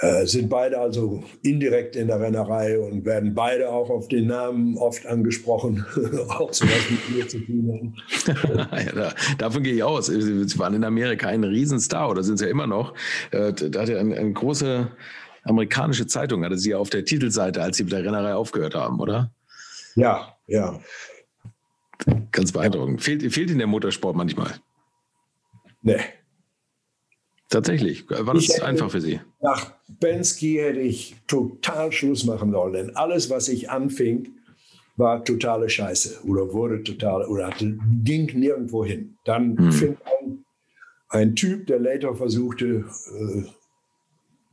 Äh, 0.03 0.27
sind 0.27 0.49
beide 0.49 0.81
also 0.81 1.23
indirekt 1.43 1.95
in 1.95 2.09
der 2.09 2.21
Rennerei 2.21 2.77
und 2.77 3.05
werden 3.05 3.35
beide 3.35 3.69
auch 3.71 3.89
auf 3.89 4.09
den 4.09 4.27
Namen 4.27 4.77
oft 4.77 5.07
angesprochen, 5.07 5.87
auch 6.29 6.53
so 6.53 6.65
was 6.65 6.91
mit 6.91 7.17
mir 7.17 7.29
zu 7.29 7.39
tun 7.39 7.95
haben. 8.27 8.69
ja, 8.85 8.93
da, 8.93 9.15
davon 9.39 9.63
gehe 9.63 9.75
ich 9.75 9.83
aus. 9.85 10.07
Sie 10.07 10.59
waren 10.59 10.75
in 10.75 10.83
Amerika 10.83 11.29
ein 11.29 11.45
Riesenstar 11.45 12.11
oder 12.11 12.25
sind 12.25 12.39
sie 12.39 12.47
ja 12.47 12.51
immer 12.51 12.67
noch. 12.67 12.95
Äh, 13.31 13.53
da 13.53 13.83
hatte 13.83 13.97
eine, 13.97 14.17
eine 14.17 14.33
große 14.33 14.91
amerikanische 15.45 16.09
Zeitung, 16.09 16.45
hatte 16.45 16.59
sie 16.59 16.71
ja 16.71 16.79
auf 16.79 16.91
der 16.91 17.05
Titelseite, 17.05 17.63
als 17.63 17.77
sie 17.77 17.85
mit 17.85 17.93
der 17.93 18.05
Rennerei 18.05 18.35
aufgehört 18.35 18.75
haben, 18.75 18.99
oder? 18.99 19.31
Ja, 19.95 20.32
ja. 20.53 20.81
Ganz 22.33 22.53
beeindruckend. 22.53 23.03
Fehlt, 23.03 23.23
fehlt 23.33 23.51
Ihnen 23.51 23.59
der 23.59 23.67
Motorsport 23.67 24.17
manchmal? 24.17 24.55
Nee. 25.83 26.01
Tatsächlich. 27.49 28.09
War 28.09 28.35
das 28.35 28.49
hätte, 28.49 28.65
einfach 28.65 28.91
für 28.91 29.01
Sie? 29.01 29.21
Nach 29.41 29.75
Penske 30.01 30.63
hätte 30.63 30.81
ich 30.81 31.17
total 31.27 31.93
Schluss 31.93 32.25
machen 32.25 32.51
sollen, 32.51 32.73
denn 32.73 32.97
alles, 32.97 33.31
was 33.31 33.49
ich 33.49 33.71
anfing, 33.71 34.29
war 34.97 35.25
totale 35.25 35.69
Scheiße 35.69 36.21
oder 36.25 36.53
wurde 36.53 36.83
total 36.83 37.27
oder 37.27 37.49
hatte, 37.49 37.77
ging 38.05 38.27
nirgendwo 38.39 38.85
hin. 38.85 39.17
Dann 39.25 39.57
hm. 39.59 39.73
fing 39.73 39.97
ein, 40.05 40.45
ein, 41.09 41.35
Typ, 41.35 41.67
der 41.67 41.79
later 41.79 42.15
versuchte, 42.15 42.85
äh, 43.19 43.43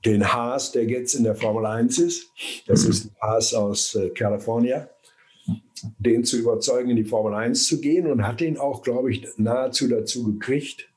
den 0.06 0.34
Haas, 0.34 0.72
der 0.72 0.86
jetzt 0.86 1.14
in 1.14 1.24
der 1.24 1.36
Formel 1.36 1.66
1 1.66 2.00
ist, 2.00 2.32
das 2.68 2.84
hm. 2.84 2.90
ist 2.90 3.06
ein 3.06 3.16
Haas 3.22 3.54
aus 3.54 3.96
äh, 3.96 4.10
Kalifornien, 4.10 4.88
den 5.98 6.24
zu 6.24 6.38
überzeugen, 6.38 6.90
in 6.90 6.96
die 6.96 7.04
Formel 7.04 7.34
1 7.34 7.68
zu 7.68 7.82
gehen 7.82 8.08
und 8.08 8.26
hat 8.26 8.42
den 8.42 8.58
auch, 8.58 8.82
glaube 8.82 9.12
ich, 9.12 9.28
nahezu 9.38 9.88
dazu 9.88 10.24
gekriegt. 10.34 10.90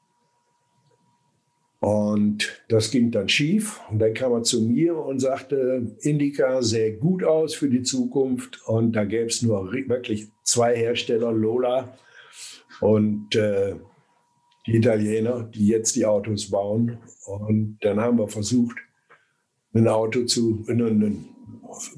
Und 1.81 2.63
das 2.69 2.93
ging 2.93 3.11
dann 3.11 3.29
schief. 3.29 3.81
Und 3.91 3.99
dann 3.99 4.15
kam 4.15 4.33
er 4.33 4.45
zu 4.45 4.63
mir 4.63 4.97
und 4.97 5.19
sagte, 5.19 5.97
Indica 6.03 6.63
sähe 6.63 6.97
gut 6.97 7.25
aus 7.25 7.55
für 7.55 7.69
die 7.69 7.83
Zukunft. 7.83 8.61
Und 8.67 8.93
da 8.93 9.05
gäbe 9.05 9.27
es 9.27 9.43
nur 9.43 9.73
wirklich 9.73 10.29
zwei 10.45 10.77
Hersteller, 10.77 11.33
Lola 11.33 11.97
und 12.81 13.35
äh, 13.35 13.75
die 14.67 14.77
Italiener, 14.77 15.43
die 15.43 15.67
jetzt 15.67 15.97
die 15.97 16.07
Autos 16.07 16.51
bauen. 16.51 16.99
Und 17.27 17.79
dann 17.81 18.01
haben 18.01 18.19
wir 18.19 18.29
versucht, 18.29 18.77
ein 19.75 19.89
Auto 19.89 20.25
zu, 20.25 20.65
ein, 20.69 20.81
ein 20.81 21.29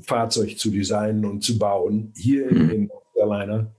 Fahrzeug 0.02 0.58
zu 0.58 0.70
designen 0.70 1.24
und 1.24 1.42
zu 1.42 1.58
bauen, 1.58 2.12
hier 2.16 2.48
in, 2.48 2.70
in 2.70 2.86
North 2.86 3.04
Carolina. 3.14 3.74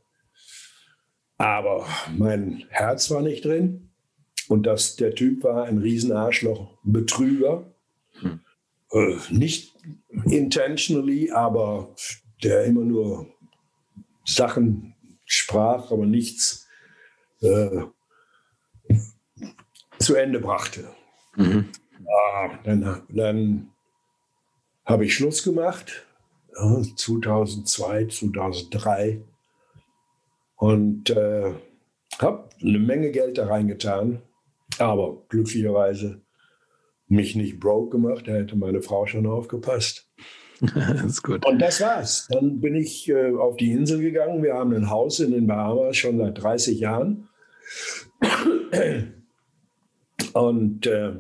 Aber 1.38 1.86
mein 2.18 2.66
Herz 2.70 3.12
war 3.12 3.22
nicht 3.22 3.46
drin. 3.46 3.90
Und 4.48 4.64
dass 4.64 4.96
der 4.96 5.16
Typ 5.16 5.44
war 5.44 5.66
ein 5.66 5.80
Riesenarschloch, 5.80 6.78
Betrüger. 6.84 7.74
Hm. 8.20 8.40
Äh, 8.92 9.16
nicht 9.32 9.76
intentionally, 10.26 11.32
aber 11.32 11.96
der 12.44 12.66
immer 12.66 12.84
nur 12.84 13.28
Sachen 14.24 14.96
sprach, 15.26 15.92
aber 15.92 16.06
nichts 16.06 16.68
äh, 17.42 17.82
zu 20.00 20.16
Ende 20.16 20.40
brachte. 20.40 20.88
Mhm. 21.36 21.70
Ja, 22.00 22.60
dann, 22.64 23.02
dann 23.10 23.72
habe 24.86 25.06
ich 25.06 25.16
Schluss 25.16 25.44
gemacht, 25.44 26.06
2002, 26.54 28.08
2003 28.08 29.22
und 30.56 31.10
äh, 31.10 31.54
habe 32.20 32.50
eine 32.62 32.80
Menge 32.80 33.12
Geld 33.12 33.38
da 33.38 33.48
reingetan 33.48 34.22
aber 34.80 35.24
glücklicherweise 35.30 36.22
mich 37.08 37.36
nicht 37.36 37.60
broke 37.60 37.92
gemacht, 37.92 38.28
da 38.28 38.34
hätte 38.34 38.56
meine 38.56 38.82
Frau 38.82 39.06
schon 39.06 39.28
aufgepasst. 39.28 40.10
das 40.62 41.04
ist 41.04 41.24
gut. 41.24 41.46
Und 41.46 41.60
das 41.60 41.82
war's. 41.82 42.28
Dann 42.30 42.62
bin 42.62 42.76
ich 42.76 43.10
äh, 43.10 43.34
auf 43.36 43.58
die 43.58 43.72
Insel 43.72 44.00
gegangen. 44.02 44.42
Wir 44.42 44.54
haben 44.56 44.74
ein 44.74 44.90
Haus 44.90 45.20
in 45.20 45.32
den 45.32 45.48
Bahamas 45.48 45.98
schon 45.98 46.18
seit 46.18 46.42
30 46.42 46.80
Jahren. 46.80 47.28
Und 50.34 50.88
äh, 50.88 51.14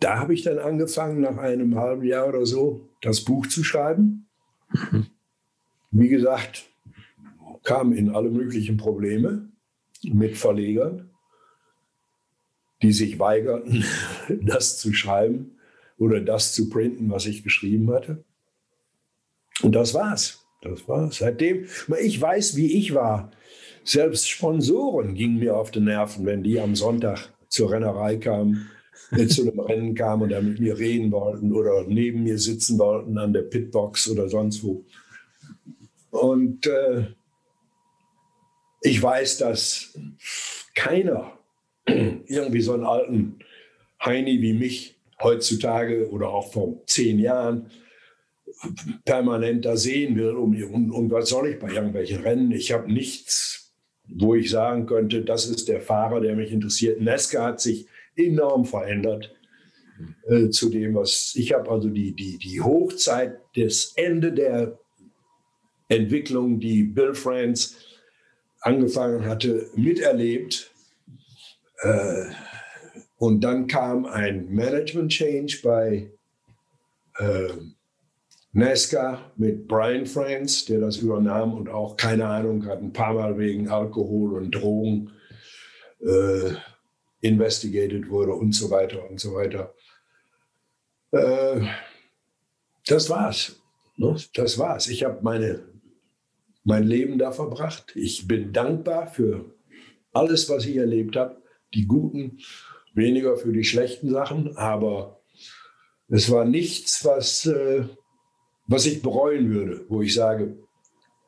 da 0.00 0.18
habe 0.18 0.34
ich 0.34 0.42
dann 0.42 0.58
angefangen, 0.58 1.20
nach 1.20 1.36
einem 1.36 1.76
halben 1.76 2.04
Jahr 2.04 2.28
oder 2.28 2.46
so, 2.46 2.88
das 3.02 3.20
Buch 3.20 3.46
zu 3.46 3.62
schreiben. 3.62 4.26
Wie 5.90 6.08
gesagt, 6.08 6.70
kam 7.62 7.92
in 7.92 8.10
alle 8.10 8.30
möglichen 8.30 8.78
Probleme 8.78 9.50
mit 10.02 10.36
Verlegern, 10.36 11.10
die 12.82 12.92
sich 12.92 13.18
weigerten, 13.18 13.84
das 14.42 14.78
zu 14.78 14.92
schreiben 14.94 15.58
oder 15.98 16.20
das 16.20 16.54
zu 16.54 16.70
printen, 16.70 17.10
was 17.10 17.26
ich 17.26 17.44
geschrieben 17.44 17.92
hatte. 17.92 18.24
Und 19.62 19.74
das 19.74 19.92
war's. 19.92 20.46
Das 20.62 20.88
war's. 20.88 21.18
Seitdem, 21.18 21.66
ich 22.00 22.20
weiß, 22.20 22.56
wie 22.56 22.78
ich 22.78 22.94
war. 22.94 23.30
Selbst 23.84 24.28
Sponsoren 24.28 25.14
gingen 25.14 25.38
mir 25.38 25.56
auf 25.56 25.70
die 25.70 25.80
Nerven, 25.80 26.24
wenn 26.26 26.42
die 26.42 26.60
am 26.60 26.74
Sonntag 26.74 27.32
zur 27.48 27.70
Rennerei 27.70 28.16
kamen, 28.16 28.70
zu 29.28 29.42
einem 29.42 29.60
Rennen 29.60 29.94
kamen 29.94 30.24
und 30.24 30.28
dann 30.30 30.48
mit 30.48 30.60
mir 30.60 30.78
reden 30.78 31.10
wollten 31.12 31.52
oder 31.52 31.84
neben 31.86 32.22
mir 32.22 32.38
sitzen 32.38 32.78
wollten 32.78 33.18
an 33.18 33.32
der 33.32 33.42
Pitbox 33.42 34.08
oder 34.08 34.28
sonst 34.28 34.62
wo. 34.62 34.84
Und 36.10 36.66
äh, 36.66 37.06
ich 38.82 39.02
weiß, 39.02 39.38
dass 39.38 39.98
keiner 40.74 41.38
irgendwie 41.86 42.60
so 42.60 42.74
einen 42.74 42.84
alten 42.84 43.38
Heini 44.04 44.40
wie 44.40 44.54
mich 44.54 44.96
heutzutage 45.22 46.08
oder 46.10 46.30
auch 46.30 46.52
vor 46.52 46.82
zehn 46.86 47.18
Jahren 47.18 47.70
permanent 49.04 49.64
da 49.64 49.76
sehen 49.76 50.16
will. 50.16 50.30
Und, 50.30 50.62
und, 50.64 50.90
und 50.90 51.10
was 51.10 51.28
soll 51.28 51.48
ich 51.48 51.58
bei 51.58 51.70
irgendwelchen 51.70 52.22
Rennen? 52.22 52.50
Ich 52.52 52.72
habe 52.72 52.90
nichts, 52.90 53.72
wo 54.06 54.34
ich 54.34 54.50
sagen 54.50 54.86
könnte, 54.86 55.22
das 55.22 55.46
ist 55.46 55.68
der 55.68 55.80
Fahrer, 55.80 56.20
der 56.20 56.34
mich 56.34 56.52
interessiert. 56.52 57.00
Nesca 57.00 57.44
hat 57.44 57.60
sich 57.60 57.86
enorm 58.26 58.64
verändert 58.64 59.34
äh, 60.28 60.48
zu 60.50 60.68
dem, 60.68 60.94
was 60.94 61.34
ich 61.36 61.52
habe. 61.52 61.70
Also 61.70 61.88
die, 61.88 62.14
die, 62.14 62.38
die 62.38 62.60
Hochzeit, 62.60 63.40
das 63.54 63.92
Ende 63.96 64.32
der 64.32 64.78
Entwicklung, 65.88 66.60
die 66.60 66.84
Bill 66.84 67.14
France 67.14 67.74
angefangen 68.60 69.24
hatte, 69.26 69.68
miterlebt. 69.74 70.70
Äh, 71.82 72.26
und 73.16 73.42
dann 73.42 73.66
kam 73.66 74.06
ein 74.06 74.48
Management 74.48 75.12
Change 75.12 75.58
bei 75.62 76.10
äh, 77.18 77.52
NASCAR 78.52 79.32
mit 79.36 79.68
Brian 79.68 80.06
France, 80.06 80.66
der 80.66 80.80
das 80.80 80.98
übernahm 80.98 81.54
und 81.54 81.68
auch 81.68 81.96
keine 81.96 82.26
Ahnung 82.26 82.66
hat, 82.66 82.80
ein 82.82 82.92
paar 82.92 83.14
Mal 83.14 83.38
wegen 83.38 83.68
Alkohol 83.68 84.34
und 84.34 84.50
Drogen 84.50 85.12
äh, 86.00 86.54
investigated 87.20 88.08
wurde 88.08 88.32
und 88.32 88.52
so 88.52 88.70
weiter 88.70 89.08
und 89.08 89.20
so 89.20 89.34
weiter. 89.34 89.74
Äh, 91.12 91.66
das 92.86 93.10
war's. 93.10 93.60
Ne? 93.96 94.16
Das 94.34 94.58
war's. 94.58 94.88
Ich 94.88 95.04
habe 95.04 95.18
meine, 95.22 95.62
mein 96.64 96.84
Leben 96.84 97.18
da 97.18 97.32
verbracht. 97.32 97.92
Ich 97.94 98.26
bin 98.26 98.52
dankbar 98.52 99.06
für 99.06 99.54
alles, 100.12 100.48
was 100.48 100.64
ich 100.66 100.76
erlebt 100.76 101.16
habe. 101.16 101.42
Die 101.74 101.86
guten, 101.86 102.38
weniger 102.94 103.36
für 103.36 103.52
die 103.52 103.64
schlechten 103.64 104.10
Sachen. 104.10 104.56
Aber 104.56 105.20
es 106.08 106.30
war 106.30 106.44
nichts, 106.44 107.04
was 107.04 107.46
äh, 107.46 107.84
was 108.70 108.86
ich 108.86 109.02
bereuen 109.02 109.52
würde, 109.52 109.84
wo 109.88 110.00
ich 110.00 110.14
sage, 110.14 110.56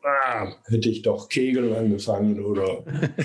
ah, 0.04 0.54
hätte 0.66 0.88
ich 0.88 1.02
doch 1.02 1.28
Kegeln 1.28 1.74
angefangen 1.74 2.44
oder 2.44 2.84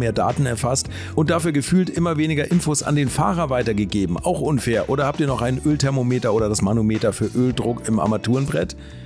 mehr 0.01 0.11
Daten 0.11 0.45
erfasst 0.45 0.89
und 1.15 1.29
dafür 1.29 1.53
gefühlt 1.53 1.89
immer 1.89 2.17
weniger 2.17 2.51
Infos 2.51 2.83
an 2.83 2.95
den 2.95 3.07
Fahrer 3.07 3.49
weitergegeben. 3.49 4.17
Auch 4.17 4.41
unfair. 4.41 4.89
Oder 4.89 5.05
habt 5.05 5.21
ihr 5.21 5.27
noch 5.27 5.41
einen 5.41 5.61
Ölthermometer 5.63 6.33
oder 6.33 6.49
das 6.49 6.61
Manometer 6.61 7.13
für 7.13 7.27
Öldruck 7.33 7.87
im 7.87 7.99
Armaturenbrett? 7.99 8.75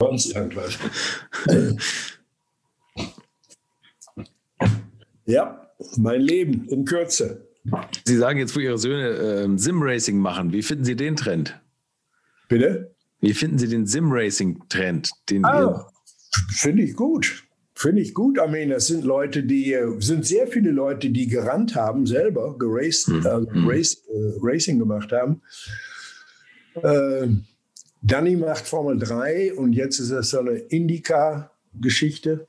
sonst 0.00 0.34
irgendwas. 0.34 0.78
ja, 5.26 5.70
mein 5.96 6.20
Leben 6.20 6.66
in 6.68 6.84
Kürze. 6.84 7.46
Sie 8.06 8.16
sagen 8.16 8.38
jetzt, 8.38 8.56
wo 8.56 8.60
Ihre 8.60 8.78
Söhne 8.78 9.08
äh, 9.10 9.58
Sim-Racing 9.58 10.18
machen. 10.18 10.52
Wie 10.52 10.62
finden 10.62 10.84
Sie 10.84 10.96
den 10.96 11.16
Trend? 11.16 11.60
Bitte? 12.48 12.94
Wie 13.20 13.34
finden 13.34 13.58
Sie 13.58 13.68
den 13.68 13.86
Sim-Racing-Trend? 13.86 15.10
Ah, 15.42 15.86
Finde 16.52 16.82
ich 16.82 16.96
gut. 16.96 17.44
Finde 17.74 18.02
ich 18.02 18.14
gut, 18.14 18.38
Armin. 18.38 18.70
Das 18.70 18.86
sind 18.86 19.04
Leute, 19.04 19.42
die 19.42 19.76
sind 19.98 20.26
sehr 20.26 20.46
viele 20.46 20.70
Leute, 20.70 21.10
die 21.10 21.26
gerannt 21.26 21.74
haben, 21.74 22.06
selber 22.06 22.56
geraced, 22.58 23.08
hm. 23.08 23.24
äh, 23.24 23.70
race, 23.70 24.02
äh, 24.08 24.38
Racing 24.40 24.78
gemacht 24.78 25.12
haben. 25.12 25.42
Äh, 26.74 27.28
Danny 28.02 28.36
macht 28.36 28.66
Formel 28.66 28.98
3 28.98 29.54
und 29.54 29.74
jetzt 29.74 29.98
ist 29.98 30.10
es 30.10 30.30
so 30.30 30.40
eine 30.40 30.52
Indica-Geschichte. 30.52 32.46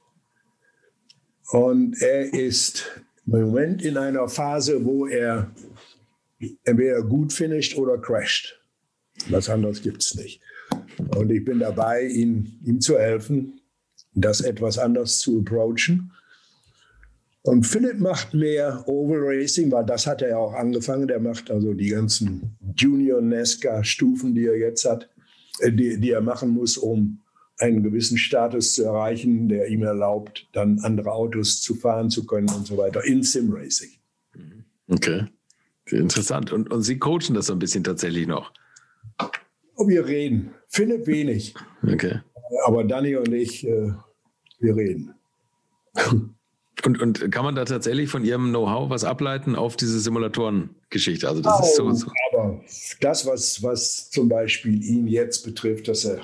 Und 1.51 2.01
er 2.01 2.33
ist 2.33 3.01
im 3.25 3.41
Moment 3.41 3.81
in 3.81 3.97
einer 3.97 4.29
Phase, 4.29 4.85
wo 4.85 5.07
er 5.07 5.51
entweder 6.63 7.03
gut 7.03 7.33
finisht 7.33 7.77
oder 7.77 7.97
crasht. 7.97 8.59
Was 9.29 9.49
anderes 9.49 9.81
gibt 9.81 10.01
es 10.01 10.15
nicht. 10.15 10.41
Und 11.15 11.29
ich 11.29 11.43
bin 11.43 11.59
dabei, 11.59 12.05
ihn, 12.05 12.59
ihm 12.65 12.79
zu 12.79 12.97
helfen, 12.97 13.59
das 14.13 14.41
etwas 14.41 14.77
anders 14.77 15.19
zu 15.19 15.39
approachen. 15.39 16.11
Und 17.43 17.65
Philipp 17.65 17.99
macht 17.99 18.33
mehr 18.33 18.83
Oval 18.87 19.19
Racing, 19.21 19.71
weil 19.71 19.85
das 19.85 20.07
hat 20.07 20.21
er 20.21 20.29
ja 20.29 20.37
auch 20.37 20.53
angefangen. 20.53 21.07
Der 21.07 21.19
macht 21.19 21.51
also 21.51 21.73
die 21.73 21.89
ganzen 21.89 22.55
Junior 22.77 23.19
NASCAR-Stufen, 23.19 24.33
die 24.35 24.45
er 24.45 24.57
jetzt 24.57 24.85
hat, 24.85 25.09
die, 25.69 25.99
die 25.99 26.11
er 26.11 26.21
machen 26.21 26.49
muss, 26.51 26.77
um 26.77 27.21
einen 27.57 27.83
gewissen 27.83 28.17
Status 28.17 28.73
zu 28.73 28.83
erreichen, 28.83 29.47
der 29.47 29.67
ihm 29.67 29.83
erlaubt, 29.83 30.47
dann 30.53 30.79
andere 30.79 31.11
Autos 31.11 31.61
zu 31.61 31.75
fahren 31.75 32.09
zu 32.09 32.25
können 32.25 32.49
und 32.49 32.65
so 32.65 32.77
weiter 32.77 33.03
in 33.05 33.23
Sim 33.23 33.51
Racing. 33.53 33.91
Okay, 34.87 35.27
interessant. 35.85 36.51
Und, 36.51 36.71
und 36.71 36.81
Sie 36.81 36.97
coachen 36.97 37.35
das 37.35 37.47
so 37.47 37.53
ein 37.53 37.59
bisschen 37.59 37.83
tatsächlich 37.83 38.27
noch? 38.27 38.51
Oh, 39.75 39.87
wir 39.87 40.05
reden. 40.05 40.53
Philipp 40.67 41.07
wenig. 41.07 41.53
Okay. 41.83 42.19
Aber 42.65 42.83
Danny 42.83 43.15
und 43.15 43.31
ich, 43.33 43.65
äh, 43.65 43.93
wir 44.59 44.75
reden. 44.75 45.13
Und, 46.85 47.01
und 47.01 47.31
kann 47.31 47.43
man 47.43 47.55
da 47.55 47.65
tatsächlich 47.65 48.09
von 48.09 48.25
Ihrem 48.25 48.49
Know-how 48.49 48.89
was 48.89 49.03
ableiten 49.03 49.55
auf 49.55 49.75
diese 49.75 49.99
Simulatoren-Geschichte? 49.99 51.27
Also 51.27 51.41
das 51.41 51.59
oh, 51.59 51.63
ist 51.63 51.75
so, 51.75 51.91
so. 51.91 52.07
Aber 52.31 52.61
das, 52.99 53.25
was, 53.25 53.61
was 53.61 54.09
zum 54.09 54.29
Beispiel 54.29 54.83
ihn 54.83 55.07
jetzt 55.07 55.45
betrifft, 55.45 55.87
dass 55.87 56.05
er 56.05 56.21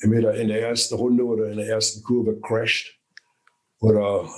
entweder 0.00 0.34
in 0.34 0.48
der 0.48 0.60
ersten 0.60 0.94
Runde 0.94 1.24
oder 1.24 1.50
in 1.50 1.56
der 1.56 1.68
ersten 1.68 2.02
Kurve 2.02 2.38
crasht 2.40 2.98
oder 3.80 4.28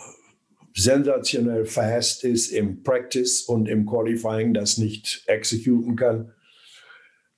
sensationell 0.75 1.65
fast 1.65 2.25
ist 2.25 2.51
im 2.53 2.83
Practice 2.83 3.43
und 3.43 3.69
im 3.69 3.87
Qualifying 3.87 4.55
das 4.55 4.79
nicht 4.79 5.23
exekutieren 5.27 5.97
kann. 5.97 6.33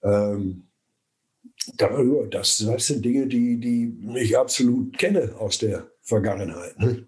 Ähm, 0.03 0.65
darüber, 1.77 2.27
das, 2.27 2.59
das 2.59 2.87
sind 2.87 3.05
Dinge, 3.05 3.27
die, 3.27 3.59
die 3.59 4.19
ich 4.19 4.37
absolut 4.37 4.97
kenne 4.99 5.35
aus 5.39 5.59
der 5.59 5.91
Vergangenheit. 6.03 6.79
Ne? 6.79 7.07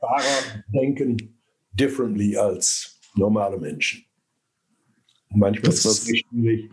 Fahrer 0.00 0.62
denken 0.68 1.40
differently 1.72 2.36
als 2.36 2.98
normale 3.14 3.58
Menschen. 3.58 4.04
manchmal 5.30 5.70
das 5.70 5.84
ist 5.84 6.08
es 6.08 6.18
schwierig, 6.18 6.70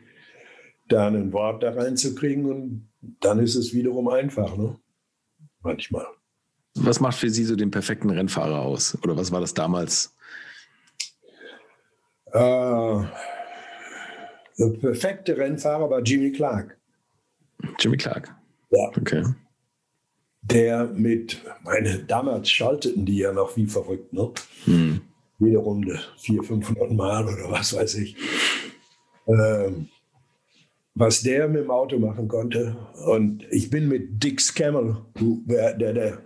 da 0.87 1.07
ein 1.07 1.31
Wort 1.33 1.63
da 1.63 1.71
reinzukriegen 1.71 2.45
und 2.45 2.89
dann 3.19 3.39
ist 3.39 3.55
es 3.55 3.73
wiederum 3.73 4.07
einfach, 4.07 4.55
ne? 4.57 4.79
Manchmal. 5.61 6.05
Was 6.75 6.99
macht 6.99 7.17
für 7.17 7.29
Sie 7.29 7.43
so 7.43 7.55
den 7.55 7.71
perfekten 7.71 8.09
Rennfahrer 8.09 8.59
aus? 8.59 8.97
Oder 9.03 9.17
was 9.17 9.31
war 9.31 9.41
das 9.41 9.53
damals? 9.53 10.15
Äh, 12.27 13.03
der 14.59 14.69
perfekte 14.79 15.37
Rennfahrer 15.37 15.89
war 15.89 16.01
Jimmy 16.01 16.31
Clark. 16.31 16.77
Jimmy 17.79 17.97
Clark. 17.97 18.33
Ja. 18.69 18.89
Okay 18.95 19.23
der 20.51 20.85
mit, 20.85 21.41
meine, 21.63 21.99
damals 21.99 22.49
schalteten 22.49 23.05
die 23.05 23.17
ja 23.17 23.33
noch 23.33 23.57
wie 23.57 23.67
verrückt, 23.67 24.13
ne? 24.13 24.31
Hm. 24.65 25.01
Jede 25.39 25.57
Runde 25.57 25.99
400, 26.19 26.65
500 26.65 26.91
Mal 26.93 27.25
oder 27.25 27.51
was 27.51 27.75
weiß 27.75 27.95
ich. 27.95 28.15
Ähm, 29.27 29.89
was 30.95 31.21
der 31.21 31.47
mit 31.47 31.63
dem 31.63 31.71
Auto 31.71 31.99
machen 31.99 32.27
konnte. 32.27 32.75
Und 33.05 33.45
ich 33.51 33.69
bin 33.69 33.87
mit 33.87 34.23
Dick 34.23 34.41
Scammell, 34.41 34.97
der, 35.15 35.93
der 35.93 36.17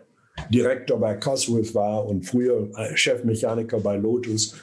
Direktor 0.50 0.98
bei 0.98 1.16
Cosworth 1.16 1.76
war 1.76 2.06
und 2.06 2.26
früher 2.26 2.70
Chefmechaniker 2.96 3.80
bei 3.82 3.98
Lotus 3.98 4.56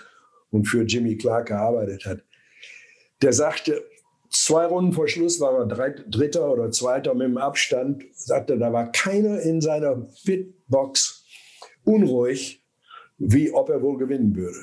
und 0.51 0.65
für 0.65 0.83
Jimmy 0.85 1.17
Clark 1.17 1.49
gearbeitet 1.49 2.07
hat, 2.07 2.21
der 3.21 3.35
sagte, 3.35 3.83
Zwei 4.31 4.67
Runden 4.67 4.93
vor 4.93 5.09
Schluss 5.09 5.41
war 5.41 5.59
er 5.59 5.67
Dritter 5.67 6.53
oder 6.53 6.71
Zweiter 6.71 7.15
mit 7.15 7.29
dem 7.29 7.39
Abstand. 7.39 8.05
Sagte, 8.13 8.59
da 8.59 8.73
war 8.73 8.93
keiner 8.93 9.41
in 9.41 9.61
seiner 9.61 10.07
Fitbox 10.23 11.25
unruhig, 11.85 12.63
wie 13.17 13.53
ob 13.53 13.71
er 13.71 13.83
wohl 13.83 13.97
gewinnen 13.97 14.37
würde. 14.37 14.59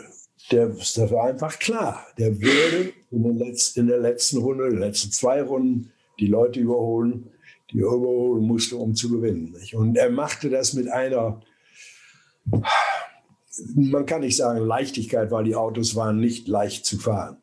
Der, 0.52 0.68
das 0.68 0.98
war 1.12 1.26
einfach 1.26 1.58
klar. 1.58 2.06
Der 2.20 2.40
würde 2.40 2.94
in, 3.10 3.38
letzten, 3.38 3.82
in 3.82 3.88
der 3.88 4.00
letzten 4.00 4.38
Runde, 4.38 4.66
in 4.66 4.72
den 4.72 4.80
letzten 4.80 5.12
zwei 5.12 5.42
Runden, 5.42 5.92
die 6.20 6.28
Leute 6.28 6.60
überholen, 6.60 7.32
die 7.72 7.80
er 7.80 7.88
überholen 7.88 8.44
musste, 8.44 8.78
um 8.78 8.94
zu 8.94 9.10
gewinnen. 9.10 9.56
Und 9.74 9.98
er 9.98 10.12
machte 10.12 10.52
das 10.52 10.74
mit 10.74 10.88
einer, 10.88 11.42
man 13.74 14.06
kann 14.06 14.22
nicht 14.22 14.38
sagen 14.38 14.60
Leichtigkeit, 14.60 15.32
weil 15.32 15.46
die 15.46 15.56
Autos 15.56 15.96
waren 15.96 16.20
nicht 16.20 16.48
leicht 16.48 16.86
zu 16.86 17.00
fahren 17.00 17.38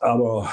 aber 0.00 0.52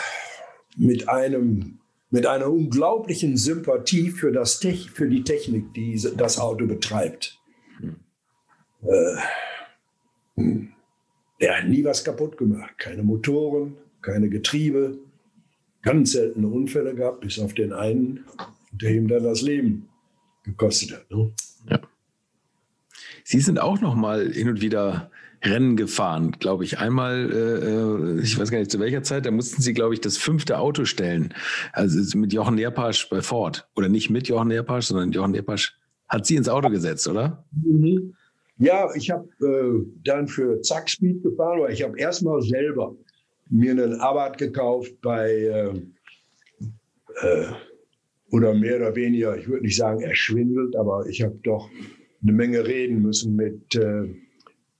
mit 0.77 1.09
einem 1.09 1.80
mit 2.11 2.26
einer 2.27 2.49
unglaublichen 2.49 3.35
Sympathie 3.35 4.09
für, 4.09 4.31
das 4.31 4.55
für 4.93 5.09
die 5.09 5.23
Technik, 5.23 5.73
die 5.73 5.99
das 6.15 6.39
Auto 6.39 6.65
betreibt. 6.65 7.38
Äh, 8.84 9.17
er 11.39 11.57
hat 11.57 11.67
nie 11.67 11.84
was 11.84 12.03
kaputt 12.03 12.38
gemacht. 12.38 12.77
Keine 12.77 13.03
Motoren, 13.03 13.76
keine 14.01 14.30
Getriebe, 14.30 14.97
ganz 15.81 16.13
seltene 16.13 16.47
Unfälle 16.47 16.95
gehabt, 16.95 17.22
bis 17.22 17.39
auf 17.39 17.53
den 17.53 17.73
einen, 17.73 18.26
der 18.72 18.91
ihm 18.91 19.07
dann 19.07 19.23
das 19.23 19.41
Leben 19.41 19.89
gekostet 20.43 20.93
hat. 20.93 21.11
Ne? 21.11 21.31
Ja. 21.69 21.81
Sie 23.23 23.39
sind 23.41 23.59
auch 23.59 23.81
noch 23.81 23.95
mal 23.95 24.31
hin 24.31 24.47
und 24.47 24.61
wieder 24.61 25.11
Rennen 25.45 25.76
gefahren, 25.76 26.31
glaube 26.39 26.63
ich. 26.63 26.80
Einmal, 26.80 27.31
äh, 27.31 28.17
äh, 28.17 28.22
ich 28.22 28.39
weiß 28.39 28.51
gar 28.51 28.59
nicht 28.59 28.72
zu 28.72 28.80
welcher 28.80 29.03
Zeit, 29.03 29.26
da 29.26 29.31
mussten 29.31 29.61
sie, 29.61 29.73
glaube 29.73 29.93
ich, 29.93 30.01
das 30.01 30.17
fünfte 30.17 30.57
Auto 30.57 30.85
stellen. 30.85 31.34
Also 31.73 32.17
mit 32.17 32.34
Jochen 32.34 32.55
Nerpasch 32.55 33.09
bei 33.09 33.22
Ford. 33.22 33.67
Oder 33.76 33.89
nicht 33.89 34.09
mit 34.09 34.27
Jochen 34.27 34.47
Nerpasch, 34.47 34.88
sondern 34.88 35.11
Jochen 35.11 35.31
Nerpasch 35.31 35.77
hat 36.07 36.26
sie 36.26 36.35
ins 36.35 36.49
Auto 36.49 36.69
gesetzt, 36.69 37.07
oder? 37.07 37.45
Mhm. 37.51 38.13
Ja, 38.57 38.88
ich 38.95 39.11
habe 39.11 39.27
äh, 39.41 39.85
dann 40.03 40.27
für 40.27 40.61
Zack 40.61 40.89
Speed 40.89 41.23
gefahren, 41.23 41.59
weil 41.61 41.73
ich 41.73 41.84
habe 41.84 41.99
erstmal 41.99 42.41
selber 42.41 42.95
mir 43.49 43.72
einen 43.72 43.99
Abarth 43.99 44.38
gekauft 44.38 44.93
bei 45.01 45.30
äh, 45.30 45.73
äh, 47.22 47.47
oder 48.31 48.53
mehr 48.53 48.77
oder 48.77 48.95
weniger, 48.95 49.38
ich 49.38 49.47
würde 49.47 49.63
nicht 49.63 49.76
sagen 49.76 50.01
erschwindelt, 50.01 50.76
aber 50.76 51.05
ich 51.07 51.22
habe 51.22 51.38
doch 51.43 51.69
eine 52.23 52.31
Menge 52.31 52.65
reden 52.65 53.01
müssen 53.01 53.35
mit 53.35 53.76
äh, 53.76 54.15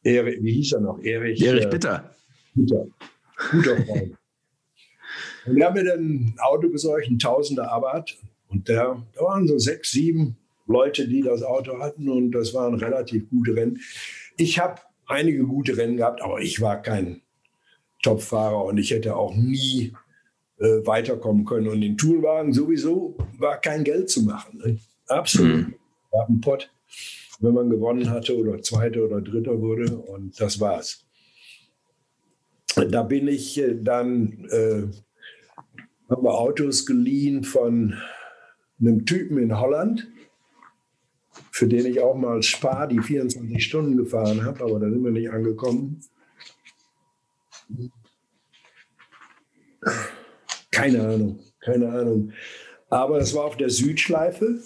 Erich, 0.06 0.44
wie 0.44 0.54
hieß 0.54 0.74
er 0.74 0.82
noch? 0.82 1.00
Erich, 1.04 1.42
Erich 1.42 1.70
Bitter. 1.70 2.16
Bitter. 2.54 2.86
Guter 3.52 3.84
Freund. 3.84 4.16
und 5.48 5.56
wir 5.56 5.66
haben 5.66 5.74
mir 5.74 5.84
dann 5.84 6.00
ein 6.00 6.36
Auto 6.40 6.70
besorgt, 6.70 7.08
ein 7.08 7.18
Tausender 7.18 7.72
Abarth. 7.72 8.18
Und 8.48 8.70
der, 8.70 9.02
da 9.16 9.22
waren 9.22 9.48
so 9.48 9.58
sechs, 9.58 9.92
sieben 9.92 10.38
Leute, 10.68 11.08
die 11.08 11.22
das 11.22 11.42
Auto 11.42 11.80
hatten. 11.80 12.08
Und 12.08 12.32
das 12.32 12.54
waren 12.54 12.76
relativ 12.76 13.28
gute 13.30 13.56
Rennen. 13.56 13.80
Ich 14.38 14.60
habe 14.60 14.80
einige 15.08 15.44
gute 15.44 15.76
Rennen 15.76 15.98
gehabt, 15.98 16.22
aber 16.22 16.40
ich 16.40 16.62
war 16.62 16.82
kein 16.82 17.22
Topfahrer 18.04 18.64
und 18.64 18.78
ich 18.78 18.92
hätte 18.92 19.16
auch 19.16 19.36
nie 19.36 19.94
äh, 20.60 20.86
weiterkommen 20.86 21.46
können. 21.46 21.68
Und 21.68 21.82
in 21.82 21.98
Toolwagen 21.98 22.54
sowieso 22.54 23.18
war 23.40 23.60
kein 23.60 23.84
Geld 23.84 24.12
zu 24.12 24.22
machen. 24.22 24.60
Ne? 24.64 24.78
Absolut. 25.08 25.68
Mhm. 25.68 25.74
War 26.12 26.30
ein 26.30 26.42
Pott 26.42 26.70
wenn 27.40 27.54
man 27.54 27.70
gewonnen 27.70 28.10
hatte 28.10 28.38
oder 28.38 28.62
Zweiter 28.62 29.04
oder 29.04 29.22
Dritter 29.22 29.60
wurde. 29.60 29.98
Und 29.98 30.40
das 30.40 30.60
war's. 30.60 31.06
Da 32.76 33.04
bin 33.04 33.28
ich 33.28 33.58
äh, 33.58 33.76
dann, 33.82 34.46
äh, 34.50 34.84
haben 36.10 36.24
wir 36.24 36.34
Autos 36.34 36.86
geliehen 36.86 37.44
von 37.44 37.96
einem 38.80 39.06
Typen 39.06 39.38
in 39.38 39.58
Holland, 39.58 40.08
für 41.52 41.68
den 41.68 41.86
ich 41.86 42.02
auch 42.02 42.16
mal 42.16 42.44
Spar 42.44 42.88
die 42.88 43.00
24 43.00 43.64
Stunden 43.64 43.98
gefahren 43.98 44.44
habe, 44.44 44.64
aber 44.64 44.80
da 44.80 44.90
sind 44.90 45.04
wir 45.04 45.12
nicht 45.12 45.32
angekommen. 45.32 46.02
Keine 50.72 51.08
Ahnung, 51.08 51.40
keine 51.62 51.90
Ahnung. 51.90 52.34
Aber 52.90 53.20
das 53.20 53.34
war 53.34 53.46
auf 53.46 53.58
der 53.58 53.70
Südschleife 53.70 54.60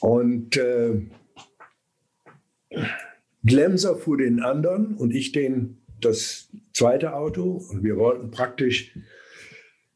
und 0.00 0.56
äh, 0.56 1.00
Glemser 3.44 3.96
fuhr 3.96 4.18
den 4.18 4.40
anderen 4.40 4.94
und 4.96 5.14
ich 5.14 5.32
den 5.32 5.78
das 6.00 6.48
zweite 6.72 7.14
Auto. 7.14 7.64
Und 7.70 7.82
wir 7.82 7.96
wollten 7.96 8.30
praktisch 8.30 8.98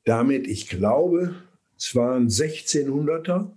damit, 0.05 0.47
ich 0.47 0.69
glaube, 0.69 1.35
es 1.77 1.95
waren 1.95 2.29
1600er 2.29 3.51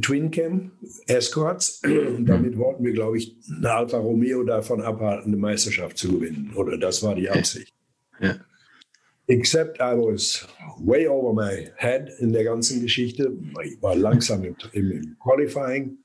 Twin 0.00 0.30
Cam 0.30 0.72
Escorts. 1.06 1.82
Und 1.84 2.26
damit 2.26 2.56
wollten 2.58 2.84
wir, 2.84 2.92
glaube 2.92 3.18
ich, 3.18 3.36
eine 3.56 3.70
Alfa 3.70 3.98
Romeo 3.98 4.42
davon 4.42 4.82
abhalten, 4.82 5.28
eine 5.28 5.36
Meisterschaft 5.36 5.98
zu 5.98 6.12
gewinnen. 6.12 6.52
Oder 6.54 6.78
das 6.78 7.02
war 7.02 7.14
die 7.14 7.30
Absicht. 7.30 7.72
Ja. 8.20 8.36
Except 9.28 9.78
I 9.78 9.96
was 9.96 10.46
way 10.80 11.06
over 11.06 11.32
my 11.32 11.70
head 11.76 12.10
in 12.18 12.32
der 12.32 12.44
ganzen 12.44 12.82
Geschichte. 12.82 13.32
Ich 13.64 13.80
war 13.80 13.94
langsam 13.94 14.44
im, 14.44 14.56
im 14.72 15.16
Qualifying. 15.22 15.98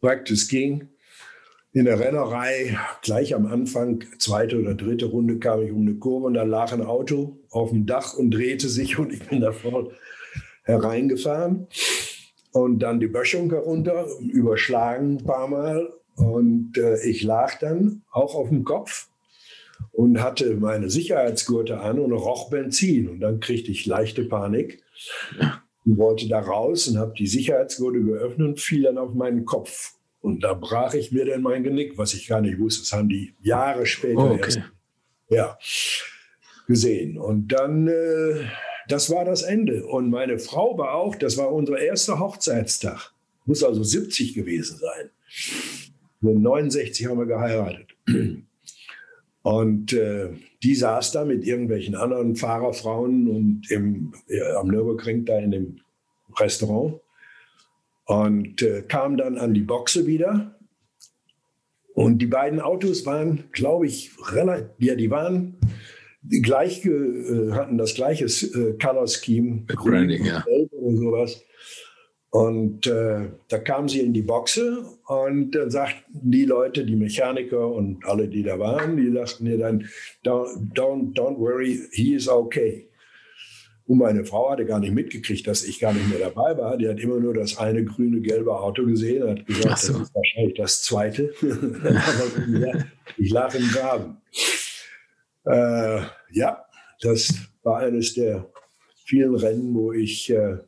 Practice 0.00 0.48
ging. 0.48 0.88
In 1.72 1.84
der 1.84 2.00
Rennerei, 2.00 2.76
gleich 3.02 3.34
am 3.34 3.46
Anfang, 3.46 4.04
zweite 4.18 4.58
oder 4.58 4.74
dritte 4.74 5.06
Runde, 5.06 5.38
kam 5.38 5.62
ich 5.62 5.70
um 5.70 5.82
eine 5.82 5.94
Kurve 5.94 6.26
und 6.26 6.34
da 6.34 6.42
lag 6.42 6.72
ein 6.72 6.82
Auto 6.82 7.38
auf 7.50 7.70
dem 7.70 7.86
Dach 7.86 8.14
und 8.14 8.32
drehte 8.32 8.68
sich 8.68 8.98
und 8.98 9.12
ich 9.12 9.26
bin 9.28 9.40
da 9.40 9.52
voll 9.52 9.92
hereingefahren. 10.64 11.68
und 12.52 12.80
dann 12.80 12.98
die 12.98 13.06
Böschung 13.06 13.50
herunter, 13.50 14.06
überschlagen 14.20 15.18
ein 15.18 15.24
paar 15.24 15.48
Mal. 15.48 15.92
Und 16.16 16.76
äh, 16.76 17.00
ich 17.04 17.22
lag 17.22 17.58
dann 17.60 18.02
auch 18.10 18.34
auf 18.34 18.48
dem 18.48 18.64
Kopf 18.64 19.08
und 19.92 20.22
hatte 20.22 20.56
meine 20.56 20.90
Sicherheitsgurte 20.90 21.80
an 21.80 21.98
und 21.98 22.12
roch 22.12 22.50
Benzin. 22.50 23.08
Und 23.08 23.20
dann 23.20 23.40
kriegte 23.40 23.70
ich 23.70 23.86
leichte 23.86 24.24
Panik 24.24 24.82
und 25.84 25.98
wollte 25.98 26.28
da 26.28 26.40
raus 26.40 26.88
und 26.88 26.98
habe 26.98 27.14
die 27.16 27.26
Sicherheitsgurte 27.26 28.02
geöffnet 28.02 28.48
und 28.48 28.60
fiel 28.60 28.82
dann 28.82 28.98
auf 28.98 29.14
meinen 29.14 29.44
Kopf. 29.44 29.94
Und 30.20 30.44
da 30.44 30.54
brach 30.54 30.94
ich 30.94 31.12
mir 31.12 31.24
dann 31.24 31.42
mein 31.42 31.64
Genick, 31.64 31.96
was 31.96 32.12
ich 32.12 32.28
gar 32.28 32.40
nicht 32.40 32.58
wusste. 32.58 32.82
Das 32.82 32.92
haben 32.92 33.08
die 33.08 33.34
Jahre 33.40 33.86
später 33.86 34.18
oh, 34.18 34.34
okay. 34.34 34.40
erst 34.42 34.60
ja, 35.30 35.58
gesehen. 36.66 37.16
Und 37.16 37.48
dann, 37.48 37.88
äh, 37.88 38.44
das 38.88 39.08
war 39.10 39.24
das 39.24 39.42
Ende. 39.42 39.86
Und 39.86 40.10
meine 40.10 40.38
Frau 40.38 40.76
war 40.76 40.94
auch, 40.94 41.14
das 41.14 41.38
war 41.38 41.52
unser 41.52 41.78
erster 41.78 42.18
Hochzeitstag. 42.18 43.12
Muss 43.46 43.62
also 43.62 43.82
70 43.82 44.34
gewesen 44.34 44.78
sein. 44.78 45.10
69 46.20 47.06
haben 47.06 47.18
wir 47.18 47.26
geheiratet. 47.26 47.96
Und 49.42 49.92
äh, 49.92 50.30
die 50.62 50.74
saß 50.74 51.12
da 51.12 51.24
mit 51.24 51.44
irgendwelchen 51.44 51.94
anderen 51.94 52.36
Fahrerfrauen 52.36 53.28
und 53.28 53.70
im, 53.70 54.12
äh, 54.28 54.52
am 54.52 54.68
Nürburgring 54.68 55.24
da 55.24 55.38
in 55.38 55.50
dem 55.50 55.80
Restaurant 56.38 57.00
und 58.04 58.60
äh, 58.62 58.82
kam 58.82 59.16
dann 59.16 59.38
an 59.38 59.54
die 59.54 59.62
Boxe 59.62 60.06
wieder. 60.06 60.56
Und 61.94 62.18
die 62.18 62.26
beiden 62.26 62.60
Autos 62.60 63.06
waren, 63.06 63.44
glaube 63.52 63.86
ich, 63.86 64.12
relativ, 64.32 64.70
ja, 64.78 64.94
die 64.94 65.10
waren 65.10 65.58
gleich, 66.42 66.84
äh, 66.84 67.52
hatten 67.52 67.78
das 67.78 67.94
gleiche 67.94 68.26
äh, 68.26 68.76
Color 68.78 69.08
Scheme, 69.08 69.64
Branding, 69.66 70.24
ja. 70.24 70.44
oder 70.46 70.96
sowas. 70.96 71.42
Und 72.30 72.86
äh, 72.86 73.28
da 73.48 73.58
kamen 73.58 73.88
sie 73.88 74.00
in 74.00 74.12
die 74.12 74.22
Boxe 74.22 74.84
und 75.06 75.50
dann 75.50 75.70
sagten 75.70 76.30
die 76.30 76.44
Leute, 76.44 76.84
die 76.84 76.94
Mechaniker 76.94 77.66
und 77.66 78.04
alle, 78.06 78.28
die 78.28 78.44
da 78.44 78.56
waren, 78.58 78.96
die 78.96 79.10
sagten 79.12 79.44
mir 79.44 79.58
dann, 79.58 79.88
don't, 80.24 80.72
don't, 80.72 81.12
don't 81.14 81.38
worry, 81.38 81.80
he 81.90 82.14
is 82.14 82.28
okay. 82.28 82.88
Und 83.86 83.98
meine 83.98 84.24
Frau 84.24 84.52
hatte 84.52 84.64
gar 84.64 84.78
nicht 84.78 84.94
mitgekriegt, 84.94 85.44
dass 85.48 85.64
ich 85.64 85.80
gar 85.80 85.92
nicht 85.92 86.08
mehr 86.08 86.20
dabei 86.20 86.56
war. 86.56 86.76
Die 86.76 86.88
hat 86.88 87.00
immer 87.00 87.18
nur 87.18 87.34
das 87.34 87.58
eine 87.58 87.84
grüne, 87.84 88.20
gelbe 88.20 88.56
Auto 88.56 88.86
gesehen 88.86 89.24
und 89.24 89.40
hat 89.40 89.46
gesagt, 89.46 89.78
so. 89.78 89.92
das 89.94 90.02
ist 90.02 90.14
wahrscheinlich 90.14 90.54
das 90.56 90.82
zweite. 90.82 91.32
ich 93.16 93.32
lag 93.32 93.52
im 93.52 93.66
Graben. 93.66 94.18
Äh, 95.44 96.02
ja, 96.30 96.64
das 97.00 97.34
war 97.64 97.78
eines 97.78 98.14
der 98.14 98.48
vielen 99.04 99.34
Rennen, 99.34 99.74
wo 99.74 99.92
ich 99.92 100.30
äh, 100.30 100.58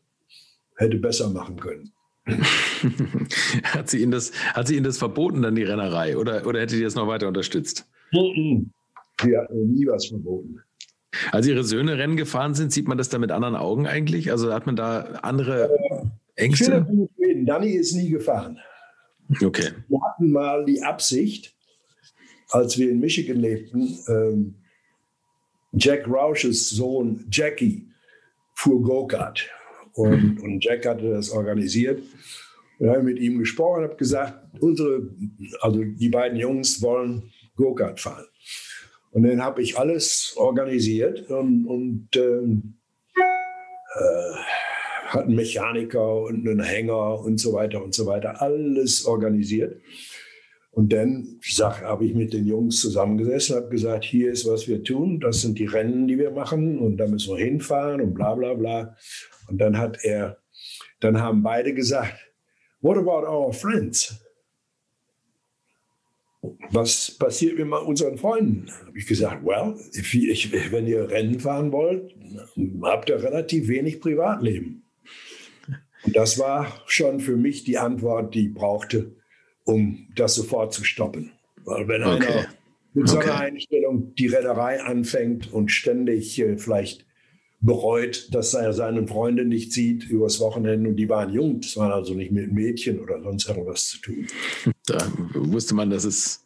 hätte 0.76 0.96
besser 0.98 1.30
machen 1.30 1.58
können. 1.58 1.92
hat, 3.64 3.90
sie 3.90 4.02
Ihnen 4.02 4.12
das, 4.12 4.32
hat 4.54 4.68
sie 4.68 4.76
Ihnen 4.76 4.84
das 4.84 4.98
verboten, 4.98 5.42
dann 5.42 5.54
die 5.54 5.64
Rennerei? 5.64 6.16
Oder, 6.16 6.46
oder 6.46 6.60
hätte 6.60 6.76
sie 6.76 6.82
das 6.82 6.94
noch 6.94 7.08
weiter 7.08 7.28
unterstützt? 7.28 7.88
Sie 8.12 9.36
hat 9.36 9.50
mir 9.50 9.64
nie 9.64 9.86
was 9.86 10.06
verboten. 10.06 10.60
Als 11.30 11.46
Ihre 11.46 11.64
Söhne 11.64 11.98
Rennen 11.98 12.16
gefahren 12.16 12.54
sind, 12.54 12.72
sieht 12.72 12.88
man 12.88 12.96
das 12.96 13.08
da 13.08 13.18
mit 13.18 13.30
anderen 13.30 13.56
Augen 13.56 13.86
eigentlich? 13.86 14.30
Also 14.30 14.52
hat 14.52 14.66
man 14.66 14.76
da 14.76 15.00
andere 15.22 16.10
Ängste? 16.36 16.86
Philipp 17.16 17.46
Danny 17.46 17.72
ist 17.72 17.94
nie 17.94 18.08
gefahren. 18.08 18.58
Okay. 19.42 19.70
Wir 19.88 20.00
hatten 20.02 20.30
mal 20.30 20.64
die 20.64 20.82
Absicht, 20.82 21.54
als 22.50 22.78
wir 22.78 22.90
in 22.90 23.00
Michigan 23.00 23.36
lebten, 23.36 23.98
ähm, 24.08 24.54
Jack 25.74 26.06
Roush's 26.06 26.70
Sohn 26.70 27.26
Jackie 27.30 27.86
fuhr 28.54 28.82
Go-Kart. 28.82 29.48
Und, 29.94 30.40
und 30.40 30.64
Jack 30.64 30.86
hatte 30.86 31.10
das 31.10 31.30
organisiert. 31.30 32.02
Und 32.78 32.90
habe 32.90 33.02
mit 33.02 33.18
ihm 33.18 33.38
gesprochen 33.38 33.78
und 33.82 33.90
habe 33.90 33.96
gesagt, 33.96 34.38
unsere, 34.60 35.08
also 35.60 35.84
die 35.84 36.08
beiden 36.08 36.38
Jungs 36.38 36.82
wollen 36.82 37.30
Go-Kart 37.56 38.00
fahren. 38.00 38.24
Und 39.12 39.24
dann 39.24 39.42
habe 39.42 39.62
ich 39.62 39.78
alles 39.78 40.34
organisiert 40.36 41.30
und, 41.30 41.66
und 41.66 42.08
ähm, 42.16 42.74
äh, 43.14 44.36
hat 45.06 45.26
einen 45.26 45.36
Mechaniker 45.36 46.22
und 46.22 46.48
einen 46.48 46.62
Hänger 46.62 47.20
und 47.20 47.38
so 47.38 47.52
weiter 47.52 47.84
und 47.84 47.94
so 47.94 48.06
weiter, 48.06 48.40
alles 48.40 49.04
organisiert. 49.04 49.80
Und 50.72 50.90
dann 50.94 51.38
habe 51.60 52.06
ich 52.06 52.14
mit 52.14 52.32
den 52.32 52.46
Jungs 52.46 52.80
zusammengesessen, 52.80 53.56
habe 53.56 53.68
gesagt, 53.68 54.04
hier 54.04 54.32
ist, 54.32 54.48
was 54.48 54.66
wir 54.66 54.82
tun, 54.82 55.20
das 55.20 55.42
sind 55.42 55.58
die 55.58 55.66
Rennen, 55.66 56.08
die 56.08 56.18
wir 56.18 56.30
machen 56.30 56.78
und 56.78 56.96
da 56.96 57.06
müssen 57.06 57.36
wir 57.36 57.44
hinfahren 57.44 58.00
und 58.00 58.14
bla 58.14 58.34
bla 58.34 58.54
bla. 58.54 58.96
Und 59.48 59.58
dann 59.58 59.76
hat 59.76 60.02
er, 60.02 60.38
dann 61.00 61.20
haben 61.20 61.42
beide 61.42 61.74
gesagt, 61.74 62.14
what 62.80 62.96
about 62.96 63.26
our 63.28 63.52
friends? 63.52 64.18
Was 66.70 67.10
passiert 67.18 67.58
mit 67.58 67.70
unseren 67.70 68.16
Freunden? 68.16 68.66
Habe 68.86 68.98
ich 68.98 69.06
gesagt, 69.06 69.44
well, 69.44 69.74
ich, 69.92 70.72
wenn 70.72 70.86
ihr 70.86 71.10
Rennen 71.10 71.38
fahren 71.38 71.70
wollt, 71.70 72.16
habt 72.82 73.10
ihr 73.10 73.22
relativ 73.22 73.68
wenig 73.68 74.00
Privatleben. 74.00 74.84
Und 76.04 76.16
das 76.16 76.38
war 76.38 76.82
schon 76.86 77.20
für 77.20 77.36
mich 77.36 77.62
die 77.64 77.76
Antwort, 77.76 78.34
die 78.34 78.48
ich 78.48 78.54
brauchte, 78.54 79.21
um 79.64 80.08
das 80.14 80.34
sofort 80.34 80.72
zu 80.72 80.84
stoppen. 80.84 81.32
Weil 81.64 81.88
wenn 81.88 82.02
okay. 82.02 82.26
einer 82.26 82.46
mit 82.94 83.08
so 83.08 83.18
einer 83.18 83.32
okay. 83.32 83.44
Einstellung 83.44 84.14
die 84.14 84.26
Reederei 84.26 84.82
anfängt 84.82 85.52
und 85.52 85.70
ständig 85.70 86.38
äh, 86.38 86.58
vielleicht 86.58 87.06
bereut, 87.60 88.34
dass 88.34 88.54
er 88.54 88.72
seine 88.72 89.06
Freunde 89.06 89.44
nicht 89.44 89.72
sieht 89.72 90.04
übers 90.04 90.40
Wochenende. 90.40 90.90
Und 90.90 90.96
die 90.96 91.08
waren 91.08 91.32
jung, 91.32 91.60
das 91.60 91.76
waren 91.76 91.92
also 91.92 92.12
nicht 92.14 92.32
mit 92.32 92.52
Mädchen 92.52 93.00
oder 93.00 93.22
sonst 93.22 93.48
irgendwas 93.48 93.86
zu 93.86 94.00
tun. 94.00 94.26
Da 94.86 94.98
wusste 95.34 95.76
man, 95.76 95.90
dass 95.90 96.02
es 96.02 96.44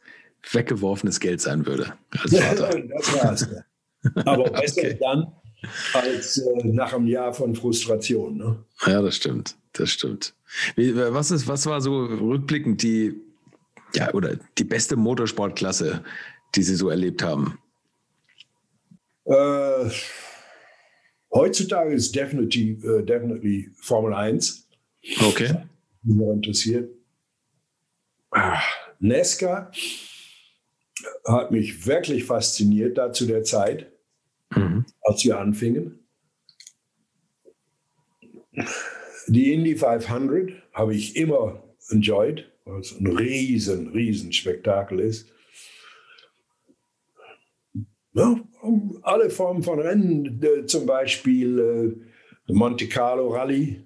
weggeworfenes 0.52 1.20
Geld 1.20 1.40
sein 1.40 1.64
würde 1.64 1.94
als 2.10 2.38
Vater. 2.38 2.82
das 2.86 3.14
war 3.14 3.32
es. 3.32 3.48
Aber 4.26 4.50
besser 4.50 4.82
okay. 4.82 4.98
dann 5.00 5.32
als 5.92 6.38
äh, 6.38 6.64
nach 6.64 6.92
einem 6.92 7.06
Jahr 7.06 7.32
von 7.32 7.54
Frustration. 7.54 8.36
Ne? 8.36 8.64
Ja, 8.86 9.02
das 9.02 9.16
stimmt. 9.16 9.56
Das 9.72 9.90
stimmt. 9.90 10.34
Wie, 10.74 10.96
was, 10.96 11.30
ist, 11.30 11.48
was 11.48 11.66
war 11.66 11.80
so 11.80 12.04
rückblickend 12.04 12.82
die, 12.82 13.14
ja, 13.94 14.12
oder 14.14 14.36
die 14.58 14.64
beste 14.64 14.96
Motorsportklasse, 14.96 16.02
die 16.54 16.62
Sie 16.62 16.76
so 16.76 16.88
erlebt 16.88 17.22
haben? 17.22 17.58
Äh, 19.24 19.90
Heutzutage 21.36 21.92
ist 21.92 22.14
definitely, 22.14 22.78
uh, 22.82 23.02
definitely 23.02 23.68
Formel 23.76 24.14
1. 24.14 24.68
Okay. 25.20 25.54
Mich 26.02 26.28
interessiert. 26.28 26.90
Ah, 28.30 28.62
Nesca 29.00 29.70
hat 31.26 31.50
mich 31.50 31.86
wirklich 31.86 32.24
fasziniert 32.24 32.96
da 32.96 33.12
zu 33.12 33.26
der 33.26 33.42
Zeit, 33.44 33.92
mhm. 34.54 34.84
als 35.02 35.24
wir 35.24 35.38
anfingen. 35.38 36.00
Die 39.28 39.52
Indy 39.52 39.76
500 39.76 40.52
habe 40.72 40.94
ich 40.94 41.16
immer 41.16 41.62
enjoyed, 41.90 42.50
weil 42.64 42.80
es 42.80 42.98
ein 42.98 43.06
riesen, 43.06 43.88
riesen 43.88 44.32
Spektakel 44.32 45.00
ist. 45.00 45.32
Ja, 48.14 48.40
alle 49.02 49.28
Formen 49.28 49.62
von 49.62 49.78
Rennen, 49.78 50.40
zum 50.66 50.86
Beispiel 50.86 51.58
äh, 52.48 52.52
Monte 52.52 52.88
Carlo 52.88 53.28
Rallye. 53.28 53.85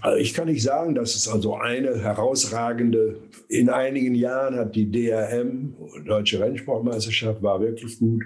Also 0.00 0.18
ich 0.18 0.34
kann 0.34 0.48
nicht 0.48 0.62
sagen, 0.62 0.94
dass 0.94 1.14
es 1.14 1.28
also 1.28 1.56
eine 1.56 1.98
herausragende, 1.98 3.20
in 3.48 3.68
einigen 3.68 4.14
Jahren 4.14 4.56
hat 4.56 4.74
die 4.74 4.90
DRM, 4.90 5.74
Deutsche 6.06 6.40
Rennsportmeisterschaft, 6.40 7.42
war 7.42 7.60
wirklich 7.60 7.98
gut 7.98 8.24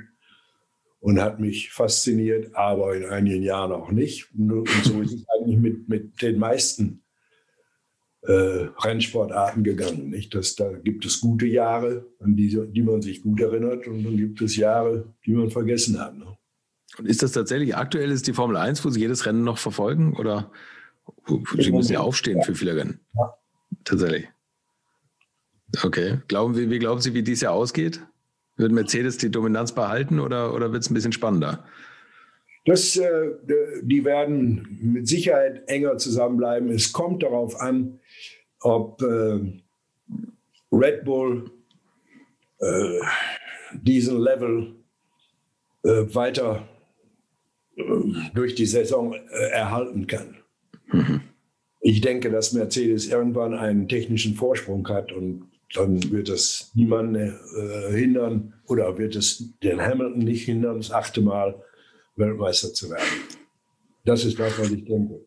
und 1.00 1.20
hat 1.20 1.40
mich 1.40 1.70
fasziniert, 1.72 2.54
aber 2.54 2.96
in 2.96 3.04
einigen 3.04 3.42
Jahren 3.42 3.72
auch 3.72 3.90
nicht. 3.90 4.28
Und 4.38 4.68
so 4.84 5.02
ist 5.02 5.12
es 5.12 5.26
eigentlich 5.28 5.58
mit, 5.58 5.88
mit 5.88 6.22
den 6.22 6.38
meisten 6.38 7.02
äh, 8.22 8.68
Rennsportarten 8.82 9.64
gegangen. 9.64 10.10
Nicht? 10.10 10.34
Das, 10.34 10.54
da 10.54 10.72
gibt 10.72 11.04
es 11.04 11.20
gute 11.20 11.46
Jahre, 11.46 12.06
an 12.20 12.36
die, 12.36 12.48
die 12.70 12.82
man 12.82 13.02
sich 13.02 13.22
gut 13.22 13.40
erinnert, 13.40 13.86
und 13.86 14.04
dann 14.04 14.16
gibt 14.16 14.40
es 14.40 14.56
Jahre, 14.56 15.12
die 15.26 15.32
man 15.32 15.50
vergessen 15.50 16.00
hat. 16.00 16.16
Ne? 16.16 16.26
Und 16.98 17.06
ist 17.06 17.22
das 17.22 17.32
tatsächlich 17.32 17.76
aktuell 17.76 18.10
ist 18.10 18.26
die 18.26 18.32
Formel 18.32 18.56
1, 18.56 18.84
wo 18.84 18.90
Sie 18.90 19.00
jedes 19.00 19.26
Rennen 19.26 19.44
noch 19.44 19.58
verfolgen? 19.58 20.14
Oder 20.14 20.50
Sie 21.56 21.72
müssen 21.72 21.92
ja 21.92 22.00
aufstehen 22.00 22.42
für 22.42 22.54
viele 22.54 22.76
Rennen? 22.76 23.00
Ja. 23.14 23.34
Tatsächlich. 23.84 24.28
Okay. 25.82 26.20
Glauben, 26.28 26.56
wie, 26.56 26.70
wie 26.70 26.78
glauben 26.78 27.00
Sie, 27.00 27.14
wie 27.14 27.22
dies 27.22 27.40
Jahr 27.40 27.54
ausgeht? 27.54 28.00
Wird 28.56 28.72
Mercedes 28.72 29.18
die 29.18 29.30
Dominanz 29.30 29.72
behalten 29.72 30.20
oder, 30.20 30.54
oder 30.54 30.72
wird 30.72 30.82
es 30.82 30.90
ein 30.90 30.94
bisschen 30.94 31.12
spannender? 31.12 31.64
Das, 32.66 32.96
äh, 32.96 33.32
die 33.82 34.04
werden 34.04 34.78
mit 34.80 35.08
Sicherheit 35.08 35.68
enger 35.68 35.98
zusammenbleiben. 35.98 36.70
Es 36.70 36.92
kommt 36.92 37.22
darauf 37.22 37.60
an, 37.60 38.00
ob 38.60 39.02
äh, 39.02 39.62
Red 40.72 41.04
Bull 41.04 41.50
äh, 42.58 43.00
diesen 43.72 44.18
Level 44.18 44.76
äh, 45.82 46.14
weiter 46.14 46.68
durch 48.34 48.54
die 48.54 48.66
Saison 48.66 49.12
äh, 49.12 49.50
erhalten 49.50 50.06
kann. 50.06 50.36
Mhm. 50.94 51.20
Ich 51.80 52.00
denke, 52.00 52.30
dass 52.30 52.52
Mercedes 52.52 53.08
irgendwann 53.08 53.54
einen 53.54 53.88
technischen 53.88 54.34
Vorsprung 54.34 54.88
hat 54.88 55.12
und 55.12 55.48
dann 55.74 56.10
wird 56.10 56.28
es 56.28 56.70
niemanden 56.74 57.16
äh, 57.16 57.92
hindern 57.92 58.54
oder 58.66 58.96
wird 58.96 59.16
es 59.16 59.52
den 59.62 59.80
Hamilton 59.80 60.20
nicht 60.20 60.44
hindern, 60.44 60.78
das 60.78 60.90
achte 60.90 61.20
Mal 61.20 61.54
Weltmeister 62.16 62.72
zu 62.72 62.90
werden. 62.90 63.04
Das 64.04 64.24
ist 64.24 64.38
das, 64.38 64.58
was 64.58 64.70
ich 64.70 64.84
denke. 64.84 65.20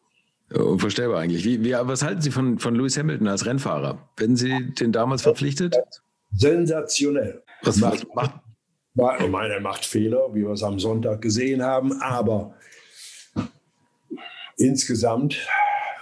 Unvorstellbar 0.53 1.19
eigentlich. 1.19 1.43
Wie, 1.43 1.63
wie, 1.63 1.73
was 1.73 2.03
halten 2.03 2.21
Sie 2.21 2.31
von, 2.31 2.57
von 2.57 2.73
Lewis 2.73 2.97
Hamilton 2.97 3.27
als 3.27 3.45
Rennfahrer? 3.45 4.09
Werden 4.15 4.37
Sie 4.37 4.71
den 4.79 4.91
damals 4.91 5.23
verpflichtet? 5.23 5.75
Sensationell. 6.31 7.43
Was 7.63 7.77
macht, 7.77 8.07
macht, 8.15 9.29
meine, 9.29 9.55
er 9.55 9.61
macht 9.61 9.85
Fehler, 9.85 10.33
wie 10.33 10.43
wir 10.43 10.51
es 10.51 10.63
am 10.63 10.79
Sonntag 10.79 11.21
gesehen 11.21 11.61
haben, 11.61 12.01
aber 12.01 12.55
insgesamt, 14.57 15.47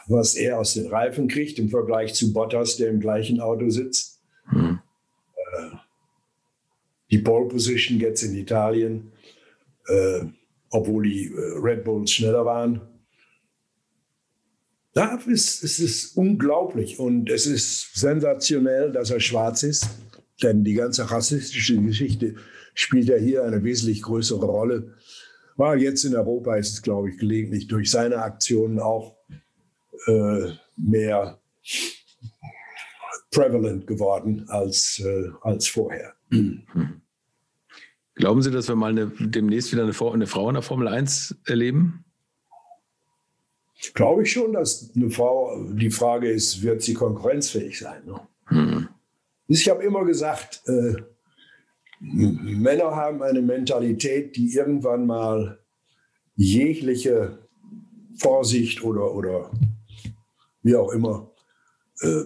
was 0.08 0.36
er 0.36 0.60
aus 0.60 0.74
den 0.74 0.88
Reifen 0.88 1.28
kriegt 1.28 1.60
im 1.60 1.70
Vergleich 1.70 2.14
zu 2.14 2.34
Bottas, 2.34 2.78
der 2.78 2.90
im 2.90 3.00
gleichen 3.00 3.40
Auto 3.40 3.70
sitzt, 3.70 4.22
hm. 4.50 4.80
äh, 5.36 5.76
die 7.12 7.20
Pole 7.20 7.48
Position 7.48 8.00
jetzt 8.00 8.24
in 8.24 8.36
Italien, 8.36 9.12
äh, 9.88 10.26
obwohl 10.70 11.04
die 11.04 11.26
äh, 11.26 11.60
Red 11.62 11.84
Bulls 11.84 12.12
schneller 12.12 12.46
waren. 12.46 12.82
Da 14.94 15.20
ist, 15.28 15.64
es 15.64 15.80
ist 15.80 16.16
unglaublich 16.16 17.00
und 17.00 17.30
es 17.30 17.48
ist 17.48 17.96
sensationell, 17.96 18.94
dass 18.94 19.10
er 19.10 19.20
schwarz 19.20 19.64
ist, 19.64 19.90
denn 20.42 20.64
die 20.64 20.74
ganze 20.74 21.12
rassistische 21.12 21.82
Geschichte 21.82 22.36
spielt 22.74 23.08
ja 23.08 23.18
hier 23.18 23.44
eine 23.44 23.64
wesentlich 23.64 24.02
größere 24.02 24.46
Rolle. 24.46 24.94
Weil 25.56 25.82
jetzt 25.82 26.04
in 26.04 26.16
Europa 26.16 26.56
ist 26.56 26.74
es, 26.74 26.82
glaube 26.82 27.10
ich, 27.10 27.18
gelegentlich 27.18 27.68
durch 27.68 27.90
seine 27.90 28.18
Aktionen 28.18 28.80
auch 28.80 29.16
äh, 30.08 30.52
mehr 30.76 31.40
prevalent 33.32 33.88
geworden 33.88 34.46
als, 34.50 35.00
äh, 35.00 35.30
als 35.42 35.68
vorher. 35.68 36.14
Glauben 38.16 38.42
Sie, 38.42 38.52
dass 38.52 38.68
wir 38.68 38.76
mal 38.76 38.92
eine, 38.92 39.12
demnächst 39.20 39.72
wieder 39.72 39.84
eine, 39.84 39.92
eine, 39.92 40.28
Frau 40.28 40.48
in 40.50 40.54
der 40.54 40.64
Formel 40.64 40.88
1 40.88 41.36
erleben? 41.46 42.06
Glaube 43.94 44.24
ich 44.24 44.32
schon, 44.32 44.54
dass 44.54 44.92
eine 44.96 45.10
Frau, 45.10 45.64
die 45.72 45.92
Frage 45.92 46.32
ist, 46.32 46.62
wird 46.64 46.82
sie 46.82 46.94
konkurrenzfähig 46.94 47.78
sein? 47.78 48.06
Ne? 48.06 48.20
Hm. 48.46 48.88
Ich 49.48 49.70
habe 49.70 49.84
immer 49.84 50.06
gesagt, 50.06 50.64
äh, 50.68 50.96
Männer 52.00 52.96
haben 52.96 53.24
eine 53.24 53.42
Mentalität, 53.42 54.36
die 54.36 54.54
irgendwann 54.54 55.06
mal 55.06 55.60
jegliche 56.36 57.40
Vorsicht 58.18 58.84
oder, 58.84 59.14
oder 59.14 59.52
wie 60.62 60.76
auch 60.76 60.92
immer 60.92 61.32
äh, 62.02 62.24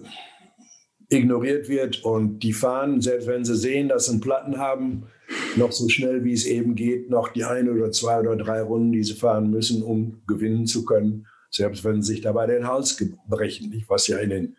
ignoriert 1.10 1.70
wird. 1.70 2.04
Und 2.04 2.40
die 2.40 2.54
fahren, 2.54 3.02
selbst 3.02 3.28
wenn 3.28 3.46
sie 3.46 3.56
sehen, 3.56 3.90
dass 3.90 4.06
sie 4.06 4.14
einen 4.14 4.22
Platten 4.22 4.58
haben, 4.58 5.08
noch 5.56 5.72
so 5.72 5.90
schnell 5.90 6.24
wie 6.24 6.34
es 6.34 6.46
eben 6.46 6.76
geht, 6.76 7.10
noch 7.10 7.30
die 7.30 7.44
eine 7.44 7.72
oder 7.72 7.92
zwei 7.92 8.20
oder 8.20 8.36
drei 8.36 8.62
Runden, 8.62 8.92
die 8.92 9.04
sie 9.04 9.14
fahren 9.14 9.50
müssen, 9.52 9.84
um 9.84 10.22
gewinnen 10.28 10.66
zu 10.66 10.86
können. 10.86 11.28
Selbst 11.52 11.84
wenn 11.84 12.02
sie 12.02 12.14
sich 12.14 12.22
dabei 12.22 12.48
den 12.48 12.68
Hals 12.68 12.98
brechen, 13.28 13.84
was 13.88 14.08
ja 14.08 14.18
in 14.20 14.30
den 14.30 14.58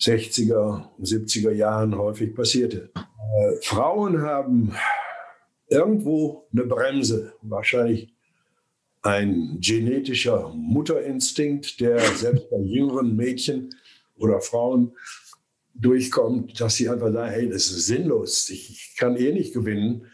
60er, 0.00 0.88
70er 1.00 1.52
Jahren 1.52 1.96
häufig 1.96 2.34
passierte. 2.34 2.90
Äh, 2.94 3.56
Frauen 3.62 4.22
haben 4.22 4.74
irgendwo 5.68 6.46
eine 6.52 6.64
Bremse, 6.64 7.34
wahrscheinlich 7.42 8.14
ein 9.02 9.58
genetischer 9.60 10.52
Mutterinstinkt, 10.54 11.80
der 11.80 12.00
selbst 12.00 12.50
bei 12.50 12.58
jüngeren 12.58 13.16
Mädchen 13.16 13.70
oder 14.16 14.40
Frauen 14.40 14.92
durchkommt, 15.74 16.60
dass 16.60 16.76
sie 16.76 16.88
einfach 16.88 17.12
sagen, 17.12 17.30
hey, 17.30 17.48
das 17.48 17.70
ist 17.70 17.86
sinnlos, 17.86 18.50
ich 18.50 18.94
kann 18.98 19.16
eh 19.16 19.32
nicht 19.32 19.54
gewinnen. 19.54 20.06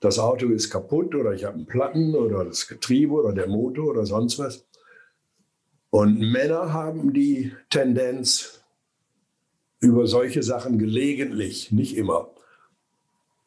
Das 0.00 0.18
Auto 0.18 0.46
ist 0.48 0.70
kaputt 0.70 1.14
oder 1.14 1.32
ich 1.32 1.44
habe 1.44 1.56
einen 1.56 1.66
Platten 1.66 2.14
oder 2.14 2.44
das 2.44 2.68
Getriebe 2.68 3.14
oder 3.14 3.32
der 3.32 3.48
Motor 3.48 3.90
oder 3.90 4.06
sonst 4.06 4.38
was. 4.38 4.66
Und 5.90 6.18
Männer 6.20 6.72
haben 6.72 7.12
die 7.12 7.52
Tendenz, 7.70 8.57
über 9.80 10.06
solche 10.06 10.42
Sachen 10.42 10.78
gelegentlich, 10.78 11.70
nicht 11.72 11.96
immer, 11.96 12.30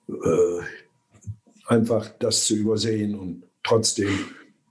äh, 0.08 0.62
einfach 1.68 2.10
das 2.20 2.46
zu 2.46 2.56
übersehen 2.56 3.16
und 3.16 3.44
trotzdem 3.64 4.18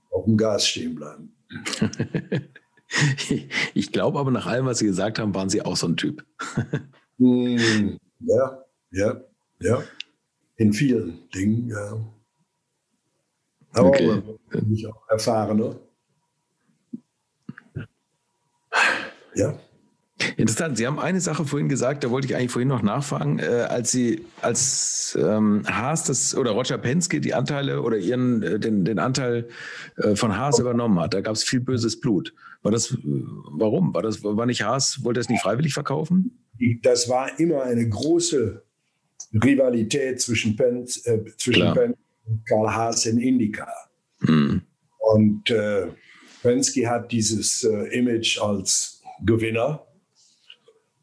auf 0.09 0.25
dem 0.25 0.37
Gas 0.37 0.67
stehen 0.67 0.95
bleiben. 0.95 1.35
ich 3.73 3.91
glaube 3.91 4.19
aber 4.19 4.31
nach 4.31 4.45
allem, 4.45 4.65
was 4.65 4.79
Sie 4.79 4.85
gesagt 4.85 5.19
haben, 5.19 5.33
waren 5.33 5.49
Sie 5.49 5.61
auch 5.61 5.77
so 5.77 5.87
ein 5.87 5.97
Typ. 5.97 6.25
Hm, 7.17 7.99
ja, 8.21 8.65
ja, 8.89 9.21
ja. 9.59 9.83
In 10.55 10.73
vielen 10.73 11.29
Dingen, 11.29 11.69
ja. 11.69 12.03
Aber 13.73 13.89
okay. 13.89 14.23
ich 14.71 14.87
auch 14.87 15.07
erfahrener. 15.07 15.75
Ja. 19.35 19.59
Interessant. 20.37 20.77
Sie 20.77 20.87
haben 20.87 20.99
eine 20.99 21.21
Sache 21.21 21.45
vorhin 21.45 21.69
gesagt, 21.69 22.03
da 22.03 22.09
wollte 22.09 22.27
ich 22.27 22.35
eigentlich 22.35 22.51
vorhin 22.51 22.67
noch 22.67 22.81
nachfragen, 22.81 23.39
äh, 23.39 23.43
als 23.69 23.91
Sie 23.91 24.25
als 24.41 25.17
ähm, 25.19 25.63
Haas 25.67 26.03
das 26.03 26.35
oder 26.35 26.51
Roger 26.51 26.77
Penske 26.77 27.21
die 27.21 27.33
Anteile 27.33 27.81
oder 27.81 27.97
ihren 27.97 28.43
äh, 28.43 28.59
den, 28.59 28.85
den 28.85 28.99
Anteil 28.99 29.47
äh, 29.97 30.15
von 30.15 30.37
Haas 30.37 30.59
übernommen 30.59 30.99
hat, 30.99 31.13
da 31.13 31.21
gab 31.21 31.35
es 31.35 31.43
viel 31.43 31.59
böses 31.59 31.99
Blut. 31.99 32.33
War 32.63 32.71
das 32.71 32.97
warum? 33.03 33.93
War 33.93 34.01
das 34.01 34.23
war 34.23 34.45
nicht 34.45 34.63
Haas 34.63 35.03
wollte 35.03 35.19
es 35.19 35.29
nicht 35.29 35.41
freiwillig 35.41 35.73
verkaufen? 35.73 36.39
Das 36.83 37.09
war 37.09 37.39
immer 37.39 37.63
eine 37.63 37.87
große 37.87 38.61
Rivalität 39.33 40.21
zwischen 40.21 40.55
Pence, 40.55 41.05
äh, 41.05 41.23
zwischen 41.37 41.73
Penske 41.73 41.97
und 42.25 42.45
Karl 42.45 42.73
Haas 42.73 43.05
in 43.05 43.19
IndyCar. 43.19 43.73
Hm. 44.21 44.61
Und 44.99 45.49
äh, 45.49 45.87
Penske 46.41 46.87
hat 46.89 47.11
dieses 47.11 47.63
äh, 47.63 47.97
Image 47.97 48.39
als 48.39 49.01
Gewinner 49.25 49.85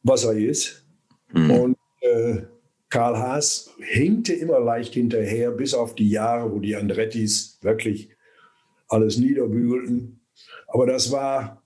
was 0.08 0.24
er 0.24 0.32
ist. 0.32 0.84
Mhm. 1.32 1.50
Und 1.50 1.76
äh, 2.00 2.42
Karl 2.88 3.18
Haas 3.18 3.70
hinkte 3.80 4.32
immer 4.32 4.60
leicht 4.60 4.94
hinterher, 4.94 5.50
bis 5.50 5.74
auf 5.74 5.94
die 5.94 6.08
Jahre, 6.08 6.50
wo 6.52 6.58
die 6.58 6.74
Andrettis 6.74 7.58
wirklich 7.60 8.10
alles 8.88 9.18
niederbügelten. 9.18 10.20
Aber 10.68 10.86
das 10.86 11.12
war 11.12 11.62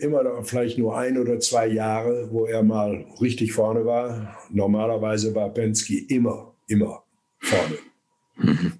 immer 0.00 0.42
vielleicht 0.44 0.78
nur 0.78 0.96
ein 0.96 1.18
oder 1.18 1.38
zwei 1.40 1.66
Jahre, 1.66 2.28
wo 2.32 2.46
er 2.46 2.62
mal 2.62 3.04
richtig 3.20 3.52
vorne 3.52 3.84
war. 3.84 4.38
Normalerweise 4.50 5.34
war 5.34 5.50
Penske 5.50 5.98
immer, 6.08 6.54
immer 6.68 7.04
vorne. 7.40 7.78
Mhm. 8.36 8.72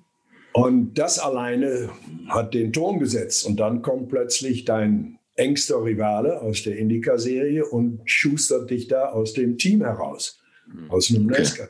Und 0.53 0.94
das 0.99 1.19
alleine 1.19 1.90
hat 2.28 2.55
den 2.55 2.73
Ton 2.73 2.99
gesetzt. 2.99 3.47
Und 3.47 3.59
dann 3.59 3.82
kommt 3.82 4.09
plötzlich 4.09 4.65
dein 4.65 5.19
engster 5.43 5.85
Rivale 5.85 6.40
aus 6.40 6.62
der 6.62 6.77
Indica-Serie 6.77 7.66
und 7.66 8.01
schustert 8.05 8.70
dich 8.70 8.86
da 8.86 9.10
aus 9.10 9.32
dem 9.32 9.59
Team 9.59 9.82
heraus, 9.82 10.40
hm. 10.70 10.90
aus 10.90 11.10
einem 11.10 11.28
okay. 11.28 11.66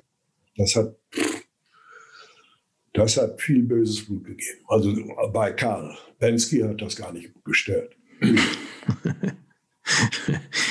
Das 0.56 0.76
hat, 0.76 0.94
das 2.92 3.16
hat 3.16 3.40
viel 3.40 3.62
böses 3.62 4.04
Blut 4.04 4.24
gegeben. 4.24 4.60
Also 4.68 4.94
bei 5.32 5.52
Karl. 5.52 5.96
Penske 6.18 6.68
hat 6.68 6.82
das 6.82 6.94
gar 6.94 7.12
nicht 7.12 7.32
gestört. 7.44 7.96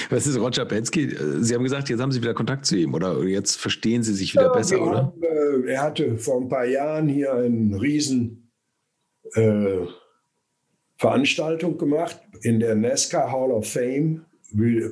Was 0.09 0.27
ist 0.27 0.37
Roger 0.37 0.65
Penske? 0.65 1.43
Sie 1.43 1.55
haben 1.55 1.63
gesagt, 1.63 1.89
jetzt 1.89 1.99
haben 1.99 2.11
Sie 2.11 2.21
wieder 2.21 2.33
Kontakt 2.33 2.65
zu 2.65 2.77
ihm 2.77 2.93
oder 2.93 3.21
jetzt 3.23 3.55
verstehen 3.55 4.03
Sie 4.03 4.13
sich 4.13 4.33
wieder 4.33 4.47
ja, 4.47 4.53
besser, 4.53 4.81
oder? 4.81 4.97
Haben, 4.97 5.23
äh, 5.23 5.71
er 5.71 5.81
hatte 5.81 6.17
vor 6.17 6.39
ein 6.39 6.47
paar 6.47 6.65
Jahren 6.65 7.09
hier 7.09 7.33
einen 7.33 7.73
riesen 7.73 8.51
äh, 9.33 9.85
Veranstaltung 11.01 11.79
gemacht 11.79 12.21
in 12.43 12.59
der 12.59 12.75
NASCAR 12.75 13.31
Hall 13.31 13.49
of 13.49 13.67
Fame. 13.67 14.23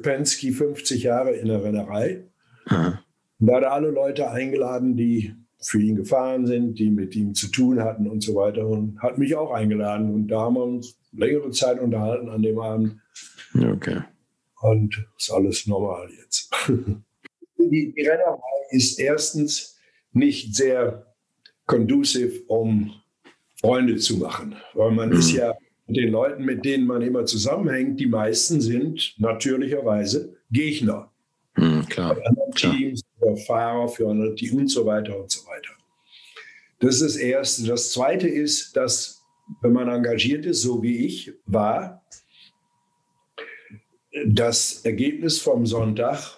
Penske 0.01 0.51
50 0.51 1.03
Jahre 1.03 1.33
in 1.33 1.49
der 1.49 1.63
Rennerei. 1.63 2.23
Mhm. 2.67 2.97
Da 3.37 3.55
hat 3.55 3.63
er 3.63 3.73
alle 3.73 3.91
Leute 3.91 4.31
eingeladen, 4.31 4.97
die 4.97 5.35
für 5.61 5.79
ihn 5.79 5.97
gefahren 5.97 6.47
sind, 6.47 6.79
die 6.79 6.89
mit 6.89 7.15
ihm 7.15 7.35
zu 7.35 7.49
tun 7.49 7.81
hatten 7.81 8.09
und 8.09 8.21
so 8.21 8.33
weiter. 8.33 8.65
Und 8.65 8.99
hat 8.99 9.19
mich 9.19 9.35
auch 9.35 9.51
eingeladen. 9.51 10.11
Und 10.11 10.29
da 10.29 10.39
haben 10.39 10.55
wir 10.55 10.63
uns 10.63 10.97
längere 11.11 11.51
Zeit 11.51 11.79
unterhalten 11.79 12.29
an 12.29 12.41
dem 12.41 12.57
Abend. 12.57 12.95
Okay. 13.53 14.01
Und 14.61 15.05
ist 15.15 15.29
alles 15.29 15.67
normal 15.67 16.09
jetzt. 16.19 16.49
die, 17.59 17.93
die 17.95 18.01
Rennerei 18.01 18.39
ist 18.71 18.99
erstens 18.99 19.77
nicht 20.11 20.55
sehr 20.55 21.05
conducive, 21.67 22.45
um 22.47 22.93
Freunde 23.57 23.97
zu 23.97 24.17
machen. 24.17 24.55
Weil 24.73 24.89
man 24.89 25.09
mhm. 25.09 25.19
ist 25.19 25.33
ja 25.33 25.53
den 25.89 26.11
Leuten, 26.11 26.45
mit 26.45 26.65
denen 26.65 26.85
man 26.85 27.01
immer 27.01 27.25
zusammenhängt, 27.25 27.99
die 27.99 28.07
meisten 28.07 28.61
sind 28.61 29.15
natürlicherweise 29.17 30.35
Gegner. 30.51 31.11
Mhm, 31.55 31.85
klar. 31.87 32.15
Für 32.15 32.25
andere 32.25 32.51
Teams, 32.51 33.01
für 33.17 33.37
Fahrer, 33.37 33.87
für 33.87 34.09
andere 34.09 34.35
Teams 34.35 34.53
und 34.53 34.67
so 34.69 34.85
weiter 34.85 35.19
und 35.19 35.31
so 35.31 35.45
weiter. 35.47 35.71
Das 36.79 36.95
ist 36.95 37.03
das 37.03 37.15
Erste. 37.17 37.67
Das 37.67 37.91
Zweite 37.91 38.27
ist, 38.27 38.75
dass 38.75 39.25
wenn 39.61 39.73
man 39.73 39.89
engagiert 39.89 40.45
ist, 40.45 40.61
so 40.61 40.81
wie 40.81 41.05
ich 41.05 41.33
war, 41.45 42.03
das 44.25 44.85
Ergebnis 44.85 45.39
vom 45.39 45.65
Sonntag 45.65 46.37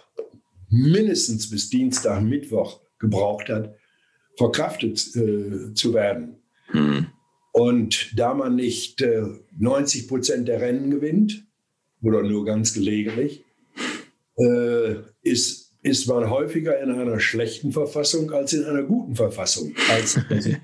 mindestens 0.70 1.50
bis 1.50 1.70
Dienstag, 1.70 2.22
Mittwoch 2.22 2.82
gebraucht 3.00 3.50
hat, 3.50 3.76
verkraftet 4.38 5.16
äh, 5.16 5.74
zu 5.74 5.94
werden. 5.94 6.38
Hm. 6.68 7.08
Und 7.52 8.18
da 8.18 8.34
man 8.34 8.56
nicht 8.56 9.02
äh, 9.02 9.24
90 9.58 10.08
Prozent 10.08 10.48
der 10.48 10.62
Rennen 10.62 10.90
gewinnt, 10.90 11.46
oder 12.02 12.24
nur 12.24 12.46
ganz 12.46 12.74
gelegentlich, 12.74 13.44
äh, 14.38 14.96
ist, 15.22 15.74
ist 15.82 16.08
man 16.08 16.30
häufiger 16.30 16.80
in 16.80 16.92
einer 16.92 17.20
schlechten 17.20 17.72
Verfassung 17.72 18.32
als 18.32 18.54
in 18.54 18.66
einer 18.66 18.84
guten 18.84 19.16
Verfassung, 19.16 19.74
als 19.90 20.18
Resultat 20.30 20.62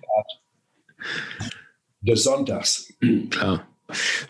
des 2.02 2.24
Sonntags. 2.24 2.94
Klar. 3.30 3.67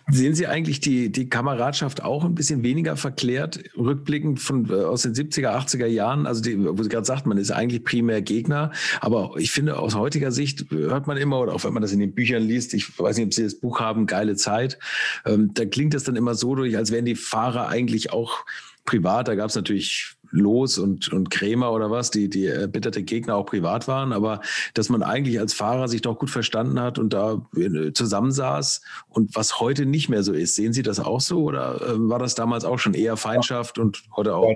Sehen 0.09 0.35
Sie 0.35 0.45
eigentlich 0.45 0.79
die, 0.79 1.11
die 1.11 1.29
Kameradschaft 1.29 2.03
auch 2.03 2.23
ein 2.23 2.35
bisschen 2.35 2.63
weniger 2.63 2.95
verklärt, 2.95 3.63
rückblickend 3.75 4.39
von, 4.39 4.69
äh, 4.69 4.83
aus 4.83 5.01
den 5.01 5.15
70er, 5.15 5.49
80er 5.49 5.87
Jahren? 5.87 6.27
Also, 6.27 6.41
die, 6.41 6.57
wo 6.59 6.81
Sie 6.83 6.89
gerade 6.89 7.05
sagt, 7.05 7.25
man 7.25 7.37
ist 7.37 7.51
eigentlich 7.51 7.83
primär 7.83 8.21
Gegner. 8.21 8.71
Aber 9.01 9.33
ich 9.37 9.51
finde, 9.51 9.79
aus 9.79 9.95
heutiger 9.95 10.31
Sicht 10.31 10.69
hört 10.69 11.07
man 11.07 11.17
immer, 11.17 11.39
oder 11.39 11.53
auch 11.53 11.63
wenn 11.63 11.73
man 11.73 11.81
das 11.81 11.91
in 11.91 11.99
den 11.99 12.13
Büchern 12.13 12.43
liest, 12.43 12.73
ich 12.75 12.99
weiß 12.99 13.17
nicht, 13.17 13.25
ob 13.25 13.33
Sie 13.33 13.43
das 13.43 13.55
Buch 13.55 13.79
haben, 13.79 14.05
geile 14.05 14.35
Zeit, 14.35 14.77
ähm, 15.25 15.51
da 15.53 15.65
klingt 15.65 15.93
das 15.93 16.03
dann 16.03 16.15
immer 16.15 16.35
so 16.35 16.53
durch, 16.53 16.77
als 16.77 16.91
wären 16.91 17.05
die 17.05 17.15
Fahrer 17.15 17.67
eigentlich 17.67 18.11
auch 18.13 18.45
privat. 18.85 19.27
Da 19.27 19.35
gab 19.35 19.49
es 19.49 19.55
natürlich 19.55 20.16
Los 20.31 20.77
und, 20.77 21.11
und 21.11 21.29
Krämer 21.29 21.71
oder 21.71 21.91
was, 21.91 22.11
die, 22.11 22.29
die 22.29 22.45
erbitterte 22.45 23.03
Gegner 23.03 23.35
auch 23.35 23.45
privat 23.45 23.87
waren, 23.87 24.13
aber 24.13 24.41
dass 24.73 24.89
man 24.89 25.03
eigentlich 25.03 25.39
als 25.39 25.53
Fahrer 25.53 25.87
sich 25.87 26.01
doch 26.01 26.19
gut 26.19 26.29
verstanden 26.29 26.79
hat 26.79 26.99
und 26.99 27.13
da 27.13 27.45
äh, 27.55 27.91
zusammensaß 27.93 28.81
und 29.09 29.35
was 29.35 29.59
heute 29.59 29.85
nicht 29.85 30.09
mehr 30.09 30.23
so 30.23 30.33
ist. 30.33 30.55
Sehen 30.55 30.73
Sie 30.73 30.83
das 30.83 30.99
auch 30.99 31.21
so 31.21 31.43
oder 31.43 31.81
äh, 31.81 32.09
war 32.09 32.19
das 32.19 32.35
damals 32.35 32.65
auch 32.65 32.79
schon 32.79 32.93
eher 32.93 33.17
Feindschaft 33.17 33.79
und 33.79 34.03
heute 34.15 34.35
auch? 34.35 34.53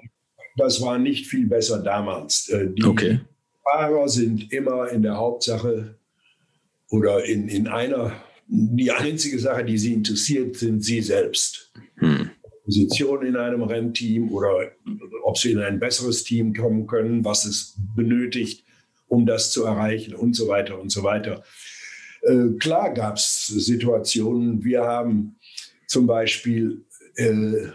Das 0.58 0.82
war 0.82 0.98
nicht 0.98 1.28
viel 1.28 1.48
besser 1.48 1.80
damals. 1.82 2.50
Äh, 2.50 2.68
die 2.72 2.84
okay. 2.84 3.20
Fahrer 3.72 4.10
sind 4.10 4.52
immer 4.52 4.90
in 4.90 5.02
der 5.02 5.18
Hauptsache 5.18 5.96
oder 6.90 7.24
in, 7.24 7.48
in 7.48 7.68
einer, 7.68 8.12
die 8.48 8.92
einzige 8.92 9.40
Sache, 9.40 9.64
die 9.64 9.78
sie 9.78 9.94
interessiert, 9.94 10.58
sind 10.58 10.84
sie 10.84 11.02
selbst. 11.02 11.72
Hm. 11.96 12.21
Position 12.72 13.26
in 13.26 13.36
einem 13.36 13.64
Rennteam 13.64 14.32
oder 14.32 14.72
ob 15.24 15.38
sie 15.38 15.52
in 15.52 15.60
ein 15.60 15.80
besseres 15.80 16.24
Team 16.24 16.54
kommen 16.54 16.88
können, 16.88 17.26
was 17.26 17.44
es 17.44 17.76
benötigt, 17.98 18.64
um 19.08 19.26
das 19.26 19.52
zu 19.52 19.66
erreichen 19.66 20.16
und 20.16 20.38
so 20.38 20.48
weiter 20.48 20.80
und 20.80 20.90
so 20.90 21.04
weiter. 21.04 21.44
Äh, 22.22 22.58
klar 22.60 22.94
gab 22.94 23.18
es 23.18 23.48
Situationen. 23.48 24.64
Wir 24.64 24.84
haben 24.84 25.36
zum 25.86 26.08
Beispiel, 26.08 26.86
äh, 27.16 27.68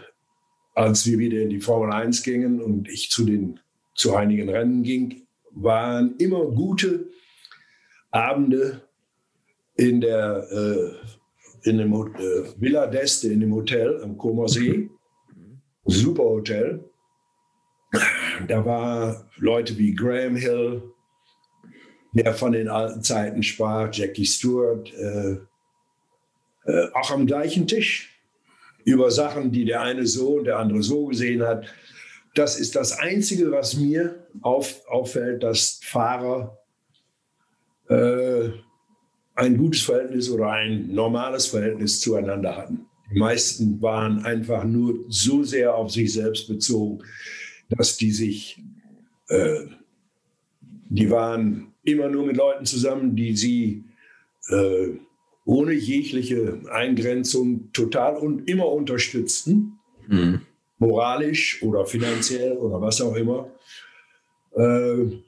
als 0.73 1.05
wir 1.05 1.19
wieder 1.19 1.41
in 1.41 1.51
die 1.51 1.61
Formel 1.61 1.93
1 1.93 2.23
gingen 2.23 2.59
und 2.59 2.89
ich 2.89 3.11
zu, 3.11 3.23
den, 3.23 3.59
zu 3.93 4.15
einigen 4.15 4.49
Rennen 4.49 4.81
ging, 4.81 5.27
waren 5.51 6.15
immer 6.17 6.45
gute 6.45 7.09
Abende 8.09 8.81
in 9.75 10.01
der 10.01 10.47
äh, 10.51 11.16
in 11.63 11.77
dem 11.77 11.93
äh, 11.93 12.43
Villa 12.57 12.85
d'Este 12.85 13.29
in 13.29 13.39
dem 13.39 13.53
Hotel 13.53 14.01
am 14.03 14.17
Comer 14.17 14.47
See. 14.47 14.89
Super 15.85 16.23
Hotel. 16.23 16.83
Da 18.47 18.65
waren 18.65 19.23
Leute 19.37 19.77
wie 19.77 19.95
Graham 19.95 20.35
Hill, 20.35 20.83
der 22.13 22.33
von 22.33 22.51
den 22.51 22.67
alten 22.67 23.01
Zeiten 23.01 23.41
sprach, 23.41 23.89
Jackie 23.93 24.25
Stewart, 24.25 24.93
äh, 24.93 25.37
äh, 26.65 26.91
auch 26.93 27.11
am 27.11 27.25
gleichen 27.25 27.67
Tisch 27.67 28.13
über 28.83 29.11
Sachen, 29.11 29.51
die 29.51 29.65
der 29.65 29.81
eine 29.81 30.05
so 30.05 30.37
und 30.37 30.45
der 30.45 30.59
andere 30.59 30.83
so 30.83 31.05
gesehen 31.05 31.43
hat. 31.43 31.65
Das 32.35 32.59
ist 32.59 32.75
das 32.75 32.99
Einzige, 32.99 33.51
was 33.51 33.75
mir 33.75 34.27
auf, 34.41 34.85
auffällt, 34.87 35.43
dass 35.43 35.79
Fahrer 35.83 36.57
äh, 37.89 38.49
ein 39.37 39.55
gutes 39.55 39.83
Verhältnis 39.83 40.29
oder 40.31 40.51
ein 40.51 40.93
normales 40.93 41.45
Verhältnis 41.45 42.01
zueinander 42.01 42.57
hatten. 42.57 42.87
Die 43.13 43.19
meisten 43.19 43.81
waren 43.81 44.25
einfach 44.25 44.63
nur 44.63 45.05
so 45.09 45.43
sehr 45.43 45.75
auf 45.75 45.91
sich 45.91 46.11
selbst 46.11 46.47
bezogen, 46.47 47.03
dass 47.69 47.97
die 47.97 48.11
sich, 48.11 48.61
äh, 49.29 49.59
die 50.89 51.09
waren 51.11 51.73
immer 51.83 52.09
nur 52.09 52.25
mit 52.25 52.35
Leuten 52.35 52.65
zusammen, 52.65 53.15
die 53.15 53.37
sie 53.37 53.83
äh, 54.49 54.87
ohne 55.45 55.73
jegliche 55.73 56.59
Eingrenzung 56.71 57.71
total 57.73 58.17
und 58.17 58.49
immer 58.49 58.67
unterstützten, 58.67 59.79
mhm. 60.07 60.41
moralisch 60.79 61.61
oder 61.61 61.85
finanziell 61.85 62.57
oder 62.57 62.81
was 62.81 62.99
auch 63.01 63.15
immer. 63.15 63.51
Äh, 64.55 65.21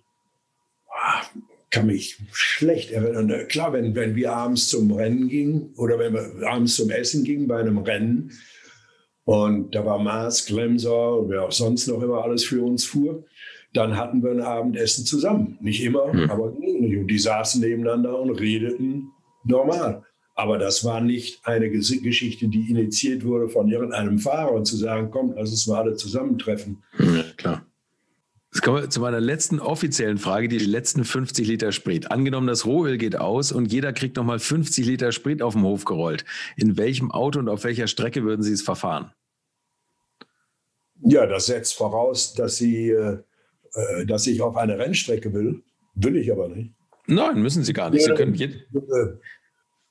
kann 1.71 1.87
mich 1.87 2.17
schlecht 2.31 2.91
erinnern. 2.91 3.47
Klar, 3.47 3.73
wenn, 3.73 3.95
wenn 3.95 4.15
wir 4.15 4.33
abends 4.33 4.69
zum 4.69 4.91
Rennen 4.91 5.29
gingen 5.29 5.73
oder 5.75 5.99
wenn 5.99 6.13
wir 6.13 6.47
abends 6.47 6.75
zum 6.75 6.89
Essen 6.89 7.23
gingen 7.23 7.47
bei 7.47 7.59
einem 7.59 7.77
Rennen 7.77 8.31
und 9.23 9.75
da 9.75 9.85
war 9.85 9.99
Mars, 9.99 10.45
Glemser 10.47 11.17
und 11.17 11.29
wer 11.29 11.43
auch 11.43 11.51
sonst 11.51 11.87
noch 11.87 12.01
immer 12.01 12.23
alles 12.23 12.43
für 12.43 12.63
uns 12.63 12.85
fuhr, 12.85 13.25
dann 13.73 13.95
hatten 13.97 14.23
wir 14.23 14.31
ein 14.31 14.41
Abendessen 14.41 15.05
zusammen. 15.05 15.57
Nicht 15.61 15.83
immer, 15.83 16.11
mhm. 16.11 16.29
aber 16.31 16.51
gelegentlich. 16.51 16.97
Und 16.97 17.07
die 17.07 17.19
saßen 17.19 17.61
nebeneinander 17.61 18.19
und 18.19 18.31
redeten 18.31 19.11
normal. 19.43 20.03
Aber 20.33 20.57
das 20.57 20.85
war 20.85 21.01
nicht 21.01 21.45
eine 21.45 21.69
Geschichte, 21.69 22.47
die 22.47 22.69
initiiert 22.71 23.25
wurde 23.25 23.49
von 23.49 23.69
irgendeinem 23.69 24.19
Fahrer 24.19 24.53
und 24.53 24.65
zu 24.65 24.77
sagen, 24.77 25.09
komm, 25.11 25.33
lass 25.35 25.51
uns 25.51 25.67
mal 25.67 25.81
alle 25.81 25.95
zusammentreffen. 25.95 26.81
Ja, 26.97 27.23
klar. 27.35 27.65
Jetzt 28.60 28.65
kommen 28.65 28.81
wir 28.81 28.90
zu 28.90 28.99
meiner 28.99 29.22
letzten 29.22 29.61
offiziellen 29.61 30.18
Frage, 30.18 30.49
die 30.49 30.57
letzten 30.57 31.06
50 31.06 31.48
Liter 31.48 31.72
Sprit. 31.72 32.11
Angenommen, 32.11 32.48
das 32.48 32.65
Rohöl 32.65 32.98
geht 32.98 33.15
aus 33.15 33.53
und 33.53 33.72
jeder 33.72 33.94
kriegt 33.94 34.18
nochmal 34.18 34.38
50 34.38 34.86
Liter 34.86 35.14
Sprit 35.14 35.41
auf 35.41 35.53
den 35.53 35.64
Hof 35.64 35.86
gerollt. 35.86 36.26
In 36.57 36.77
welchem 36.77 37.10
Auto 37.10 37.40
und 37.40 37.48
auf 37.48 37.64
welcher 37.64 37.88
Strecke 37.88 38.26
würden 38.26 38.44
Sie 38.44 38.52
es 38.52 38.61
verfahren? 38.61 39.14
Ja, 41.02 41.26
das 41.26 41.45
setzt 41.45 41.76
voraus, 41.76 42.34
dass, 42.34 42.57
Sie, 42.57 42.90
äh, 42.90 43.19
äh 43.76 44.06
dass 44.06 44.27
ich 44.27 44.41
auf 44.41 44.57
eine 44.57 44.77
Rennstrecke 44.77 45.34
will. 45.34 45.64
Will 45.95 46.18
ich 46.18 46.30
aber 46.30 46.49
nicht. 46.49 46.73
Nein, 47.07 47.41
müssen 47.41 47.64
Sie 47.64 47.72
gar 47.72 47.90
nicht. 47.90 48.03
Sie 48.03 48.14
können 48.14 48.36
äh, 48.36 48.57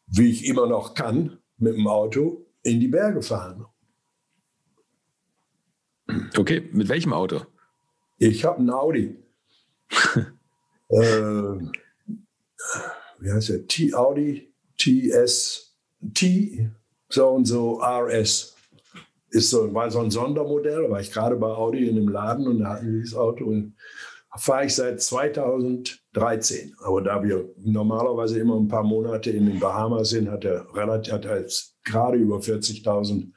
wie 0.09 0.31
ich 0.31 0.45
immer 0.45 0.67
noch 0.67 0.93
kann, 0.93 1.39
mit 1.57 1.75
dem 1.75 1.87
Auto 1.87 2.45
in 2.65 2.81
die 2.81 2.89
Berge 2.89 3.23
fahren. 3.23 3.65
Okay, 6.37 6.69
mit 6.71 6.91
welchem 6.91 7.15
Auto? 7.15 7.47
Ich 8.19 8.45
habe 8.45 8.59
einen 8.59 8.71
Audi. 8.71 9.17
äh, 10.89 10.99
wie 13.19 13.33
heißt 13.33 13.49
der? 13.49 13.67
T 13.67 13.95
Audi 13.95 14.53
TS 14.77 15.75
T 16.15 16.71
so 17.09 17.29
und 17.29 17.47
so 17.47 17.81
RS. 17.81 18.55
Ist 19.31 19.51
so, 19.51 19.75
war 19.75 19.91
so 19.91 20.01
ein 20.01 20.11
Sondermodell, 20.11 20.85
da 20.85 20.91
war 20.91 21.01
ich 21.01 21.13
gerade 21.13 21.37
bei 21.37 21.49
Audi 21.49 21.87
in 21.87 21.99
einem 21.99 22.09
Laden 22.09 22.47
und 22.47 22.61
da 22.61 22.71
hatten 22.71 22.87
wir 22.87 23.01
dieses 23.01 23.15
Auto 23.15 23.45
und 23.45 23.75
fahre 24.37 24.65
ich 24.65 24.75
seit 24.75 25.03
2013. 25.03 26.75
Aber 26.83 27.03
da 27.03 27.23
wir 27.23 27.47
normalerweise 27.59 28.39
immer 28.39 28.57
ein 28.59 28.69
paar 28.69 28.85
Monate 28.85 29.31
in 29.31 29.45
den 29.45 29.61
Bahamas 29.61 30.11
sind, 30.11 30.31
hat 30.31 30.45
er 30.45 30.67
relativ, 30.75 31.13
hat 31.13 31.27
er 31.27 31.41
jetzt 31.41 31.77
gerade 31.85 32.17
über 32.17 32.39
40.000 32.39 33.31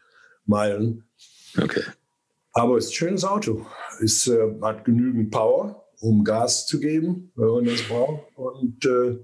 Meilen. 0.45 1.03
Okay. 1.61 1.83
Aber 2.53 2.77
es 2.77 2.85
ist 2.85 2.91
ein 2.91 2.95
schönes 2.95 3.25
Auto. 3.25 3.65
Es 4.01 4.27
äh, 4.27 4.37
hat 4.61 4.85
genügend 4.85 5.31
Power, 5.31 5.85
um 5.99 6.23
Gas 6.23 6.65
zu 6.65 6.79
geben, 6.79 7.31
wenn 7.35 7.47
man 7.47 7.65
das 7.65 7.81
braucht. 7.83 8.23
Und, 8.35 8.85
äh, 8.85 9.17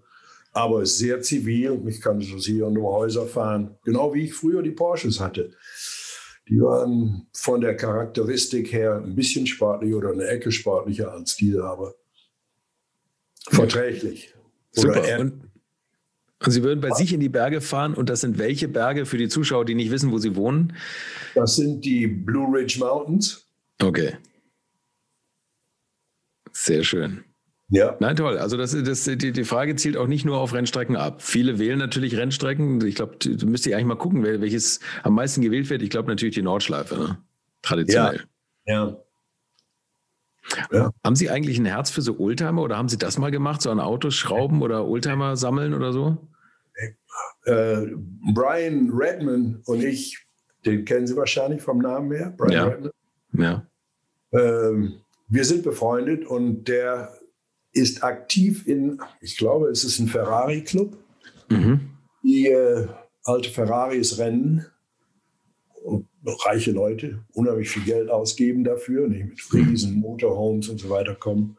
aber 0.53 0.81
es 0.81 0.91
ist 0.91 0.97
sehr 0.99 1.21
zivil. 1.21 1.81
Ich 1.87 2.01
kann 2.01 2.21
so 2.21 2.37
hier 2.37 2.67
um 2.67 2.77
Häuser 2.81 3.25
fahren. 3.25 3.77
Genau 3.83 4.13
wie 4.13 4.25
ich 4.25 4.33
früher 4.33 4.61
die 4.61 4.71
Porsches 4.71 5.19
hatte. 5.19 5.53
Die 6.49 6.61
waren 6.61 7.27
von 7.33 7.61
der 7.61 7.75
Charakteristik 7.75 8.71
her 8.71 9.01
ein 9.03 9.15
bisschen 9.15 9.45
sportlicher 9.45 9.97
oder 9.97 10.11
eine 10.11 10.27
Ecke 10.27 10.51
sportlicher 10.51 11.11
als 11.11 11.35
diese, 11.35 11.63
aber 11.63 11.95
verträglich. 13.49 14.33
Super. 14.71 15.19
Und 15.19 15.47
Sie 16.45 16.63
würden 16.63 16.81
bei 16.81 16.91
sich 16.91 17.13
in 17.13 17.19
die 17.19 17.29
Berge 17.29 17.61
fahren 17.61 17.95
und 17.95 18.09
das 18.09 18.21
sind 18.21 18.37
welche 18.37 18.67
Berge 18.67 19.05
für 19.05 19.17
die 19.17 19.27
Zuschauer, 19.27 19.65
die 19.65 19.75
nicht 19.75 19.89
wissen, 19.89 20.11
wo 20.11 20.19
sie 20.19 20.35
wohnen? 20.35 20.73
Das 21.33 21.55
sind 21.55 21.83
die 21.83 22.05
Blue 22.07 22.47
Ridge 22.55 22.77
Mountains. 22.79 23.47
Okay. 23.81 24.13
Sehr 26.59 26.83
schön. 26.83 27.23
Ja. 27.69 27.95
Nein, 27.99 28.15
toll. 28.15 28.39
Also 28.39 28.57
das, 28.57 28.71
das, 28.71 29.03
die, 29.03 29.31
die 29.31 29.43
Frage 29.43 29.75
zielt 29.75 29.95
auch 29.95 30.07
nicht 30.07 30.25
nur 30.25 30.37
auf 30.39 30.53
Rennstrecken 30.53 30.95
ab. 30.95 31.21
Viele 31.21 31.59
wählen 31.59 31.77
natürlich 31.77 32.17
Rennstrecken. 32.17 32.83
Ich 32.83 32.95
glaube, 32.95 33.17
du 33.17 33.45
müsst 33.45 33.67
eigentlich 33.67 33.85
mal 33.85 33.95
gucken, 33.95 34.23
welches 34.23 34.79
am 35.03 35.13
meisten 35.13 35.41
gewählt 35.41 35.69
wird. 35.69 35.83
Ich 35.83 35.91
glaube 35.91 36.09
natürlich 36.09 36.33
die 36.33 36.41
Nordschleife, 36.41 36.97
ne? 36.97 37.17
traditionell. 37.61 38.23
Ja. 38.65 38.87
ja. 38.87 38.97
Ja. 40.71 40.91
Haben 41.05 41.15
Sie 41.15 41.29
eigentlich 41.29 41.59
ein 41.59 41.65
Herz 41.65 41.91
für 41.91 42.01
so 42.01 42.17
Oldtimer 42.19 42.61
oder 42.63 42.77
haben 42.77 42.89
Sie 42.89 42.97
das 42.97 43.17
mal 43.19 43.31
gemacht, 43.31 43.61
so 43.61 43.69
an 43.69 43.81
Autos 43.81 44.15
schrauben 44.15 44.61
oder 44.63 44.87
Oldtimer 44.87 45.35
sammeln 45.35 45.73
oder 45.73 45.93
so? 45.93 46.17
äh, 47.45 47.85
Brian 48.33 48.89
Redman 48.93 49.61
und 49.65 49.83
ich, 49.83 50.25
den 50.65 50.85
kennen 50.85 51.05
Sie 51.05 51.17
wahrscheinlich 51.17 51.61
vom 51.61 51.79
Namen 51.79 52.11
her, 52.13 52.33
Brian 52.35 52.51
Ja. 52.53 52.63
Redman. 52.65 52.91
Ja. 53.33 53.67
Ähm, 54.31 55.01
wir 55.27 55.45
sind 55.45 55.63
befreundet 55.63 56.25
und 56.25 56.65
der 56.65 57.17
ist 57.73 58.03
aktiv 58.03 58.67
in, 58.67 58.99
ich 59.21 59.37
glaube, 59.37 59.67
es 59.69 59.83
ist 59.83 59.99
ein 59.99 60.07
Ferrari-Club, 60.07 60.97
Mhm. 61.49 61.91
die 62.23 62.47
äh, 62.47 62.87
alte 63.23 63.49
Ferraris 63.49 64.17
rennen. 64.17 64.65
Und 65.83 66.07
reiche 66.45 66.71
Leute 66.71 67.23
unheimlich 67.31 67.69
viel 67.69 67.83
Geld 67.85 68.09
ausgeben 68.09 68.65
dafür, 68.65 69.07
nicht 69.07 69.27
mit 69.53 69.53
riesen 69.53 69.99
Motorhomes 70.01 70.67
und 70.67 70.79
so 70.79 70.89
weiter 70.89 71.15
kommen. 71.15 71.57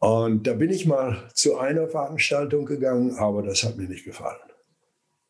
Und 0.00 0.48
da 0.48 0.54
bin 0.54 0.70
ich 0.70 0.84
mal 0.86 1.28
zu 1.32 1.56
einer 1.58 1.86
Veranstaltung 1.86 2.66
gegangen, 2.66 3.14
aber 3.18 3.42
das 3.44 3.62
hat 3.62 3.76
mir 3.76 3.88
nicht 3.88 4.04
gefallen. 4.04 4.40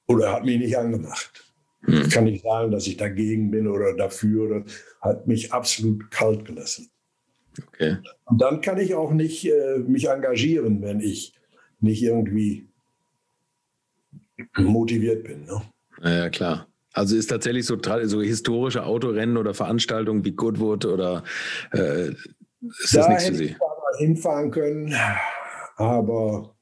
Oder 0.09 0.33
hat 0.33 0.47
mich 0.47 0.59
nicht 0.59 0.79
angemacht. 0.79 1.52
Ich 1.87 2.11
kann 2.11 2.25
nicht 2.25 2.45
sagen, 2.45 2.71
dass 2.71 2.87
ich 2.87 2.97
dagegen 2.97 3.51
bin 3.51 3.67
oder 3.67 3.95
dafür. 3.95 4.45
Oder 4.45 4.65
hat 5.01 5.27
mich 5.27 5.53
absolut 5.53 6.11
kalt 6.11 6.45
gelassen. 6.45 6.91
Okay. 7.69 7.97
Und 8.25 8.41
dann 8.41 8.61
kann 8.61 8.79
ich 8.79 8.95
auch 8.95 9.13
nicht 9.13 9.45
äh, 9.47 9.79
mich 9.79 10.09
engagieren, 10.09 10.81
wenn 10.83 11.01
ich 11.01 11.35
nicht 11.81 12.03
irgendwie 12.03 12.69
motiviert 14.57 15.25
bin. 15.25 15.45
Ne? 15.45 15.63
Naja, 16.01 16.31
klar. 16.31 16.69
Also 16.95 17.17
ist 17.17 17.29
tatsächlich 17.29 17.67
so, 17.67 17.79
so 18.05 18.23
historische 18.23 18.85
Autorennen 18.85 19.37
oder 19.37 19.55
Veranstaltungen 19.55 20.25
wie 20.25 20.33
Goodwood 20.33 20.85
oder 20.85 21.25
äh, 21.73 22.09
ist 22.09 22.95
das 22.95 23.07
da 23.07 23.09
nichts 23.09 23.29
für 23.29 23.35
Sie? 23.35 23.45
ich 23.45 23.53
da 23.53 23.59
mal 23.59 23.99
hinfahren 23.99 24.51
können, 24.51 24.95
aber 25.77 26.55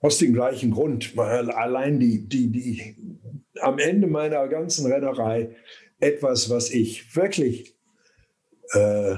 aus 0.00 0.18
dem 0.18 0.32
gleichen 0.32 0.70
Grund. 0.70 1.12
Allein 1.18 2.00
die, 2.00 2.26
die, 2.26 2.50
die, 2.50 2.96
am 3.60 3.78
Ende 3.78 4.06
meiner 4.06 4.46
ganzen 4.48 4.90
Rennerei 4.90 5.56
etwas, 6.00 6.50
was 6.50 6.70
ich 6.70 7.14
wirklich 7.16 7.76
äh, 8.72 9.16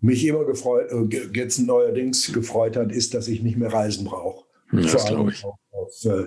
mich 0.00 0.24
immer 0.24 0.44
gefreut, 0.44 0.90
äh, 0.90 1.28
jetzt 1.34 1.58
neuerdings 1.58 2.32
gefreut 2.32 2.76
hat, 2.76 2.92
ist, 2.92 3.14
dass 3.14 3.28
ich 3.28 3.42
nicht 3.42 3.56
mehr 3.56 3.72
reisen 3.72 4.04
brauche. 4.06 4.46
Ja, 4.72 4.86
Vor 4.88 5.06
allem 5.06 5.32
auf, 5.70 6.04
äh, 6.04 6.26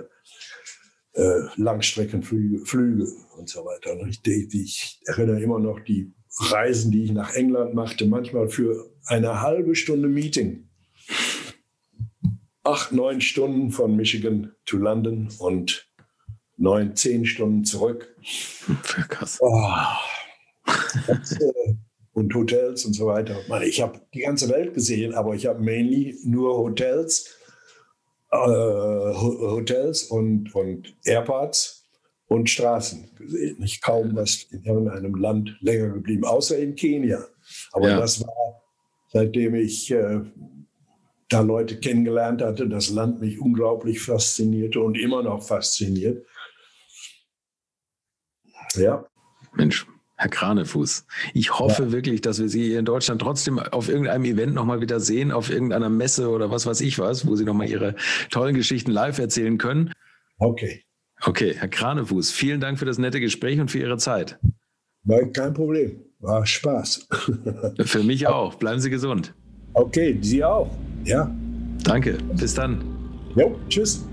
äh, 1.13 1.47
Langstreckenflüge 1.57 2.65
Flüge 2.65 3.07
und 3.37 3.49
so 3.49 3.65
weiter. 3.65 3.99
Und 3.99 4.09
Ich, 4.27 4.53
ich 4.53 5.01
erinnere 5.05 5.41
immer 5.41 5.59
noch 5.59 5.79
die 5.79 6.13
Reisen, 6.39 6.91
die 6.91 7.03
ich 7.03 7.11
nach 7.11 7.33
England 7.35 7.73
machte, 7.73 8.05
manchmal 8.05 8.47
für 8.47 8.91
eine 9.05 9.41
halbe 9.41 9.75
Stunde 9.75 10.07
Meeting. 10.07 10.69
Acht, 12.63 12.91
neun 12.91 13.21
Stunden 13.21 13.71
von 13.71 13.95
Michigan 13.95 14.53
to 14.65 14.77
London 14.77 15.29
und 15.39 15.90
neun, 16.61 16.95
zehn 16.95 17.25
Stunden 17.25 17.65
zurück. 17.65 18.15
Krass. 19.09 19.39
Oh. 19.41 19.67
Und 22.13 22.33
Hotels 22.35 22.85
und 22.85 22.93
so 22.93 23.07
weiter. 23.07 23.35
Ich 23.63 23.81
habe 23.81 23.99
die 24.13 24.19
ganze 24.21 24.49
Welt 24.49 24.73
gesehen, 24.73 25.13
aber 25.13 25.33
ich 25.33 25.45
habe 25.47 25.61
mainly 25.61 26.17
nur 26.23 26.57
Hotels, 26.57 27.37
äh, 28.31 28.37
Ho- 28.37 29.51
Hotels 29.55 30.03
und, 30.03 30.53
und 30.53 30.93
Airports 31.05 31.85
und 32.27 32.49
Straßen 32.49 33.09
gesehen. 33.17 33.61
Ich 33.63 33.81
kaum 33.81 34.15
was 34.15 34.43
in 34.51 34.63
irgendeinem 34.63 35.15
Land 35.15 35.57
länger 35.61 35.89
geblieben, 35.89 36.25
außer 36.25 36.57
in 36.59 36.75
Kenia. 36.75 37.25
Aber 37.71 37.89
Ja. 37.89 37.99
das 37.99 38.21
war, 38.21 38.61
seitdem 39.11 39.55
ich 39.55 39.89
äh, 39.91 40.19
da 41.29 41.41
Leute 41.41 41.79
kennengelernt 41.79 42.41
hatte, 42.41 42.67
das 42.67 42.89
Land 42.89 43.21
mich 43.21 43.39
unglaublich 43.39 44.01
faszinierte 44.01 44.81
und 44.81 44.97
immer 44.97 45.23
noch 45.23 45.43
fasziniert. 45.43 46.25
Ja, 48.75 49.05
Mensch, 49.53 49.85
Herr 50.15 50.29
Kranefuß, 50.29 51.05
ich 51.33 51.57
hoffe 51.59 51.91
wirklich, 51.91 52.21
dass 52.21 52.39
wir 52.39 52.47
Sie 52.47 52.63
hier 52.63 52.79
in 52.79 52.85
Deutschland 52.85 53.21
trotzdem 53.21 53.57
auf 53.59 53.89
irgendeinem 53.89 54.25
Event 54.25 54.53
nochmal 54.53 54.79
wieder 54.81 54.99
sehen, 54.99 55.31
auf 55.31 55.49
irgendeiner 55.49 55.89
Messe 55.89 56.29
oder 56.29 56.51
was 56.51 56.65
weiß 56.65 56.81
ich 56.81 56.99
was, 56.99 57.25
wo 57.27 57.35
Sie 57.35 57.43
nochmal 57.43 57.69
Ihre 57.69 57.95
tollen 58.29 58.55
Geschichten 58.55 58.91
live 58.91 59.17
erzählen 59.19 59.57
können. 59.57 59.91
okay. 60.37 60.83
Okay, 61.23 61.53
Herr 61.55 61.67
Kranefuß, 61.67 62.31
vielen 62.31 62.59
Dank 62.61 62.79
für 62.79 62.85
das 62.85 62.97
nette 62.97 63.19
Gespräch 63.19 63.59
und 63.59 63.69
für 63.69 63.77
Ihre 63.77 63.97
Zeit. 63.99 64.39
War 65.03 65.23
kein 65.27 65.53
Problem. 65.53 66.03
War 66.19 66.45
Spaß. 66.45 67.07
Für 67.85 68.03
mich 68.03 68.27
auch. 68.27 68.55
Bleiben 68.55 68.79
Sie 68.79 68.89
gesund. 68.91 69.33
okay, 69.73 70.17
Sie 70.21 70.43
auch. 70.43 70.69
Ja. 71.03 71.33
Danke. 71.83 72.17
Bis 72.35 72.53
dann. 72.53 72.83
Jo, 73.35 73.59
tschüss. 73.69 74.05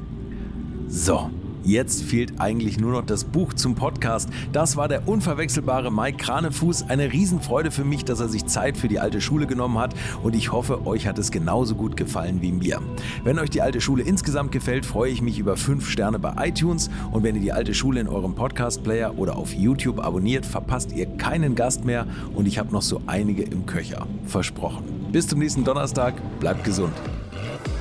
So, 0.89 1.31
jetzt 1.69 2.03
fehlt 2.03 2.41
eigentlich 2.41 2.81
nur 2.81 2.93
noch 2.93 3.05
das 3.05 3.25
Buch 3.25 3.53
zum 3.53 3.75
Podcast. 3.75 4.31
Das 4.53 4.77
war 4.77 4.89
der 4.89 5.07
unverwechselbare 5.07 5.93
Mike 5.93 6.17
Kranefuß. 6.19 6.89
Eine 6.89 7.13
Riesenfreude 7.13 7.71
für 7.71 7.85
mich, 7.85 8.05
dass 8.05 8.21
er 8.21 8.29
sich 8.29 8.47
Zeit 8.47 8.77
für 8.79 8.89
die 8.89 8.99
alte 8.99 9.21
Schule 9.21 9.47
genommen 9.47 9.79
hat 9.79 9.95
und 10.23 10.35
ich 10.35 10.51
hoffe, 10.51 10.87
euch 10.87 11.07
hat 11.07 11.19
es 11.19 11.31
genauso 11.31 11.75
gut 11.75 11.97
gefallen 11.97 12.41
wie 12.41 12.53
mir. 12.53 12.81
Wenn 13.23 13.39
euch 13.39 13.51
die 13.51 13.61
alte 13.61 13.81
Schule 13.81 14.03
insgesamt 14.03 14.51
gefällt, 14.51 14.87
freue 14.87 15.11
ich 15.11 15.21
mich 15.21 15.39
über 15.39 15.57
5 15.57 15.89
Sterne 15.89 16.19
bei 16.19 16.49
iTunes 16.49 16.89
und 17.13 17.23
wenn 17.23 17.35
ihr 17.37 17.43
die 17.43 17.53
alte 17.53 17.75
Schule 17.75 18.01
in 18.01 18.09
eurem 18.09 18.35
Podcast-Player 18.35 19.19
oder 19.19 19.37
auf 19.37 19.53
YouTube 19.53 20.01
abonniert, 20.01 20.47
verpasst 20.47 20.93
ihr 20.93 21.07
keinen 21.07 21.55
Gast 21.55 21.85
mehr 21.85 22.07
und 22.35 22.47
ich 22.47 22.59
habe 22.59 22.73
noch 22.73 22.83
so 22.83 23.03
einige 23.07 23.43
im 23.43 23.67
Köcher. 23.67 24.07
Versprochen. 24.25 24.85
Bis 25.13 25.27
zum 25.27 25.39
nächsten 25.39 25.65
Donnerstag, 25.65 26.15
bleibt 26.41 26.65
gesund. 26.65 26.95